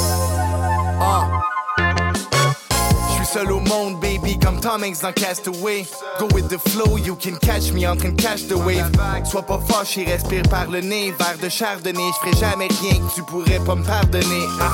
Seul 3.34 3.52
au 3.52 3.60
monde, 3.60 4.00
baby, 4.00 4.38
comme 4.38 4.60
Tom 4.60 4.84
Hanks 4.84 5.02
dans 5.02 5.12
Castaway. 5.12 5.86
Go 6.20 6.28
with 6.34 6.50
the 6.50 6.60
flow, 6.70 6.98
you 6.98 7.16
can 7.16 7.36
catch 7.42 7.72
me 7.72 7.88
en 7.88 7.96
train 7.96 8.10
de 8.10 8.22
catch 8.22 8.48
the 8.48 8.56
wave. 8.56 8.92
Sois 9.26 9.42
pas 9.42 9.60
fâché, 9.68 10.04
respire 10.04 10.44
par 10.50 10.70
le 10.70 10.82
nez. 10.82 11.12
Verre 11.18 11.38
de 11.42 11.50
chardonnay, 11.50 12.12
je 12.14 12.30
ferai 12.30 12.40
jamais 12.40 12.68
rien 12.68 13.00
que 13.00 13.16
tu 13.16 13.24
pourrais 13.24 13.60
pas 13.60 13.76
me 13.76 13.84
pardonner. 13.84 14.46
Ah. 14.62 14.72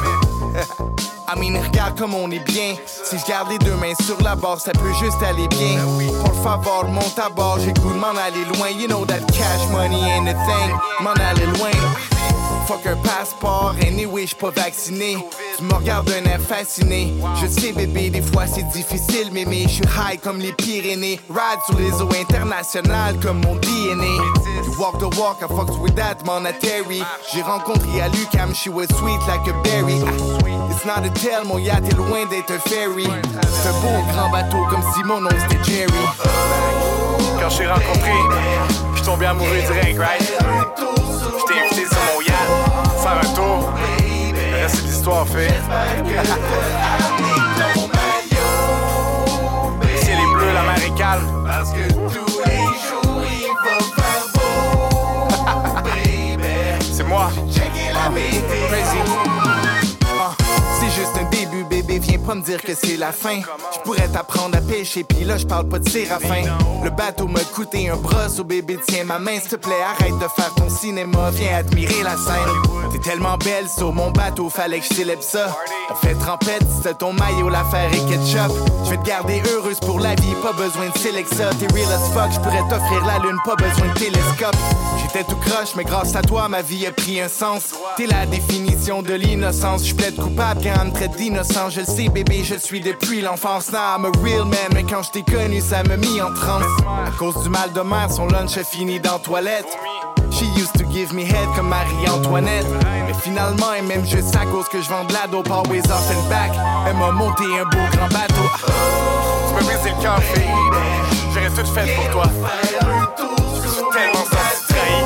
I 1.31 1.39
mean, 1.39 1.55
regarde 1.61 1.97
comme 1.97 2.15
on 2.15 2.29
est 2.31 2.43
bien. 2.43 2.75
Si 2.85 3.17
je 3.17 3.25
garde 3.25 3.49
les 3.49 3.59
deux 3.59 3.75
mains 3.75 3.93
sur 4.05 4.21
la 4.23 4.35
barre, 4.35 4.59
ça 4.59 4.71
peut 4.73 4.93
juste 4.99 5.21
aller 5.23 5.47
bien. 5.47 5.79
Pour 6.21 6.33
le 6.33 6.43
favor, 6.43 6.85
monte 6.89 7.19
à 7.19 7.29
bord, 7.29 7.59
j'ai 7.59 7.71
goût 7.73 7.93
de 7.93 7.99
m'en 7.99 8.09
aller 8.09 8.43
loin. 8.57 8.69
You 8.71 8.87
know 8.87 9.05
that 9.05 9.21
cash 9.31 9.69
money 9.71 10.01
ain't 10.01 10.27
a 10.27 10.33
thing. 10.33 10.75
M'en 11.01 11.13
aller 11.13 11.45
loin. 11.57 11.71
Fuck 12.69 12.85
un 12.85 12.97
passeport, 12.97 13.73
anyway, 13.81 14.27
j'suis 14.27 14.35
pas 14.35 14.51
vacciné. 14.51 15.17
Tu 15.57 15.63
me 15.63 15.73
regardes 15.73 16.05
d'un 16.05 16.23
air 16.29 16.39
fasciné. 16.39 17.15
Je 17.41 17.47
sais, 17.47 17.71
bébé, 17.73 18.11
des 18.11 18.21
fois 18.21 18.45
c'est 18.45 18.67
difficile, 18.69 19.29
mais 19.31 19.43
mais 19.43 19.63
je 19.63 19.69
suis 19.69 19.83
high 19.85 20.19
comme 20.21 20.37
les 20.37 20.51
Pyrénées. 20.53 21.19
Ride 21.31 21.59
sur 21.65 21.79
les 21.79 21.91
eaux 21.99 22.09
internationales 22.21 23.15
comme 23.23 23.41
mon 23.43 23.55
DNA. 23.55 24.05
You 24.05 24.75
walk 24.77 24.99
the 24.99 25.09
walk, 25.17 25.37
I 25.41 25.47
fucked 25.47 25.79
with 25.81 25.95
that, 25.95 26.17
man, 26.27 26.45
à 26.45 26.53
Terry. 26.53 27.01
J'ai 27.33 27.41
rencontré 27.41 28.01
à 28.01 28.09
Lucam, 28.09 28.53
she 28.53 28.69
was 28.69 28.85
sweet 28.99 29.19
like 29.27 29.47
a 29.47 29.53
berry. 29.63 30.03
Ah, 30.05 30.69
It's 30.69 30.85
not 30.85 31.03
a 31.03 31.09
tell, 31.09 31.45
mon 31.45 31.57
yacht 31.57 31.83
est 31.89 31.95
loin 31.97 32.27
d'être 32.29 32.51
un 32.51 32.59
ferry. 32.59 33.07
C'est 33.63 33.73
beau 33.81 34.03
grand 34.13 34.29
bateau 34.29 34.63
comme 34.69 34.83
si 34.93 35.03
mon 35.05 35.21
nom 35.21 35.29
c'était 35.49 35.63
Jerry. 35.63 36.05
Quand 37.41 37.49
je 37.49 37.63
rencontré, 37.67 38.13
je 38.95 39.01
tombé 39.01 39.25
amoureux 39.25 39.59
direct, 39.71 39.97
right? 39.97 40.21
Invité 41.49 41.85
sur 41.87 41.97
mon 42.13 42.21
yacht, 42.21 42.28
faire 43.01 43.17
un 43.17 43.33
tour. 43.35 43.73
Le 44.51 44.57
reste, 44.61 44.75
c'est 44.75 44.87
l'histoire 44.87 45.25
fait. 45.27 45.47
Ciel 50.01 50.19
est 50.19 50.31
bleu, 50.33 50.51
la 50.53 50.61
est 50.85 50.95
calme. 50.97 51.27
Parce 51.45 51.71
que 51.71 51.83
tous 51.91 52.41
les 52.45 52.65
jours, 52.87 53.23
il 53.23 53.47
va 53.63 53.77
faire 53.95 54.25
beau, 54.35 55.27
C'est 56.91 57.03
moi. 57.03 57.29
C'est 60.79 60.91
juste 60.91 61.11
un 61.19 61.29
début, 61.29 61.65
bébé, 61.65 61.99
viens 61.99 62.19
pas 62.19 62.35
me 62.35 62.41
dire 62.41 62.61
que 62.61 62.73
c'est 62.73 62.95
la 62.95 63.11
fin. 63.11 63.41
Je 63.73 63.79
pourrais 63.79 64.07
t'apprendre 64.07 64.57
à 64.57 64.61
pêcher, 64.61 65.03
puis 65.03 65.25
là, 65.25 65.37
je 65.37 65.45
parle 65.45 65.67
pas 65.67 65.79
de 65.79 65.89
séraphin. 65.89 66.43
Le 66.83 66.89
bateau 66.89 67.27
m'a 67.27 67.41
coûté 67.41 67.89
un 67.89 67.97
bras, 67.97 68.27
au 68.39 68.43
bébé, 68.43 68.79
tiens 68.87 69.03
ma 69.03 69.19
main, 69.19 69.39
s'il 69.39 69.49
te 69.49 69.55
plaît, 69.57 69.81
arrête 69.83 70.17
de 70.17 70.27
faire 70.35 70.53
ton 70.55 70.69
cinéma, 70.69 71.31
viens 71.31 71.57
admirer 71.57 72.03
la 72.03 72.15
scène. 72.15 72.91
T'es 72.91 72.99
tellement 72.99 73.37
belle 73.37 73.67
sur 73.67 73.91
mon 73.91 74.11
bateau, 74.11 74.49
fallait 74.49 74.79
que 74.79 74.85
je 74.89 74.95
célèbre 74.95 75.23
ça. 75.23 75.55
On 75.91 75.95
fait 75.95 76.15
trempette, 76.15 76.65
c'est 76.81 76.97
ton 76.97 77.13
maillot, 77.13 77.49
l'affaire 77.49 77.91
et 77.93 77.99
ketchup. 78.09 78.51
Je 78.85 78.91
vais 78.91 78.97
te 78.97 79.05
garder 79.05 79.41
heureuse 79.53 79.79
pour 79.79 79.99
la 79.99 80.15
vie, 80.15 80.33
pas 80.41 80.53
besoin 80.53 80.87
de 80.87 80.97
Celexa. 80.97 81.49
T'es 81.59 81.67
real 81.73 81.91
as 81.91 82.09
fuck, 82.13 82.31
je 82.31 82.39
pourrais 82.39 82.63
t'offrir 82.69 83.05
la 83.05 83.19
lune, 83.19 83.37
pas 83.43 83.55
besoin 83.55 83.87
de 83.93 83.99
télescope. 83.99 84.55
J'étais 85.01 85.23
tout 85.23 85.37
croche, 85.37 85.75
mais 85.75 85.83
grâce 85.83 86.15
à 86.15 86.21
toi, 86.21 86.47
ma 86.47 86.61
vie 86.61 86.85
a 86.85 86.91
pris 86.91 87.19
un 87.19 87.27
sens. 87.27 87.73
T'es 87.97 88.05
la 88.05 88.25
définition 88.25 89.01
de 89.01 89.13
l'innocence, 89.13 89.85
je 89.85 89.95
plaide 89.95 90.15
coupable 90.15 90.61
quand 90.75 90.85
me 90.85 90.91
traite 90.91 91.15
d'innocent. 91.15 91.69
Je 91.69 91.81
le 91.81 91.85
sais, 91.85 92.09
bébé, 92.09 92.43
je 92.43 92.55
le 92.55 92.59
suis 92.59 92.81
depuis 92.81 93.21
l'enfance. 93.21 93.71
Now 93.71 93.95
I'm 93.95 94.05
a 94.05 94.11
real 94.23 94.45
man, 94.45 94.69
mais 94.73 94.83
quand 94.83 95.03
je 95.03 95.11
t'ai 95.11 95.23
connu, 95.23 95.61
ça 95.61 95.83
m'a 95.83 95.97
mis 95.97 96.21
en 96.21 96.33
transe. 96.33 96.63
À 97.05 97.11
cause 97.17 97.41
du 97.43 97.49
mal 97.49 97.71
de 97.73 97.81
mer, 97.81 98.11
son 98.11 98.27
lunch 98.27 98.57
a 98.57 98.63
fini 98.63 98.99
dans 98.99 99.19
toilette. 99.19 99.67
She 100.31 100.45
used 100.55 100.73
to 100.73 100.85
give 100.91 101.13
me 101.13 101.23
head 101.23 101.47
comme 101.55 101.69
Marie-Antoinette. 101.69 102.67
Mais 103.07 103.13
finalement, 103.21 103.73
elle 103.77 103.85
m'aime 103.85 104.05
juste 104.05 104.35
à 104.35 104.45
cause 104.45 104.67
que 104.69 104.81
je 104.81 104.89
vends 104.89 105.03
de 105.05 105.13
la 105.13 105.27
dope 105.27 105.49
always 105.49 105.81
off 105.89 106.09
and 106.11 106.29
back. 106.29 106.51
Elle 106.87 106.97
m'a 106.97 107.11
monté 107.11 107.43
un 107.59 107.65
beau 107.65 107.83
grand 107.91 108.07
bateau. 108.09 108.49
Tu 109.47 109.53
m'as 109.53 109.61
brisé 109.61 109.89
le 109.95 110.01
cœur, 110.01 110.21
fille. 110.21 110.43
J'aurais 111.33 111.49
tout 111.49 111.71
fait 111.71 111.95
pour 111.95 112.09
toi. 112.11 112.23
Je 112.27 113.61
me 113.61 113.73
suis 113.73 113.83
tellement 113.91 114.25
trahi. 114.29 115.03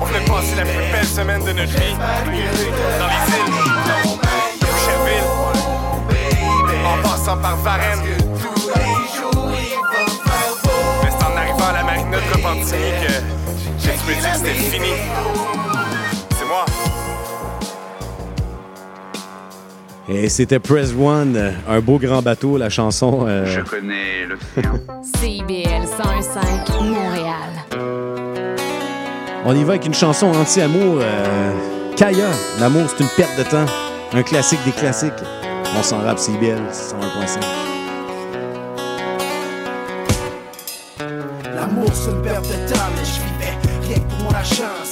On 0.00 0.04
venait 0.06 0.24
passer 0.24 0.54
la 0.56 0.62
plus 0.62 0.92
belle 0.92 1.06
semaine 1.06 1.44
de 1.44 1.52
notre 1.52 1.72
vie. 1.72 1.94
Dans 1.94 3.06
les 3.06 3.36
îles. 3.36 3.65
Passant 7.26 7.40
par 7.42 7.56
Varennes. 7.56 7.98
Mais 11.02 11.10
c'est 11.10 11.24
en 11.24 11.36
arrivant 11.36 11.66
à 11.68 11.72
la 11.72 11.82
marina 11.82 12.16
de 12.18 12.32
Repentigny 12.32 12.90
que 13.04 13.12
j'ai 13.78 13.90
dû 13.92 13.98
me 14.06 14.20
dire 14.20 14.32
que 14.32 14.38
c'était 14.38 14.54
fini. 14.54 14.92
C'est 16.38 16.46
moi. 16.46 16.64
Et 20.08 20.28
c'était 20.28 20.60
Press 20.60 20.92
One, 20.96 21.54
un 21.68 21.80
beau 21.80 21.98
grand 21.98 22.22
bateau, 22.22 22.56
la 22.58 22.70
chanson. 22.70 23.24
euh, 23.26 23.44
Je 23.44 23.60
connais 23.62 24.26
le 24.28 24.38
CIBL 25.18 25.84
101.5 25.84 26.82
Montréal. 26.84 27.34
On 29.44 29.54
y 29.54 29.64
va 29.64 29.72
avec 29.74 29.86
une 29.86 29.94
chanson 29.94 30.28
anti-amour. 30.28 30.98
euh, 31.00 31.52
Kaya, 31.96 32.28
l'amour 32.60 32.84
c'est 32.88 33.02
une 33.02 33.10
perte 33.16 33.36
de 33.38 33.42
temps. 33.42 33.66
Un 34.12 34.22
classique 34.22 34.60
des 34.64 34.70
classiques. 34.72 35.12
On 35.78 35.82
s'en 35.82 35.98
rappe 35.98 36.18
CBL 36.18 36.58
101.5. 36.72 37.40
L'amour 41.54 41.90
c'est 41.92 42.10
une 42.10 42.22
perte 42.22 42.46
de 42.46 42.72
temps, 42.72 42.88
mais 42.96 43.04
je 43.04 43.20
vivais 43.20 43.54
rien 43.82 43.98
que 43.98 44.22
pour 44.22 44.32
la 44.32 44.42
chance. 44.42 44.85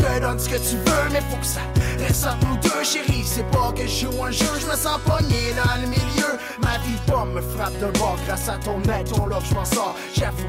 Te 0.00 0.20
donne 0.20 0.38
ce 0.38 0.48
que 0.48 0.56
tu 0.56 0.76
veux, 0.76 1.08
mais 1.12 1.20
faut 1.30 1.36
que 1.36 1.46
ça 1.46 1.60
reste 1.98 2.26
entre 2.26 2.46
nous 2.46 2.56
deux, 2.58 2.84
chérie. 2.84 3.24
C'est 3.24 3.48
pas 3.50 3.72
que 3.72 3.86
je 3.86 4.06
joue 4.06 4.24
un 4.24 4.30
jeu, 4.30 4.46
je 4.60 4.66
me 4.66 4.76
sens 4.76 4.98
pogné 5.04 5.52
dans 5.54 5.80
le 5.80 5.86
milieu. 5.86 6.38
Ma 6.60 6.78
vie 6.78 6.94
de 6.94 7.10
pomme 7.10 7.32
me 7.32 7.40
frappe 7.40 7.78
d'un 7.78 7.92
bord 7.98 8.16
grâce 8.26 8.48
à 8.48 8.56
ton 8.58 8.80
aide, 8.82 9.10
ton 9.10 9.26
love, 9.26 9.44
je 9.48 9.54
m'en 9.54 9.64
sors. 9.64 9.94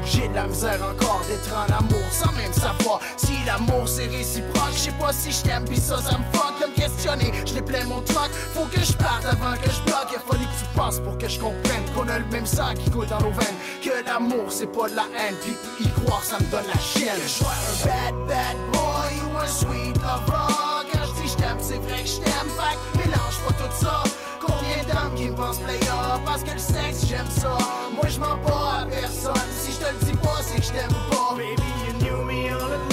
J'ai 0.04 0.28
de 0.28 0.34
la 0.34 0.46
misère 0.46 0.80
encore 0.82 1.22
d'être 1.28 1.52
en 1.54 1.78
amour 1.78 2.06
sans 2.10 2.32
même 2.32 2.52
savoir 2.52 3.00
si 3.16 3.32
l'amour 3.46 3.88
c'est 3.88 4.06
réciproque. 4.06 4.72
Je 4.74 4.78
sais 4.78 4.94
pas 4.98 5.12
si 5.12 5.32
je 5.32 5.42
t'aime, 5.42 5.64
pis 5.64 5.80
ça, 5.80 5.98
ça 5.98 6.18
me 6.18 6.24
fuck 6.36 6.60
de 6.60 6.66
me 6.66 6.74
questionner. 6.74 7.32
Je 7.46 7.60
plein 7.60 7.84
mon 7.84 8.00
truck, 8.02 8.30
faut 8.54 8.66
que 8.66 8.80
je 8.80 8.92
parte 8.94 9.24
avant 9.24 9.54
que 9.62 9.70
je 9.70 9.80
bloque. 9.82 10.08
Il 10.12 10.20
fallu 10.28 10.44
que 10.44 10.58
tu 10.58 10.76
passes 10.76 11.00
pour 11.00 11.16
que 11.18 11.28
je 11.28 11.38
comprenne 11.38 11.84
qu'on 11.94 12.08
a 12.08 12.18
le 12.18 12.26
même 12.26 12.46
sang 12.46 12.74
qui 12.74 12.90
coule 12.90 13.06
dans 13.06 13.20
nos 13.20 13.30
veines. 13.30 13.58
Que 13.82 14.04
l'amour 14.06 14.46
c'est 14.48 14.66
pas 14.66 14.88
de 14.88 14.96
la 14.96 15.04
haine, 15.18 15.36
puis 15.42 15.54
y 15.80 15.88
croire 16.00 16.24
ça 16.24 16.38
me 16.38 16.50
donne 16.50 16.66
la 16.66 16.80
chienne. 16.80 17.16
Que 17.16 17.22
je 17.22 17.28
sois 17.28 17.48
un 17.48 17.86
bad, 17.86 18.14
bad 18.28 18.56
boy 18.72 19.32
un 19.42 19.46
sweet 19.46 19.96
lover. 19.98 20.86
Quand 20.92 21.06
je 21.06 21.22
dis 21.22 21.28
je 21.28 21.36
t'aime, 21.36 21.58
c'est 21.60 21.78
vrai 21.78 22.02
que 22.02 22.08
je 22.08 22.16
t'aime. 22.16 22.50
Fait 22.56 22.98
mélange 22.98 23.38
pas 23.46 23.54
tout 23.54 23.84
ça. 23.84 24.02
Combien 24.40 24.82
d'hommes 24.88 25.14
qui 25.16 25.28
pensent 25.28 25.58
player? 25.58 25.80
Parce 26.24 26.42
que 26.42 26.52
le 26.52 26.58
sexe 26.58 27.06
j'aime 27.06 27.30
ça 27.30 27.56
Moi 27.94 28.08
je 28.08 28.18
mens 28.18 28.36
pas 28.44 28.80
à 28.80 28.86
personne 28.86 29.34
Si 29.56 29.72
je 29.72 29.78
te 29.78 29.84
le 29.84 30.12
dis 30.12 30.18
pas 30.18 30.40
c'est 30.40 30.56
que 30.56 30.66
je 30.66 30.72
t'aime 30.72 30.96
pas 31.10 31.34
Baby 31.36 31.62
you 31.86 31.92
knew 32.00 32.24
me 32.24 32.50
all 32.50 32.60
alone 32.60 32.91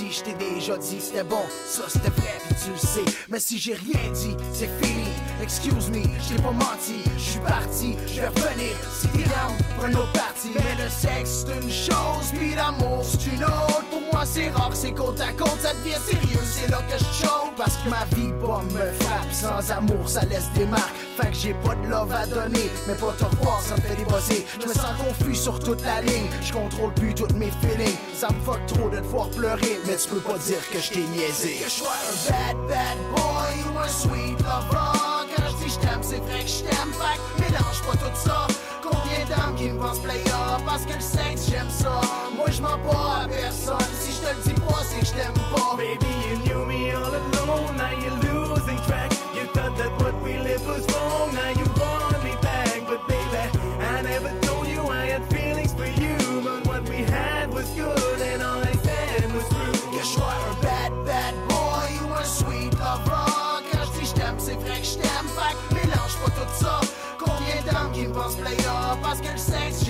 si 0.00 0.10
je 0.10 0.22
t'ai 0.22 0.34
déjà 0.34 0.78
dit 0.78 0.98
c'était 0.98 1.24
bon, 1.24 1.42
ça 1.66 1.82
c'était 1.88 2.08
vrai 2.08 2.38
pis 2.48 2.54
tu 2.64 2.70
le 2.70 2.78
sais. 2.78 3.04
Mais 3.28 3.38
si 3.38 3.58
j'ai 3.58 3.74
rien 3.74 4.10
dit, 4.12 4.34
c'est 4.52 4.70
fini. 4.80 5.08
Excuse 5.42 5.90
me, 5.90 6.02
j'ai 6.26 6.36
pas 6.36 6.52
menti. 6.52 7.00
Je 7.16 7.22
suis 7.22 7.40
parti, 7.40 7.96
je 8.06 8.20
vais 8.20 8.28
revenir. 8.28 8.74
Si 8.92 9.08
t'es 9.08 9.24
down 9.24 9.54
pour 9.76 9.86
une 9.86 9.96
autre 9.96 10.12
partie. 10.12 10.50
Mais 10.54 10.82
le 10.82 10.88
sexe 10.88 11.44
c'est 11.44 11.54
une 11.54 11.70
chose, 11.70 12.32
puis 12.34 12.54
l'amour 12.54 13.04
c'est 13.04 13.26
une 13.26 13.44
autre. 13.44 13.84
Pour 13.90 14.00
moi 14.12 14.24
c'est 14.24 14.48
rare, 14.50 14.70
c'est 14.72 14.92
côte 14.92 15.20
à 15.20 15.32
côte, 15.32 15.60
ça 15.60 15.74
devient 15.74 16.00
sérieux. 16.06 16.40
C'est 16.44 16.70
là 16.70 16.78
que 16.88 16.98
je 16.98 17.20
parce 17.60 17.76
que 17.76 17.90
ma 17.90 18.04
vie 18.16 18.32
pas 18.40 18.62
me 18.72 18.92
frappe. 19.00 19.32
Sans 19.32 19.70
amour, 19.72 20.08
ça 20.08 20.22
laisse 20.24 20.50
des 20.54 20.64
marques. 20.64 20.96
Fait 21.16 21.28
que 21.28 21.36
j'ai 21.36 21.54
pas 21.54 21.74
de 21.74 21.86
love 21.88 22.10
à 22.10 22.26
donner, 22.26 22.70
mais 22.88 22.94
pas 22.94 23.12
te 23.18 23.24
revoir, 23.24 23.60
ça 23.60 23.76
me 23.76 23.80
fait 23.82 23.96
débosser. 23.96 24.46
Je 24.58 24.66
me 24.66 24.72
sens 24.72 24.94
confus 24.98 25.34
sur 25.34 25.58
toute 25.58 25.84
la 25.84 26.00
ligne. 26.00 26.30
Je 26.42 26.54
contrôle 26.54 26.94
plus 26.94 27.14
toutes 27.14 27.34
mes 27.34 27.50
feelings. 27.60 27.96
Ça 28.14 28.28
me 28.28 28.40
fuck 28.40 28.64
trop 28.66 28.88
de 28.88 28.96
te 28.96 29.04
voir 29.04 29.28
pleurer, 29.30 29.78
mais 29.90 29.96
tu 29.96 30.08
peux 30.08 30.20
pas 30.20 30.38
dire 30.38 30.62
que 30.70 30.78
je 30.78 30.90
t'ai 30.90 31.00
niaisé. 31.00 31.54
Que 31.54 31.64
je 31.64 31.70
sois 31.70 31.88
un 31.88 32.30
bad, 32.30 32.56
bad 32.68 32.98
boy 33.10 33.74
ou 33.74 33.78
un 33.78 33.88
sweet 33.88 34.38
lover. 34.38 35.26
Quand 35.34 35.48
je 35.50 35.64
dis 35.64 35.72
je 35.74 35.78
t'aime, 35.80 36.02
c'est 36.02 36.18
vrai 36.18 36.42
que 36.44 36.48
je 36.48 36.62
t'aime. 36.62 36.92
Fait 36.92 37.18
que 37.18 37.42
mélange 37.42 37.82
pas 37.82 37.96
tout 37.96 38.14
ça. 38.14 38.46
Combien 38.82 39.24
d'hommes 39.26 39.56
qui 39.56 39.70
me 39.70 39.80
pensent 39.80 39.98
player? 39.98 40.22
Parce 40.64 40.84
que 40.84 40.94
le 40.94 41.00
sexe 41.00 41.50
j'aime 41.50 41.70
ça. 41.70 42.00
Moi 42.36 42.46
je 42.50 42.62
pas 42.62 43.22
à 43.24 43.28
personne. 43.28 43.90
Si 43.98 44.12
je 44.12 44.28
te 44.28 44.36
le 44.36 44.54
dis 44.54 44.60
pas, 44.60 44.82
c'est 44.88 45.00
que 45.00 45.06
je 45.06 45.12
t'aime 45.12 45.40
pas. 45.52 45.76
Baby, 45.76 46.12
you 46.28 46.36
knew 46.44 46.64
me 46.66 46.92
all 46.92 47.12
alone. 47.12 47.76
Now 47.76 47.90
you're 48.00 48.19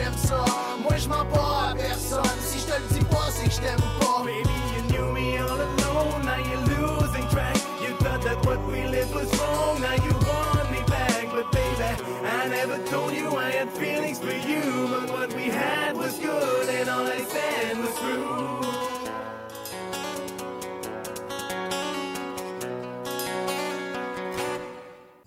j'aime 0.00 0.16
ça. 0.16 0.44
Moi 0.82 0.96
je 0.96 1.08
mens 1.08 1.24
pas 1.26 1.70
à 1.70 1.74
personne. 1.74 2.38
Si 2.40 2.58
je 2.58 2.66
te 2.66 2.80
le 2.80 2.98
dis 2.98 3.04
pas, 3.04 3.28
c'est 3.30 3.48
que 3.48 3.54
je 3.54 3.60
t'aime 3.60 3.86
pas. 4.00 4.22
Baby, 4.24 4.56
you 4.74 4.82
knew 4.90 5.12
me 5.12 5.38
all 5.38 5.60
alone. 5.60 6.24
Now 6.24 6.38
you're 6.48 6.64
losing 6.74 7.26
track. 7.28 7.56
You 7.82 7.94
thought 8.02 8.22
that 8.22 8.44
what 8.46 8.60
we 8.66 8.86
lived 8.88 9.14
was 9.14 9.30
wrong. 9.38 9.80
Now 9.80 9.94
you 9.94 10.12
want 10.28 10.70
me 10.70 10.80
back, 10.86 11.26
but 11.32 11.50
baby, 11.52 11.84
I 12.24 12.48
never 12.48 12.78
told 12.90 13.12
you 13.14 13.36
I 13.36 13.50
had 13.50 13.70
feelings 13.70 14.18
for 14.18 14.32
you. 14.32 14.88
But 14.88 15.10
what 15.10 15.34
we 15.34 15.50
had 15.50 15.96
was 15.96 16.18
good, 16.18 16.68
and 16.68 16.88
all 16.88 17.06
I 17.06 17.20
said 17.34 17.78
was 17.78 17.94
true. 17.98 18.60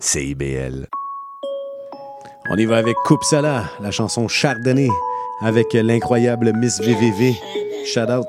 CIBL. 0.00 1.03
On 2.50 2.56
y 2.56 2.66
va 2.66 2.76
avec 2.76 2.96
Coupe 3.04 3.24
la 3.32 3.90
chanson 3.90 4.28
Chardonnay, 4.28 4.90
avec 5.40 5.72
l'incroyable 5.72 6.52
Miss 6.54 6.78
VVV. 6.78 7.34
Shout 7.86 8.10
out. 8.10 8.26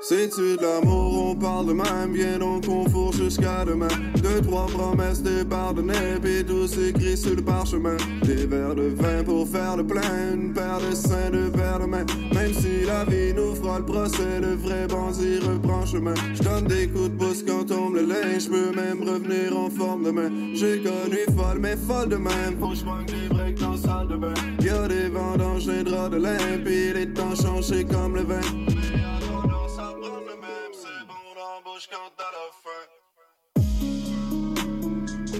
C'est-tu 0.00 0.56
de 0.56 0.62
l'amour, 0.62 1.11
on 1.32 1.36
parle 1.36 1.66
de 1.66 1.72
même, 1.72 2.12
bien 2.12 2.38
donc 2.38 2.64
on 2.68 2.88
fourre 2.88 3.12
jusqu'à 3.12 3.64
demain. 3.64 3.88
Deux, 4.22 4.40
trois 4.42 4.66
promesses 4.66 5.22
de 5.22 5.42
pardonner, 5.44 6.18
puis 6.22 6.44
tout 6.44 6.66
s'écrit 6.66 7.16
sur 7.16 7.34
le 7.34 7.42
parchemin. 7.42 7.96
Des 8.22 8.46
verres 8.46 8.74
de 8.74 8.88
vin 8.94 9.22
pour 9.24 9.48
faire 9.48 9.76
le 9.76 9.86
plein, 9.86 10.34
une 10.34 10.52
paire 10.52 10.78
de 10.78 10.94
seins, 10.94 11.30
deux 11.30 11.50
verres 11.54 11.80
de 11.80 11.86
main. 11.86 12.04
Même 12.34 12.52
si 12.52 12.84
la 12.86 13.04
vie 13.04 13.32
nous 13.34 13.54
fera 13.54 13.78
le 13.78 13.84
procès, 13.84 14.40
le 14.40 14.54
vrai 14.54 14.86
bandit 14.88 15.38
reprend 15.38 15.86
chemin. 15.86 16.14
Je 16.34 16.42
donne 16.42 16.64
des 16.64 16.88
coups 16.88 17.10
de 17.10 17.16
pouce 17.16 17.42
quand 17.46 17.64
tombe 17.64 17.94
le 17.94 18.02
linge, 18.02 18.44
je 18.44 18.48
peux 18.50 18.72
même 18.74 19.02
revenir 19.02 19.56
en 19.56 19.70
forme 19.70 20.04
demain. 20.04 20.30
J'ai 20.54 20.82
connu 20.82 21.18
folle, 21.36 21.58
mais 21.60 21.76
folle 21.76 22.08
de 22.08 22.16
même, 22.16 22.58
faut 22.60 22.68
que 22.68 22.76
je 22.76 22.84
manque 22.84 23.06
des 23.06 23.28
breaks 23.28 23.60
dans 23.60 23.72
la 23.72 23.78
salle 23.78 24.08
de 24.08 24.16
bain. 24.16 24.34
Y'a 24.62 24.88
des 24.88 25.08
vendanges, 25.08 25.66
des 25.66 25.82
draps 25.82 26.10
de 26.10 26.16
lin, 26.18 26.38
puis 26.64 26.92
les 26.92 27.08
temps 27.08 27.34
changés 27.34 27.84
comme 27.84 28.16
le 28.16 28.22
vin. 28.22 29.01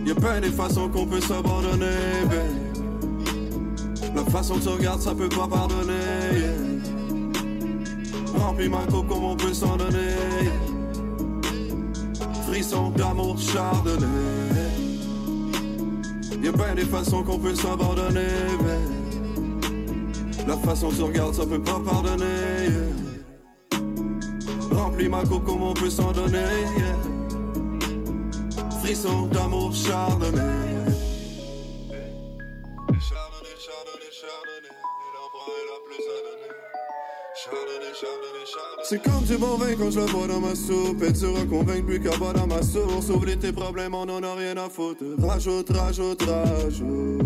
Y'a 0.04 0.14
plein 0.14 0.40
des 0.40 0.50
façons 0.50 0.88
qu'on 0.88 1.06
peut 1.06 1.20
s'abandonner. 1.20 1.86
La 4.14 4.24
façon 4.24 4.54
que 4.56 4.62
tu 4.62 4.68
regardes, 4.68 5.00
ça 5.00 5.14
peut 5.14 5.28
pas 5.28 5.46
pardonner. 5.46 5.92
Yeah. 6.32 6.56
Remplis 8.38 8.68
ma 8.68 8.84
coupe 8.86 9.08
comme 9.08 9.24
on 9.24 9.36
peut 9.36 9.54
s'en 9.54 9.76
donner. 9.76 10.16
yeah. 10.42 10.52
Frisson 12.46 12.90
d'amour 12.90 13.38
chardonnay. 13.38 14.06
Y'a 16.42 16.52
plein 16.52 16.74
des 16.74 16.86
façons 16.86 17.22
qu'on 17.22 17.38
peut 17.38 17.54
s'abandonner, 17.54 18.26
babe. 18.58 18.90
La 20.48 20.56
façon 20.56 20.88
dont 20.88 20.96
tu 20.96 21.02
regardes, 21.02 21.34
ça 21.34 21.46
peut 21.46 21.62
pas 21.62 21.78
pardonner. 21.78 23.11
Remplis 24.82 25.08
ma 25.08 25.22
coupe 25.22 25.44
comme 25.44 25.62
on 25.62 25.74
peut 25.74 25.88
s'en 25.88 26.10
donner. 26.10 26.38
yeah. 26.76 26.96
Frisson 28.80 29.26
d'amour 29.28 29.72
chardonnay. 29.72 30.40
C'est 38.82 39.02
comme 39.02 39.22
du 39.24 39.36
bon 39.36 39.56
vin 39.56 39.76
quand 39.78 39.90
je 39.92 40.00
le 40.00 40.06
bois 40.06 40.26
dans 40.26 40.40
ma 40.40 40.56
soupe. 40.56 41.00
Et 41.04 41.12
tu 41.12 41.26
reconvaincs 41.26 41.86
plus 41.86 42.00
qu'à 42.00 42.16
boire 42.16 42.32
dans 42.34 42.48
ma 42.48 42.60
source. 42.62 43.08
Oublie 43.08 43.38
tes 43.38 43.52
problèmes, 43.52 43.94
on 43.94 44.08
en 44.08 44.22
a 44.24 44.34
rien 44.34 44.56
à 44.56 44.68
foutre. 44.68 45.04
Rajoute, 45.18 45.70
rajoute, 45.70 46.22
rajoute. 46.22 47.22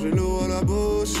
J'ai 0.00 0.10
l'eau 0.12 0.40
à 0.44 0.48
la 0.48 0.62
bouche 0.62 1.20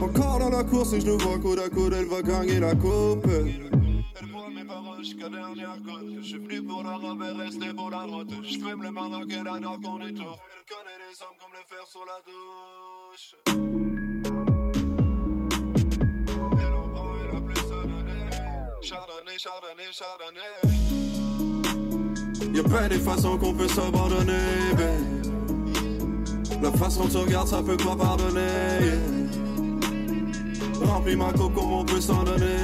Encore 0.00 0.38
dans 0.38 0.50
la 0.50 0.62
course 0.62 0.92
et 0.92 1.00
je 1.00 1.06
nous 1.06 1.18
vois 1.18 1.38
coude 1.38 1.58
à 1.58 1.68
coude 1.68 1.92
Elle 1.92 2.06
va 2.06 2.22
gagner 2.22 2.60
la 2.60 2.74
coupe 2.74 3.26
Elle 3.26 4.28
voit 4.30 4.48
mes 4.48 4.64
paroles 4.64 5.04
jusqu'à 5.04 5.28
dernière 5.28 5.76
goutte 5.80 6.18
Je 6.20 6.26
suis 6.26 6.38
venu 6.38 6.62
pour 6.62 6.84
la 6.84 6.96
robe 6.96 7.22
et 7.22 7.42
rester 7.42 7.74
pour 7.74 7.90
la 7.90 8.02
route 8.02 8.30
Je 8.44 8.58
fume 8.58 8.82
le 8.82 8.90
Maroc 8.92 9.24
et 9.28 9.42
la 9.42 9.58
dort 9.58 9.80
qu'on 9.82 9.98
détourne 9.98 10.36
Elle 10.38 10.64
connaît 10.68 10.98
les 11.02 11.22
hommes 11.22 11.36
comme 11.40 11.52
le 11.52 11.64
fer 11.66 11.84
sur 11.86 12.04
la 12.06 12.20
douche 12.24 13.34
Chardonnay, 18.80 19.36
chardonnay, 19.36 19.92
chardonnay. 19.92 20.52
Y'a 22.56 22.62
plein 22.62 22.88
des 22.88 22.98
façons 22.98 23.36
qu'on 23.36 23.52
peut 23.52 23.68
s'abandonner. 23.68 24.32
La 26.62 26.72
façon 26.72 27.02
dont 27.02 27.08
tu 27.10 27.16
regardes, 27.18 27.48
ça 27.48 27.62
peut 27.62 27.76
pas 27.76 27.94
pardonner. 27.94 28.40
yeah. 28.80 29.47
Remplis 30.82 31.16
ma 31.16 31.32
coupe 31.32 31.54
comme 31.54 31.72
on 31.72 31.84
peut 31.84 32.00
s'en 32.00 32.22
donner. 32.22 32.56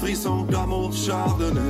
Frisson 0.00 0.42
d'amour 0.42 0.92
chardonnay. 0.92 1.60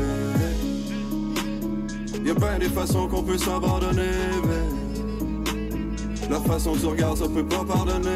Y'a 2.25 2.35
plein 2.35 2.59
des 2.59 2.69
façons 2.69 3.07
qu'on 3.09 3.23
peut 3.23 3.39
s'abandonner. 3.39 4.03
La 6.31 6.41
façon 6.41 6.73
dont 6.73 6.79
tu 6.79 6.87
regardes, 6.87 7.19
ça 7.19 7.29
peut 7.29 7.45
pas 7.45 7.65
pardonner. 7.65 8.11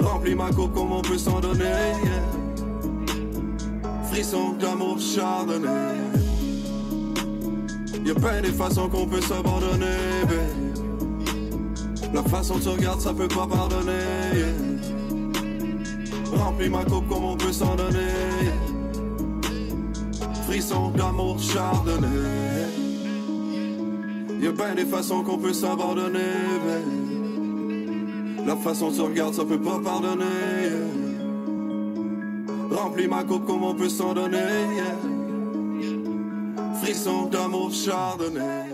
Remplis 0.00 0.34
ma 0.34 0.50
coupe 0.50 0.74
comme 0.74 0.92
on 0.92 1.02
peut 1.02 1.18
s'en 1.18 1.40
donner. 1.40 1.92
Frisson 4.10 4.54
d'amour 4.58 4.98
chardonnay. 4.98 5.98
Y'a 8.04 8.14
plein 8.14 8.40
des 8.40 8.52
façons 8.52 8.88
qu'on 8.88 9.06
peut 9.06 9.20
s'abandonner. 9.20 10.67
La 12.14 12.22
façon 12.22 12.54
dont 12.54 12.60
tu 12.60 12.68
regardes, 12.68 13.00
ça 13.00 13.12
peut 13.14 13.28
pas 13.28 13.46
pardonner. 13.46 13.92
yeah. 14.34 14.46
Remplis 16.32 16.68
ma 16.70 16.84
coupe 16.84 17.08
comme 17.08 17.24
on 17.24 17.36
peut 17.36 17.52
s'en 17.52 17.74
donner. 17.76 17.98
yeah. 18.42 18.52
Frisson 20.46 20.90
d'amour 20.90 21.38
chardonnay. 21.38 22.08
Y'a 24.40 24.52
plein 24.52 24.74
des 24.74 24.84
façons 24.86 25.22
qu'on 25.22 25.38
peut 25.38 25.52
s'abandonner, 25.52 26.18
babe. 26.64 26.86
La 28.46 28.56
façon 28.56 28.88
dont 28.88 28.94
tu 28.94 29.00
regardes, 29.02 29.34
ça 29.34 29.44
peut 29.44 29.60
pas 29.60 29.78
pardonner. 29.78 30.24
yeah. 30.62 30.78
Remplis 32.70 33.08
ma 33.08 33.24
coupe 33.24 33.46
comme 33.46 33.64
on 33.64 33.74
peut 33.74 33.88
s'en 33.90 34.14
donner. 34.14 34.38
yeah. 34.38 34.96
Frisson 36.82 37.26
d'amour 37.26 37.70
chardonnay. 37.72 38.64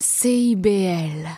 CIBL. 0.00 1.28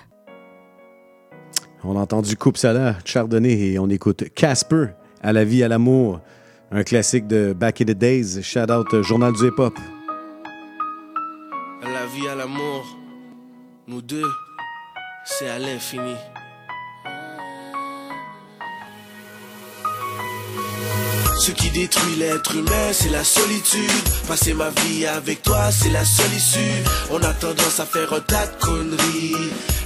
On 1.86 1.98
a 1.98 2.01
entendu 2.01 2.35
Coupe 2.36 2.56
Salade, 2.56 2.97
Chardonnay 3.05 3.73
et 3.73 3.78
on 3.78 3.90
écoute 3.90 4.24
Casper, 4.35 4.86
À 5.23 5.35
la 5.35 5.44
vie, 5.44 5.62
à 5.62 5.69
l'amour, 5.69 6.20
un 6.70 6.82
classique 6.82 7.27
de 7.27 7.52
Back 7.52 7.82
in 7.82 7.85
the 7.85 7.90
Days. 7.90 8.43
Shout 8.43 8.70
out 8.70 8.86
euh, 8.94 9.02
Journal 9.02 9.35
du 9.35 9.47
Hip 9.47 9.59
Hop. 9.59 9.78
À 11.82 11.90
la 11.90 12.06
vie, 12.06 12.27
à 12.27 12.35
l'amour, 12.35 12.86
nous 13.86 14.01
deux, 14.01 14.24
c'est 15.27 15.51
à 15.51 15.59
l'infini. 15.59 16.15
Ce 21.39 21.51
qui 21.51 21.70
détruit 21.70 22.16
l'être 22.16 22.55
humain, 22.55 22.93
c'est 22.93 23.11
la 23.11 23.24
solitude. 23.24 23.90
Passer 24.28 24.55
ma 24.55 24.70
vie 24.70 25.06
avec 25.06 25.43
toi, 25.43 25.70
c'est 25.70 25.90
la 25.90 26.05
seule 26.05 26.32
issue. 26.35 26.82
On 27.11 27.19
a 27.23 27.32
tendance 27.35 27.81
à 27.81 27.86
faire 27.86 28.12
un 28.12 28.20
tas 28.20 28.47
de. 28.47 29.36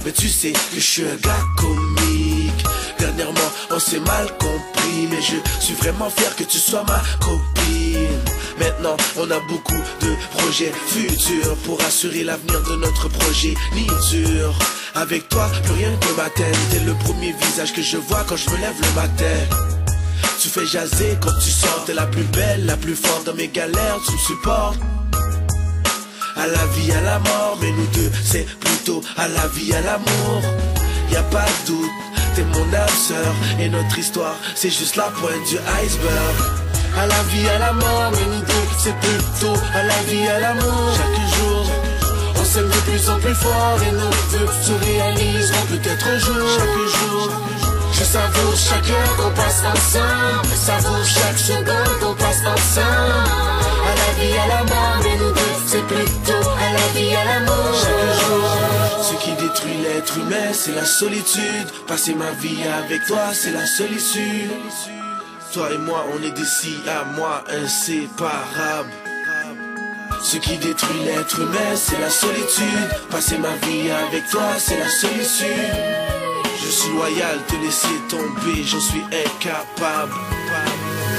Mais 0.05 0.11
tu 0.11 0.29
sais 0.29 0.51
que 0.51 0.75
je 0.75 0.79
suis 0.79 1.03
un 1.03 1.15
gars 1.15 1.43
comique. 1.57 2.65
Dernièrement, 2.99 3.51
on 3.71 3.79
s'est 3.79 3.99
mal 3.99 4.27
compris. 4.37 5.07
Mais 5.09 5.21
je 5.21 5.65
suis 5.65 5.73
vraiment 5.75 6.09
fier 6.09 6.35
que 6.35 6.43
tu 6.43 6.57
sois 6.57 6.83
ma 6.87 7.01
copine. 7.19 8.19
Maintenant, 8.59 8.95
on 9.17 9.29
a 9.31 9.39
beaucoup 9.47 9.81
de 10.01 10.37
projets 10.37 10.71
futurs 10.87 11.55
pour 11.65 11.81
assurer 11.81 12.23
l'avenir 12.23 12.61
de 12.63 12.75
notre 12.75 13.09
projet. 13.09 13.53
Ni 13.73 13.87
dur. 14.11 14.53
Avec 14.95 15.27
toi, 15.29 15.49
plus 15.63 15.73
rien 15.73 15.91
que 15.97 16.15
matin. 16.15 16.51
T'es 16.71 16.79
le 16.85 16.93
premier 16.93 17.33
visage 17.33 17.73
que 17.73 17.81
je 17.81 17.97
vois 17.97 18.23
quand 18.27 18.37
je 18.37 18.49
me 18.49 18.57
lève 18.57 18.75
le 18.81 19.01
matin. 19.01 19.78
Tu 20.41 20.49
fais 20.49 20.65
jaser 20.65 21.17
quand 21.21 21.33
tu 21.43 21.49
sors, 21.49 21.83
t'es 21.85 21.93
la 21.93 22.05
plus 22.05 22.23
belle, 22.23 22.65
la 22.65 22.77
plus 22.77 22.95
forte 22.95 23.25
dans 23.25 23.33
mes 23.33 23.47
galères, 23.49 23.97
tu 24.05 24.13
me 24.13 24.17
supportes. 24.17 24.79
À 26.35 26.47
la 26.47 26.65
vie, 26.67 26.91
à 26.93 27.01
la 27.01 27.19
mort, 27.19 27.57
mais 27.61 27.71
nous 27.71 27.87
deux, 27.87 28.11
c'est 28.23 28.47
plutôt 28.59 29.01
à 29.17 29.27
la 29.27 29.47
vie, 29.47 29.73
à 29.73 29.81
l'amour. 29.81 30.41
Y 31.11 31.17
a 31.17 31.23
pas 31.23 31.45
de 31.45 31.67
doute, 31.67 31.89
t'es 32.35 32.43
mon 32.43 32.73
âme 32.73 32.87
sœur, 33.07 33.33
et 33.59 33.67
notre 33.67 33.99
histoire, 33.99 34.35
c'est 34.55 34.69
juste 34.69 34.95
la 34.95 35.09
pointe 35.19 35.43
du 35.49 35.57
iceberg. 35.83 36.35
À 36.97 37.05
la 37.05 37.23
vie, 37.23 37.47
à 37.49 37.59
la 37.59 37.73
mort, 37.73 38.11
mais 38.13 38.25
nous 38.25 38.41
deux, 38.41 38.67
c'est 38.77 38.95
plutôt 38.95 39.53
à 39.73 39.83
la 39.83 40.01
vie, 40.03 40.27
à 40.27 40.39
l'amour. 40.39 40.93
Chaque 40.95 41.39
jour, 41.39 41.65
on 42.39 42.45
s'aime 42.45 42.67
de 42.67 42.79
plus 42.89 43.09
en 43.09 43.19
plus 43.19 43.35
fort, 43.35 43.79
et 43.87 43.91
nos 43.91 44.09
vœux 44.31 44.51
se 44.63 44.85
réaliseront 44.85 45.65
peut-être 45.69 46.07
un 46.07 46.17
jour. 46.19 46.47
Chaque 46.57 47.01
jour, 47.01 47.31
je 47.99 48.03
savoure 48.05 48.55
chaque 48.55 48.89
heure 48.89 49.15
qu'on 49.17 49.31
passe 49.31 49.61
ensemble. 49.75 50.47
Savoure 50.55 51.05
chaque 51.05 51.37
seconde 51.37 51.99
qu'on 52.01 52.15
passe 52.15 52.41
ensemble. 52.45 53.29
À 53.89 53.93
la 54.01 54.09
vie, 54.17 54.37
à 54.37 54.47
la 54.47 54.63
mort, 54.63 54.99
mais 55.03 55.17
nous 55.17 55.31
deux, 55.31 55.57
c'est 55.67 55.85
plutôt 55.85 56.49
à 56.49 56.73
la 56.73 56.87
vie, 56.99 57.13
à 57.15 57.25
l'amour. 57.25 57.73
Chaque 57.81 58.25
jour, 58.25 59.03
ce 59.03 59.13
qui 59.23 59.31
détruit 59.33 59.77
l'être 59.83 60.17
humain, 60.17 60.53
c'est 60.53 60.73
la 60.73 60.85
solitude. 60.85 61.67
Passer 61.87 62.15
ma 62.15 62.31
vie 62.31 62.63
avec 62.63 63.05
toi, 63.05 63.33
c'est 63.33 63.51
la 63.51 63.65
seule 63.65 63.91
issue. 63.91 64.49
Toi 65.53 65.73
et 65.73 65.77
moi, 65.79 66.05
on 66.13 66.23
est 66.23 66.31
d'ici 66.31 66.75
à 66.87 67.03
moi 67.15 67.43
inséparables. 67.49 68.91
Ce 70.23 70.37
qui 70.37 70.57
détruit 70.57 71.03
l'être 71.05 71.39
humain, 71.39 71.75
c'est 71.75 71.99
la 71.99 72.09
solitude. 72.09 72.89
Passer 73.09 73.37
ma 73.37 73.55
vie 73.65 73.89
avec 73.89 74.29
toi, 74.29 74.43
c'est 74.57 74.77
la 74.77 74.87
issue. 74.87 76.28
Je 76.61 76.69
suis 76.69 76.91
loyal, 76.91 77.39
te 77.47 77.55
laisser 77.55 77.87
tomber, 78.09 78.63
j'en 78.63 78.79
suis 78.79 79.01
incapable. 79.01 80.13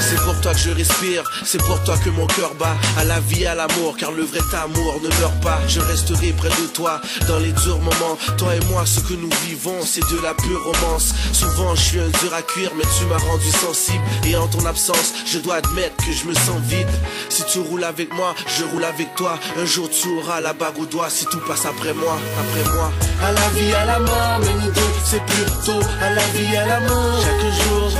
C'est 0.01 0.19
pour 0.23 0.39
toi 0.41 0.53
que 0.53 0.59
je 0.59 0.71
respire, 0.71 1.23
c'est 1.45 1.59
pour 1.59 1.81
toi 1.83 1.95
que 1.97 2.09
mon 2.09 2.25
cœur 2.27 2.53
bat 2.55 2.75
à 2.97 3.03
la 3.03 3.19
vie, 3.19 3.45
à 3.45 3.55
l'amour, 3.55 3.95
car 3.97 4.11
le 4.11 4.23
vrai 4.23 4.39
amour 4.53 4.99
ne 5.01 5.07
meurt 5.19 5.41
pas. 5.41 5.59
Je 5.67 5.79
resterai 5.79 6.31
près 6.33 6.49
de 6.49 6.67
toi 6.73 7.01
dans 7.27 7.39
les 7.39 7.51
durs 7.51 7.79
moments. 7.79 8.17
Toi 8.37 8.55
et 8.55 8.65
moi, 8.71 8.85
ce 8.85 8.99
que 8.99 9.13
nous 9.13 9.29
vivons, 9.47 9.79
c'est 9.85 10.01
de 10.01 10.21
la 10.21 10.33
pure 10.33 10.63
romance. 10.63 11.13
Souvent, 11.31 11.75
je 11.75 11.81
suis 11.81 11.99
un 11.99 12.09
dur 12.09 12.33
à 12.33 12.41
cuire, 12.41 12.71
mais 12.75 12.83
tu 12.97 13.05
m'as 13.05 13.17
rendu 13.17 13.49
sensible. 13.51 14.03
Et 14.25 14.35
en 14.35 14.47
ton 14.47 14.65
absence, 14.65 15.13
je 15.25 15.39
dois 15.39 15.55
admettre 15.55 15.95
que 15.97 16.11
je 16.11 16.25
me 16.25 16.33
sens 16.33 16.59
vide. 16.63 16.87
Si 17.29 17.43
tu 17.45 17.59
roules 17.59 17.83
avec 17.83 18.13
moi, 18.13 18.35
je 18.47 18.63
roule 18.65 18.83
avec 18.83 19.15
toi. 19.15 19.39
Un 19.57 19.65
jour, 19.65 19.89
tu 19.89 20.07
auras 20.17 20.41
la 20.41 20.53
bague 20.53 20.79
au 20.79 20.85
doigt 20.85 21.09
si 21.09 21.25
tout 21.25 21.41
passe 21.47 21.65
après 21.65 21.93
moi, 21.93 22.17
après 22.39 22.73
moi. 22.73 22.91
À 23.23 23.31
la 23.31 23.49
vie, 23.49 23.73
à 23.73 23.85
la 23.85 23.99
mort, 23.99 24.39
mais 24.41 24.53
nous 24.65 24.71
deux, 24.71 24.91
c'est 25.05 25.23
plutôt 25.25 25.79
à 26.01 26.09
la 26.09 26.23
vie, 26.33 26.55
à 26.57 26.65
l'amour. 26.65 27.23
Chaque 27.23 27.67
jour, 27.67 27.91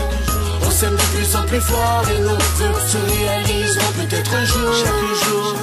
on 0.65 0.71
s'aime 0.71 0.95
de 0.95 1.01
plus 1.15 1.35
en 1.35 1.45
plus 1.45 1.61
fort 1.61 2.03
et 2.15 2.19
nos 2.21 2.37
vœux 2.57 2.79
se 2.87 2.97
réaliseront 2.97 3.93
peut-être 3.97 4.33
un 4.33 4.45
jour. 4.45 4.73
Chaque 4.83 5.27
jour, 5.27 5.55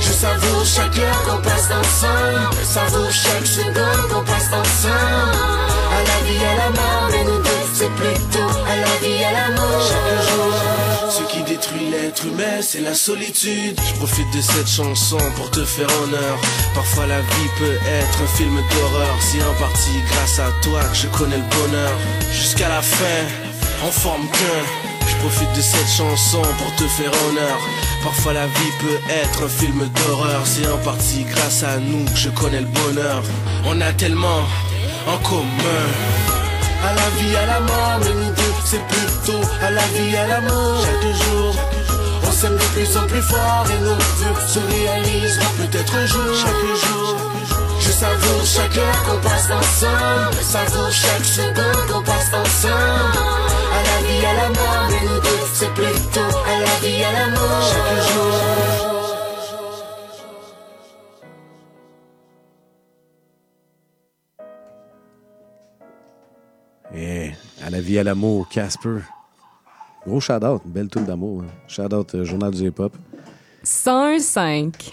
je 0.00 0.12
savoure 0.12 0.64
chaque 0.64 0.98
heure 0.98 1.22
qu'on 1.24 1.42
passe 1.42 1.70
ensemble. 1.70 2.56
Je 2.60 2.66
savoure 2.66 3.10
chaque 3.10 3.46
seconde 3.46 4.08
qu'on 4.10 4.24
passe 4.24 4.50
ensemble. 4.52 5.38
À 5.92 6.00
la 6.08 6.18
vie, 6.26 6.44
à 6.44 6.56
la 6.56 6.70
mort, 6.70 7.08
mais 7.10 7.24
nous 7.24 7.38
deux, 7.38 7.64
c'est 7.74 7.90
plutôt 7.90 8.50
à 8.66 8.76
la 8.76 8.96
vie, 9.06 9.24
à 9.24 9.32
l'amour. 9.32 9.80
Chaque 9.88 10.28
jour, 10.28 10.52
ce 11.10 11.22
qui 11.32 11.42
détruit 11.42 11.90
l'être 11.90 12.24
humain, 12.24 12.62
c'est 12.62 12.80
la 12.80 12.94
solitude. 12.94 13.78
Je 13.78 13.94
profite 13.98 14.34
de 14.34 14.40
cette 14.40 14.68
chanson 14.68 15.18
pour 15.36 15.50
te 15.50 15.64
faire 15.64 15.88
honneur. 16.02 16.38
Parfois 16.74 17.06
la 17.06 17.20
vie 17.20 17.50
peut 17.58 17.78
être 17.86 18.22
un 18.22 18.36
film 18.36 18.54
d'horreur. 18.54 19.16
C'est 19.20 19.42
en 19.42 19.54
partie 19.54 20.00
grâce 20.10 20.38
à 20.38 20.50
toi 20.62 20.80
que 20.84 20.96
je 20.96 21.08
connais 21.08 21.36
le 21.36 21.42
bonheur. 21.42 21.92
Jusqu'à 22.32 22.68
la 22.68 22.80
fin, 22.80 23.51
en 23.82 23.90
forme 23.90 24.26
qu'un. 24.28 25.06
Je 25.08 25.16
profite 25.16 25.52
de 25.56 25.60
cette 25.60 25.88
chanson 25.88 26.42
pour 26.58 26.74
te 26.76 26.84
faire 26.84 27.12
honneur. 27.28 27.58
Parfois 28.02 28.32
la 28.32 28.46
vie 28.46 28.72
peut 28.80 29.00
être 29.10 29.44
un 29.44 29.48
film 29.48 29.88
d'horreur. 29.88 30.42
C'est 30.44 30.68
en 30.68 30.78
partie 30.78 31.24
grâce 31.24 31.62
à 31.62 31.78
nous 31.78 32.04
que 32.04 32.16
je 32.16 32.30
connais 32.30 32.60
le 32.60 32.66
bonheur. 32.66 33.22
On 33.66 33.80
a 33.80 33.92
tellement 33.92 34.42
en 35.06 35.18
commun. 35.18 35.86
À 36.84 36.94
la 36.94 37.08
vie, 37.18 37.36
à 37.36 37.46
la 37.46 37.60
mort, 37.60 37.98
mais 38.00 38.14
nous 38.14 38.34
deux, 38.34 38.54
c'est 38.64 38.84
plutôt 38.88 39.40
à 39.62 39.70
la 39.70 39.86
vie, 39.94 40.16
à 40.16 40.26
la 40.26 40.40
mort. 40.40 40.84
Chaque 40.84 41.12
jour, 41.24 41.54
on 42.26 42.32
s'aime 42.32 42.56
de 42.56 42.64
plus 42.74 42.96
en 42.96 43.06
plus 43.06 43.22
fort 43.22 43.66
et 43.70 43.80
nos 43.84 43.94
vœux 43.94 44.48
se 44.48 44.58
réalisera 44.58 45.46
peut-être 45.58 45.94
un 45.94 46.06
jour. 46.06 46.34
Chaque 46.34 46.88
jour, 46.88 47.16
je 48.02 48.08
savoure 48.08 48.44
chaque 48.44 48.76
heure 48.78 49.02
qu'on 49.04 49.20
passe 49.20 49.50
ensemble. 49.50 50.34
Je 50.36 50.42
savoure 50.42 50.90
chaque 50.90 51.24
seconde 51.24 51.86
qu'on 51.92 52.02
passe 52.02 52.32
ensemble. 52.34 53.18
À 53.72 53.82
la 53.88 54.06
vie, 54.08 54.26
à 54.26 54.34
la 54.34 54.48
mort, 54.48 54.88
mais 54.90 55.08
nous 55.08 55.20
deux, 55.20 55.44
c'est 55.54 55.72
plutôt 55.72 56.20
à 56.20 56.58
la 56.58 56.74
vie, 56.88 57.04
à 57.04 57.12
la 57.12 57.28
mort. 57.30 57.62
Chaque 57.72 58.12
jour. 58.12 59.42
Eh, 66.94 67.30
à 67.64 67.70
la 67.70 67.80
vie, 67.80 67.98
à 67.98 68.04
l'amour, 68.04 68.48
Casper. 68.48 68.98
Gros 70.06 70.20
shout-out, 70.20 70.62
belle 70.64 70.88
tour 70.88 71.02
d'amour. 71.02 71.42
hein. 71.42 71.46
Shout-out 71.68 72.14
euh, 72.14 72.24
Journal 72.24 72.50
du 72.50 72.66
hip-hop. 72.68 72.92
105. 73.62 74.92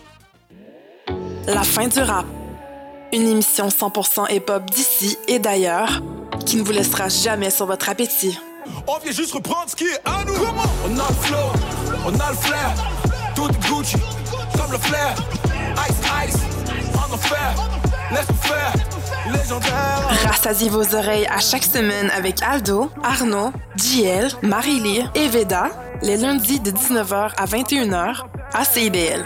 La 1.47 1.63
fin 1.63 1.87
du 1.87 1.99
rap. 1.99 2.25
Une 3.13 3.27
émission 3.27 3.67
100% 3.67 4.33
hip-hop 4.33 4.69
d'ici 4.69 5.17
et 5.27 5.39
d'ailleurs 5.39 6.01
qui 6.45 6.57
ne 6.57 6.63
vous 6.63 6.71
laissera 6.71 7.09
jamais 7.09 7.49
sur 7.49 7.65
votre 7.65 7.89
appétit. 7.89 8.37
On 8.87 8.97
vient 8.99 9.11
juste 9.11 9.33
reprendre 9.33 9.69
ce 9.69 9.75
qui 9.75 9.85
est 9.85 9.99
à 10.05 10.23
nous. 10.25 10.33
On 10.33 10.99
a 10.99 11.07
le 11.07 11.15
flow, 11.15 11.37
on 12.05 12.19
a 12.19 12.29
le 12.31 12.37
flair. 12.37 12.73
Tout 13.35 13.47
Gucci, 13.67 13.97
comme 14.57 14.71
le 14.71 14.77
flair. 14.77 15.15
Ice, 15.89 16.29
ice, 16.29 16.41
en 16.95 17.13
enfer. 17.13 17.53
Laisse-nous 18.11 18.35
faire, 18.35 18.73
légendaire. 19.31 20.27
Rassasiez 20.27 20.69
vos 20.69 20.95
oreilles 20.95 21.27
à 21.27 21.39
chaque 21.39 21.63
semaine 21.63 22.11
avec 22.15 22.41
Aldo, 22.41 22.89
Arnaud, 23.03 23.51
JL, 23.77 24.27
Marie-Lee 24.41 25.05
et 25.15 25.27
Veda, 25.29 25.69
les 26.01 26.17
lundis 26.17 26.59
de 26.59 26.71
19h 26.71 27.31
à 27.37 27.45
21h 27.45 28.23
à 28.53 28.65
CIBL. 28.65 29.25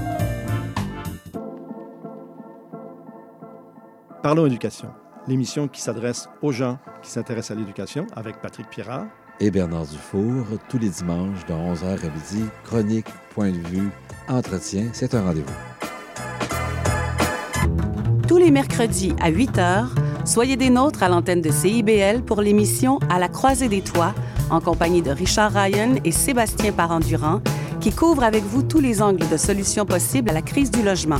Parlons 4.23 4.45
éducation, 4.45 4.89
l'émission 5.27 5.67
qui 5.67 5.81
s'adresse 5.81 6.29
aux 6.43 6.51
gens 6.51 6.77
qui 7.01 7.09
s'intéressent 7.09 7.57
à 7.57 7.59
l'éducation 7.59 8.05
avec 8.15 8.39
Patrick 8.39 8.69
Pirard. 8.69 9.07
Et 9.39 9.49
Bernard 9.49 9.87
Dufour, 9.87 10.45
tous 10.69 10.77
les 10.77 10.89
dimanches 10.89 11.43
de 11.47 11.53
11h 11.53 12.05
à 12.05 12.09
midi, 12.09 12.45
chronique, 12.63 13.07
point 13.33 13.49
de 13.49 13.57
vue, 13.67 13.89
entretien, 14.29 14.89
c'est 14.93 15.15
un 15.15 15.23
rendez-vous. 15.23 15.51
Tous 18.27 18.37
les 18.37 18.51
mercredis 18.51 19.15
à 19.19 19.29
8 19.29 19.57
h, 19.57 19.87
soyez 20.25 20.55
des 20.55 20.69
nôtres 20.69 21.01
à 21.01 21.09
l'antenne 21.09 21.41
de 21.41 21.49
CIBL 21.49 22.21
pour 22.21 22.41
l'émission 22.41 22.99
À 23.09 23.17
la 23.17 23.27
croisée 23.27 23.69
des 23.69 23.81
toits, 23.81 24.13
en 24.51 24.61
compagnie 24.61 25.01
de 25.01 25.09
Richard 25.09 25.51
Ryan 25.51 25.95
et 26.05 26.11
Sébastien 26.11 26.73
Parent-Durand, 26.73 27.41
qui 27.79 27.91
couvrent 27.91 28.23
avec 28.23 28.43
vous 28.43 28.61
tous 28.61 28.81
les 28.81 29.01
angles 29.01 29.27
de 29.27 29.37
solutions 29.37 29.87
possibles 29.87 30.29
à 30.29 30.33
la 30.33 30.43
crise 30.43 30.69
du 30.69 30.83
logement. 30.83 31.17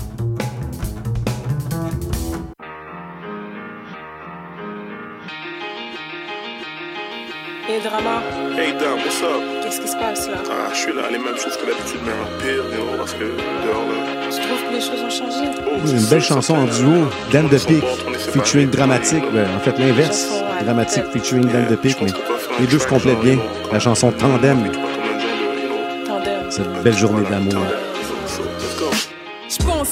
Et 7.71 7.79
drama, 7.79 8.21
Hey 8.57 8.73
Dom, 8.73 8.99
what's 8.99 9.21
up? 9.21 9.41
qu'est-ce 9.63 9.79
qui 9.79 9.87
se 9.87 9.95
passe 9.95 10.27
là? 10.27 10.37
Ah, 10.49 10.69
je 10.73 10.77
suis 10.77 10.93
là, 10.93 11.03
les 11.09 11.17
mêmes 11.17 11.37
choses 11.37 11.55
que 11.55 11.65
d'habitude, 11.65 12.01
mais 12.03 12.11
en 12.11 12.41
pire, 12.41 12.65
you 12.69 12.85
know, 12.85 12.97
parce 12.97 13.13
que 13.13 13.23
dehors 13.23 13.85
là. 13.87 14.27
Tu 14.29 14.41
trouves 14.41 14.67
que 14.67 14.73
les 14.73 14.81
choses 14.81 15.01
ont 15.01 15.09
changé? 15.09 15.95
Une 15.95 16.05
belle 16.07 16.21
chanson 16.21 16.55
en 16.55 16.65
duo, 16.65 17.07
Dan 17.31 17.47
de 17.47 17.57
Pique, 17.57 17.85
featuring 18.33 18.69
Dramatique. 18.69 19.23
Ben, 19.31 19.47
en 19.55 19.59
fait, 19.59 19.77
l'inverse. 19.79 20.27
Dramatique 20.65 21.05
featuring 21.13 21.45
Dan 21.45 21.67
de 21.69 21.75
Pique, 21.75 22.01
mais 22.01 22.11
les 22.59 22.67
deux 22.67 22.79
se 22.79 22.87
complètent 22.87 23.21
bien. 23.21 23.37
La 23.71 23.79
chanson 23.79 24.11
Tandem. 24.11 24.69
Cette 26.49 26.83
belle 26.83 26.97
journée 26.97 27.23
d'amour. 27.29 27.63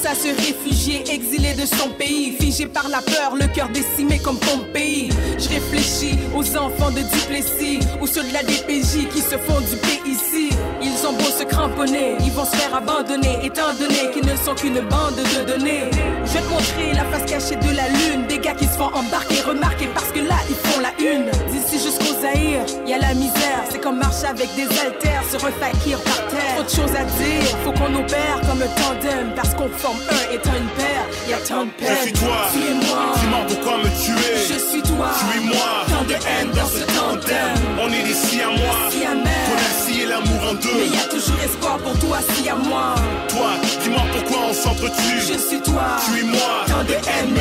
Pense 0.00 0.12
à 0.12 0.14
ce 0.14 0.28
réfugié 0.28 1.02
exilé 1.12 1.52
de 1.54 1.66
son 1.66 1.90
pays, 1.90 2.32
figé 2.38 2.66
par 2.66 2.88
la 2.88 3.02
peur, 3.02 3.34
le 3.34 3.46
cœur 3.48 3.68
décimé 3.68 4.18
comme 4.18 4.38
Pompéi. 4.38 5.10
Je 5.38 5.48
réfléchis 5.48 6.18
aux 6.34 6.56
enfants 6.56 6.90
de 6.90 7.00
Duplessis 7.00 7.80
ou 8.00 8.06
ceux 8.06 8.22
de 8.22 8.32
la 8.32 8.42
DPJ 8.42 9.08
qui 9.12 9.20
se 9.20 9.36
font 9.36 9.60
du 9.60 10.10
ici. 10.10 10.50
Ils 10.82 11.06
ont 11.06 11.12
beau 11.12 11.24
se 11.24 11.44
cramponner, 11.44 12.16
ils 12.20 12.32
vont 12.32 12.44
se 12.44 12.56
faire 12.56 12.74
abandonner, 12.74 13.38
étant 13.44 13.74
donné 13.78 14.10
qu'ils 14.12 14.24
ne 14.24 14.36
sont 14.36 14.54
qu'une 14.54 14.80
bande 14.80 15.16
de 15.16 15.52
données. 15.52 15.90
Je 16.24 16.32
vais 16.32 16.48
montrer 16.48 16.92
la 16.94 17.04
face 17.06 17.30
cachée 17.30 17.56
de 17.56 17.76
la 17.76 17.88
lune, 17.88 18.26
des 18.28 18.38
gars 18.38 18.54
qui 18.54 18.64
se 18.64 18.78
font 18.78 18.90
embarquer, 18.94 19.40
remarquer 19.42 19.88
parce 19.94 20.12
que 20.12 20.20
là 20.20 20.36
ils 20.48 20.56
font 20.56 20.80
la 20.80 20.92
une. 20.98 21.30
D'ici 21.50 21.82
jusqu'au 21.82 22.14
Zaïre, 22.20 22.64
y 22.86 22.94
a 22.94 22.98
la 22.98 23.14
misère, 23.14 23.64
c'est 23.70 23.80
comme 23.80 23.98
marcher 23.98 24.26
avec 24.26 24.48
des 24.54 24.68
haltères 24.78 25.24
sur 25.28 25.44
un 25.44 25.52
fakir 25.52 26.00
par 26.02 26.26
terre. 26.28 26.54
Trop 26.56 26.64
de 26.64 26.70
choses 26.70 26.96
à 26.96 27.04
dire, 27.04 27.58
faut 27.64 27.72
qu'on 27.72 27.94
opère 27.94 28.40
comme 28.48 28.62
un 28.62 28.72
tandem, 28.80 29.32
parce 29.34 29.54
qu'on 29.54 29.68
forme 29.68 29.89
un 30.10 30.34
étant 30.34 30.56
une 30.56 30.68
paire. 30.78 31.04
Y 31.28 31.32
a 31.32 31.38
tant 31.38 31.64
de 31.64 31.70
peine. 31.70 31.96
Je 31.96 32.02
suis 32.02 32.12
toi. 32.12 32.48
Tu 32.52 32.58
es 32.58 32.74
moi. 32.74 33.14
Dis-moi 33.20 33.40
pourquoi 33.48 33.78
me 33.78 33.90
tuer? 34.02 34.36
Je 34.48 34.58
suis 34.58 34.82
toi. 34.82 35.08
Tu 35.18 35.38
es 35.38 35.42
moi. 35.46 35.70
Tant 35.88 36.04
de 36.04 36.14
haine 36.14 36.50
dans 36.54 36.66
ce 36.66 36.84
tandem. 36.94 37.54
On 37.82 37.88
est 37.88 38.02
des 38.02 38.14
si 38.14 38.40
à 38.40 38.48
moi. 38.48 38.76
Si. 38.90 39.00
Qu'on 39.00 39.56
a 39.56 39.72
scié 39.82 40.06
l'amour 40.06 40.40
en 40.50 40.54
deux. 40.54 40.78
Mais 40.78 40.96
y 40.96 41.00
a 41.00 41.08
toujours 41.08 41.40
espoir 41.42 41.78
pour 41.78 41.98
toi, 41.98 42.18
si 42.34 42.48
à 42.48 42.54
moi. 42.54 42.94
Toi, 43.28 43.50
dis-moi 43.82 44.02
pourquoi 44.12 44.46
on 44.50 44.52
s'entretue. 44.52 45.18
Je 45.20 45.38
suis 45.38 45.60
toi. 45.60 45.98
Tu 46.04 46.20
es 46.20 46.24
moi. 46.24 46.64
Tant 46.66 46.84
de 46.84 46.94
haine, 46.94 47.34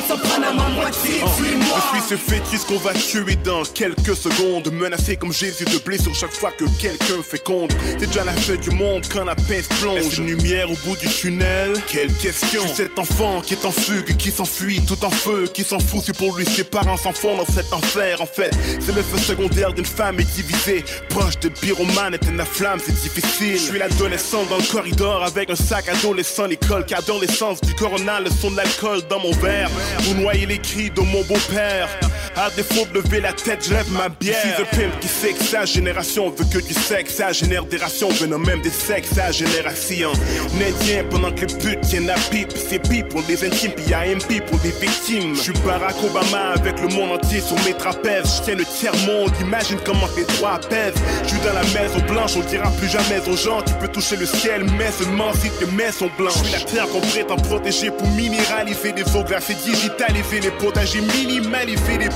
de 0.00 0.06
s'en 0.06 0.18
prendre 0.18 0.46
à 0.46 0.52
ma 0.52 0.68
moitié. 0.68 1.20
Tu 1.36 1.46
es 1.46 1.56
moi. 1.56 1.78
Je 1.92 1.98
suis 1.98 2.08
ce 2.08 2.16
fœtus 2.16 2.64
qu'on 2.64 2.78
va 2.78 2.92
tuer 2.92 3.36
dans 3.44 3.62
quelques 3.62 4.16
secondes. 4.16 4.70
Menacé 4.72 5.16
comme 5.16 5.32
Jésus 5.32 5.64
de 5.64 5.78
blessure 5.78 6.14
chaque 6.14 6.32
fois 6.32 6.50
que 6.52 6.64
quelqu'un 6.78 7.22
féconde. 7.22 7.72
C'est 7.98 8.06
déjà 8.06 8.24
la 8.24 8.32
fin 8.32 8.56
du 8.56 8.70
monde 8.70 9.04
quand 9.12 9.24
la 9.24 9.34
pince 9.34 9.68
plonge. 9.80 10.18
Une 10.18 10.26
lumière 10.26 10.70
au 10.70 10.76
bout 10.84 10.96
du 10.96 11.08
tunnel 11.08 11.72
Quelle 11.88 12.12
question 12.14 12.62
suis 12.66 12.74
cet 12.74 12.98
enfant 12.98 13.40
qui 13.40 13.54
est 13.54 13.64
en 13.64 13.70
fugue, 13.70 14.16
qui 14.16 14.30
s'enfuit 14.30 14.80
tout 14.86 15.04
en 15.04 15.10
feu, 15.10 15.44
qui 15.52 15.64
s'en 15.64 15.78
fout 15.78 16.04
si 16.04 16.12
pour 16.12 16.36
lui 16.36 16.44
ses 16.44 16.64
parents 16.64 16.96
s'enfont 16.96 17.36
dans 17.36 17.46
cet 17.46 17.72
enfer. 17.72 18.20
En 18.20 18.26
fait, 18.26 18.50
c'est 18.80 18.94
le 18.94 19.02
feu 19.02 19.18
secondaire 19.18 19.72
d'une 19.72 19.86
femme 19.86 20.18
est 20.20 20.34
divisée. 20.34 20.84
Proche 21.08 21.38
de 21.40 21.48
pyromane, 21.48 22.14
éteindre 22.14 22.38
la 22.38 22.44
flamme, 22.44 22.80
c'est 22.84 22.94
difficile. 22.94 23.54
Je 23.54 23.70
suis 23.70 23.78
l'adolescent 23.78 24.44
dans 24.44 24.56
le 24.56 24.72
corridor 24.72 25.22
avec 25.24 25.50
un 25.50 25.56
sac 25.56 25.88
adolescent. 25.88 26.46
L'école 26.46 26.84
qui 26.86 26.94
adore 26.94 27.20
l'essence 27.20 27.60
du 27.60 27.74
corona, 27.74 28.20
le 28.20 28.30
son 28.30 28.50
de 28.50 28.56
l'alcool 28.56 29.02
dans 29.08 29.20
mon 29.20 29.32
verre. 29.32 29.70
Pour 30.04 30.14
noyer 30.14 30.46
les 30.46 30.58
cris 30.58 30.90
de 30.90 31.00
mon 31.00 31.22
beau-père. 31.24 31.88
À 32.36 32.48
défaut 32.50 32.86
de 32.86 33.00
lever 33.00 33.20
la 33.20 33.32
tête, 33.32 33.66
je 33.66 33.74
lève 33.74 33.90
ma 33.90 34.08
bière. 34.08 34.36
Ici, 34.44 34.62
the 34.62 34.76
pimp 34.76 35.00
qui 35.00 35.08
sait 35.08 35.32
que 35.32 35.42
sa 35.42 35.64
génération 35.64 36.30
veut 36.30 36.44
que 36.44 36.64
du 36.64 36.72
sexe. 36.72 37.14
Ça 37.14 37.32
génère 37.32 37.64
des 37.64 37.76
rations 37.76 38.08
venant 38.08 38.38
même 38.38 38.62
des 38.62 38.70
sexes. 38.70 39.10
Sa 39.14 39.30
génération 39.32 40.12
n'est 40.58 40.72
bien 40.84 41.04
pendant 41.10 41.32
que 41.32 41.40
les 41.40 41.54
putes 41.54 41.80
tiennent 41.82 42.08
à 42.08 42.14
pipe. 42.30 42.52
C'est 42.54 42.78
pipe 42.78 43.08
pour 43.08 43.22
des 43.24 43.44
intimes, 43.44 43.72
puis 43.72 43.84
y'a 43.86 44.06
MP 44.06 44.40
pour 44.46 44.58
des 44.60 44.70
victimes. 44.70 45.34
Je 45.34 45.40
suis 45.40 45.52
Barack 45.64 45.96
Obama 46.02 46.54
avec 46.54 46.80
le 46.80 46.88
monde 46.88 47.12
entier 47.12 47.40
sur 47.40 47.56
mes 47.64 47.74
trapèzes. 47.74 48.38
Je 48.38 48.42
tiens 48.44 48.54
le 48.54 48.64
tiers-monde, 48.64 49.32
imagine 49.40 49.78
comment 49.84 50.08
les 50.16 50.24
trois 50.24 50.58
pèsent. 50.60 50.94
Je 51.24 51.30
suis 51.30 51.40
dans 51.40 51.52
la 51.52 51.64
maison 51.64 52.00
blanche, 52.06 52.36
on 52.36 52.48
dira 52.48 52.70
plus 52.78 52.88
jamais 52.88 53.20
aux 53.28 53.36
gens. 53.36 53.60
Tu 53.62 53.74
peux 53.74 53.88
toucher 53.88 54.16
le 54.16 54.26
ciel, 54.26 54.64
mais 54.78 54.90
seulement 54.92 55.32
si 55.34 55.50
tes 55.58 55.66
mains 55.66 55.92
sont 55.92 56.10
blanches. 56.16 56.38
Je 56.44 56.48
suis 56.48 56.52
la 56.52 56.60
terre 56.60 56.88
qu'on 56.88 57.00
prétend 57.00 57.36
protéger 57.36 57.90
pour 57.90 58.08
minéraliser 58.10 58.92
les 58.92 59.16
eaux 59.16 59.24
glacées, 59.24 59.56
digitaliser 59.66 60.40
les 60.40 60.50
potager, 60.52 61.00
minimaliser 61.18 61.98
les 61.98 62.08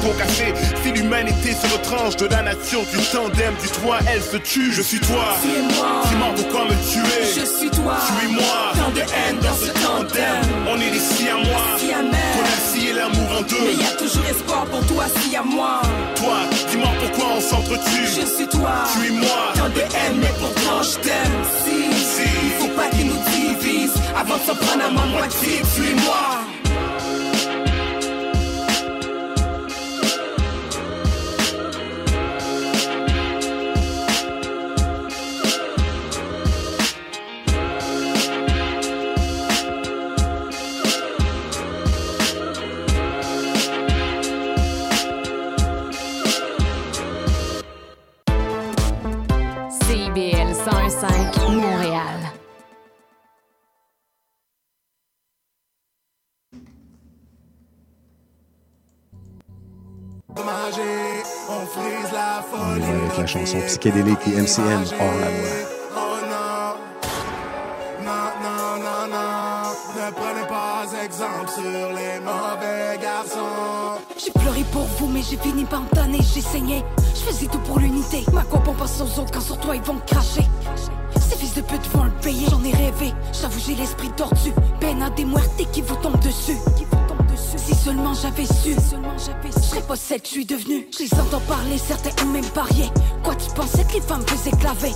Si 0.82 0.93
l'humanité 0.93 1.55
se 1.55 1.66
retranche 1.72 2.16
de 2.16 2.26
la 2.26 2.43
nature, 2.43 2.82
du 2.93 2.98
tandem, 3.10 3.55
du 3.62 3.68
toi, 3.81 3.97
elle 4.06 4.20
se 4.22 4.36
tue. 4.36 4.70
Je 4.70 4.82
suis 4.82 5.01
toi. 5.01 5.35
Dis-moi 5.43 6.28
pourquoi 6.36 6.64
me 6.66 6.74
tuer. 6.93 7.24
Je 7.24 7.47
suis 7.47 7.70
toi. 7.70 7.97
Tu 8.06 8.26
es 8.26 8.28
moi. 8.28 8.72
Tant 8.74 8.90
de 8.90 9.01
haine 9.01 9.39
dans 9.40 9.55
ce 9.55 9.70
tandem. 9.72 10.43
On 10.68 10.78
est 10.78 10.90
des 10.90 10.98
si 10.98 11.26
à 11.26 11.36
moi. 11.36 11.64
Qu'on 11.81 12.44
a 12.44 12.60
scié 12.68 12.93
l'amour 12.93 13.39
en 13.39 13.43
deux. 13.43 13.56
Mais 13.64 13.82
y 13.82 13.86
a 13.86 13.97
toujours 13.97 14.24
espoir 14.28 14.66
pour 14.66 14.86
toi, 14.86 15.05
si 15.22 15.35
à 15.36 15.43
moi. 15.43 15.81
Toi, 16.16 16.36
dis-moi 16.70 16.89
pourquoi 17.01 17.36
on 17.39 17.40
s'entretue. 17.40 18.05
Je 18.05 18.26
suis 18.26 18.47
toi. 18.48 18.85
Tu 18.93 19.06
es 19.06 19.10
moi. 19.10 19.52
Tant 19.55 19.70
de 19.70 19.81
haine, 19.81 20.18
mais 20.20 20.32
pourtant 20.39 20.82
je 20.82 20.98
t'aime. 20.98 21.36
Si, 21.64 21.81
Si. 21.97 22.28
il 22.44 22.51
faut 22.60 22.74
pas 22.76 22.89
qu'ils 22.94 23.06
nous 23.06 23.22
divisent. 23.32 23.94
Avant 24.14 24.36
de 24.36 24.43
s'en 24.43 24.55
prendre 24.55 24.85
à 24.85 24.90
ma 24.90 25.06
moitié, 25.06 25.62
tu 25.74 25.82
es 25.82 25.94
moi. 26.05 26.44
On 60.36 61.66
frise 61.66 62.12
la 62.12 62.43
folie. 62.43 62.82
Avec 62.82 63.19
la 63.19 63.27
chanson 63.27 63.61
psychédélique 63.66 64.19
et 64.27 64.40
MCM 64.40 64.85
hors 64.98 65.19
la 65.20 65.31
loi. 65.31 65.48
Oh 65.97 66.16
non, 66.28 66.74
non, 68.05 68.27
non, 68.43 68.82
non, 68.82 69.06
non. 69.12 69.70
Ne 69.94 70.11
prenez 70.11 70.47
pas 70.48 71.05
exemple 71.05 71.48
sur 71.48 71.62
les 71.62 72.19
mauvais 72.20 72.98
garçons. 73.01 74.01
J'ai 74.16 74.32
pleuré 74.32 74.65
pour 74.73 74.82
vous, 74.98 75.06
mais 75.06 75.23
j'ai 75.23 75.36
fini 75.36 75.65
par 75.65 75.82
me 75.82 75.89
tanner, 75.89 76.19
j'ai 76.35 76.40
saigné. 76.40 76.85
Je 77.15 77.20
faisais 77.20 77.47
tout 77.47 77.61
pour 77.61 77.78
l'unité. 77.78 78.24
Ma 78.32 78.43
quoi 78.43 78.61
on 78.66 78.73
passe 78.73 79.01
aux 79.01 79.20
autres 79.20 79.31
quand 79.32 79.40
sur 79.40 79.59
toi 79.59 79.77
ils 79.77 79.82
vont 79.82 79.98
cracher. 80.05 80.43
Ces 81.20 81.36
fils 81.36 81.55
de 81.55 81.61
pute 81.61 81.86
vont 81.93 82.05
le 82.05 82.11
payer. 82.23 82.47
J'en 82.51 82.65
ai 82.65 82.73
rêvé, 82.73 83.15
j'avoue 83.32 83.61
j'ai 83.65 83.77
l'esprit 83.77 84.11
tordu. 84.16 84.52
Peine 84.81 85.02
à 85.02 85.11
des 85.11 85.24
muertes 85.24 85.70
qui 85.73 85.81
vous 85.81 85.97
tombent 85.97 86.19
dessus. 86.20 86.59
Si 87.36 87.74
seulement 87.74 88.15
j'avais 88.15 88.47
su, 88.47 88.74
je 88.74 89.61
serais 89.61 89.82
pas 89.82 89.97
celle 89.97 90.20
que 90.20 90.28
je 90.28 90.32
suis 90.32 90.47
devenue. 90.47 90.89
Je 90.93 91.05
les 91.05 91.15
entends 91.15 91.40
parler, 91.40 91.78
certains 91.78 92.24
ont 92.24 92.28
même 92.31 92.47
parié. 92.47 92.90
Quoi 93.23 93.35
tu 93.35 93.51
pensais 93.51 93.85
que 93.85 93.94
les 93.94 94.01
femmes 94.01 94.24
faisaient 94.27 94.56
claver 94.56 94.93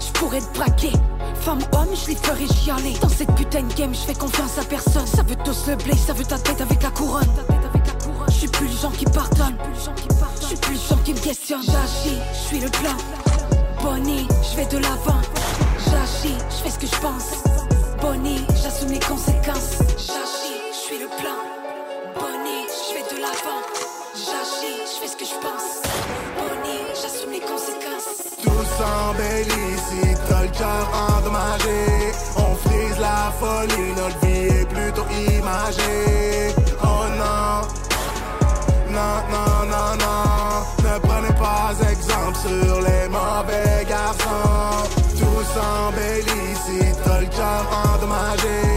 Je 0.00 0.12
pourrais 0.18 0.40
te 0.40 0.58
braquer. 0.58 0.92
Femme, 1.40 1.60
homme, 1.72 1.94
je 1.94 2.08
les 2.10 2.16
ferais 2.16 2.46
chialer. 2.46 2.94
Dans 3.00 3.08
cette 3.08 3.34
putain 3.34 3.62
de 3.62 3.74
game, 3.74 3.94
je 3.94 4.00
fais 4.00 4.14
confiance 4.14 4.58
à 4.58 4.64
personne. 4.64 5.06
Ça 5.06 5.22
veut 5.22 5.36
tous 5.44 5.66
le 5.68 5.76
blé, 5.76 5.96
ça 5.96 6.12
veut 6.12 6.24
ta 6.24 6.38
tête 6.38 6.60
avec 6.60 6.82
la 6.82 6.90
couronne. 6.90 7.28
Je 8.28 8.32
suis 8.32 8.48
plus 8.48 8.68
le 8.68 8.76
genre 8.76 8.92
qui 8.92 9.04
pardonne. 9.04 9.56
Je 10.40 10.46
suis 10.46 10.56
plus 10.56 10.74
le 10.74 10.80
genre 10.88 11.02
qui 11.02 11.14
me 11.14 11.18
questionne. 11.18 11.62
J'agis, 11.64 12.18
je 12.32 12.38
suis 12.48 12.60
le 12.60 12.70
plan. 12.70 12.96
Bonnie, 13.82 14.26
je 14.50 14.56
vais 14.56 14.66
de 14.66 14.78
l'avant. 14.78 15.20
J'agis, 15.90 16.36
je 16.48 16.56
fais 16.62 16.70
ce 16.70 16.78
que 16.78 16.86
je 16.86 17.00
pense. 17.00 17.42
Bonnie, 18.00 18.44
j'assume 18.62 18.90
les 18.92 19.00
conséquences. 19.00 19.78
J'agis, 19.98 20.71
le 20.98 21.08
plan. 21.08 21.40
Bonnie, 22.14 22.66
je 22.68 22.94
vais 22.94 23.14
de 23.14 23.20
l'avant. 23.20 23.62
J'agis, 24.14 24.80
je 24.90 25.00
fais 25.00 25.08
ce 25.08 25.16
que 25.16 25.24
je 25.24 25.36
pense. 25.40 25.80
Bonnie, 26.36 26.84
j'assume 27.00 27.32
les 27.32 27.40
conséquences. 27.40 28.10
Tout 28.42 28.64
s'embellit 28.76 29.76
si 29.88 30.14
t'as 30.28 30.82
endommagé. 31.16 32.12
On 32.36 32.54
frise 32.68 32.98
la 32.98 33.32
folie, 33.40 33.92
notre 33.96 34.18
vie 34.26 34.48
est 34.60 34.68
plutôt 34.68 35.06
imagée. 35.36 36.54
Oh 36.82 37.04
non, 37.22 37.62
non, 38.96 39.14
non, 39.32 39.54
non, 39.72 39.90
non. 40.04 40.62
Ne 40.84 40.98
prenez 40.98 41.34
pas 41.38 41.72
exemple 41.90 42.38
sur 42.46 42.80
les 42.82 43.08
mauvais 43.08 43.84
garçons. 43.88 44.88
Tout 45.18 45.42
s'embellit 45.54 46.54
si 46.66 46.78
t'as 47.04 47.92
endommagé. 47.94 48.71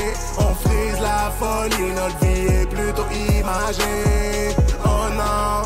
Folie, 1.39 1.91
notre 1.93 2.17
vie 2.19 2.47
est 2.47 2.65
plutôt 2.69 3.05
imagée. 3.11 4.55
Oh 4.83 5.07
non. 5.15 5.63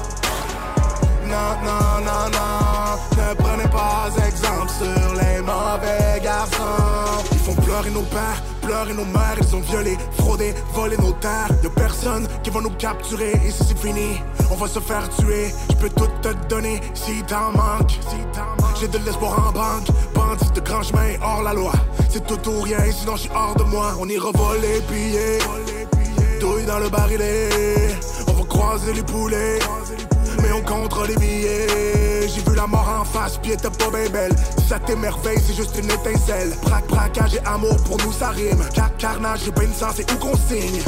Non, 1.30 1.52
non, 1.64 2.04
non, 2.04 2.26
non, 2.34 2.98
ne 3.18 3.34
prenez 3.36 3.68
pas 3.68 4.10
exemple 4.26 4.70
sur 4.70 5.14
les 5.14 5.42
mauvais 5.42 6.20
garçons. 6.24 7.24
Ils 7.32 7.38
font 7.38 7.54
pleurer 7.54 7.92
nos 7.92 8.02
pères, 8.02 8.42
pleurer 8.64 8.94
nos 8.94 9.06
mères, 9.06 9.38
ils 9.40 9.56
ont 9.56 9.60
violé, 9.60 9.96
fraudé, 10.18 10.56
volé 10.74 10.98
nos 10.98 11.12
terres. 11.12 11.50
Y'a 11.64 11.70
personne 11.70 12.28
qui 12.42 12.50
va 12.50 12.62
nous 12.62 12.72
capturer, 12.72 13.34
et 13.46 13.52
si 13.52 13.64
c'est 13.64 13.78
fini, 13.78 14.20
on 14.50 14.56
va 14.56 14.68
se 14.68 14.80
faire 14.80 15.08
tuer. 15.18 15.54
Je 15.70 15.76
peux 15.76 15.90
tout 15.90 16.10
te 16.24 16.34
donner. 16.48 16.82
Si 16.96 17.22
t'en 17.28 17.52
manques. 17.52 18.00
J'ai 18.80 18.88
de 18.88 18.98
l'espoir 19.00 19.50
en 19.50 19.52
banque, 19.52 19.88
bandit 20.30 20.52
de 20.54 20.60
grand 20.62 20.84
chemin 20.84 21.14
hors 21.22 21.44
la 21.44 21.54
loi. 21.54 21.72
C'est 22.10 22.26
tout 22.26 22.50
ou 22.50 22.62
rien, 22.62 22.80
sinon 22.92 23.16
je 23.16 23.22
suis 23.22 23.32
hors 23.34 23.56
de 23.56 23.64
moi. 23.64 23.96
On 24.00 24.08
ira 24.08 24.32
voler, 24.34 24.82
piller, 24.88 25.40
douille 26.40 26.66
dans 26.66 26.80
le 26.80 26.90
barillet. 26.90 27.50
On 28.28 28.34
va 28.34 28.44
croiser 28.46 28.94
les 28.94 29.04
poulets 29.04 29.60
mais 30.42 30.52
on 30.52 30.62
contre 30.62 31.06
les 31.08 31.16
billets. 31.16 32.28
J'ai 32.28 32.42
vu 32.42 32.56
la 32.56 32.68
mort 32.68 32.88
en 33.02 33.06
face, 33.06 33.40
elle 33.44 33.52
était 33.52 33.70
pas 33.70 33.90
bien 33.90 34.10
belle. 34.10 34.36
Si 34.58 34.68
ça 34.68 34.80
t'émerveille, 34.80 35.40
c'est 35.46 35.56
juste 35.56 35.76
une 35.78 35.90
étincelle. 35.90 36.52
Braque, 36.64 36.88
braquage 36.88 37.36
et 37.36 37.46
amour, 37.46 37.76
pour 37.86 37.98
nous 37.98 38.14
ça 38.14 38.30
rime. 38.30 38.64
Car 38.74 38.96
carnage 38.98 39.48
et 39.48 39.52
peine 39.52 39.74
sang, 39.74 39.90
c'est 39.94 40.10
où 40.12 40.16
qu'on 40.18 40.36
signe. 40.36 40.82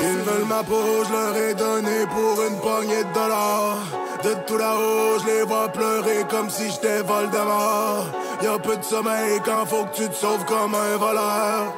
Ils 0.00 0.22
veulent 0.24 0.48
ma 0.48 0.62
peau, 0.62 1.04
je 1.06 1.12
leur 1.12 1.36
ai 1.36 1.54
donné 1.54 2.06
pour 2.10 2.42
une 2.44 2.56
poignée 2.56 3.04
de 3.04 3.14
dollars. 3.14 4.09
De 4.22 4.34
tout 4.46 4.58
là-haut, 4.58 5.18
je 5.20 5.26
les 5.26 5.42
vois 5.44 5.68
pleurer 5.68 6.26
comme 6.28 6.50
si 6.50 6.70
j'étais 6.70 7.00
Voldemort. 7.00 8.04
Y'a 8.42 8.58
peu 8.58 8.76
de 8.76 8.84
sommeil 8.84 9.40
quand 9.46 9.64
faut 9.64 9.84
que 9.84 9.96
tu 9.96 10.08
te 10.10 10.14
sauves 10.14 10.44
comme 10.44 10.74
un 10.74 10.96
voleur. 10.98 11.74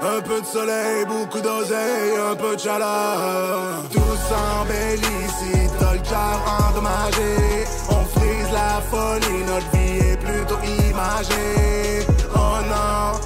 Un 0.00 0.20
peu 0.20 0.40
de 0.40 0.46
soleil, 0.46 1.04
beaucoup 1.06 1.40
d'oseille, 1.40 2.12
un 2.30 2.36
peu 2.36 2.54
de 2.54 2.60
chaleur. 2.60 3.82
Tout 3.92 4.16
s'embellit 4.28 5.26
si 5.38 5.68
t'as 5.80 5.94
le 5.94 5.98
cœur 5.98 6.38
endommagé. 6.68 7.64
On 7.88 8.04
frise 8.16 8.52
la 8.52 8.80
folie, 8.88 9.42
notre 9.48 9.70
vie 9.72 10.10
est 10.12 10.16
plutôt 10.18 10.58
imagée. 10.88 12.06
Oh 12.32 12.58
non, 12.70 13.18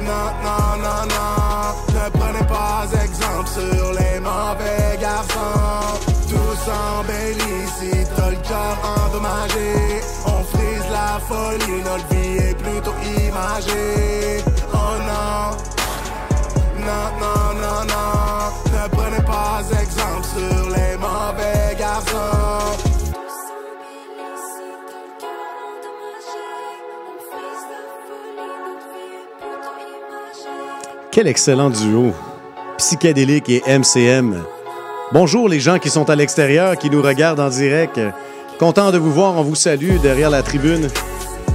non, 0.00 0.26
non, 0.44 0.76
non, 0.78 1.02
non. 1.10 1.74
Ne 1.92 2.20
prenez 2.20 2.46
pas 2.46 2.86
exemple 3.02 3.48
sur 3.48 3.92
les 3.94 4.20
mauvais 4.20 4.96
garçons. 5.00 6.15
S'embellit 6.64 7.66
si 7.78 7.90
t'as 8.16 8.30
le 8.30 8.36
cœur 8.36 8.76
endommagé. 8.96 10.00
On 10.26 10.42
frise 10.42 10.86
la 10.90 11.20
folie, 11.28 11.82
notre 11.84 12.06
vie 12.08 12.36
est 12.38 12.56
plutôt 12.56 12.94
imagée. 13.28 14.42
Oh 14.72 14.96
non, 15.10 15.56
non, 16.80 17.06
non, 17.20 17.42
non, 17.62 17.80
non. 17.92 18.06
Ne 18.72 18.88
prenez 18.88 19.22
pas 19.22 19.62
exemple 19.80 20.26
sur 20.34 20.70
les 20.70 20.96
mauvais 20.96 21.76
garçons. 21.78 22.86
Quel 31.12 31.28
excellent 31.28 31.70
duo. 31.70 32.12
Psychédélique 32.78 33.48
et 33.48 33.62
MCM. 33.66 34.44
Bonjour 35.12 35.48
les 35.48 35.60
gens 35.60 35.78
qui 35.78 35.88
sont 35.88 36.10
à 36.10 36.16
l'extérieur, 36.16 36.76
qui 36.76 36.90
nous 36.90 37.00
regardent 37.00 37.38
en 37.38 37.48
direct. 37.48 38.00
Content 38.58 38.90
de 38.90 38.98
vous 38.98 39.12
voir, 39.12 39.36
on 39.36 39.42
vous 39.42 39.54
salue 39.54 39.98
derrière 40.02 40.30
la 40.30 40.42
tribune. 40.42 40.88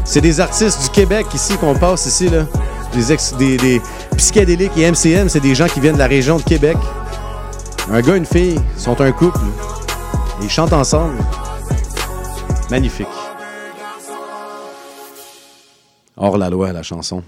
C'est 0.06 0.22
des 0.22 0.40
artistes 0.40 0.82
du 0.84 0.90
Québec 0.90 1.26
ici 1.34 1.58
qu'on 1.58 1.76
passe 1.76 2.06
ici 2.06 2.30
là. 2.30 2.46
Des, 2.94 3.12
ex, 3.12 3.36
des, 3.36 3.82
psychédéliques 4.16 4.78
et 4.78 4.90
MCM, 4.90 5.28
c'est 5.28 5.42
des 5.42 5.54
gens 5.54 5.68
qui 5.68 5.82
viennent 5.82 5.96
de 5.96 6.00
la 6.00 6.08
région 6.08 6.38
de 6.38 6.44
Québec. 6.44 6.78
Un 7.92 8.00
gars, 8.02 8.16
une 8.16 8.26
fille, 8.26 8.60
sont 8.78 9.00
un 9.02 9.12
couple. 9.12 9.40
Ils 10.42 10.50
chantent 10.50 10.74
ensemble. 10.74 11.18
Magnifique. 12.70 13.08
Hors 16.16 16.38
la 16.38 16.50
loi, 16.50 16.72
la 16.72 16.84
chanson. 16.84 17.22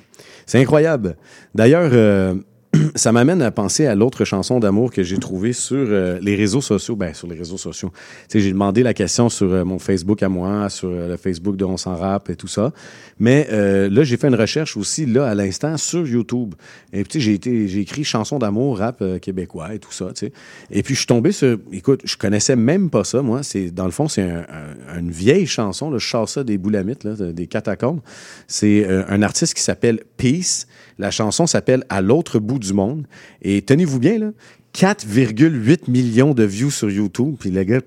C'est 0.46 0.62
incroyable. 0.62 1.18
D'ailleurs, 1.54 1.90
euh, 1.92 2.36
ça 2.96 3.12
m'amène 3.12 3.42
à 3.42 3.52
penser 3.52 3.86
à 3.86 3.96
l'autre 3.96 4.26
chanson 4.26 4.60
d'amour 4.60 4.92
que 4.92 5.04
j'ai 5.04 5.18
trouvée 5.18 5.54
sur 5.54 5.78
euh, 5.78 6.18
les 6.22 6.36
réseaux 6.36 6.62
sociaux. 6.62 6.96
Ben, 6.96 7.14
sur 7.14 7.28
les 7.28 7.36
réseaux 7.36 7.58
sociaux. 7.58 7.92
J'ai 8.34 8.52
demandé 8.52 8.84
la 8.84 8.94
question 8.94 9.30
sur 9.30 9.52
euh, 9.52 9.64
mon 9.64 9.80
Facebook 9.80 10.24
à 10.24 10.30
moi, 10.30 10.70
sur 10.70 10.90
euh, 10.90 11.10
le 11.10 11.18
Facebook 11.18 11.56
de 11.56 11.66
On 11.66 11.78
s'en 11.78 11.96
rap 11.96 12.30
et 12.30 12.36
tout 12.36 12.48
ça. 12.48 12.72
Mais 13.20 13.48
euh, 13.52 13.90
là, 13.90 14.04
j'ai 14.04 14.18
fait 14.18 14.28
une 14.28 14.36
recherche 14.36 14.76
aussi, 14.78 15.06
là, 15.06 15.28
à 15.28 15.36
l'instant, 15.36 15.78
sur 15.78 16.08
YouTube. 16.08 16.56
Et 16.92 17.04
puis, 17.04 17.20
j'ai 17.22 17.34
été, 17.34 17.68
j'ai 17.68 17.82
écrit 17.82 18.04
chanson 18.04 18.40
d'amour, 18.40 18.80
rap 18.80 19.02
euh, 19.02 19.20
québécois 19.20 19.74
et 19.74 19.80
tout 19.80 19.92
ça, 19.92 20.08
tu 20.16 20.28
sais. 20.28 20.34
Et 20.72 20.84
puis, 20.84 20.94
je 20.94 21.00
suis 21.00 21.08
tombé 21.08 21.32
sur, 21.32 21.58
écoute, 21.72 22.02
je 22.04 22.18
connaissais 22.18 22.56
même 22.56 22.90
pas 22.90 23.04
ça, 23.04 23.22
moi. 23.22 23.44
C'est, 23.44 23.72
dans 23.72 23.86
le 23.86 23.92
fond, 23.92 24.08
c'est 24.08 24.24
un- 24.24 24.46
un- 24.90 25.00
une 25.00 25.12
vieille 25.12 25.46
chanson, 25.48 25.98
sors 26.00 26.28
ça 26.30 26.44
des 26.44 26.58
boulamites, 26.58 27.04
là, 27.04 27.14
des 27.34 27.48
catacombes. 27.48 28.02
C'est 28.48 28.86
euh, 28.88 29.04
un 29.08 29.22
artiste 29.22 29.54
qui 29.54 29.62
s'appelle 29.64 30.02
Peace. 30.18 30.66
La 31.00 31.12
chanson 31.12 31.48
s'appelle 31.48 31.84
À 31.90 32.02
l'autre 32.02 32.40
bout 32.40 32.60
du 32.60 32.74
monde. 32.74 33.06
Et 33.42 33.62
tenez-vous 33.62 34.00
bien, 34.00 34.20
là, 34.20 34.32
4,8 34.74 35.90
millions 35.90 36.34
de 36.34 36.44
views 36.44 36.72
sur 36.72 36.90
YouTube. 36.90 37.36
Puis 37.40 37.52
le 37.52 37.64
gars, 37.64 37.82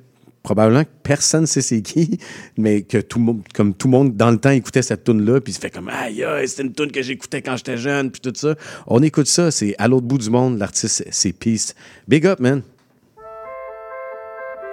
probablement 0.46 0.84
que 0.84 0.90
personne 1.02 1.40
ne 1.40 1.46
sait 1.46 1.60
c'est 1.60 1.82
qui, 1.82 2.20
mais 2.56 2.82
que 2.82 2.98
tout 2.98 3.18
le 3.18 3.24
monde, 3.24 3.42
comme 3.52 3.74
tout 3.74 3.88
le 3.88 3.90
monde 3.90 4.16
dans 4.16 4.30
le 4.30 4.38
temps 4.38 4.50
écoutait 4.50 4.82
cette 4.82 5.02
tune 5.02 5.24
là 5.24 5.40
puis 5.40 5.52
se 5.52 5.58
fait 5.58 5.70
comme 5.70 5.88
aïe 5.88 6.24
c'est 6.46 6.62
une 6.62 6.72
tune 6.72 6.92
que 6.92 7.02
j'écoutais 7.02 7.42
quand 7.42 7.56
j'étais 7.56 7.76
jeune, 7.76 8.12
puis 8.12 8.20
tout 8.20 8.32
ça. 8.32 8.54
On 8.86 9.02
écoute 9.02 9.26
ça, 9.26 9.50
c'est 9.50 9.74
à 9.78 9.88
l'autre 9.88 10.06
bout 10.06 10.18
du 10.18 10.30
monde, 10.30 10.58
l'artiste 10.58 11.04
c'est 11.10 11.32
Peace. 11.32 11.74
Big 12.06 12.26
up, 12.26 12.38
man. 12.38 12.62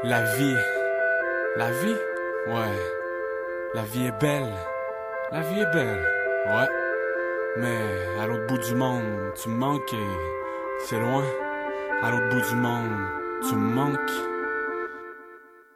La 0.03 0.35
vie. 0.35 0.55
La 1.57 1.71
vie? 1.71 1.95
Ouais. 2.49 2.77
La 3.73 3.83
vie 3.83 4.05
est 4.05 4.21
belle. 4.21 4.53
La 5.31 5.41
vie 5.41 5.59
est 5.59 5.73
belle. 5.73 6.05
Ouais. 6.47 6.67
Mais 7.57 8.21
à 8.21 8.27
l'autre 8.27 8.45
bout 8.47 8.59
du 8.59 8.75
monde, 8.75 9.03
tu 9.41 9.49
me 9.49 9.55
manques 9.55 9.93
et 9.93 10.87
c'est 10.87 10.99
loin. 10.99 11.23
À 12.03 12.11
l'autre 12.11 12.29
bout 12.29 12.47
du 12.47 12.55
monde, 12.55 12.91
tu 13.49 13.55
me 13.55 13.73
manques. 13.73 14.32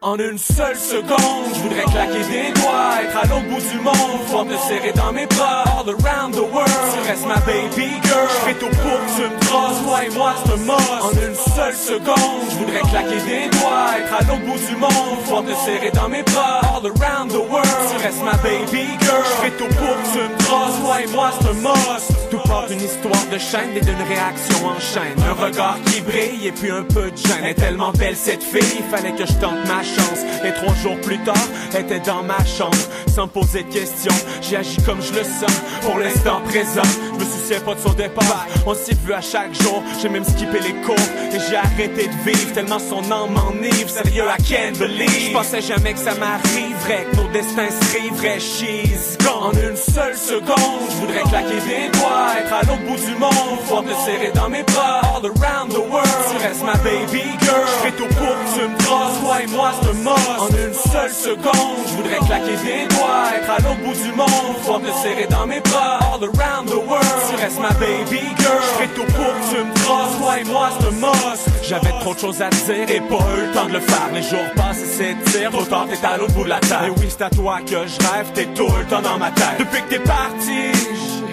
En 0.00 0.16
une 0.16 0.38
seule 0.38 0.76
seconde, 0.76 1.50
je 1.54 1.60
voudrais 1.60 1.82
claquer 1.82 2.22
des 2.30 2.60
doigts, 2.60 3.02
être 3.02 3.16
à 3.16 3.26
l'autre 3.26 3.48
bout 3.48 3.60
du 3.60 3.80
monde, 3.82 4.20
pouvoir 4.26 4.44
te 4.44 4.56
serrer 4.68 4.92
dans 4.92 5.12
mes 5.12 5.26
bras, 5.26 5.64
all 5.74 5.90
around 5.90 6.36
the 6.36 6.52
world. 6.54 6.70
Tu 6.94 7.08
restes 7.10 7.26
ma 7.26 7.40
baby 7.40 7.90
girl, 8.04 8.28
je 8.30 8.46
fais 8.46 8.54
tout 8.54 8.70
pour 8.78 8.94
que 8.94 9.16
tu 9.16 9.22
me 9.22 9.40
trosses, 9.40 9.82
toi 9.82 10.04
et 10.04 10.10
moi 10.10 10.34
c'est 10.46 10.56
must. 10.58 11.02
En 11.02 11.10
une 11.10 11.34
seule 11.34 11.74
seconde, 11.74 12.46
je 12.48 12.56
voudrais 12.58 12.80
claquer 12.88 13.20
des 13.26 13.58
doigts, 13.58 13.98
être 13.98 14.14
à 14.14 14.22
l'autre 14.22 14.46
bout 14.46 14.66
du 14.70 14.76
monde, 14.76 15.18
pouvoir 15.24 15.42
te 15.42 15.54
serrer 15.66 15.90
dans 15.90 16.08
mes 16.08 16.22
bras, 16.22 16.60
all 16.62 16.86
around 16.86 17.32
the 17.32 17.42
world. 17.50 17.66
Tu 17.90 17.96
restes 18.00 18.22
ma 18.22 18.36
baby 18.38 18.86
girl, 19.02 19.24
tout 19.58 19.66
pour 19.74 19.96
que 19.96 20.12
tu 20.12 20.44
toi 20.46 21.02
et 21.02 21.06
moi 21.08 21.30
c'est 21.40 21.48
un. 21.48 22.30
Tout 22.30 22.38
part 22.46 22.66
d'une 22.68 22.80
histoire 22.80 23.26
de 23.32 23.38
chaîne 23.38 23.76
et 23.76 23.80
d'une 23.80 24.02
réaction 24.06 24.66
en 24.66 24.78
chaîne. 24.78 25.18
Un 25.26 25.32
regard 25.32 25.78
qui 25.86 26.00
brille 26.00 26.46
et 26.46 26.52
puis 26.52 26.70
un 26.70 26.82
peu 26.82 27.10
de 27.10 27.16
gêne. 27.16 27.38
Elle 27.42 27.50
est 27.50 27.54
tellement 27.54 27.90
belle 27.92 28.16
cette 28.16 28.42
fille, 28.42 28.78
il 28.78 28.84
fallait 28.84 29.12
que 29.12 29.26
je 29.26 29.32
tente 29.34 29.66
ma 29.66 29.82
chance. 29.82 30.20
Et 30.44 30.52
trois 30.52 30.74
jours 30.74 31.00
plus 31.00 31.18
tard, 31.18 31.48
elle 31.74 31.84
était 31.84 32.00
dans 32.00 32.22
ma 32.22 32.42
chambre. 32.44 32.76
Sans 33.18 33.26
poser 33.26 33.64
de 33.64 33.72
questions, 33.72 34.14
j'ai 34.40 34.58
agi 34.58 34.76
comme 34.86 35.02
je 35.02 35.12
le 35.12 35.24
sens. 35.24 35.50
Pour 35.82 35.98
l'instant 35.98 36.40
présent, 36.42 36.88
je 37.14 37.18
me 37.18 37.28
souciais 37.28 37.58
pas 37.58 37.74
de 37.74 37.80
son 37.80 37.92
départ. 37.94 38.46
On 38.64 38.74
s'est 38.74 38.94
vu 39.04 39.12
à 39.12 39.20
chaque 39.20 39.60
jour, 39.60 39.82
j'ai 40.00 40.08
même 40.08 40.22
skippé 40.22 40.60
les 40.60 40.74
cours. 40.86 40.94
Et 41.32 41.38
j'ai 41.50 41.56
arrêté 41.56 42.06
de 42.06 42.30
vivre 42.30 42.52
tellement 42.52 42.78
son 42.78 43.02
âme 43.10 43.32
m'enivre. 43.32 43.90
Sérieux, 43.90 44.22
I 44.22 44.40
can't 44.44 44.78
believe. 44.78 45.30
Je 45.30 45.32
pensais 45.32 45.60
jamais 45.60 45.94
que 45.94 45.98
ça 45.98 46.14
m'arriverait, 46.14 47.08
que 47.10 47.16
nos 47.16 47.26
destins 47.32 47.66
se 47.68 47.98
riveraient. 47.98 48.38
She's 48.38 49.18
gone. 49.18 49.48
En 49.48 49.52
une 49.52 49.76
seule 49.76 50.16
seconde, 50.16 50.86
je 50.88 50.96
voudrais 50.98 51.22
claquer 51.22 51.58
des 51.66 51.98
doigts, 51.98 52.38
être 52.38 52.52
à 52.52 52.60
l'autre 52.62 52.84
bout 52.86 53.04
du 53.04 53.16
monde, 53.18 53.58
pouvoir 53.62 53.82
te 53.82 53.94
serrer 54.06 54.30
dans 54.32 54.48
mes 54.48 54.62
bras, 54.62 55.00
all 55.16 55.26
around 55.26 55.72
the 55.72 55.90
world. 55.90 56.08
Tu 56.30 56.36
restes 56.46 56.62
ma 56.62 56.76
baby 56.84 57.24
girl, 57.42 57.66
je 57.66 57.82
fais 57.82 57.92
tout 57.96 58.06
pour 58.14 58.28
que 58.28 58.60
tu 58.60 58.68
me 58.68 58.78
toi 58.78 59.42
et 59.42 59.46
moi 59.48 59.70
un 59.82 59.92
must. 60.04 60.28
En 60.38 60.48
une 60.48 60.74
seule 60.74 61.10
seconde, 61.10 61.78
je 61.88 61.96
voudrais 61.96 62.18
claquer 62.26 62.56
des 62.64 62.94
doigts, 62.94 63.07
être 63.36 63.50
à 63.50 63.58
l'autre 63.58 63.80
bout 63.84 63.94
du 63.94 64.12
monde, 64.12 64.56
pouvoir 64.58 64.80
te 64.80 64.92
serrer 65.02 65.26
dans 65.28 65.46
mes 65.46 65.60
bras, 65.60 65.98
all 66.12 66.22
around 66.22 66.68
the 66.68 66.88
world. 66.88 67.06
Tu 67.28 67.36
restes 67.42 67.60
ma 67.60 67.70
baby 67.70 68.20
girl, 68.38 68.60
je 68.60 68.74
fais 68.78 68.88
tout 68.88 69.04
pour 69.12 69.32
que 69.34 69.56
tu 69.56 69.64
me 69.64 69.74
trosses, 69.84 70.18
toi 70.18 70.38
et 70.40 70.44
moi 70.44 70.70
c'est 70.78 70.90
must. 70.92 71.48
J'avais 71.62 71.92
trop 72.00 72.14
de 72.14 72.18
choses 72.18 72.42
à 72.42 72.48
dire 72.48 72.90
et 72.90 73.00
pas 73.00 73.24
eu 73.36 73.46
le 73.46 73.52
temps 73.52 73.66
de 73.66 73.72
le 73.72 73.80
faire. 73.80 74.08
Les 74.14 74.22
jours 74.22 74.48
passent 74.56 74.82
et 74.82 74.86
s'étirent, 74.86 75.50
trop 75.50 75.64
tard 75.64 75.86
t'es 75.88 76.06
à 76.06 76.16
l'autre 76.16 76.34
bout 76.34 76.44
de 76.44 76.48
la 76.48 76.60
terre. 76.60 76.84
Et 76.84 76.90
oui, 76.90 77.06
c'est 77.08 77.22
à 77.22 77.30
toi 77.30 77.58
que 77.60 77.86
je 77.86 78.08
rêve, 78.08 78.30
t'es 78.34 78.46
tout 78.46 78.68
le 78.78 78.84
temps 78.86 79.02
dans 79.02 79.18
ma 79.18 79.30
tête. 79.30 79.58
Depuis 79.58 79.82
que 79.82 79.88
t'es 79.88 79.98
parti, 80.00 80.72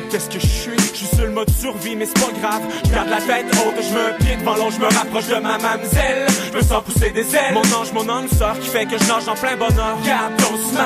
qu'est-ce 0.10 0.30
que 0.30 0.40
je 0.40 0.48
suis? 0.48 0.78
Je 0.78 0.98
suis 0.98 1.16
sur 1.16 1.26
le 1.26 1.32
mode 1.32 1.50
survie, 1.50 1.96
mais 1.96 2.06
c'est 2.06 2.14
pas 2.14 2.32
grave. 2.40 2.62
Je 2.86 2.92
garde 2.92 3.10
la 3.10 3.22
tête 3.22 3.46
haute, 3.52 3.84
je 3.84 3.94
me 3.94 4.18
pied 4.18 4.36
devant 4.38 4.56
l'eau, 4.56 4.72
je 4.72 4.80
me 4.80 4.86
rapproche 4.86 5.28
de 5.28 5.36
ma 5.36 5.58
mamzelle. 5.58 6.28
Je 6.52 6.58
me 6.58 6.62
sens 6.62 6.84
pousser 6.84 7.12
des 7.12 7.36
ailes. 7.36 7.54
Mon 7.54 7.62
ange, 7.62 7.92
mon 7.94 8.08
âme 8.10 8.28
sœur 8.28 8.60
qui 8.60 8.70
fait 8.70 8.86
que 8.86 8.98
je 8.98 9.08
nage 9.08 9.28
en 9.28 9.36
plein 9.36 9.56
bonheur. 9.56 9.98
Garde 10.06 10.36
ton 10.38 10.56
smile. 10.58 10.80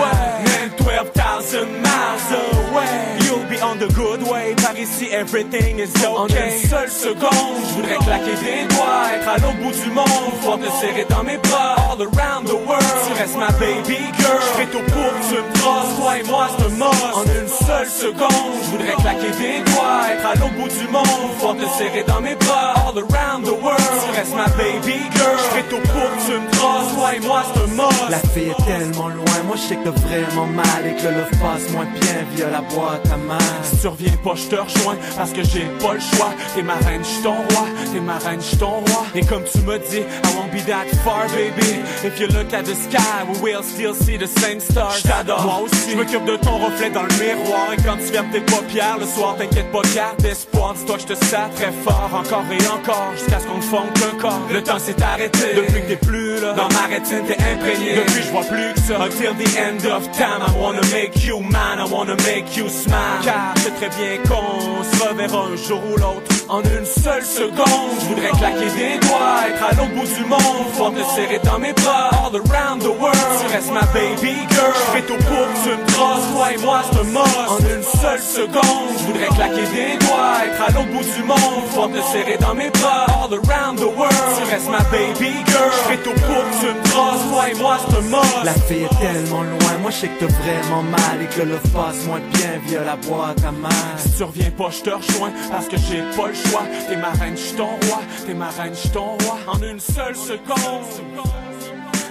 Ouais. 0.00 0.55
Man, 0.86 1.04
12,000 1.12 1.82
miles 1.82 2.32
away. 2.32 3.18
You'll 3.24 3.44
be 3.50 3.60
on 3.60 3.78
the 3.78 3.88
good 3.94 4.22
way. 4.22 4.54
Par 4.56 4.76
ici, 4.76 5.10
everything 5.12 5.78
is 5.78 5.90
okay. 5.96 6.06
En 6.06 6.28
une 6.28 6.68
seule 6.68 6.90
seconde, 6.90 7.58
je 7.68 7.74
voudrais 7.74 7.98
claquer 7.98 8.34
des 8.42 8.74
doigts, 8.74 9.10
être 9.14 9.28
à 9.28 9.36
l'autre 9.38 9.58
bout 9.62 9.72
du 9.72 9.90
monde, 9.90 10.30
pouvoir 10.40 10.58
te 10.58 10.70
serrer 10.80 11.06
dans 11.08 11.22
mes 11.22 11.38
bras, 11.38 11.76
all 11.90 12.00
around 12.00 12.46
the 12.46 12.58
world. 12.66 12.84
Tu 13.06 13.12
restes 13.20 13.36
ma 13.36 13.50
baby 13.58 13.98
girl, 14.18 14.40
je 14.40 14.52
fais 14.58 14.66
tout 14.66 14.84
pour 14.92 15.10
que 15.10 15.22
tu 15.28 15.36
me 15.42 15.52
trosses, 15.60 15.96
toi 15.98 16.18
et 16.18 16.22
moi 16.24 16.48
c'est 16.56 16.64
un 16.64 16.70
must. 16.70 17.14
En 17.14 17.24
une 17.24 17.48
seule 17.48 17.88
seconde, 17.88 18.54
je 18.64 18.70
voudrais 18.70 18.96
claquer 19.02 19.32
des 19.42 19.58
doigts, 19.70 20.02
être 20.12 20.26
à 20.26 20.34
l'autre 20.34 20.54
bout 20.54 20.68
du 20.68 20.88
monde, 20.88 21.30
pouvoir 21.38 21.56
te 21.56 21.66
serrer 21.78 22.04
dans 22.06 22.20
mes 22.20 22.34
bras, 22.36 22.74
all 22.86 22.98
around 22.98 23.44
the 23.44 23.56
world. 23.62 23.82
Tu 24.02 24.18
restes 24.18 24.34
ma 24.34 24.48
baby 24.56 24.98
girl, 25.14 25.36
je 25.36 25.48
fais 25.56 25.66
tout 25.70 25.82
pour 25.90 26.08
que 26.10 26.18
tu 26.26 26.32
me 26.38 26.50
trosses, 26.52 26.94
toi 26.94 27.14
et 27.14 27.20
moi 27.20 27.42
c'est 27.52 27.60
un 27.60 27.70
must. 27.74 28.10
La 28.10 28.18
fille 28.30 28.50
est 28.50 28.64
tellement 28.64 29.08
loin, 29.08 29.36
moi 29.46 29.56
je 29.56 29.68
sais 29.68 29.76
que 29.76 29.90
vraiment 29.90 30.46
mal 30.46 30.75
que 30.82 31.08
le 31.08 31.14
love 31.16 31.30
passe 31.40 31.70
moins 31.72 31.86
bien 32.00 32.24
via 32.34 32.50
la 32.50 32.60
boîte 32.60 33.06
à 33.12 33.16
main. 33.16 33.38
Si 33.62 33.78
tu 33.78 33.88
reviens 33.88 34.16
pas, 34.22 34.34
je 34.34 34.44
te 34.44 34.56
rejoins 34.56 34.96
parce 35.16 35.30
que 35.30 35.42
j'ai 35.42 35.66
pas 35.80 35.94
le 35.94 36.00
choix. 36.00 36.30
T'es 36.54 36.62
ma 36.62 36.74
reine, 36.74 37.02
j'suis 37.02 37.22
ton 37.22 37.34
roi. 37.34 37.66
T'es 37.92 38.00
ma 38.00 38.18
reine, 38.18 38.40
j'suis 38.40 38.56
ton 38.56 38.80
roi. 38.80 39.06
Et 39.14 39.24
comme 39.24 39.44
tu 39.44 39.58
me 39.58 39.78
dis, 39.78 39.98
I 39.98 40.28
won't 40.36 40.50
be 40.52 40.64
that 40.66 40.86
far, 41.04 41.26
baby. 41.28 41.80
If 42.04 42.20
you 42.20 42.26
look 42.28 42.52
at 42.52 42.64
the 42.64 42.74
sky, 42.74 43.24
we 43.28 43.40
will 43.40 43.62
still 43.62 43.94
see 43.94 44.18
the 44.18 44.26
same 44.26 44.60
stars. 44.60 44.98
J't'adore, 44.98 45.42
moi 45.44 45.60
aussi. 45.64 45.90
Je 45.92 45.96
m'occupe 45.96 46.24
de 46.24 46.36
ton 46.36 46.58
reflet 46.58 46.90
dans 46.90 47.02
le 47.02 47.14
miroir. 47.14 47.72
Et 47.72 47.82
quand 47.82 47.96
tu 47.96 48.12
fermes 48.12 48.30
tes 48.30 48.40
paupières 48.40 48.98
le 48.98 49.06
soir, 49.06 49.36
t'inquiète 49.36 49.70
pas, 49.72 49.82
garde 49.94 50.24
espoir. 50.24 50.74
Dis-toi 50.74 50.96
que 50.96 51.02
je 51.02 51.06
te 51.06 51.24
sers 51.24 51.50
très 51.56 51.72
fort, 51.84 52.10
encore 52.12 52.44
et 52.52 52.66
encore, 52.68 53.12
jusqu'à 53.16 53.40
ce 53.40 53.46
qu'on 53.46 53.58
ne 53.58 53.62
fonde 53.62 53.92
qu'un 53.94 54.18
corps. 54.20 54.40
Le 54.52 54.62
temps 54.62 54.78
s'est 54.78 55.00
arrêté 55.02 55.54
depuis 55.56 55.82
que 55.82 55.88
t'es 55.88 55.96
plus 55.96 56.40
là. 56.40 56.52
Dans 56.52 56.68
ma 56.68 56.86
rétine, 56.88 57.22
t'es 57.26 57.38
imprégné. 57.38 57.96
Depuis, 57.96 58.22
je 58.22 58.30
vois 58.30 58.44
plus 58.44 58.72
que 58.74 58.80
ça. 58.80 58.96
Until 59.00 59.34
the 59.34 59.48
end 59.58 59.86
of 59.90 60.10
time, 60.12 60.42
I 60.46 60.50
wanna 60.66 60.82
make 60.90 61.24
you 61.24 61.38
mine, 61.40 61.78
I 61.78 61.84
wanna 61.84 62.16
make 62.26 62.56
you 62.56 62.68
smile. 62.68 63.22
Car 63.22 63.54
je 63.56 63.62
sais 63.62 63.70
très 63.78 63.88
bien 63.90 64.18
qu'on 64.28 64.82
se 64.82 65.04
reverra 65.04 65.46
un 65.52 65.56
jour 65.56 65.80
ou 65.92 65.96
l'autre. 65.96 66.26
En 66.48 66.62
une 66.62 66.86
seule 66.86 67.24
seconde, 67.24 67.90
je 68.00 68.06
voudrais 68.06 68.30
claquer 68.38 68.70
des 68.78 68.98
doigts, 69.06 69.46
être 69.48 69.64
à 69.64 69.74
l'autre 69.74 69.94
bout 69.94 70.06
du 70.06 70.24
monde, 70.28 70.66
pouvoir 70.72 70.92
te 70.92 71.02
serrer 71.14 71.40
dans 71.44 71.58
mes 71.58 71.72
bras, 71.72 72.10
all 72.22 72.34
around 72.34 72.82
the 72.82 72.92
world. 73.00 73.18
Tu 73.40 73.46
restes 73.52 73.72
ma 73.72 73.86
baby 73.94 74.34
girl, 74.50 74.72
je 74.74 74.92
fais 74.92 75.02
tout 75.02 75.20
pour 75.28 75.46
que 75.46 75.58
tu 75.64 75.70
me 75.70 75.86
trosses, 75.94 76.26
toi 76.32 76.52
et 76.52 76.58
moi 76.58 76.82
c'est 76.90 76.98
un. 76.98 77.52
En 77.54 77.58
une 77.58 77.82
seule 77.82 78.22
seconde, 78.22 78.90
je 78.98 79.04
voudrais 79.06 79.30
claquer 79.34 79.66
des 79.74 80.06
doigts, 80.06 80.38
être 80.46 80.62
à 80.62 80.70
l'autre 80.72 80.92
bout 80.92 81.06
du 81.16 81.22
monde, 81.22 81.62
pouvoir 81.68 81.88
te 81.90 82.00
serrer 82.12 82.38
dans 82.38 82.54
mes 82.54 82.70
bras, 82.70 83.06
all 83.22 83.32
around 83.34 83.78
the 83.78 83.90
world. 83.96 84.14
Tu 84.38 84.44
restes 84.50 84.70
ma 84.70 84.82
baby 84.90 85.32
girl, 85.46 85.70
je 85.70 85.82
fais 85.90 85.98
tout 85.98 86.18
pour 86.26 86.42
que 86.46 86.54
tu 86.60 86.66
me 86.66 86.82
trosses, 86.90 87.24
toi 87.30 87.50
et 87.50 87.54
moi 87.54 87.76
c'est 87.88 87.96
un. 87.96 88.44
La 88.44 88.52
fille 88.52 88.84
est 88.84 88.98
tellement 89.00 89.42
loin, 89.42 89.72
moi 89.82 89.90
je 89.90 89.96
sais 89.96 90.08
que 90.08 90.24
t'as 90.24 90.32
vraiment 90.60 90.82
mal 90.82 91.22
et 91.22 91.26
que 91.26 91.42
le 91.42 91.58
passe 91.72 92.04
moins 92.06 92.20
bien 92.20 92.58
via 92.66 92.84
la 92.84 92.96
boîte 92.96 93.44
à 93.44 93.52
main. 93.52 93.68
Si 93.96 94.16
tu 94.16 94.22
reviens 94.24 94.50
pas, 94.50 94.70
je 94.70 94.82
te 94.82 94.90
rejoins 94.90 95.32
parce 95.50 95.68
que 95.68 95.76
j'ai 95.76 96.02
pas 96.16 96.28
le 96.28 96.34
choix. 96.34 96.62
T'es 96.88 96.96
ma 96.96 97.10
reine, 97.10 97.36
j'suis 97.36 97.56
ton 97.56 97.66
roi. 97.66 98.00
T'es 98.26 98.34
ma 98.34 98.50
reine, 98.50 98.74
j'suis 98.74 98.90
ton. 98.90 99.16
En 99.46 99.62
une 99.62 99.80
seule 99.80 100.16
seconde, 100.16 100.84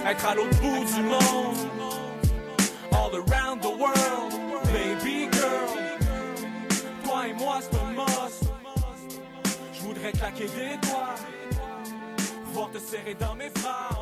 être 0.08 0.26
à 0.26 0.34
l'autre 0.34 0.56
bout 0.60 0.84
du 0.84 1.02
monde, 1.02 1.56
all 2.92 3.14
around 3.14 3.60
the 3.60 3.78
world, 3.78 4.32
baby 4.72 5.28
girl. 5.32 5.68
Toi 7.04 7.28
et 7.28 7.32
moi, 7.34 7.58
c'est 7.60 7.76
un 7.78 7.92
must. 7.92 8.44
Je 9.72 9.80
voudrais 9.82 10.12
claquer 10.12 10.46
des 10.46 10.76
doigts, 10.88 11.14
pouvoir 12.46 12.70
te 12.70 12.78
serrer 12.78 13.16
dans 13.18 13.34
mes 13.34 13.50
bras, 13.50 13.95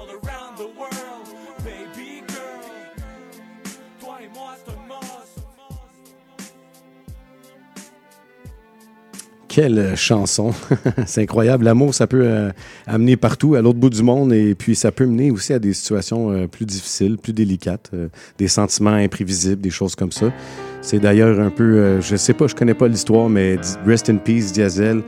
Quelle 9.54 9.94
chanson. 9.94 10.50
c'est 11.06 11.22
incroyable. 11.22 11.64
L'amour, 11.64 11.94
ça 11.94 12.08
peut 12.08 12.24
euh, 12.24 12.50
amener 12.88 13.16
partout, 13.16 13.54
à 13.54 13.62
l'autre 13.62 13.78
bout 13.78 13.88
du 13.88 14.02
monde, 14.02 14.32
et 14.32 14.56
puis 14.56 14.74
ça 14.74 14.90
peut 14.90 15.06
mener 15.06 15.30
aussi 15.30 15.52
à 15.52 15.60
des 15.60 15.72
situations 15.74 16.32
euh, 16.32 16.48
plus 16.48 16.66
difficiles, 16.66 17.18
plus 17.18 17.32
délicates, 17.32 17.88
euh, 17.94 18.08
des 18.36 18.48
sentiments 18.48 18.94
imprévisibles, 18.94 19.60
des 19.62 19.70
choses 19.70 19.94
comme 19.94 20.10
ça. 20.10 20.32
C'est 20.80 20.98
d'ailleurs 20.98 21.38
un 21.38 21.50
peu, 21.50 22.00
je 22.00 22.16
sais 22.16 22.32
pas, 22.34 22.48
je 22.48 22.56
connais 22.56 22.74
pas 22.74 22.88
l'histoire, 22.88 23.28
mais 23.28 23.56
Rest 23.86 24.10
in 24.10 24.16
Peace, 24.16 24.50
Diazel, 24.52 25.02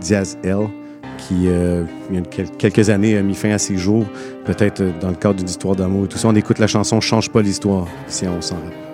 Diaz 0.00 0.38
L, 0.42 0.66
qui, 1.18 1.44
il 1.44 2.16
y 2.16 2.18
a 2.18 2.22
quel- 2.30 2.50
quelques 2.52 2.88
années, 2.88 3.16
a 3.18 3.22
mis 3.22 3.34
fin 3.34 3.50
à 3.50 3.58
ses 3.58 3.76
jours, 3.76 4.06
peut-être 4.46 4.82
dans 5.00 5.10
le 5.10 5.16
cadre 5.16 5.36
d'une 5.36 5.48
histoire 5.48 5.76
d'amour 5.76 6.06
et 6.06 6.08
tout 6.08 6.18
ça. 6.18 6.26
On 6.28 6.34
écoute 6.34 6.58
la 6.58 6.66
chanson 6.66 7.00
Change 7.00 7.30
pas 7.30 7.42
l'histoire, 7.42 7.86
si 8.08 8.26
on 8.26 8.40
s'en 8.40 8.56
rappelle. 8.56 8.89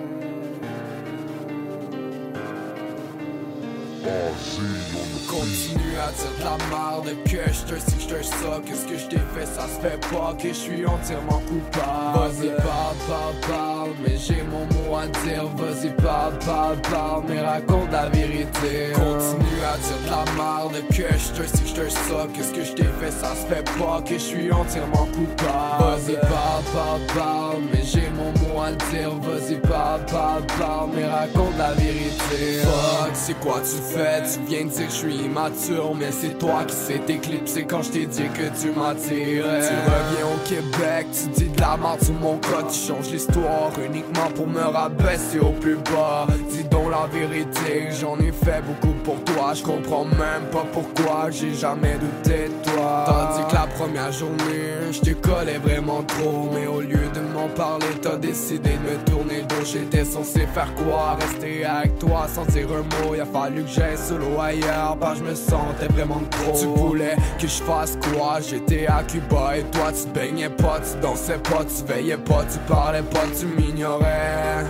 Fait 9.81 9.99
pas 10.09 10.33
que 10.41 10.49
je 10.49 10.53
suis 10.53 10.85
entièrement 10.85 11.41
coupable. 11.47 12.17
Vas-y 12.17 12.49
parle 12.57 12.95
parle 13.07 13.35
parle 13.47 13.89
mais 14.03 14.17
j'ai 14.17 14.43
mon 14.43 14.65
mot 14.65 14.95
à 14.95 15.07
dire. 15.07 15.47
Vas-y 15.55 15.89
parle 16.31 16.45
parle 16.45 16.77
parle 16.91 17.23
mais 17.27 17.41
raconte 17.41 17.91
la 17.91 18.09
vérité. 18.09 18.91
Continue 18.93 19.61
à 19.63 19.77
dire 19.77 19.97
de 20.05 20.09
la 20.09 20.25
merde 20.35 20.83
que 20.89 20.95
je 20.95 21.41
te 21.41 21.47
si 21.47 21.67
je 21.67 21.73
te 21.73 21.89
ça 21.89 22.27
Qu'est-ce 22.33 22.53
que 22.53 22.63
je 22.63 22.73
t'ai 22.73 22.83
fait 22.83 23.11
ça 23.11 23.33
se 23.35 23.45
fait 23.45 23.63
pas 23.79 24.01
que 24.01 24.13
je 24.13 24.19
suis 24.19 24.51
entièrement 24.51 25.07
coupable. 25.13 25.79
Vas-y 25.79 26.15
parle 26.15 27.01
parle 27.15 27.61
mais 27.71 27.81
j'ai 27.83 28.09
mon 28.09 28.31
mot 28.31 28.61
à 28.61 28.71
dire. 28.71 29.11
Vas-y 29.21 29.55
parle 29.55 30.01
parle 30.05 30.89
mais 30.95 31.05
raconte 31.05 31.57
la 31.57 31.73
vérité. 31.73 32.61
Fuck 32.63 33.11
c'est 33.13 33.39
quoi 33.39 33.61
tu 33.61 33.81
fais? 33.93 34.23
Tu 34.23 34.39
viens 34.47 34.65
de 34.65 34.69
dire 34.69 34.87
que 34.87 34.91
je 34.91 34.97
suis 34.97 35.15
immature 35.15 35.95
Mais 35.95 36.11
c'est 36.11 36.37
toi 36.37 36.63
qui 36.65 36.75
s'est 36.75 37.01
éclipsé 37.07 37.65
quand 37.65 37.81
je 37.81 37.91
t'ai 37.91 38.05
dit 38.05 38.29
que 38.29 38.61
tu 38.61 38.71
m'attirais. 38.71 39.61
Tu 39.61 39.75
reviens 39.75 40.27
au 40.33 40.47
Québec 40.47 41.07
Tu 41.11 41.29
dis 41.29 41.49
de 41.49 41.61
la 41.61 41.77
merde 41.77 42.01
sur 42.01 42.13
mon 42.15 42.37
code 42.37 42.67
Tu 42.69 42.87
changes 42.87 43.11
l'histoire. 43.11 43.71
Uniquement 43.83 44.29
pour 44.35 44.47
me 44.47 44.61
rabaisser 44.61 45.39
au 45.39 45.51
plus 45.51 45.75
bas 45.75 46.16
Dis 46.49 46.63
donc 46.63 46.91
la 46.91 47.07
vérité 47.07 47.89
J'en 47.99 48.17
ai 48.19 48.31
fait 48.31 48.61
beaucoup 48.61 48.93
pour 49.03 49.23
toi. 49.23 49.53
Je 49.53 49.63
comprends 49.63 50.05
même 50.05 50.45
pas 50.51 50.65
pourquoi 50.71 51.29
J'ai 51.29 51.53
jamais 51.53 51.97
douté 51.97 52.47
de 52.49 52.71
toi. 52.71 53.05
Tandis 53.05 53.47
que 53.49 53.53
la 53.53 53.67
première 53.67 54.11
journée 54.11 54.91
Je 54.91 55.13
collais 55.13 55.57
vraiment 55.59 56.03
trop. 56.03 56.49
Mais 56.53 56.67
au 56.67 56.81
lieu 56.81 57.09
de 57.13 57.21
m'en 57.33 57.47
parler 57.49 57.87
T'as 58.01 58.17
décidé 58.17 58.71
de 58.71 58.91
me 58.91 58.97
tourner 59.05 59.41
le 59.41 59.47
dos. 59.47 59.65
J'étais 59.65 60.05
censé 60.05 60.47
faire 60.53 60.73
quoi? 60.75 61.17
Rester 61.19 61.65
avec 61.65 61.99
toi 61.99 62.27
sans 62.33 62.45
dire 62.45 62.67
un 62.71 63.05
mot. 63.05 63.13
Il 63.13 63.21
a 63.21 63.25
fallu 63.25 63.63
que 63.63 63.69
j'aille 63.69 63.97
solo 63.97 64.39
ailleurs 64.39 64.95
Bah 64.99 65.13
je 65.17 65.23
me 65.23 65.35
sentais 65.35 65.87
vraiment 65.91 66.21
trop. 66.31 66.53
Tu 66.57 66.65
voulais 66.65 67.15
que 67.39 67.47
je 67.47 67.61
fasse 67.63 67.97
quoi? 68.13 68.39
J'étais 68.41 68.87
à 68.87 69.03
Cuba 69.03 69.57
et 69.57 69.63
toi 69.63 69.91
tu 69.91 70.07
baignais 70.09 70.49
pas 70.49 70.79
Tu 70.79 70.99
dansais 71.01 71.37
pas, 71.37 71.63
tu 71.65 71.83
veillais 71.91 72.17
pas 72.17 72.45
Tu 72.51 72.59
parlais 72.67 73.01
pas, 73.03 73.23
tu 73.37 73.45
m'ignorais 73.45 74.65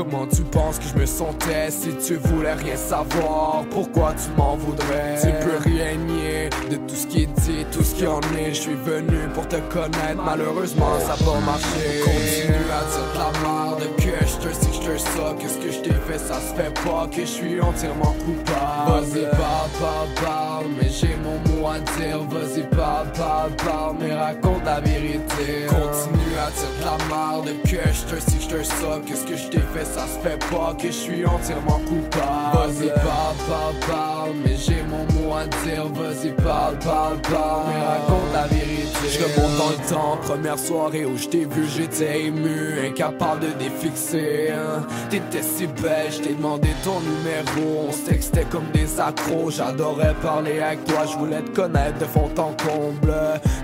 Comment 0.00 0.26
tu 0.26 0.40
penses 0.44 0.78
que 0.78 0.86
je 0.86 0.94
me 0.98 1.04
sentais 1.04 1.70
si 1.70 1.90
tu 1.94 2.14
voulais 2.14 2.54
rien 2.54 2.74
savoir? 2.74 3.64
Pourquoi 3.70 4.14
tu 4.14 4.30
m'en 4.34 4.56
voudrais? 4.56 5.20
Tu 5.20 5.26
peux 5.44 5.58
rien 5.68 5.94
nier 5.96 6.48
de 6.70 6.76
tout 6.76 6.94
ce 6.94 7.06
qui 7.06 7.24
est 7.24 7.40
dit, 7.42 7.66
tout 7.70 7.82
ce 7.84 7.96
qui 7.96 8.06
en 8.06 8.20
est. 8.34 8.54
Je 8.54 8.60
suis 8.62 8.74
venu 8.76 9.28
pour 9.34 9.46
te 9.46 9.56
connaître, 9.56 10.22
malheureusement 10.24 10.98
ça 11.00 11.22
va 11.22 11.40
marcher 11.40 12.00
Continue 12.02 12.70
à 12.72 12.82
dire 12.88 13.08
de 13.12 13.18
la 13.18 13.40
merde 13.42 13.82
que 13.98 14.26
je 14.26 14.48
te 14.48 14.54
si 14.54 14.72
je 14.72 14.88
te 14.88 14.96
ça 14.96 15.34
Qu'est-ce 15.38 15.58
que 15.58 15.70
je 15.70 15.80
t'ai 15.80 15.92
fait, 16.08 16.18
ça 16.18 16.40
se 16.40 16.54
fait 16.54 16.72
pas. 16.82 17.06
Que 17.14 17.20
je 17.20 17.26
suis 17.26 17.60
entièrement 17.60 18.14
coupable. 18.24 19.04
Vas-y 19.04 19.30
parle, 19.32 20.08
parle, 20.24 20.64
mais 20.80 20.88
j'ai 20.88 21.14
mon 21.22 21.49
Vas-y 21.62 22.62
parle, 22.74 23.08
parle, 23.12 23.96
mais 24.00 24.14
raconte 24.14 24.64
la 24.64 24.80
vérité. 24.80 25.66
Continue 25.68 26.36
à 26.38 26.50
dire 26.50 26.72
de 26.78 26.84
la 26.84 26.96
merde 27.08 27.50
que 27.62 27.68
je 27.68 28.14
te 28.14 28.20
si 28.20 28.40
je 28.40 28.48
te 28.48 28.62
ça 28.62 28.98
Qu'est-ce 29.06 29.26
que 29.26 29.36
je 29.36 29.48
t'ai 29.48 29.58
fait, 29.58 29.84
ça 29.84 30.06
se 30.06 30.18
fait 30.20 30.38
pas 30.50 30.74
que 30.80 30.86
je 30.86 30.92
suis 30.92 31.26
entièrement 31.26 31.80
coupable. 31.80 32.72
Vas-y 32.72 32.88
parle, 32.88 33.74
parle, 33.86 34.30
mais 34.42 34.56
j'ai 34.56 34.82
mon 34.84 35.04
mot 35.12 35.19
à 35.34 35.46
dire 35.46 35.86
Vas-y 35.86 36.30
parle, 36.42 36.78
parle, 36.78 37.18
parle, 37.22 37.62
mais 37.68 37.84
raconte 37.84 38.32
la 38.32 38.46
vérité. 38.46 38.90
Je 39.02 39.24
remonte 39.24 39.58
dans 39.58 39.70
le 39.70 39.88
temps, 39.88 40.18
première 40.22 40.58
soirée 40.58 41.04
où 41.04 41.16
je 41.16 41.28
t'ai 41.28 41.44
vu, 41.44 41.66
j'étais 41.68 42.26
ému 42.26 42.78
Incapable 42.86 43.40
de 43.40 43.52
défixer 43.58 44.50
hein. 44.52 44.86
T'étais 45.10 45.42
si 45.42 45.66
belle, 45.66 46.10
je 46.10 46.20
t'ai 46.20 46.34
demandé 46.34 46.68
ton 46.84 47.00
numéro. 47.00 47.86
On 47.88 47.92
se 47.92 48.10
textait 48.10 48.46
comme 48.50 48.70
des 48.72 49.00
accros, 49.00 49.50
j'adorais 49.50 50.14
parler 50.22 50.60
avec 50.60 50.84
toi 50.84 51.04
Je 51.10 51.16
voulais 51.16 51.42
te 51.42 51.50
connaître 51.50 51.98
de 51.98 52.04
fond 52.04 52.30
en 52.38 52.52
comble. 52.64 53.14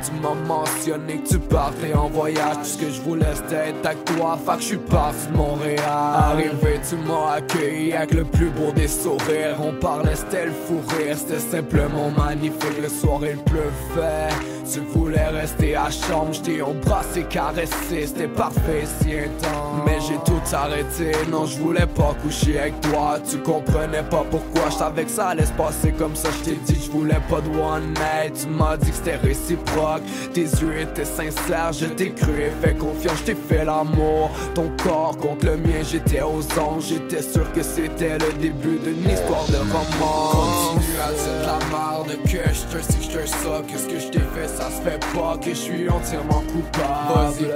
Tu 0.05 0.13
m'as 0.21 0.35
mentionné 0.35 1.19
que 1.19 1.29
tu 1.29 1.39
partais 1.39 1.95
en 1.95 2.09
voyage 2.09 2.57
Tout 2.59 2.65
ce 2.65 2.79
que 2.79 2.91
je 2.91 3.01
voulais 3.01 3.35
c'était 3.35 3.71
être 3.71 3.87
avec 3.87 4.05
toi. 4.05 4.39
Fait 4.45 4.57
que 4.57 4.61
je 4.61 4.67
suis 4.67 4.77
parti 4.77 5.27
de 5.31 5.37
Montréal. 5.37 5.81
Arrivé, 5.87 6.81
tu 6.89 6.97
m'as 6.97 7.35
accueilli 7.35 7.93
avec 7.93 8.15
le 8.15 8.25
plus 8.25 8.51
beau 8.51 8.73
des 8.73 8.89
sourires. 8.89 9.59
On 9.61 9.73
parlait, 9.73 10.15
c'était 10.15 10.47
le 10.47 10.53
fou 10.53 10.81
rire 10.97 11.17
C'était 11.17 11.56
simplement 11.57 12.11
magnifique, 12.11 12.83
le 12.83 12.89
soir 12.89 13.21
il 13.23 13.39
pleuvait. 13.39 14.29
Tu 14.71 14.81
voulais 14.81 15.29
rester 15.29 15.77
à 15.77 15.89
chambre, 15.91 16.33
je 16.33 16.41
t'ai 16.41 16.61
embrassé, 16.61 17.23
caressé 17.31 18.07
C'était 18.07 18.27
parfait, 18.27 18.85
si 19.01 19.13
intense. 19.13 19.83
Mais 19.87 19.99
j'ai 20.01 20.19
tout 20.25 20.43
arrêté, 20.53 21.13
non 21.31 21.47
je 21.47 21.59
voulais 21.59 21.87
pas 21.87 22.15
coucher 22.23 22.59
avec 22.59 22.81
toi. 22.81 23.19
Tu 23.29 23.39
comprenais 23.39 24.03
pas 24.03 24.25
pourquoi, 24.29 24.63
je 24.71 25.03
que 25.03 25.11
ça 25.11 25.29
allait 25.29 25.47
se 25.47 25.53
passer 25.53 25.93
comme 25.93 26.17
ça. 26.17 26.29
Je 26.39 26.51
t'ai 26.51 26.57
dit 26.57 26.81
je 26.85 26.91
voulais 26.91 27.21
pas 27.31 27.41
de 27.41 27.49
one 27.49 27.95
night. 27.95 28.35
Tu 28.43 28.49
m'as 28.49 28.77
dit 28.77 28.91
que 28.91 28.97
c'était 28.97 29.17
réciproque. 29.17 30.03
Tes 30.35 30.43
yeux 30.43 30.81
étaient 30.81 31.05
sincères, 31.05 31.73
je 31.73 31.87
t'ai 31.87 32.11
cru 32.11 32.43
et 32.43 32.51
fait 32.61 32.75
confiance 32.75 33.19
Je 33.21 33.33
t'ai 33.33 33.35
fait 33.35 33.65
l'amour, 33.65 34.31
ton 34.55 34.71
corps 34.83 35.17
contre 35.17 35.47
le 35.47 35.57
mien 35.57 35.83
J'étais 35.83 36.23
aux 36.23 36.43
anges, 36.59 36.89
j'étais 36.89 37.23
sûr 37.23 37.51
que 37.53 37.63
c'était 37.63 38.19
le 38.19 38.33
début 38.41 38.79
d'une 38.79 39.09
histoire 39.11 39.47
de 39.49 39.57
roman 39.57 40.31
Continue 40.33 41.01
à 41.01 41.13
dire 41.13 41.41
de 41.41 41.46
la 41.47 41.59
merde 41.71 42.17
que 42.25 42.43
je 42.53 42.77
te 42.77 42.83
si 42.83 43.03
je 43.03 43.19
te 43.19 43.27
ça 43.27 43.63
Qu'est-ce 43.67 43.87
que 43.87 43.99
je 44.01 44.09
t'ai 44.09 44.19
fait, 44.19 44.49
ça 44.49 44.71
se 44.71 44.83
fait 44.83 45.01
pas 45.15 45.39
Que 45.39 45.51
je 45.51 45.55
suis 45.55 45.89
entièrement 45.89 46.43
coupable. 46.43 47.15
Vas-y 47.15 47.47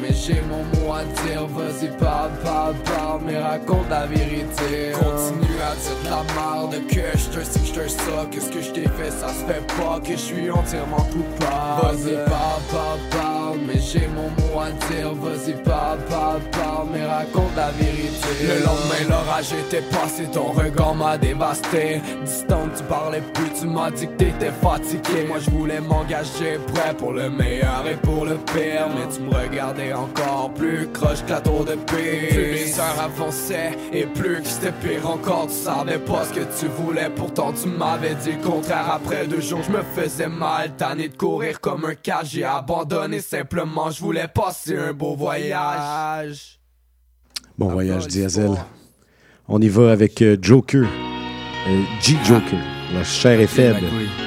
Mais 0.00 0.12
j'ai 0.12 0.40
mon 0.42 0.64
mot 0.64 0.92
à 0.92 1.04
dire. 1.22 1.46
Vas-y 1.46 1.88
parle, 1.98 2.30
parle, 2.42 3.20
Mais 3.26 3.38
raconte 3.38 3.88
la 3.90 4.06
vérité. 4.06 4.92
Continue 4.92 5.60
à 5.62 5.74
dire 5.74 5.98
de 6.04 6.10
la 6.10 6.22
merde 6.34 6.86
que 6.88 7.18
je 7.18 7.38
te 7.38 7.44
si 7.44 7.66
je 7.66 7.72
te 7.72 7.88
ça 7.88 8.26
Qu'est-ce 8.30 8.50
que 8.50 8.60
je 8.60 8.70
t'ai 8.70 8.88
fait, 8.88 9.10
ça 9.10 9.28
se 9.28 9.44
fait 9.46 9.66
pas 9.76 10.00
Que 10.00 10.12
je 10.12 10.16
suis 10.16 10.50
entièrement 10.50 11.06
coupable. 11.12 11.96
Vas-y 11.96 12.14
parle, 12.28 12.62
parle, 12.70 13.00
parle 13.10 13.58
Mais 13.66 13.80
j'ai 13.80 14.08
mon 14.08 14.30
mot 14.30 14.60
à 14.60 14.70
dire. 14.70 15.14
Vas-y 15.14 15.54
parle, 15.62 15.98
parle, 16.08 16.40
parle 16.52 16.88
Mais 16.92 17.06
raconte 17.06 17.56
la 17.56 17.70
vérité. 17.70 18.28
Le 18.42 18.64
lendemain 18.64 19.08
l'orage 19.08 19.52
était 19.52 19.82
passé 19.82 20.24
Ton 20.32 20.52
regard 20.52 20.94
m'a 20.94 21.16
dévasté. 21.18 22.00
Distant 22.24 22.68
tu 22.76 22.82
parlais 22.84 23.22
plus 23.34 23.50
Tu 23.60 23.66
m'as 23.66 23.90
dit 23.90 24.06
que 24.06 24.12
t'étais 24.12 24.52
fatigué. 24.62 25.24
Moi 25.26 25.38
je 25.40 25.50
voulais 25.50 25.80
m'engager 25.80 26.58
Prêt 26.74 26.94
pour 26.96 27.12
le 27.12 27.30
meilleur 27.30 27.84
et 27.90 27.96
pour 27.96 28.24
le 28.24 28.36
pire 28.36 28.88
Mais 28.94 29.08
tu 29.14 29.22
me 29.22 29.48
encore 29.92 30.52
plus 30.54 30.88
croche 30.92 31.24
que 31.24 31.30
la 31.30 31.40
tour 31.40 31.64
de 31.64 31.72
pire 31.74 32.28
Plus 32.30 32.52
les 32.52 32.80
heures 32.80 33.00
avançaient 33.00 33.72
Et 33.92 34.04
plus 34.06 34.40
que 34.42 34.46
c'était 34.48 34.72
pire 34.72 35.08
encore 35.08 35.46
Tu 35.46 35.54
savais 35.54 35.98
pas 35.98 36.24
ce 36.24 36.32
que 36.34 36.40
tu 36.60 36.66
voulais 36.66 37.10
Pourtant 37.14 37.52
tu 37.52 37.68
m'avais 37.68 38.14
dit 38.16 38.32
le 38.32 38.42
contraire 38.42 38.90
Après 38.92 39.26
deux 39.26 39.40
jours 39.40 39.60
je 39.66 39.72
me 39.72 39.82
faisais 39.94 40.28
mal 40.28 40.74
Tanné 40.76 41.08
de 41.08 41.16
courir 41.16 41.60
comme 41.60 41.84
un 41.84 41.94
cas 41.94 42.20
J'ai 42.24 42.44
abandonné 42.44 43.20
simplement 43.20 43.90
Je 43.90 44.00
voulais 44.00 44.28
passer 44.28 44.76
un 44.76 44.92
beau 44.92 45.14
voyage 45.16 46.58
Bon 47.56 47.68
voyage, 47.68 48.06
Diesel. 48.06 48.52
On 49.48 49.60
y 49.60 49.68
va 49.68 49.90
avec 49.90 50.22
euh, 50.22 50.36
Joker. 50.40 50.84
Euh, 50.84 51.82
G. 52.00 52.14
Joker. 52.24 52.58
La 52.94 53.02
chair 53.02 53.40
est 53.40 53.48
faible. 53.48 53.80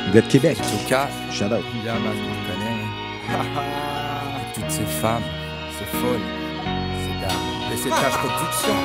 Le 0.07 0.14
gars 0.14 0.22
de 0.22 0.28
Québec. 0.28 0.57
Joker. 0.57 1.07
Shout 1.32 1.45
out. 1.45 1.64
Yeah, 1.86 1.94
man, 1.94 2.14
je 2.14 2.52
connais. 2.52 3.40
hein. 3.40 3.61
Toutes 4.53 4.69
ces 4.69 4.84
femmes, 4.84 5.22
folle. 5.99 6.26
C'est 7.03 7.18
dames. 7.22 7.47
Les 7.69 7.88
étages 7.88 8.18
production. 8.23 8.76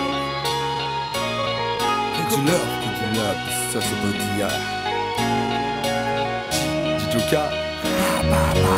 Que 2.14 2.22
du 2.34 2.40
que 2.82 3.14
du. 3.14 3.36
Ça, 3.72 3.78
c'est 3.80 4.00
pas 4.02 4.12
d'hier. 4.34 4.76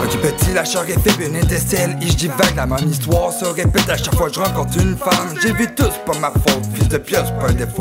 Ok 0.04 0.16
petit 0.20 0.52
lâcheur 0.54 0.84
est 0.88 0.98
fait 1.00 1.24
une 1.24 1.36
et 1.36 2.06
je 2.06 2.16
divague 2.16 2.56
La 2.56 2.66
même 2.66 2.88
histoire 2.88 3.32
se 3.32 3.44
répète 3.44 3.88
à 3.88 3.96
chaque 3.96 4.14
fois 4.14 4.28
que 4.28 4.34
je 4.34 4.40
rencontre 4.40 4.78
une 4.80 4.96
femme. 4.96 5.34
J'ai 5.42 5.52
vu 5.52 5.66
tous, 5.74 5.92
pas 6.06 6.18
ma 6.18 6.30
faute, 6.30 6.64
fils 6.74 6.88
de 6.88 6.98
pioche, 6.98 7.28
pas 7.40 7.48
un 7.48 7.52
défaut. 7.52 7.78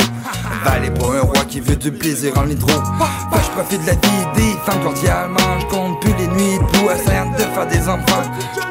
Valet 0.64 0.92
pour 0.92 1.14
un 1.14 1.22
roi 1.22 1.46
qui 1.48 1.60
veut 1.60 1.76
du 1.76 1.92
plaisir 1.92 2.38
en 2.38 2.46
nitro 2.46 2.70
Fait 2.70 3.44
je 3.46 3.52
profite 3.52 3.82
de 3.82 3.88
la 3.88 3.94
vie 3.94 4.26
des 4.36 4.58
femmes 4.66 4.84
cordialement. 4.84 5.60
Je 5.60 5.66
compte 5.68 6.02
plus 6.02 6.14
les 6.18 6.28
nuits 6.28 6.60
debout 6.60 6.90
essayant 6.92 7.32
de 7.32 7.38
faire 7.38 7.68
des 7.68 7.88
enfants. 7.88 8.24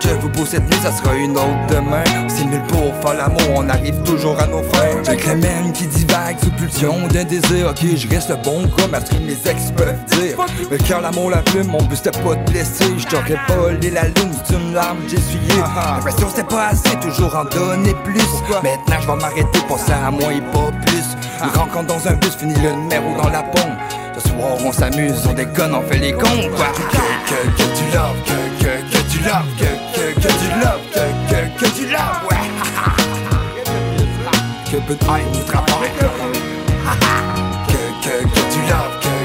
Je 0.03 0.11
vous 0.11 0.29
beau 0.29 0.45
cette 0.47 0.63
nuit, 0.69 0.79
ça 0.83 0.93
sera 0.93 1.15
une 1.15 1.33
autre 1.33 1.67
demain. 1.69 2.05
C'est 2.29 2.45
nul 2.45 2.63
pour 2.69 2.95
faire 3.03 3.15
l'amour, 3.15 3.57
on 3.57 3.69
arrive 3.69 4.01
toujours 4.03 4.39
à 4.39 4.47
nos 4.47 4.63
fins. 4.63 5.03
Avec 5.07 5.27
la 5.27 5.35
même 5.35 5.73
qui 5.73 5.87
divague 5.87 6.37
sous 6.43 6.51
pulsion 6.51 7.07
d'un 7.09 7.25
désir. 7.25 7.71
Ok 7.71 7.85
je 7.97 8.09
reste 8.09 8.31
le 8.31 8.37
bon 8.37 8.63
gars, 8.63 8.87
mais 8.93 8.99
ce 9.05 9.11
que 9.11 9.23
mes 9.23 9.51
ex 9.51 9.73
peuvent 9.77 9.97
dire. 10.19 10.37
Le 10.71 10.79
cœur, 10.79 11.01
l'amour, 11.01 11.31
la 11.31 11.43
plume, 11.43 11.69
mon 11.69 11.83
but 11.83 11.97
c'était 11.97 12.11
pas 12.11 12.35
de 12.35 12.51
blesser 12.51 12.86
Je 12.99 13.07
t'aurais 13.07 13.37
volé 13.49 13.91
la 13.91 14.05
lune, 14.05 14.33
c'est 14.45 14.55
une 14.55 14.75
larme 14.75 14.99
que 15.05 15.11
j'ai 15.11 15.17
essuyée 15.17 15.61
L'impression 15.95 16.29
c'était 16.29 16.45
pas 16.45 16.69
assez, 16.69 16.97
toujours 17.01 17.35
en 17.37 17.45
donner 17.45 17.95
plus. 18.05 18.23
Maintenant 18.63 18.97
je 19.01 19.07
vais 19.07 19.17
m'arrêter, 19.17 19.61
penser 19.69 19.93
à 19.93 20.11
moi 20.11 20.33
et 20.33 20.41
pas 20.41 20.71
plus. 20.87 21.05
Une 21.43 21.51
rencontre 21.59 21.87
dans 21.87 22.09
un 22.09 22.15
bus, 22.15 22.35
fini 22.37 22.55
le 22.55 22.73
numéro 22.73 23.15
dans 23.23 23.29
la 23.29 23.43
pompe 23.43 23.79
Ce 24.19 24.29
soir 24.29 24.57
on 24.65 24.73
s'amuse, 24.73 25.27
on 25.29 25.35
déconne, 25.35 25.75
on 25.75 25.83
fait 25.83 25.99
les 25.99 26.13
cons 26.13 26.49
quoi. 26.57 26.67
Que, 26.67 26.83
que, 27.29 27.37
que 27.57 27.65
tu 27.77 27.85
love, 27.95 28.17
que, 28.25 28.39
que, 28.65 28.73
que 28.91 28.99
tu 29.11 29.19
love, 29.25 29.49
que, 29.59 29.71
que, 29.95 30.05
que 30.15 30.29
tu 30.29 30.49
love, 30.61 30.83
que, 30.93 31.05
que, 31.29 31.39
que 31.59 31.67
tu 31.77 31.85
love, 31.87 32.21
ouais. 32.31 32.37
Que 34.71 34.77
peu 34.79 34.95
de 34.95 35.05
haine 35.05 35.31
nous 35.33 35.45
que, 35.45 35.53
que, 38.03 38.15
que 38.25 38.43
tu 38.53 38.61
love, 38.69 38.95
que, 39.01 39.03
que, 39.03 39.09
que 39.09 39.16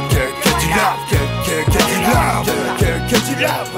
love, 3.42 3.72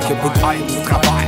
Que 0.00 0.14
peu 0.14 0.28
de 0.28 0.44
haine 0.44 0.82
travaille, 0.84 1.26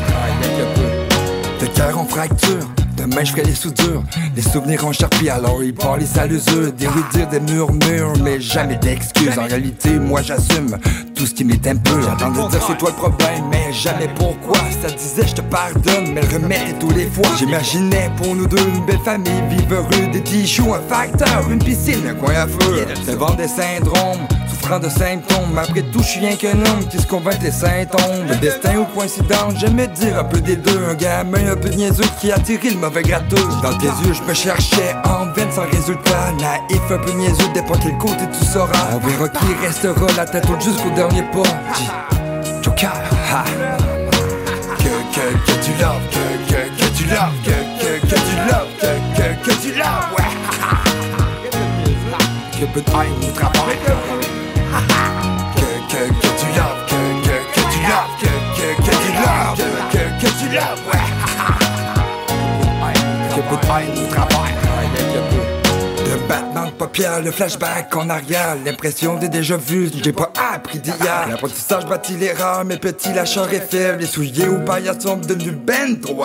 de 1.60 1.66
cœur 1.66 1.98
en 1.98 2.04
fracture 2.04 2.68
Demain 2.96 3.22
je 3.22 3.30
ferai 3.30 3.44
les 3.44 3.54
soudures, 3.54 4.02
les 4.34 4.42
souvenirs 4.42 4.84
en 4.84 4.92
charpie 4.92 5.28
alors 5.28 5.62
il 5.62 5.72
parle 5.72 6.00
les 6.00 6.28
l'usure. 6.28 6.72
Des 6.72 6.88
dire 7.12 7.28
des 7.28 7.38
murmures 7.38 8.12
mais 8.24 8.40
jamais 8.40 8.74
d'excuses. 8.76 9.38
En 9.38 9.44
réalité 9.46 9.90
moi 9.90 10.20
j'assume 10.20 10.76
tout 11.14 11.24
ce 11.24 11.32
qui 11.32 11.44
m'est 11.44 11.64
un 11.68 11.76
peu 11.76 12.00
J'entends 12.02 12.46
de 12.46 12.50
dire 12.50 12.64
c'est 12.66 12.76
toi 12.76 12.90
le 12.90 12.96
problème 12.96 13.44
mais 13.52 13.72
jamais 13.72 14.08
pourquoi. 14.16 14.58
Ça 14.82 14.88
disait 14.88 15.28
je 15.28 15.34
te 15.34 15.40
pardonne 15.42 16.12
mais 16.12 16.22
le 16.22 16.28
remède 16.28 16.78
tous 16.80 16.90
les 16.90 17.06
fois. 17.06 17.28
J'imaginais 17.38 18.10
pour 18.16 18.34
nous 18.34 18.48
deux 18.48 18.58
une 18.58 18.84
belle 18.84 18.98
famille. 19.04 19.42
Vivre 19.48 19.74
heureux, 19.74 20.08
des 20.12 20.22
tichoux, 20.22 20.74
un 20.74 20.80
facteur, 20.92 21.48
une 21.48 21.60
piscine, 21.60 22.04
un 22.08 22.14
coin 22.14 22.34
à 22.34 22.46
feu. 22.48 22.84
C'est 23.04 23.14
vent 23.14 23.34
des 23.34 23.46
syndromes, 23.46 24.26
souffrant 24.68 24.78
de 24.78 24.88
symptômes. 24.88 25.58
Après 25.58 25.82
tout 25.82 26.02
je 26.02 26.08
suis 26.08 26.20
rien 26.20 26.36
qu'un 26.36 26.58
homme. 26.58 26.86
Qui 26.90 26.98
se 26.98 27.06
convainc 27.06 27.38
des 27.38 27.50
symptômes? 27.50 28.26
Le 28.28 28.36
destin 28.36 28.76
ou 28.78 28.84
coïncidence, 28.84 29.54
j'aimais 29.58 29.88
dire 29.88 30.18
un 30.18 30.24
peu 30.24 30.40
des 30.40 30.56
deux. 30.56 30.78
Un 30.90 30.94
gamin 30.94 31.52
un 31.52 31.56
peu 31.56 31.68
niaiseux 31.68 32.04
qui 32.20 32.30
a 32.32 32.38
tiré 32.38 32.70
le 32.70 32.76
mauvais 32.76 33.02
gratteux 33.02 33.36
Dans 33.62 33.76
tes 33.78 33.86
yeux 33.86 34.14
je 34.14 34.22
me 34.22 34.34
cherchais 34.34 34.94
en 35.04 35.26
vaine 35.32 35.50
sans 35.50 35.66
résultat. 35.70 36.32
Naïf 36.38 36.82
un 36.90 36.98
peu 36.98 37.12
niaiseux, 37.12 37.48
dépend 37.54 37.74
quel 37.82 37.96
côté 37.98 38.24
tu 38.38 38.44
sauras. 38.44 38.88
On 38.94 38.98
verra 39.06 39.28
qui 39.28 39.54
restera 39.66 40.06
la 40.16 40.26
tête 40.26 40.44
haute 40.48 40.62
jusqu'au 40.62 40.90
dernier 40.90 41.22
pas. 41.22 41.42
Joker, 42.62 42.92
ha. 43.32 43.44
Que, 44.78 44.92
que, 45.14 45.26
que 45.46 45.54
tu 45.64 45.72
love, 45.80 46.04
que, 46.10 46.24
que, 46.52 46.60
que 46.78 46.86
tu 46.96 47.04
love, 47.04 47.36
que, 47.44 47.56
que, 48.06 48.14
tu 48.14 48.36
love, 48.46 48.70
que, 48.80 48.90
que, 49.16 49.26
que 49.44 49.52
tu 49.62 49.70
love, 49.72 50.06
ouais. 50.16 50.24
Que 52.60 52.66
peu 52.66 52.80
de 52.80 52.90
haine 52.90 53.14
nous 53.20 53.32
travaille 53.32 53.78
Que, 55.56 55.70
que, 55.90 56.02
que 56.08 56.28
tu 56.38 56.46
love, 56.56 56.80
que, 56.88 57.00
que, 57.54 57.62
tu 57.72 57.80
love, 57.88 58.12
que, 58.20 58.32
tu 58.82 58.90
love, 59.12 59.60
que, 59.90 60.02
que, 60.20 60.28
tu 60.38 60.46
ouais 60.48 60.58
que 63.34 63.40
de 63.40 63.58
haine 63.70 63.94
de 63.94 63.98
le 67.22 67.30
flashback 67.30 67.94
en 67.96 68.08
arrière, 68.08 68.56
l'impression 68.64 69.16
des 69.16 69.28
déjà 69.28 69.56
vus, 69.56 69.90
j'ai 70.02 70.12
pas 70.12 70.30
appris 70.52 70.78
d'hier. 70.78 71.26
L'apprentissage 71.28 71.86
bâtit 71.86 72.16
l'erreur, 72.16 72.64
mes 72.64 72.76
petits 72.76 73.12
lâcheurs 73.12 73.52
est 73.52 73.70
faible, 73.70 74.00
les 74.00 74.06
souliers 74.06 74.48
ou 74.48 74.64
paillettes 74.64 75.02
sont 75.02 75.16
devenus 75.16 75.54
ben 75.54 76.00
trop. 76.00 76.24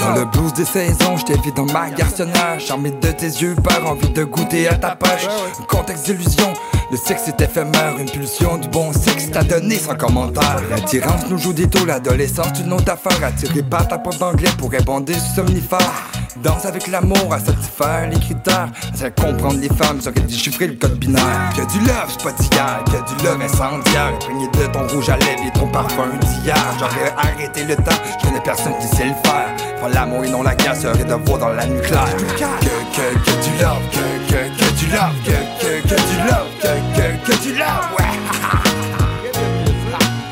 Dans 0.00 0.14
le 0.14 0.24
blues 0.26 0.52
des 0.54 0.64
saisons, 0.64 1.16
j'étais 1.16 1.40
vide 1.40 1.54
dans 1.56 1.66
ma 1.66 1.90
garçonnage, 1.90 2.66
charmé 2.66 2.90
de 2.90 3.12
tes 3.12 3.26
yeux, 3.26 3.54
par 3.62 3.86
envie 3.86 4.10
de 4.10 4.24
goûter 4.24 4.68
à 4.68 4.74
ta 4.74 4.96
pêche. 4.96 5.26
Un 5.60 5.64
contexte 5.64 6.06
d'illusion, 6.06 6.52
le 6.94 6.98
sexe 6.98 7.26
est 7.26 7.40
éphémère, 7.40 7.96
une 7.98 8.08
pulsion 8.08 8.56
du 8.56 8.68
bon 8.68 8.92
sexe 8.92 9.28
t'a 9.28 9.42
donné 9.42 9.78
sans 9.78 9.96
commentaire. 9.96 10.62
L'attirance 10.70 11.28
nous 11.28 11.38
joue 11.38 11.52
des 11.52 11.68
taux, 11.68 11.84
l'adolescence 11.84 12.60
une 12.64 12.72
autre 12.72 12.92
affaire, 12.92 13.24
attiré 13.24 13.64
par 13.64 13.88
ta 13.88 13.98
porte 13.98 14.20
d'anglais 14.20 14.50
pour 14.56 14.70
répondre 14.70 15.12
somnifères. 15.34 15.92
Danse 16.36 16.66
avec 16.66 16.86
l'amour 16.86 17.32
à 17.32 17.40
satisfaire 17.40 18.08
les 18.08 18.20
critères, 18.20 18.68
à 19.02 19.10
comprendre 19.10 19.58
les 19.58 19.68
femmes, 19.70 20.00
ça 20.00 20.12
déchiffrer 20.12 20.68
le 20.68 20.74
code 20.74 20.96
binaire. 21.00 21.52
Que 21.56 21.62
du 21.72 21.80
love, 21.80 22.10
c'est 22.10 22.22
pas 22.22 22.32
d'hier, 22.32 22.84
que 22.84 23.12
du 23.12 23.24
love 23.24 23.42
incendiaire, 23.42 24.12
imprégné 24.14 24.46
de 24.46 24.66
ton 24.72 24.86
rouge 24.86 25.08
à 25.08 25.16
lèvres 25.16 25.42
et 25.48 25.58
ton 25.58 25.66
parfum 25.66 26.06
d'hier. 26.20 26.56
J'aurais 26.78 27.12
arrêté 27.16 27.64
le 27.64 27.74
temps, 27.74 27.98
je 28.20 28.28
connais 28.28 28.40
personne 28.40 28.74
qui 28.80 28.96
sait 28.96 29.06
le 29.06 29.14
faire. 29.24 29.48
Faire 29.80 29.88
l'amour 29.88 30.24
et 30.24 30.30
non 30.30 30.44
la 30.44 30.54
guerre 30.54 30.76
serait 30.76 31.04
de 31.04 31.14
voir 31.26 31.38
dans 31.38 31.48
la 31.48 31.66
nucléaire. 31.66 32.16
Que, 32.16 32.34
que, 32.34 33.18
que 33.18 33.44
du 33.44 33.62
love, 33.62 33.82
que, 33.90 34.32
que, 34.32 34.64
que 34.64 34.78
du 34.78 34.86
love, 34.92 35.14
que, 35.24 35.53
que, 35.64 35.80
que 35.80 35.96
du 35.96 36.18
love, 36.28 36.52
que, 36.60 36.72
que, 36.94 37.06
que 37.24 37.34
du 37.42 37.52
love, 37.54 37.88
ouais. 37.98 38.04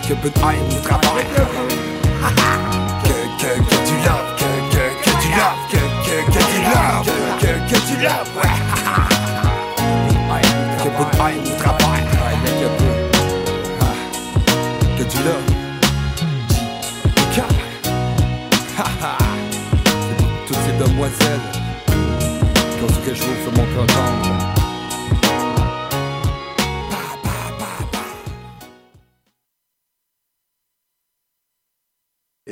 Que 0.06 0.12
peu 0.14 0.28
de 0.28 0.38
haine 0.40 0.68
nous 0.68 0.80
travaille. 0.82 1.26
Que, 3.04 3.16
que, 3.40 3.50
que 3.70 3.78
du 3.88 3.96
love, 4.04 4.28
que, 4.36 4.50
que, 4.72 4.84
que 5.04 5.12
du 5.22 5.30
love, 5.38 5.62
que, 5.70 5.82
que, 6.04 6.16
que 6.32 6.42
du 6.52 6.60
love, 6.68 7.06
que, 7.40 7.40
que, 7.40 7.52
que 7.70 7.78
du 7.88 7.96
love, 8.02 8.30
ouais. 8.36 8.52
Que 10.82 10.88
peu 10.88 11.04
de 11.04 11.14
haine 11.22 11.42
nous 11.44 11.56
travaille. 11.62 12.06
Que 14.98 15.04
du 15.04 15.18
love. 15.24 15.46
Toutes 20.46 20.62
ces 20.66 20.76
demoiselles 20.84 21.46
ont 22.82 22.88
ce 22.88 22.98
que 23.09 23.12
je 23.14 23.22
vous 23.22 23.36
fais 23.44 23.52
mon 23.56 23.66
cœur 23.74 23.86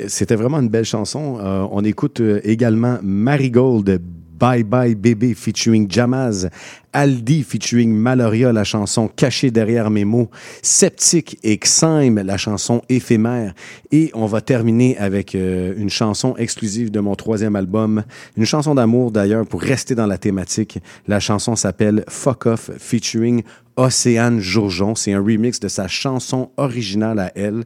C'était 0.07 0.35
vraiment 0.35 0.61
une 0.61 0.69
belle 0.69 0.85
chanson. 0.85 1.37
Euh, 1.41 1.67
on 1.69 1.83
écoute 1.83 2.21
euh, 2.21 2.39
également 2.45 2.99
Marigold, 3.03 4.01
Bye 4.39 4.63
Bye 4.63 4.95
Baby 4.95 5.33
featuring 5.35 5.91
Jamaz, 5.91 6.49
Aldi 6.93 7.43
featuring 7.43 7.93
Maloria, 7.93 8.53
la 8.53 8.63
chanson 8.63 9.09
Cachée 9.09 9.51
derrière 9.51 9.89
mes 9.89 10.05
mots, 10.05 10.29
Sceptique 10.61 11.37
et 11.43 11.57
Xime, 11.57 12.21
la 12.21 12.37
chanson 12.37 12.81
Éphémère. 12.87 13.53
Et 13.91 14.11
on 14.13 14.27
va 14.27 14.39
terminer 14.39 14.97
avec 14.97 15.35
euh, 15.35 15.73
une 15.75 15.89
chanson 15.89 16.37
exclusive 16.37 16.89
de 16.89 17.01
mon 17.01 17.15
troisième 17.15 17.57
album, 17.57 18.05
une 18.37 18.45
chanson 18.45 18.73
d'amour 18.73 19.11
d'ailleurs 19.11 19.45
pour 19.45 19.61
rester 19.61 19.93
dans 19.93 20.07
la 20.07 20.17
thématique. 20.17 20.79
La 21.05 21.19
chanson 21.19 21.57
s'appelle 21.57 22.05
Fuck 22.07 22.45
Off 22.45 22.71
featuring 22.79 23.43
Océane 23.75 24.39
Jourjon. 24.39 24.95
C'est 24.95 25.13
un 25.13 25.21
remix 25.21 25.59
de 25.59 25.67
sa 25.67 25.87
chanson 25.87 26.51
originale 26.57 27.19
à 27.19 27.31
elle 27.35 27.63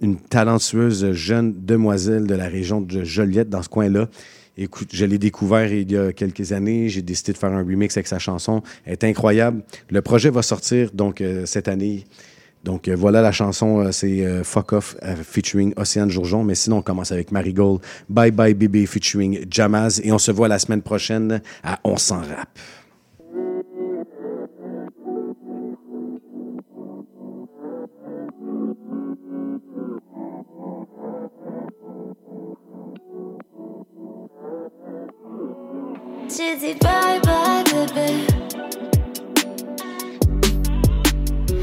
une 0.00 0.16
talentueuse 0.16 1.12
jeune 1.12 1.54
demoiselle 1.64 2.26
de 2.26 2.34
la 2.34 2.48
région 2.48 2.80
de 2.80 3.04
Joliette, 3.04 3.48
dans 3.48 3.62
ce 3.62 3.68
coin-là. 3.68 4.08
Écoute, 4.60 4.88
je 4.92 5.04
l'ai 5.04 5.18
découvert 5.18 5.72
il 5.72 5.90
y 5.90 5.96
a 5.96 6.12
quelques 6.12 6.50
années. 6.50 6.88
J'ai 6.88 7.02
décidé 7.02 7.32
de 7.32 7.38
faire 7.38 7.52
un 7.52 7.58
remix 7.58 7.96
avec 7.96 8.08
sa 8.08 8.18
chanson. 8.18 8.60
Elle 8.84 8.94
est 8.94 9.04
incroyable. 9.04 9.62
Le 9.88 10.02
projet 10.02 10.30
va 10.30 10.42
sortir 10.42 10.90
donc 10.92 11.20
euh, 11.20 11.46
cette 11.46 11.68
année. 11.68 12.04
Donc 12.64 12.88
euh, 12.88 12.96
voilà 12.96 13.22
la 13.22 13.30
chanson, 13.30 13.78
euh, 13.78 13.92
c'est 13.92 14.42
Fuck 14.42 14.72
Off 14.72 14.96
featuring 15.22 15.72
Océane 15.76 16.10
Jourjon. 16.10 16.42
Mais 16.42 16.56
sinon, 16.56 16.78
on 16.78 16.82
commence 16.82 17.12
avec 17.12 17.30
Marigold, 17.30 17.80
Bye 18.08 18.32
Bye 18.32 18.54
Baby 18.54 18.86
featuring 18.86 19.46
Jamaz. 19.48 20.00
Et 20.02 20.10
on 20.10 20.18
se 20.18 20.32
voit 20.32 20.48
la 20.48 20.58
semaine 20.58 20.82
prochaine 20.82 21.40
à 21.62 21.78
On 21.84 21.96
s'en 21.96 22.18
rap. 22.18 22.48
J'ai 36.36 36.54
dit 36.56 36.74
bye 36.80 37.20
bye 37.24 37.64
bébé 37.64 38.26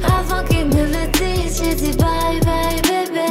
Avant 0.03 0.43
qu'il 0.47 0.65
me 0.65 0.85
le 0.85 1.11
dise 1.11 1.61
J'ai 1.63 1.75
dit 1.75 1.95
bye 1.97 2.39
bye 2.43 2.81
bébé 2.81 3.27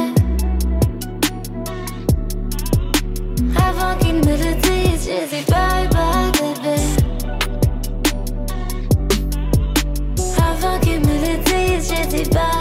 Avant 3.57 3.97
qu'il 3.99 4.15
me 4.15 4.37
le 4.37 4.55
dise 4.61 5.05
J'ai 5.05 5.25
dit 5.27 5.43
bye 5.51 5.87
bye 5.89 6.31
bébé 6.31 6.75
Avant 10.37 10.79
qu'il 10.79 10.99
me 11.01 11.15
le 11.25 11.43
dise 11.43 11.91
J'ai 11.93 12.05
dit 12.23 12.29
bye 12.29 12.54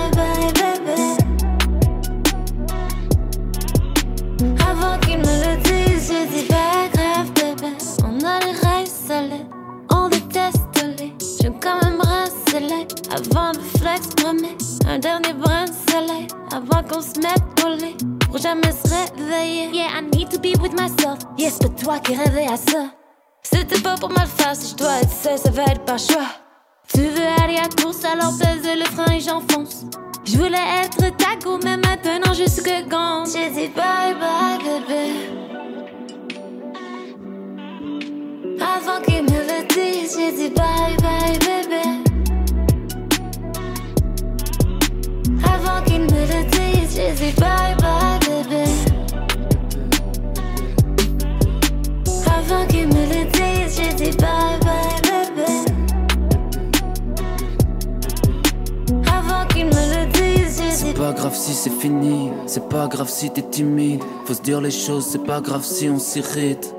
délai. 12.55 12.87
Avant 13.11 13.53
de 13.53 13.61
flex, 13.79 14.09
promets 14.17 14.57
un 14.89 14.99
dernier 14.99 15.33
brin 15.35 15.65
de 15.65 15.91
soleil. 15.91 16.27
Avant 16.53 16.83
qu'on 16.83 17.01
se 17.01 17.19
mette 17.21 17.43
au 17.65 17.71
lit 17.77 17.97
pour 18.27 18.39
jamais 18.39 18.73
se 18.73 18.89
réveiller. 18.89 19.71
Yeah, 19.73 19.99
I 19.99 20.03
need 20.13 20.31
to 20.31 20.39
be 20.39 20.57
with 20.61 20.73
myself. 20.73 21.19
Yes, 21.39 21.59
c'est 21.61 21.77
toi 21.77 21.99
qui 21.99 22.15
rêvais 22.15 22.47
à 22.47 22.57
ça. 22.57 22.91
C'était 23.43 23.81
pas 23.81 23.97
pour 23.97 24.11
mal 24.11 24.27
faire, 24.27 24.57
si 24.57 24.71
je 24.71 24.77
dois 24.77 25.01
être 25.03 25.11
seul, 25.11 25.39
ça 25.39 25.51
va 25.51 25.65
être 25.65 25.85
par 25.85 25.99
choix. 25.99 26.29
Tu 26.93 27.01
veux 27.01 27.43
aller 27.43 27.57
à 27.57 27.69
course, 27.83 28.05
alors 28.05 28.33
pèse 28.39 28.67
le 28.77 28.85
frein 28.85 29.13
et 29.13 29.21
j'enfonce. 29.21 29.85
Je 30.25 30.39
voulais 30.39 30.57
être 30.83 31.15
ta 31.17 31.37
go, 31.43 31.59
mais 31.63 31.77
maintenant 31.77 32.33
je 32.33 32.49
suis 32.49 32.63
que 32.63 32.89
gant. 32.89 33.25
J'ai 33.27 33.51
dit 33.51 33.69
bye 33.69 34.15
bye, 34.15 34.59
bébé. 34.59 35.13
Avant 38.61 39.01
qu'il 39.03 39.23
me 39.25 39.44
j'ai 39.75 40.33
dit 40.33 40.55
bye 40.55 40.97
bye, 41.03 41.39
bébé. 41.41 41.83
Avant 45.45 45.83
qu'il 45.85 46.01
me 46.01 46.07
le 46.07 46.45
dise, 46.51 46.97
j'ai 46.97 47.13
dit 47.13 47.33
bye 47.41 47.75
bye, 47.81 48.19
bébé. 48.21 48.65
Avant 52.27 52.67
qu'il 52.69 52.87
me 52.87 53.03
le 53.13 53.25
dise, 53.33 53.77
j'ai 53.77 53.93
dit 53.95 54.17
bye 54.17 54.59
bye, 54.63 55.01
bébé. 55.03 55.53
Avant 59.07 59.47
qu'il 59.49 59.67
me 59.67 59.71
le 59.73 60.07
dise, 60.13 60.63
j'ai 60.63 60.69
dit 60.69 60.77
C'est 60.77 60.95
pas 60.95 61.13
grave 61.13 61.35
si 61.35 61.53
c'est 61.53 61.71
fini, 61.71 62.31
c'est 62.47 62.69
pas 62.69 62.87
grave 62.87 63.09
si 63.09 63.31
t'es 63.31 63.43
timide. 63.43 64.03
Faut 64.25 64.35
se 64.35 64.43
dire 64.43 64.61
les 64.61 64.71
choses, 64.71 65.07
c'est 65.07 65.25
pas 65.25 65.41
grave 65.41 65.65
si 65.65 65.89
on 65.89 65.99
s'irrite. 65.99 66.75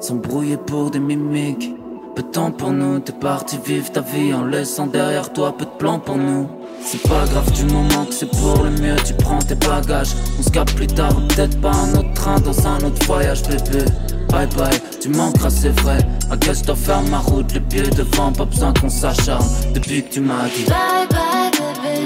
S'embrouiller 0.00 0.56
pour 0.56 0.90
des 0.90 1.00
mimiques. 1.00 1.77
Peu 2.18 2.24
de 2.24 2.30
temps 2.30 2.50
pour 2.50 2.72
nous, 2.72 2.98
t'es 2.98 3.12
parti 3.12 3.60
vivre 3.64 3.92
ta 3.92 4.00
vie 4.00 4.34
en 4.34 4.44
laissant 4.44 4.88
derrière 4.88 5.32
toi 5.32 5.56
peu 5.56 5.64
de 5.64 5.70
plans 5.78 6.00
pour 6.00 6.16
nous. 6.16 6.48
C'est 6.84 7.00
pas 7.02 7.24
grave 7.26 7.52
du 7.52 7.62
moment 7.72 8.06
que 8.06 8.12
c'est 8.12 8.28
pour 8.28 8.64
le 8.64 8.70
mieux, 8.70 8.96
tu 9.06 9.14
prends 9.14 9.38
tes 9.38 9.54
bagages. 9.54 10.14
On 10.36 10.42
se 10.42 10.50
capte 10.50 10.74
plus 10.74 10.88
tard, 10.88 11.14
peut-être 11.28 11.60
pas 11.60 11.70
un 11.70 11.94
autre 11.94 12.12
train 12.14 12.40
dans 12.40 12.66
un 12.66 12.78
autre 12.78 13.06
voyage, 13.06 13.44
bébé. 13.44 13.84
Bye 14.30 14.48
bye, 14.56 14.80
tu 15.00 15.10
manqueras, 15.10 15.50
c'est 15.50 15.80
vrai. 15.80 15.98
À 16.28 16.36
guess 16.36 16.64
je 16.66 16.72
faire 16.72 17.02
ma 17.02 17.18
route, 17.18 17.54
les 17.54 17.60
pieds 17.60 17.82
devant, 17.82 18.32
pas 18.32 18.46
besoin 18.46 18.74
qu'on 18.74 18.88
s'acharne. 18.88 19.46
Depuis 19.72 20.02
que 20.02 20.14
tu 20.14 20.20
m'as 20.20 20.48
dit. 20.48 20.64
bye 20.64 21.06
bye, 21.08 21.52
bébé. 21.52 22.04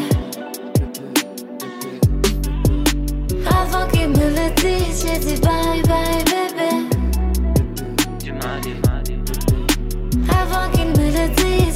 Avant 3.47 3.89
qu'il 3.91 4.09
me 4.09 4.29
le 4.29 4.55
dise, 4.57 5.07
j'ai 5.07 5.19
dit 5.19 5.41
bye 5.41 5.81
bye, 5.89 6.32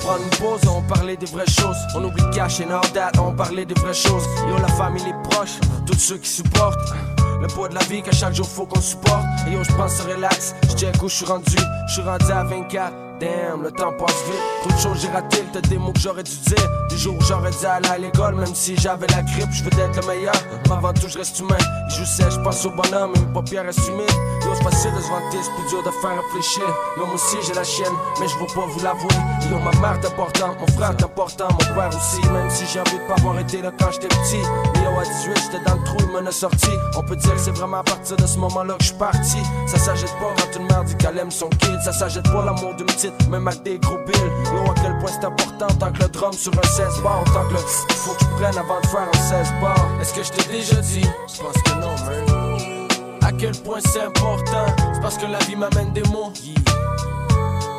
ok, 0.00 0.06
on 0.06 0.06
prend 0.06 0.16
une 0.18 0.30
pause, 0.30 0.60
on 0.68 0.82
parlait 0.82 1.16
des 1.16 1.26
vraies 1.26 1.46
choses. 1.46 1.76
On 1.94 2.04
oublie 2.04 2.24
cash 2.32 2.60
et 2.60 2.66
date, 2.94 3.18
on 3.18 3.32
parlait 3.32 3.64
des 3.64 3.74
vraies 3.74 3.94
choses. 3.94 4.24
Yo, 4.48 4.56
la 4.58 4.68
famille, 4.68 5.04
les 5.04 5.30
proches, 5.30 5.58
tous 5.86 5.98
ceux 5.98 6.18
qui 6.18 6.28
supportent. 6.28 6.94
Le 7.40 7.46
poids 7.48 7.68
de 7.68 7.74
la 7.74 7.84
vie 7.84 8.02
qu'à 8.02 8.12
chaque 8.12 8.34
jour 8.34 8.46
faut 8.46 8.66
qu'on 8.66 8.80
supporte. 8.80 9.24
Et 9.48 9.52
yo, 9.52 9.64
je 9.64 9.72
pense 9.74 10.00
relax, 10.00 10.54
je 10.68 10.76
check 10.76 11.02
où 11.02 11.08
je 11.08 11.14
suis 11.14 11.26
rendu. 11.26 11.56
Je 11.88 11.92
suis 11.92 12.02
rendu 12.02 12.30
à 12.30 12.44
24. 12.44 13.09
Damn, 13.20 13.62
le 13.62 13.70
temps 13.70 13.92
passe 13.98 14.24
vite. 14.24 14.40
Trop 14.62 14.70
de 14.70 14.78
choses 14.78 15.02
j'ai 15.02 15.08
raté, 15.08 15.44
des 15.68 15.76
mots 15.76 15.92
que 15.92 16.00
j'aurais 16.00 16.22
dû 16.22 16.30
dire. 16.30 16.70
Des 16.88 16.96
jours 16.96 17.16
où 17.18 17.22
j'aurais 17.22 17.50
dû 17.50 17.66
aller 17.66 17.88
à 17.88 17.98
l'école, 17.98 18.34
même 18.36 18.54
si 18.54 18.74
j'avais 18.78 19.06
la 19.08 19.20
grippe, 19.22 19.50
je 19.52 19.62
veux 19.62 19.70
d'être 19.70 20.00
le 20.00 20.06
meilleur. 20.06 20.34
Mais 20.64 20.72
avant 20.72 20.92
tout, 20.94 21.08
je 21.08 21.18
reste 21.18 21.38
humain. 21.38 21.58
Je 21.90 22.02
sais, 22.04 22.30
je 22.30 22.40
pense 22.40 22.64
au 22.64 22.70
bonhomme, 22.70 23.12
paupières 23.34 23.64
restent 23.66 23.86
humides. 23.88 24.08
Yo, 24.42 24.54
c'est 24.54 24.64
facile 24.64 24.94
de 24.94 25.00
se 25.00 25.08
vanter, 25.08 25.38
c'est 25.42 25.52
plus 25.52 25.68
dur 25.68 25.82
de 25.82 25.90
faire 25.90 26.16
réfléchir. 26.16 26.62
Yo, 26.96 27.04
moi 27.04 27.14
aussi 27.14 27.36
j'ai 27.46 27.52
la 27.52 27.64
chienne, 27.64 27.92
mais 28.18 28.26
je 28.26 28.38
veux 28.38 28.46
pas 28.46 28.66
vous 28.66 28.80
l'avouer. 28.82 29.08
Yo, 29.50 29.58
ma 29.58 29.70
mère 29.80 30.00
est 30.02 30.06
importante, 30.06 30.58
mon 30.58 30.66
frère 30.68 30.92
est 30.92 31.02
important, 31.02 31.48
mon 31.50 31.74
père 31.74 31.90
aussi. 31.90 32.26
Même 32.30 32.48
si 32.48 32.64
j'ai 32.72 32.80
envie 32.80 32.98
de 32.98 33.06
pas 33.06 33.16
avoir 33.16 33.38
été 33.38 33.60
là 33.60 33.70
quand 33.78 33.90
j'étais 33.92 34.08
petit. 34.08 34.40
Yo, 34.82 34.98
à 34.98 35.04
18, 35.04 35.36
j'étais 35.36 35.64
dans 35.66 35.76
le 35.76 35.84
trou, 35.84 35.96
il 36.00 36.24
m'en 36.24 36.30
sorti. 36.30 36.70
On 36.96 37.02
peut 37.02 37.16
dire 37.16 37.34
que 37.34 37.40
c'est 37.40 37.50
vraiment 37.50 37.80
à 37.80 37.82
partir 37.82 38.16
de 38.16 38.26
ce 38.26 38.38
moment-là 38.38 38.74
que 38.74 38.82
je 38.82 38.88
suis 38.88 38.96
parti. 38.96 39.38
Ça 39.66 39.78
s'achète 39.78 40.14
pas 40.18 40.32
quand 40.36 40.58
une 40.58 40.66
mère 40.68 40.84
dit 40.84 40.96
qu'elle 40.96 41.18
aime 41.18 41.30
son 41.30 41.48
kid. 41.50 41.78
Ça 41.84 41.92
s'achète 41.92 42.30
pas 42.30 42.44
l'amour 42.44 42.74
d'une 42.74 42.86
petite, 42.86 43.09
même 43.28 43.48
avec 43.48 43.62
des 43.62 43.78
gros 43.78 43.98
billes. 43.98 44.30
Yo, 44.52 44.70
à 44.70 44.74
quel 44.82 44.98
point 44.98 45.10
c'est 45.10 45.24
important 45.24 45.66
tant 45.78 45.92
que 45.92 46.02
le 46.02 46.08
drum 46.08 46.32
sur 46.32 46.52
un 46.52 46.62
16 46.62 47.02
bar. 47.02 47.24
Tant 47.32 47.46
que 47.48 47.52
le 47.54 47.58
faut 47.58 48.14
que 48.14 48.20
je 48.20 48.42
prenne 48.42 48.58
avant 48.58 48.80
de 48.80 48.86
faire 48.86 49.08
un 49.12 49.44
16 49.44 49.52
bar. 49.60 49.88
Est-ce 50.00 50.14
que 50.14 50.22
je 50.22 50.30
t'ai 50.30 50.52
déjà 50.52 50.76
dit? 50.76 51.06
Je 51.32 51.42
pense 51.42 51.62
que 51.62 51.72
non, 51.74 51.94
man. 52.04 52.88
À 53.22 53.32
quel 53.32 53.52
point 53.62 53.78
c'est 53.84 54.02
important, 54.02 54.66
c'est 54.92 55.00
parce 55.00 55.16
que 55.16 55.26
la 55.26 55.38
vie 55.40 55.56
m'amène 55.56 55.92
des 55.92 56.02
mots. 56.10 56.32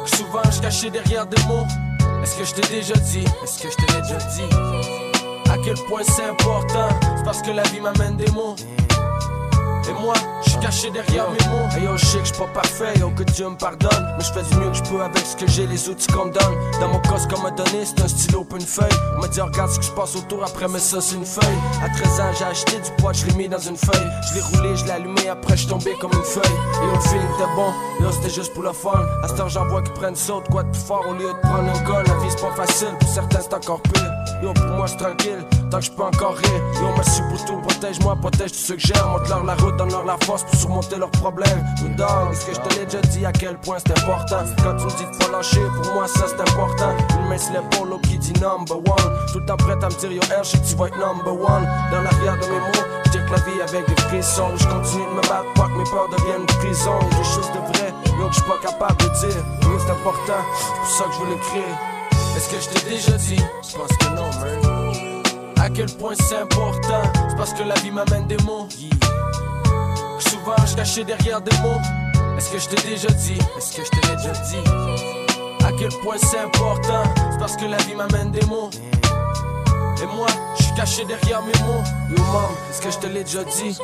Souvent 0.06 0.50
je 0.50 0.62
cachais 0.62 0.90
derrière 0.90 1.26
des 1.26 1.42
mots. 1.44 1.66
Est-ce 2.24 2.38
que 2.38 2.46
je 2.46 2.54
t'ai 2.54 2.68
déjà 2.70 2.94
dit? 2.94 3.26
Est-ce 3.44 3.62
que 3.64 3.70
je 3.70 3.76
t'ai 3.76 4.02
déjà 4.02 4.18
dit? 4.18 4.50
À 5.52 5.58
quel 5.58 5.76
point 5.90 6.02
c'est 6.04 6.30
important, 6.30 6.88
c'est 7.18 7.24
parce 7.26 7.42
que 7.42 7.52
la 7.52 7.64
vie 7.64 7.82
m'amène 7.82 8.16
des 8.16 8.32
mots. 8.32 8.56
Et 9.90 10.02
moi, 10.02 10.14
je 10.46 10.51
caché 10.62 10.92
derrière 10.92 11.30
mes 11.30 11.48
mots. 11.50 11.68
Et 11.78 11.84
yo, 11.84 11.98
je 11.98 12.06
sais 12.06 12.20
que 12.20 12.26
je 12.26 12.34
pas 12.34 12.48
parfait, 12.54 12.98
yo, 13.00 13.10
que 13.10 13.24
Dieu 13.24 13.50
me 13.50 13.56
pardonne. 13.56 14.16
Mais 14.18 14.24
je 14.24 14.32
fais 14.32 14.44
du 14.44 14.56
mieux 14.58 14.70
que 14.70 14.78
je 14.78 14.84
peux 14.84 15.02
avec 15.02 15.26
ce 15.26 15.36
que 15.36 15.48
j'ai, 15.48 15.68
les 15.68 15.90
outils 15.90 16.08
qu'on 16.08 16.26
me 16.26 16.32
donne. 16.32 16.56
Dans 16.80 16.88
mon 16.88 17.02
ce 17.18 17.28
qu'on 17.28 17.42
m'a 17.42 17.52
donné, 17.52 17.84
c'est 17.84 18.02
un 18.02 18.08
stylo 18.08 18.44
pour 18.44 18.58
une 18.58 18.66
feuille. 18.66 18.98
On 19.18 19.22
m'a 19.22 19.28
dit, 19.28 19.42
regarde 19.42 19.72
ce 19.72 19.80
que 19.80 19.86
je 19.86 19.92
passe 19.92 20.16
autour, 20.16 20.44
après, 20.44 20.68
mais 20.68 20.80
ça, 20.80 21.02
c'est 21.02 21.16
une 21.16 21.26
feuille. 21.26 21.58
À 21.84 21.90
13 21.90 22.20
ans, 22.22 22.32
j'ai 22.38 22.46
acheté 22.46 22.80
du 22.80 22.92
poids, 22.98 23.12
je 23.14 23.26
l'ai 23.26 23.34
mis 23.34 23.50
dans 23.50 23.60
une 23.60 23.78
feuille. 23.78 24.10
Je 24.30 24.36
l'ai 24.36 24.42
roulé, 24.42 24.76
je 24.76 24.86
l'ai 24.86 24.92
allumé, 24.92 25.30
après, 25.30 25.58
je 25.58 25.68
tombé 25.68 25.94
comme 26.00 26.14
une 26.14 26.24
feuille. 26.24 26.56
Et 26.82 26.86
yo, 26.86 26.94
le 26.94 27.02
feeling 27.02 27.28
était 27.36 27.56
bon, 27.56 27.72
yo, 28.00 28.12
c'était 28.12 28.34
juste 28.34 28.54
pour 28.54 28.64
le 28.64 28.74
fun. 28.74 29.02
À 29.24 29.28
ce 29.28 29.34
temps, 29.34 29.50
j'en 29.50 29.68
vois 29.68 29.82
qui 29.82 29.92
prennent 29.92 30.16
saut, 30.16 30.44
quoi 30.50 30.64
de 30.64 30.70
plus 30.70 30.82
fort 30.82 31.04
au 31.10 31.14
lieu 31.14 31.28
de 31.28 31.48
prendre 31.48 31.70
un 31.70 31.84
gun. 31.84 32.04
La 32.06 32.20
vie, 32.20 32.30
c'est 32.30 32.42
pas 32.42 32.66
facile, 32.66 32.96
pour 33.00 33.10
certains, 33.10 33.42
c'est 33.42 33.54
encore 33.54 33.82
pire. 33.82 34.11
Yo, 34.42 34.54
pour 34.54 34.66
moi, 34.76 34.88
suis 34.88 34.98
tranquille, 34.98 35.46
tant 35.70 35.78
que 35.78 35.86
je 35.86 35.92
peux 35.92 36.04
encore 36.04 36.36
rire. 36.36 36.62
Yo, 36.82 36.88
merci 36.96 37.22
pour 37.30 37.46
tout, 37.46 37.58
protège-moi, 37.62 38.16
protège 38.16 38.52
tous 38.52 38.58
ceux 38.58 38.76
que 38.76 38.82
j'aime. 38.82 39.06
Montre-leur 39.12 39.44
la 39.44 39.56
route, 39.56 39.78
donne-leur 39.78 40.06
la 40.06 40.18
force 40.26 40.44
pour 40.44 40.56
surmonter 40.56 40.96
leurs 40.98 41.12
problèmes. 41.12 41.64
Nous 41.82 41.96
dog, 41.96 42.32
est-ce 42.32 42.46
que 42.48 42.54
je 42.56 42.60
te 42.60 42.80
l'ai 42.80 42.86
déjà 42.86 43.02
dit 43.02 43.26
à 43.26 43.32
quel 43.32 43.58
point 43.58 43.78
c'est 43.80 43.98
important? 44.00 44.44
Quand 44.64 44.78
tu 44.78 44.86
me 44.86 44.98
dis 44.98 45.06
de 45.06 45.18
pas 45.24 45.32
lâcher, 45.32 45.62
pour 45.76 45.94
moi, 45.94 46.08
ça 46.08 46.26
c'est 46.28 46.42
important. 46.42 46.96
Une 47.20 47.30
main 47.30 47.38
sur 47.38 47.54
l'épaule, 47.54 48.02
qui 48.02 48.18
dit 48.18 48.34
number 48.42 48.78
one. 48.78 49.12
Tout 49.32 49.40
le 49.40 49.46
temps 49.46 49.56
à 49.56 49.90
me 49.90 50.00
dire, 50.00 50.12
yo, 50.12 50.22
R, 50.22 50.44
je 50.44 50.50
sais 50.50 50.58
que 50.58 50.68
tu 50.68 50.76
vas 50.76 50.88
être 50.88 50.98
number 50.98 51.34
one. 51.34 51.68
Dans 51.92 52.02
l'arrière 52.02 52.38
de 52.38 52.46
mes 52.48 52.60
mots, 52.60 52.88
je 53.06 53.20
que 53.20 53.32
la 53.32 53.38
vie 53.38 53.62
avec 53.62 53.88
des 53.88 54.02
frissons. 54.04 54.50
Je 54.58 54.68
continue 54.68 55.06
de 55.06 55.16
me 55.18 55.22
battre, 55.22 55.54
pas 55.56 55.68
que 55.68 55.78
mes 55.78 55.84
peurs 55.84 56.10
deviennent 56.10 56.42
une 56.42 56.58
prison. 56.58 56.98
Des 57.12 57.24
choses 57.24 57.52
de 57.54 57.60
vraies, 57.78 57.94
yo, 58.18 58.28
que 58.28 58.34
je 58.34 58.40
suis 58.40 58.50
pas 58.50 58.58
capable 58.62 58.98
de 58.98 59.10
dire. 59.20 59.44
Yo, 59.62 59.78
c'est 59.78 59.92
important, 59.92 60.42
c'est 60.58 60.74
pour 60.74 60.88
ça 60.88 61.04
que 61.06 61.14
je 61.14 61.20
veux 61.20 61.30
l'écrire. 61.30 61.78
Est-ce 62.36 62.50
que 62.50 62.60
je 62.60 62.70
t'ai 62.70 62.90
déjà 62.90 63.12
dit? 63.18 63.44
Je 63.70 63.78
pense 63.78 63.98
que 63.98 64.06
non, 64.16 64.30
man. 64.40 65.24
À 65.60 65.70
quel 65.70 65.92
point 65.98 66.14
c'est 66.16 66.38
important, 66.38 67.04
c'est 67.30 67.38
parce 67.38 67.54
que 67.54 67.64
la 67.64 67.76
vie 67.76 67.92
m'amène 67.92 68.28
des 68.28 68.38
mots. 68.38 68.68
Souvent 70.20 70.56
je 70.66 70.76
cachais 70.76 71.04
derrière 71.04 71.42
des 71.42 71.56
mots. 71.58 71.80
Est-ce 72.38 72.50
que 72.50 72.60
je 72.60 72.68
t'ai 72.70 72.88
déjà 72.88 73.10
dit? 73.10 73.38
Est-ce 73.58 73.78
que 73.78 73.84
je 73.86 73.90
t'ai 73.92 74.16
déjà 74.16 74.32
dit? 74.32 75.66
À 75.66 75.72
quel 75.78 75.92
point 76.02 76.18
c'est 76.18 76.40
important, 76.40 77.04
c'est 77.32 77.38
parce 77.40 77.56
que 77.56 77.66
la 77.66 77.78
vie 77.78 77.96
m'amène 77.96 78.32
des 78.32 78.46
mots. 78.48 78.72
Et 80.02 80.16
moi, 80.16 80.28
je 80.58 80.64
suis 80.64 80.74
caché 80.74 81.06
derrière 81.06 81.44
mes 81.44 81.60
mots. 81.64 81.84
Yo, 82.10 82.18
mom, 82.18 82.50
est-ce 82.72 82.82
que 82.82 82.90
je 82.90 82.98
te 82.98 83.06
l'ai 83.06 83.24
déjà 83.24 83.44
dit? 83.44 83.78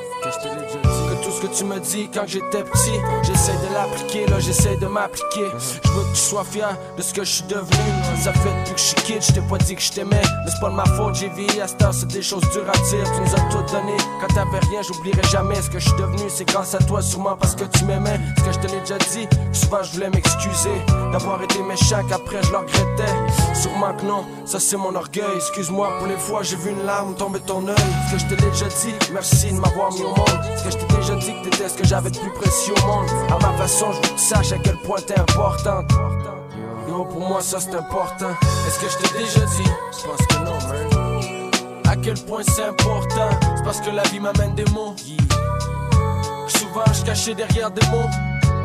Tout 1.18 1.31
ce 1.31 1.41
que 1.41 1.48
tu 1.48 1.64
me 1.64 1.80
dis 1.80 2.10
quand 2.14 2.26
j'étais 2.26 2.64
petit, 2.64 2.99
j'essaie 3.23 3.53
de 3.53 3.73
l'appliquer, 3.73 4.26
là, 4.27 4.39
j'essaie 4.39 4.76
de 4.76 4.88
m'appliquer. 4.88 5.48
Je 5.84 5.89
veux 5.91 6.03
que 6.03 6.14
tu 6.14 6.22
sois 6.22 6.44
fier 6.44 6.77
de 6.98 7.02
ce 7.02 7.14
que 7.14 7.23
je 7.23 7.31
suis 7.31 7.44
devenu. 7.44 7.77
Ça 8.22 8.34
fait 8.34 8.49
depuis 8.60 8.73
que 8.73 8.80
je 8.80 8.85
suis 8.85 8.95
kid, 8.95 9.22
je 9.22 9.31
t'ai 9.34 9.41
pas 9.41 9.57
dit 9.57 9.76
que 9.76 9.81
je 9.81 9.91
t'aimais. 9.91 10.22
Mais 10.22 10.52
c'est 10.52 10.60
pas 10.60 10.69
de 10.69 10.76
ma 10.76 10.85
faute, 10.85 11.15
j'ai 11.15 11.30
vieilli 11.30 11.61
à 11.61 11.68
cette 11.68 11.81
heure, 11.81 11.94
c'est 11.94 12.07
des 12.07 12.22
choses 12.22 12.44
dures 12.52 12.69
à 12.69 12.77
dire. 12.77 13.11
Tu 13.14 13.22
nous 13.22 13.35
as 13.35 13.52
tout 13.52 13.73
donné. 13.73 13.98
Quand 14.22 14.34
t'avais 14.34 14.60
rien, 14.69 14.81
j'oublierai 14.81 15.23
jamais 15.31 15.61
ce 15.61 15.69
que 15.69 15.80
je 15.80 15.88
suis 15.88 15.98
devenu. 15.98 16.23
C'est 16.30 16.45
grâce 16.45 16.76
à 16.76 16.80
toi, 16.80 17.02
sûrement 17.02 17.35
parce 17.35 17.56
que 17.56 17.64
tu 17.65 17.85
m'aimais. 17.85 18.19
Ce 18.38 18.44
que 18.44 18.52
je 18.52 18.60
te 18.60 18.68
l'ai 18.68 18.80
déjà 18.81 18.98
dit, 18.98 19.27
souvent 19.53 19.84
je 19.84 19.94
voulais 19.94 20.10
m'excuser 20.10 20.81
d'avoir 21.11 21.41
été 21.41 21.60
méchant, 21.64 22.03
qu'après 22.07 22.41
je 22.44 22.52
le 22.52 22.57
regrettais. 22.57 23.14
Sûrement 23.53 23.94
que 23.94 24.06
non, 24.06 24.26
ça 24.45 24.60
c'est 24.60 24.77
mon 24.77 24.95
orgueil. 24.95 25.35
Excuse-moi 25.35 25.89
pour 25.98 26.07
les 26.07 26.18
fois, 26.18 26.44
j'ai 26.44 26.56
vu 26.57 26.72
une 26.72 26.85
larme 26.85 27.15
tomber 27.15 27.39
ton 27.39 27.68
œil. 27.68 27.76
Ce 28.07 28.14
que 28.14 28.19
je 28.19 28.26
te 28.26 28.41
l'ai 28.41 28.52
déjà 28.52 28.65
dit, 28.65 28.94
merci 29.14 29.52
de 29.52 29.60
m'avoir 29.60 29.91
mis 29.94 30.02
au 30.02 30.10
monde. 30.10 30.41
Ce 30.57 30.64
que 30.64 30.72
je 30.72 30.77
t'ai 30.77 30.95
déjà 30.95 31.06
dit 31.15 31.34
que 31.34 31.49
t'étais 31.49 31.69
ce 31.69 31.77
que 31.77 31.85
j'avais 31.85 32.09
de 32.09 32.17
plus 32.17 32.31
précieux 32.31 32.73
au 32.84 32.88
monde. 32.88 33.07
À 33.29 33.39
ma 33.45 33.53
façon, 33.57 33.91
je 33.91 33.97
veux 33.97 34.01
que 34.01 34.19
tu 34.19 34.25
saches 34.25 34.51
à 34.51 34.57
quel 34.57 34.77
point 34.77 34.99
t'es 35.05 35.19
importante. 35.19 35.89
Gros, 36.88 37.05
pour 37.05 37.27
moi 37.27 37.41
ça 37.41 37.59
c'est 37.59 37.75
important. 37.75 38.31
Est-ce 38.67 38.79
que 38.79 38.89
je 38.89 38.97
t'ai 38.97 39.17
déjà 39.17 39.45
dit? 39.45 39.71
Je 39.91 40.07
pense 40.07 40.27
que 40.27 40.35
non, 40.38 40.57
man. 40.67 41.51
À 41.89 41.95
quel 41.95 42.19
point 42.25 42.41
c'est 42.43 42.63
important? 42.63 43.29
C'est 43.55 43.63
parce 43.63 43.81
que 43.81 43.89
la 43.89 44.03
vie 44.03 44.19
m'amène 44.19 44.55
des 44.55 44.65
mots. 44.71 44.95
Souvent 46.47 46.85
je 46.93 47.03
caché 47.03 47.34
derrière 47.35 47.71
des 47.71 47.85
mots. 47.88 48.09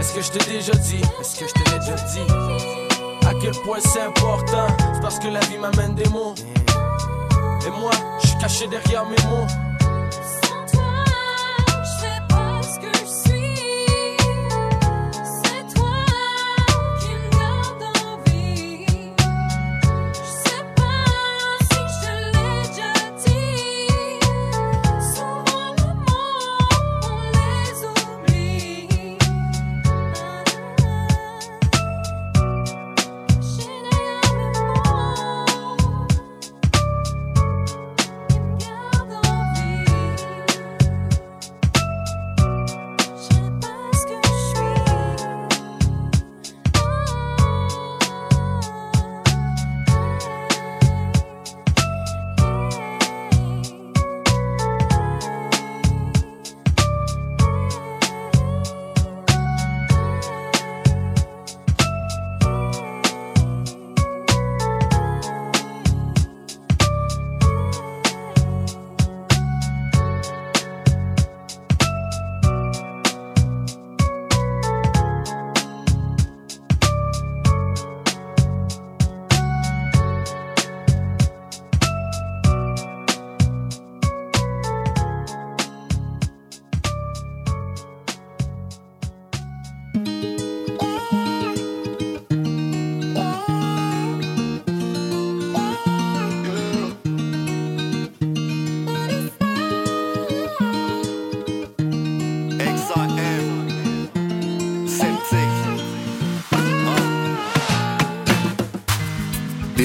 Est-ce 0.01 0.15
que 0.15 0.23
je 0.23 0.31
t'ai 0.31 0.51
déjà 0.51 0.73
dit? 0.73 1.03
Est-ce 1.21 1.39
que 1.39 1.47
je 1.47 1.53
t'ai 1.53 1.79
déjà 1.79 1.95
dit? 1.95 3.27
À 3.27 3.35
quel 3.41 3.53
point 3.63 3.79
c'est 3.81 4.03
important? 4.03 4.67
C'est 4.95 5.01
parce 5.01 5.19
que 5.19 5.29
la 5.29 5.41
vie 5.41 5.59
m'amène 5.59 5.95
des 5.95 6.09
mots. 6.09 6.35
Et 7.65 7.71
moi, 7.81 7.93
je 8.21 8.27
suis 8.27 8.39
caché 8.39 8.67
derrière 8.67 9.05
mes 9.05 9.23
mots. 9.29 9.47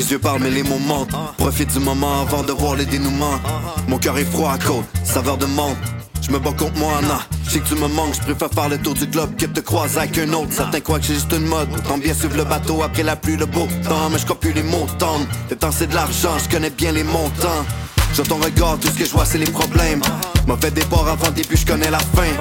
Les 0.08 0.14
yeux 0.14 0.20
parlent 0.20 0.42
mais 0.42 0.52
les 0.52 0.64
mots 0.64 0.80
mentent 0.80 1.14
Profite 1.38 1.74
du 1.74 1.80
moment 1.80 2.22
avant 2.22 2.42
de 2.42 2.54
voir 2.54 2.76
les 2.76 2.86
dénouements. 2.86 3.42
Mon 3.90 3.98
cœur 3.98 4.18
est 4.18 4.24
froid 4.24 4.54
à 4.54 4.58
côte, 4.58 4.86
saveur 5.04 5.38
de 5.38 5.46
menthe. 5.46 5.76
Je 6.22 6.32
me 6.32 6.40
bats 6.40 6.54
contre 6.54 6.80
moi, 6.80 6.94
Anna 7.00 7.20
Je 7.44 7.50
sais 7.50 7.60
que 7.60 7.68
tu 7.68 7.76
me 7.76 7.90
manques, 7.90 8.14
je 8.14 8.22
préfère 8.22 8.50
faire 8.50 8.70
le 8.70 8.78
tour 8.78 8.94
du 8.94 9.06
globe 9.06 9.36
que 9.36 9.46
te 9.48 9.60
croiser 9.60 9.98
avec 9.98 10.18
un 10.20 10.32
autre. 10.32 10.54
Certains 10.54 10.80
croient 10.80 11.00
que 11.00 11.08
j'ai 11.08 11.16
juste 11.16 11.34
une 11.34 11.48
mode 11.48 11.68
Tant 11.86 11.98
bien 11.98 12.14
suivre 12.14 12.38
le 12.38 12.46
bateau 12.46 12.84
après 12.84 13.04
la 13.04 13.18
pluie, 13.18 13.36
le 13.36 13.48
beau 13.48 13.68
temps. 13.84 14.10
Mais 14.10 14.18
je 14.18 14.26
plus 14.32 14.54
les 14.54 14.64
montants 14.64 15.20
Le 15.50 15.58
temps 15.58 15.74
c'est 15.74 15.88
de 15.88 15.96
l'argent, 15.96 16.38
je 16.42 16.56
connais 16.56 16.70
bien 16.70 16.94
les 16.94 17.04
montants. 17.04 17.66
Sur 18.14 18.26
ton 18.26 18.40
tout 18.40 18.88
ce 18.88 18.98
que 19.00 19.04
je 19.04 19.12
vois 19.12 19.26
c'est 19.26 19.40
les 19.40 19.52
problèmes. 19.52 20.00
Mauvais 20.48 20.72
départ 20.72 21.06
avant 21.06 21.28
le 21.28 21.34
début, 21.34 21.58
je 21.58 21.66
connais 21.66 21.92
la 21.92 22.00
fin. 22.00 22.32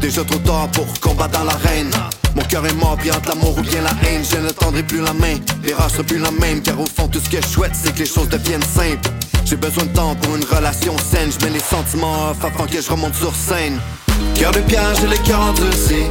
Déjà 0.00 0.24
trop 0.24 0.40
tard 0.40 0.68
pour 0.72 0.92
combattre 0.98 1.38
dans 1.38 1.44
l'arène 1.44 1.92
mon 2.34 2.42
cœur 2.42 2.64
est 2.66 2.74
mort, 2.74 2.96
bien 2.96 3.12
l'amour 3.28 3.56
ou 3.58 3.62
bien 3.62 3.82
la 3.82 3.90
haine. 4.08 4.22
Je 4.28 4.36
ne 4.38 4.50
tendrai 4.50 4.82
plus 4.82 5.00
la 5.00 5.12
main, 5.12 5.36
les 5.64 5.74
races 5.74 5.94
sont 5.94 6.04
plus 6.04 6.18
la 6.18 6.30
même 6.30 6.62
Car 6.62 6.80
au 6.80 6.86
fond 6.86 7.08
tout 7.08 7.20
ce 7.20 7.28
que 7.28 7.42
je 7.42 7.46
souhaite 7.46 7.72
c'est 7.74 7.92
que 7.94 8.00
les 8.00 8.06
choses 8.06 8.28
deviennent 8.28 8.62
simples. 8.62 9.10
J'ai 9.44 9.56
besoin 9.56 9.84
de 9.84 9.92
temps 9.92 10.14
pour 10.16 10.36
une 10.36 10.44
relation 10.44 10.96
saine. 10.98 11.30
Je 11.32 11.44
mets 11.44 11.52
les 11.52 11.60
sentiments 11.60 12.30
off 12.30 12.44
avant 12.44 12.66
que 12.66 12.80
je 12.80 12.90
remonte 12.90 13.14
sur 13.14 13.34
scène. 13.34 13.78
Cœur 14.34 14.52
de 14.52 14.60
pierre, 14.60 14.94
j'ai 15.00 15.08
le 15.08 15.16
cœur 15.26 15.40
endurci. 15.40 16.06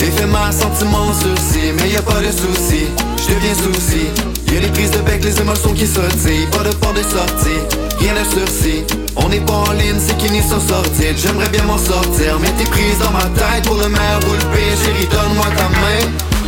Éphémère, 0.00 0.52
sentiment 0.52 1.12
sursis 1.12 1.72
Mais 1.76 1.90
y 1.90 1.96
a 1.96 2.02
pas 2.02 2.20
de 2.20 2.32
soucis, 2.32 2.86
je 3.16 3.34
deviens 3.34 3.54
souci. 3.54 4.06
Y'a 4.52 4.60
les 4.60 4.68
prises 4.68 4.90
de 4.90 4.98
bec, 4.98 5.22
les 5.22 5.40
émotions 5.40 5.72
qui 5.74 5.86
sortent 5.86 6.16
Pas 6.52 6.64
de 6.64 6.74
port 6.76 6.94
de 6.94 7.02
sortie, 7.02 7.60
rien 7.98 8.14
de 8.14 8.28
sursis 8.30 8.99
On 9.16 9.28
n'est 9.28 9.40
pas 9.40 9.64
en 9.68 9.72
ligne, 9.72 9.98
c'est 9.98 10.16
qui 10.16 10.30
n'y 10.30 10.42
sont 10.42 10.60
sortis 10.60 11.14
J'aimerais 11.16 11.48
bien 11.48 11.64
m'en 11.64 11.78
sortir, 11.78 12.38
mais 12.40 12.50
t'es 12.56 12.68
prise 12.70 12.98
dans 12.98 13.10
ma 13.10 13.24
tête 13.24 13.64
Pour 13.64 13.76
le 13.76 13.88
maire 13.88 14.20
ou 14.28 14.32
le 14.34 14.40
chérie, 14.40 15.08
donne-moi 15.10 15.46
ta 15.56 15.68
main. 15.80 16.06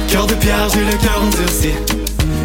Cœur 0.09 0.27
de 0.27 0.35
pierre, 0.35 0.69
j'ai 0.73 0.85
le 0.85 0.97
cœur 0.99 1.23
endurci. 1.23 1.71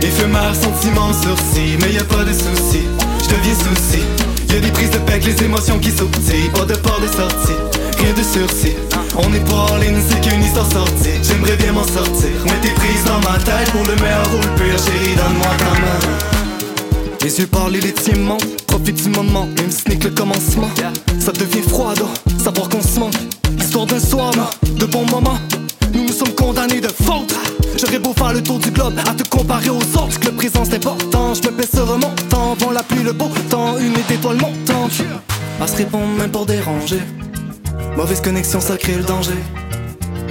Éphémère, 0.02 0.56
sentiment 0.56 1.12
sursis 1.14 1.78
Mais 1.82 1.94
y 1.94 2.00
a 2.00 2.04
pas 2.04 2.24
de 2.24 2.34
soucis, 2.34 2.88
je 3.22 3.36
deviens 3.36 3.54
souci. 3.54 4.02
Y'a 4.50 4.60
des 4.62 4.72
prises 4.72 4.92
de 4.92 5.00
bec, 5.00 5.26
les 5.26 5.44
émotions 5.44 5.78
qui 5.80 5.92
sautillent 5.92 6.50
Pas 6.54 6.66
de 6.66 6.76
port 6.76 7.00
de 7.02 7.08
sortie, 7.08 7.60
rien 8.00 8.14
de 8.14 8.24
sursis. 8.24 8.76
On 9.18 9.30
n'est 9.30 9.42
pas 9.42 9.74
en 9.74 9.78
ligne, 9.78 10.00
c'est 10.08 10.22
qu'une 10.22 10.44
histoire 10.44 10.72
sortie. 10.72 11.20
J'aimerais 11.22 11.58
bien 11.58 11.74
m'en 11.74 11.84
sortir, 11.84 12.32
mais 12.46 12.60
t'es 12.62 12.74
prise 12.74 13.04
dans 13.06 13.20
ma 13.30 13.38
tête 13.40 13.72
Pour 13.72 13.84
le 13.84 13.96
meilleur 14.02 14.28
ou 14.34 14.38
le 14.38 14.56
pire, 14.56 14.78
chérie, 14.78 15.16
donne-moi 15.16 15.52
ta 15.58 15.82
main 15.82 16.37
Les 17.28 17.42
yeux 17.42 17.48
parlent 17.48 17.74
les 17.74 17.94
Profite 18.68 19.04
du 19.04 19.10
moment, 19.10 19.48
même 19.58 19.70
si 19.70 19.82
ce 19.82 19.90
n'est 19.90 19.98
que 19.98 20.08
le 20.08 20.14
commencement. 20.14 20.70
Ça 21.20 21.34
devient 21.34 21.62
froid, 21.62 21.94
savoir 22.42 22.70
qu'on 22.70 22.82
se 22.82 22.98
manque 23.02 23.18
Histoire 23.60 23.86
d'un 23.86 24.00
soir, 24.00 24.32
de 24.64 24.86
bons 24.86 25.06
moments. 25.08 25.38
Nous 25.94 26.06
nous 26.06 26.14
sommes 26.14 26.34
condamnés 26.36 26.80
de 26.80 26.88
faute. 26.88 27.36
J'aurais 27.78 28.00
beau 28.00 28.14
faire 28.14 28.32
le 28.32 28.42
tour 28.42 28.60
du 28.60 28.72
globe 28.72 28.98
à 29.06 29.14
te 29.14 29.28
comparer 29.28 29.70
aux 29.70 29.98
autres. 29.98 30.18
Que 30.22 30.28
le 30.28 30.36
présent 30.38 30.64
c'est 30.64 30.82
je 30.82 31.50
me 31.50 31.52
baisse 31.52 31.76
remontant. 31.76 32.56
Vent 32.60 32.72
la 32.72 32.84
pluie, 32.84 33.04
le 33.04 33.12
beau 33.12 33.30
temps, 33.50 33.78
une 33.78 33.92
d'étoiles 34.08 34.38
montantes 34.38 35.04
À 35.60 35.68
se 35.68 35.76
répondre 35.76 36.08
même 36.18 36.32
pour 36.32 36.46
déranger. 36.46 37.02
Mauvaise 37.98 38.22
connexion, 38.22 38.62
ça 38.62 38.78
crée 38.78 38.96
le 38.96 39.04
danger. 39.04 39.36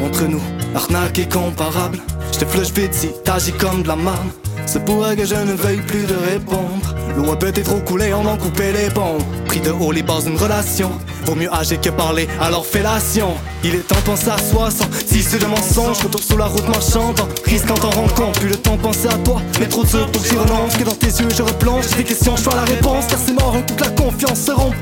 Entre 0.02 0.24
nous, 0.24 0.42
arnaque 0.74 1.18
est 1.18 1.30
comparable. 1.30 1.98
Je 2.32 2.38
te 2.38 2.46
flush 2.46 2.72
vite 2.72 2.94
si 2.94 3.10
t'agis 3.22 3.52
comme 3.52 3.82
de 3.82 3.88
la 3.88 3.96
marne 3.96 4.30
C'est 4.66 4.84
pourrait 4.84 5.16
que 5.16 5.24
je 5.24 5.34
ne 5.34 5.52
veuille 5.52 5.80
plus 5.80 6.04
de 6.06 6.14
répondre. 6.14 6.94
L'eau 7.16 7.30
a 7.30 7.38
peut-être 7.38 7.62
trop 7.62 7.78
coulé, 7.78 8.12
on 8.12 8.26
en 8.26 8.36
coupé 8.36 8.72
les 8.72 8.90
ponts. 8.90 9.18
Pris 9.46 9.60
de 9.60 9.70
haut 9.70 9.92
les 9.92 10.02
bases 10.02 10.24
d'une 10.24 10.36
relation. 10.36 10.90
Vaut 11.24 11.36
mieux 11.36 11.52
agir 11.54 11.80
que 11.80 11.90
parler, 11.90 12.28
alors 12.40 12.66
fellation 12.66 13.34
Il 13.64 13.74
est 13.76 13.86
temps 13.86 13.96
de 13.96 14.00
penser 14.00 14.28
à 14.28 14.38
soi 14.38 14.70
sans 14.70 14.86
tissu 14.88 15.38
de 15.38 15.46
mensonges. 15.46 16.02
Retour 16.02 16.22
sur 16.22 16.36
la 16.36 16.46
route 16.46 16.68
marchande, 16.68 17.20
risquant 17.44 17.74
t'en 17.74 17.90
rendre 17.90 18.12
compte 18.14 18.38
Plus 18.40 18.48
le 18.48 18.56
temps 18.56 18.76
de 18.76 18.82
penser 18.82 19.08
à 19.08 19.16
toi, 19.18 19.40
mais 19.60 19.66
trop 19.66 19.84
dur 19.84 20.10
pour 20.10 20.22
que 20.22 20.28
j'y 20.28 20.36
renonce 20.36 20.76
Que 20.76 20.84
dans 20.84 20.94
tes 20.94 21.06
yeux 21.06 21.28
je 21.34 21.42
replonge, 21.42 21.86
des 21.96 22.04
questions, 22.04 22.36
je 22.36 22.42
vois 22.42 22.56
la 22.56 22.64
réponse. 22.64 23.06
Car 23.06 23.18
c'est 23.24 23.32
mort, 23.32 23.54
un 23.56 23.62
coup 23.62 23.74
que 23.76 23.84
la 23.84 23.90
confiance 23.90 24.40
se 24.40 24.50
rompt. 24.50 24.76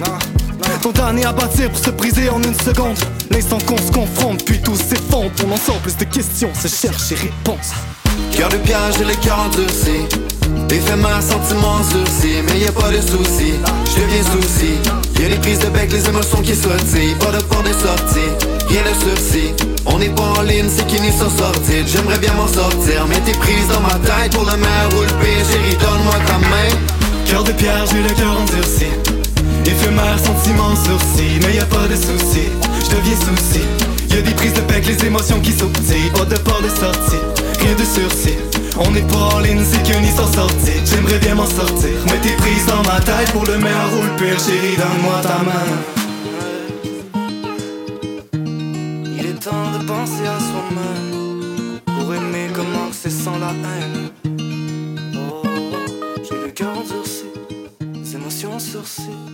Condamné 0.82 1.24
à 1.24 1.32
bâtir 1.32 1.70
pour 1.70 1.78
se 1.78 1.90
briser 1.90 2.30
en 2.30 2.42
une 2.42 2.54
seconde. 2.54 2.96
L'instant 3.30 3.58
qu'on 3.66 3.78
se 3.78 3.92
confronte, 3.92 4.44
puis 4.44 4.60
tout 4.60 4.76
s'effondre. 4.76 5.30
On 5.46 5.52
en 5.52 5.56
sort 5.56 5.78
plus 5.78 5.96
de 5.96 6.04
questions, 6.04 6.50
se 6.54 6.68
cherche 6.68 7.12
et 7.12 7.16
réponse 7.16 7.72
Cœur 8.36 8.48
de 8.48 8.56
pierre, 8.56 8.90
j'ai 8.98 9.04
le 9.04 9.14
cœur 9.14 9.38
endurci. 9.46 10.06
Éphémère, 10.70 11.22
sentiment 11.22 11.78
sursis 11.88 12.42
Mais 12.48 12.60
y 12.60 12.66
a 12.66 12.72
pas 12.72 12.90
de 12.90 13.00
soucis, 13.00 13.54
je 13.86 14.02
deviens 14.02 14.24
souci. 14.24 14.74
Y'a 15.20 15.28
les 15.28 15.36
prises 15.36 15.60
de 15.60 15.68
bec, 15.68 15.92
les 15.92 16.04
émotions 16.08 16.42
qui 16.42 16.54
sautillent 16.54 17.14
Pas 17.20 17.30
de 17.30 17.42
port 17.44 17.62
de 17.62 17.72
sortie, 17.72 18.28
rien 18.68 18.82
de 18.82 18.94
sursis 18.98 19.54
On 19.86 19.98
n'est 19.98 20.08
pas 20.08 20.34
en 20.36 20.42
ligne, 20.42 20.66
c'est 20.68 20.84
qui 20.88 21.00
n'y 21.00 21.12
sont 21.12 21.30
sortis. 21.30 21.86
J'aimerais 21.86 22.18
bien 22.18 22.34
m'en 22.34 22.48
sortir, 22.48 23.06
mais 23.08 23.20
t'es 23.24 23.38
prise 23.38 23.68
dans 23.68 23.80
ma 23.80 23.94
tête 24.02 24.32
Pour 24.32 24.44
le 24.44 24.56
meilleur 24.56 24.90
ou 24.98 25.02
le 25.02 25.14
pire, 25.22 25.44
chérie, 25.46 25.76
donne-moi 25.78 26.18
ta 26.26 26.38
main. 26.50 26.70
Cœur 27.26 27.44
de 27.44 27.52
pierre, 27.52 27.86
j'ai 27.86 28.02
le 28.02 28.10
cœur 28.18 28.34
endurci. 28.34 28.90
Éphémère, 29.64 30.18
sentiment 30.18 30.74
sursis 30.74 31.38
Mais 31.46 31.54
y 31.54 31.60
a 31.60 31.66
pas 31.66 31.86
de 31.86 31.94
soucis, 31.94 32.50
je 32.82 32.96
deviens 32.96 33.14
souci. 33.14 33.62
Y'a 34.10 34.22
des 34.22 34.34
prises 34.34 34.54
de 34.54 34.60
bec, 34.62 34.84
les 34.86 35.06
émotions 35.06 35.40
qui 35.40 35.52
sautillent 35.52 36.10
Pas 36.14 36.24
de 36.24 36.36
port 36.38 36.60
de 36.62 36.68
sortie, 36.68 37.22
rien 37.58 37.74
de. 37.74 37.84
On 38.76 38.94
est 38.94 39.06
pas 39.08 39.36
en 39.36 39.38
ligne, 39.38 39.62
c'est 39.64 39.82
qu'une 39.84 40.04
histoire 40.04 40.32
sortie. 40.32 40.80
J'aimerais 40.84 41.18
bien 41.18 41.34
m'en 41.34 41.46
sortir. 41.46 41.96
Mets 42.06 42.20
tes 42.20 42.34
prises 42.36 42.66
dans 42.66 42.82
ma 42.82 43.00
taille 43.00 43.26
pour 43.32 43.44
le 43.44 43.56
meilleur 43.58 43.90
ou 43.98 44.02
le. 44.02 44.38
Chérie, 44.38 44.76
donne-moi 44.76 45.20
ta 45.22 45.38
main. 45.44 45.68
Il 49.16 49.26
est 49.26 49.40
temps 49.40 49.70
de 49.78 49.84
penser 49.86 50.26
à 50.26 50.38
soi-même. 50.40 51.80
Pour 51.84 52.14
aimer 52.14 52.48
comment 52.52 52.90
c'est 52.90 53.10
sans 53.10 53.38
la 53.38 53.50
haine. 53.50 54.10
Oh, 55.14 55.42
oh, 55.44 55.48
oh 55.48 56.22
j'ai 56.28 56.36
le 56.46 56.50
cœur 56.50 56.76
endurci, 56.76 57.24
les 57.94 58.16
émotions 58.16 58.58
sourcées. 58.58 59.33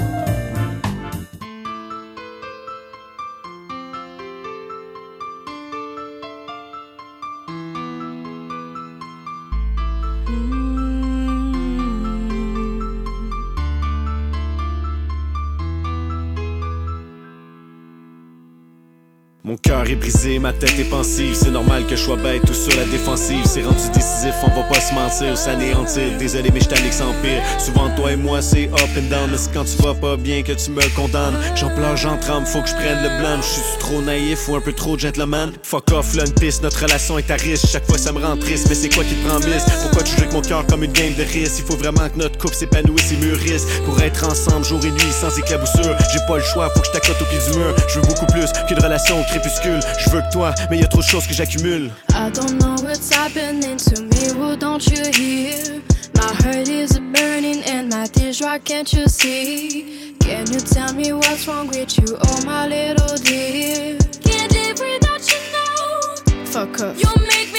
Ma 20.39 20.53
tête 20.53 20.77
est 20.79 20.89
pensive. 20.89 21.35
C'est 21.35 21.51
normal 21.51 21.85
que 21.85 21.95
je 21.95 22.03
sois 22.03 22.15
bête 22.15 22.43
ou 22.49 22.53
sur 22.53 22.75
la 22.77 22.85
défensive. 22.85 23.43
C'est 23.45 23.63
rendu 23.63 23.89
décisif, 23.93 24.33
on 24.43 24.47
va 24.49 24.63
pas 24.63 24.79
se 24.79 24.93
mentir, 24.93 25.37
s'anéantir. 25.37 26.17
Désolé, 26.17 26.49
mais 26.53 26.59
je 26.59 26.91
sans 26.91 27.13
pire. 27.21 27.41
Souvent, 27.59 27.89
toi 27.95 28.11
et 28.11 28.15
moi, 28.15 28.41
c'est 28.41 28.65
up 28.65 28.89
and 28.97 29.09
down. 29.09 29.29
Mais 29.31 29.37
c'est 29.37 29.53
quand 29.53 29.63
tu 29.63 29.81
vas 29.81 29.93
pas 29.93 30.17
bien 30.17 30.41
que 30.43 30.51
tu 30.53 30.71
me 30.71 30.81
condamnes. 30.95 31.37
J'en 31.55 31.69
pleure, 31.69 31.95
j'en 31.97 32.17
tremble, 32.17 32.45
faut 32.45 32.61
que 32.61 32.69
je 32.69 32.75
prenne 32.75 33.01
le 33.01 33.19
blâme. 33.19 33.41
Je 33.41 33.47
suis 33.47 33.79
trop 33.79 34.01
naïf 34.01 34.47
ou 34.47 34.55
un 34.55 34.61
peu 34.61 34.73
trop 34.73 34.97
gentleman. 34.97 35.51
Fuck 35.63 35.91
off, 35.91 36.15
là, 36.15 36.23
une 36.25 36.33
piste, 36.33 36.63
notre 36.63 36.81
relation 36.81 37.17
est 37.17 37.31
à 37.31 37.35
risque. 37.35 37.67
Chaque 37.71 37.85
fois, 37.85 37.97
ça 37.97 38.11
me 38.11 38.19
rend 38.19 38.37
triste, 38.37 38.67
mais 38.69 38.75
c'est 38.75 38.89
quoi 38.89 39.03
qui 39.03 39.15
te 39.15 39.27
prend 39.27 39.39
miss? 39.39 39.63
Pourquoi 39.81 40.03
tu 40.03 40.11
joues 40.11 40.21
avec 40.21 40.33
mon 40.33 40.41
cœur 40.41 40.65
comme 40.67 40.83
une 40.83 40.91
game 40.93 41.13
de 41.13 41.23
risque? 41.23 41.59
Il 41.59 41.65
faut 41.65 41.77
vraiment 41.77 42.07
que 42.09 42.17
notre 42.17 42.37
couple 42.37 42.55
s'épanouisse 42.55 43.11
et 43.11 43.17
mûrisse. 43.17 43.65
Pour 43.85 43.99
être 44.01 44.25
ensemble 44.25 44.65
jour 44.65 44.79
et 44.83 44.91
nuit 44.91 45.13
sans 45.19 45.35
éclaboussure. 45.37 45.95
J'ai 46.13 46.19
pas 46.27 46.37
le 46.37 46.43
choix, 46.43 46.69
faut 46.69 46.81
que 46.81 46.87
je 46.87 46.91
t'accote 46.91 47.21
au 47.21 47.25
pied 47.25 47.39
du 47.47 47.57
mur. 47.57 47.75
Je 47.87 47.99
veux 47.99 48.07
beaucoup 48.07 48.25
plus 48.27 48.45
qu'une 48.67 48.79
relation 48.79 49.19
au 49.19 49.23
crépuscule. 49.23 49.79
Je 50.03 50.09
veux 50.09 50.21
que 50.21 50.31
toi, 50.31 50.53
mais 50.69 50.79
y 50.79 50.83
a 50.83 50.87
trop 50.87 51.01
de 51.01 51.05
choses 51.05 51.27
que 51.27 51.33
j'accumule. 51.33 51.91
I 52.13 52.29
don't 52.31 52.57
know 52.59 52.75
what's 52.83 53.13
happening 53.13 53.77
to 53.77 54.01
me, 54.01 54.33
well 54.37 54.57
don't 54.57 54.85
you 54.87 55.11
hear? 55.13 55.81
My 56.15 56.33
heart 56.43 56.67
is 56.67 56.99
burning 56.99 57.63
and 57.65 57.89
my 57.89 58.07
tears 58.07 58.39
dry, 58.39 58.59
can't 58.59 58.91
you 58.91 59.07
see? 59.07 60.15
Can 60.19 60.51
you 60.51 60.59
tell 60.59 60.93
me 60.93 61.13
what's 61.13 61.47
wrong 61.47 61.67
with 61.67 61.97
you, 61.97 62.17
oh 62.19 62.45
my 62.45 62.67
little 62.67 63.15
dear? 63.17 63.97
Can't 64.23 64.51
live 64.53 64.79
without 64.79 65.21
you 65.31 65.39
now. 65.51 66.45
Fuck 66.45 66.79
up. 66.81 66.95
You 66.97 67.09
make 67.27 67.50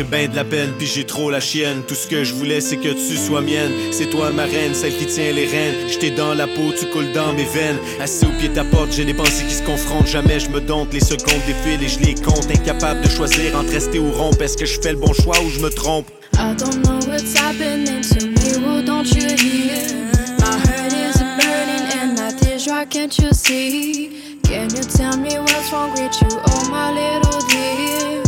J'ai 0.00 0.06
ben 0.06 0.30
de 0.30 0.34
la 0.34 0.44
peine, 0.44 0.72
puis 0.78 0.86
j'ai 0.86 1.04
trop 1.04 1.30
la 1.30 1.40
chienne. 1.40 1.82
Tout 1.86 1.94
ce 1.94 2.06
que 2.06 2.24
je 2.24 2.32
voulais, 2.32 2.62
c'est 2.62 2.78
que 2.78 2.88
tu 2.88 3.16
sois 3.18 3.42
mienne. 3.42 3.70
C'est 3.92 4.08
toi 4.08 4.30
ma 4.30 4.44
reine, 4.44 4.72
celle 4.72 4.96
qui 4.96 5.04
tient 5.04 5.30
les 5.30 5.44
rênes. 5.44 5.74
J'étais 5.88 6.10
dans 6.10 6.32
la 6.32 6.46
peau, 6.46 6.72
tu 6.72 6.86
coules 6.86 7.12
dans 7.12 7.34
mes 7.34 7.44
veines. 7.44 7.76
Assis 8.00 8.24
au 8.24 8.30
pied 8.38 8.48
de 8.48 8.54
ta 8.54 8.64
porte, 8.64 8.92
j'ai 8.92 9.04
des 9.04 9.12
pensées 9.12 9.44
qui 9.46 9.52
se 9.52 9.62
confrontent. 9.62 10.06
Jamais 10.06 10.40
je 10.40 10.48
me 10.48 10.62
dompte, 10.62 10.94
les 10.94 11.00
secondes 11.00 11.42
défilent 11.46 11.84
et 11.84 11.88
je 11.88 11.98
les 11.98 12.14
compte. 12.14 12.46
Incapable 12.50 13.02
de 13.02 13.10
choisir 13.10 13.54
entre 13.54 13.72
rester 13.72 13.98
ou 13.98 14.10
rompre. 14.10 14.40
Est-ce 14.40 14.56
que 14.56 14.64
je 14.64 14.80
fais 14.80 14.92
le 14.92 14.98
bon 15.00 15.12
choix 15.12 15.38
ou 15.42 15.50
je 15.50 15.60
me 15.60 15.68
trompe? 15.68 16.06
I 16.32 16.54
don't 16.56 16.82
know 16.82 16.98
what's 17.06 17.38
happening 17.38 18.00
to 18.00 18.26
me, 18.26 18.64
well 18.64 18.82
don't 18.82 19.04
you 19.04 19.36
hear? 19.36 19.84
My 20.38 20.46
heart 20.46 20.94
is 20.94 21.18
burning 21.18 21.84
and 22.00 22.18
my 22.18 22.32
tears 22.40 22.64
dry, 22.64 22.86
can't 22.86 23.18
you 23.18 23.34
see? 23.34 24.38
Can 24.44 24.70
you 24.74 24.82
tell 24.82 25.18
me 25.18 25.38
what's 25.40 25.70
wrong 25.70 25.90
with 25.92 26.22
you, 26.22 26.40
oh 26.46 26.70
my 26.70 26.90
little 26.90 27.46
dear? 27.48 28.19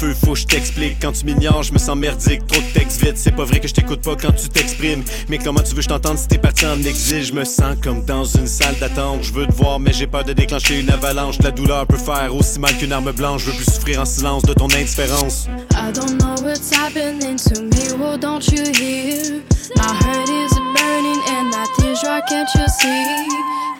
Feux, 0.00 0.14
faut 0.14 0.34
je 0.34 0.46
t'explique. 0.46 0.96
Quand 1.00 1.12
tu 1.12 1.26
m'ignores, 1.26 1.62
je 1.62 1.72
me 1.72 1.78
sens 1.78 1.96
merdique. 1.96 2.46
Trop 2.46 2.60
de 2.60 2.72
texte 2.72 3.04
vite, 3.04 3.18
c'est 3.18 3.34
pas 3.34 3.44
vrai 3.44 3.60
que 3.60 3.68
je 3.68 3.74
t'écoute 3.74 4.00
pas 4.00 4.16
quand 4.16 4.32
tu 4.32 4.48
t'exprimes. 4.48 5.02
Mais 5.28 5.38
comment 5.38 5.60
tu 5.60 5.70
veux 5.70 5.76
que 5.76 5.82
je 5.82 5.88
t'entende 5.88 6.16
si 6.16 6.26
t'es 6.26 6.38
parti 6.38 6.64
en 6.66 6.78
exil? 6.82 7.22
Je 7.22 7.34
me 7.34 7.44
sens 7.44 7.76
comme 7.82 8.04
dans 8.04 8.24
une 8.24 8.46
salle 8.46 8.76
d'attente. 8.80 9.22
Je 9.22 9.32
veux 9.32 9.46
te 9.46 9.52
voir, 9.52 9.78
mais 9.78 9.92
j'ai 9.92 10.06
peur 10.06 10.24
de 10.24 10.32
déclencher 10.32 10.80
une 10.80 10.90
avalanche. 10.90 11.36
La 11.42 11.50
douleur 11.50 11.86
peut 11.86 11.98
faire 11.98 12.34
aussi 12.34 12.58
mal 12.58 12.74
qu'une 12.78 12.92
arme 12.92 13.12
blanche. 13.12 13.42
Je 13.42 13.50
veux 13.50 13.56
plus 13.56 13.70
souffrir 13.70 14.00
en 14.00 14.06
silence 14.06 14.42
de 14.42 14.54
ton 14.54 14.66
indifférence. 14.66 15.48
I 15.72 15.92
don't 15.92 16.18
know 16.18 16.34
what's 16.42 16.70
happening 16.74 17.36
to 17.36 17.62
me, 17.62 18.18
don't 18.18 18.46
you 18.50 18.64
hear? 18.72 19.42
My 19.76 19.82
heart 19.82 20.28
is 20.28 20.54
burning 20.54 21.20
and 21.28 21.50
my 21.50 21.66
tears 21.76 22.00
dry, 22.00 22.20
can't 22.28 22.48
you 22.54 22.66
see? 22.68 23.28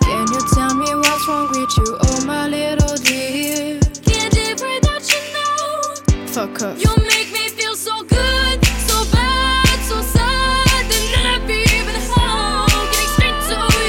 Can 0.03 0.27
you 0.33 0.41
tell 0.55 0.75
me 0.75 0.95
what's 0.95 1.27
wrong 1.27 1.49
with 1.49 1.77
you, 1.79 1.99
oh 2.03 2.25
my 2.27 2.47
little 2.47 2.97
dear? 3.05 3.80
Fuck 6.31 6.63
up. 6.63 6.79
You 6.79 6.95
make 7.09 7.30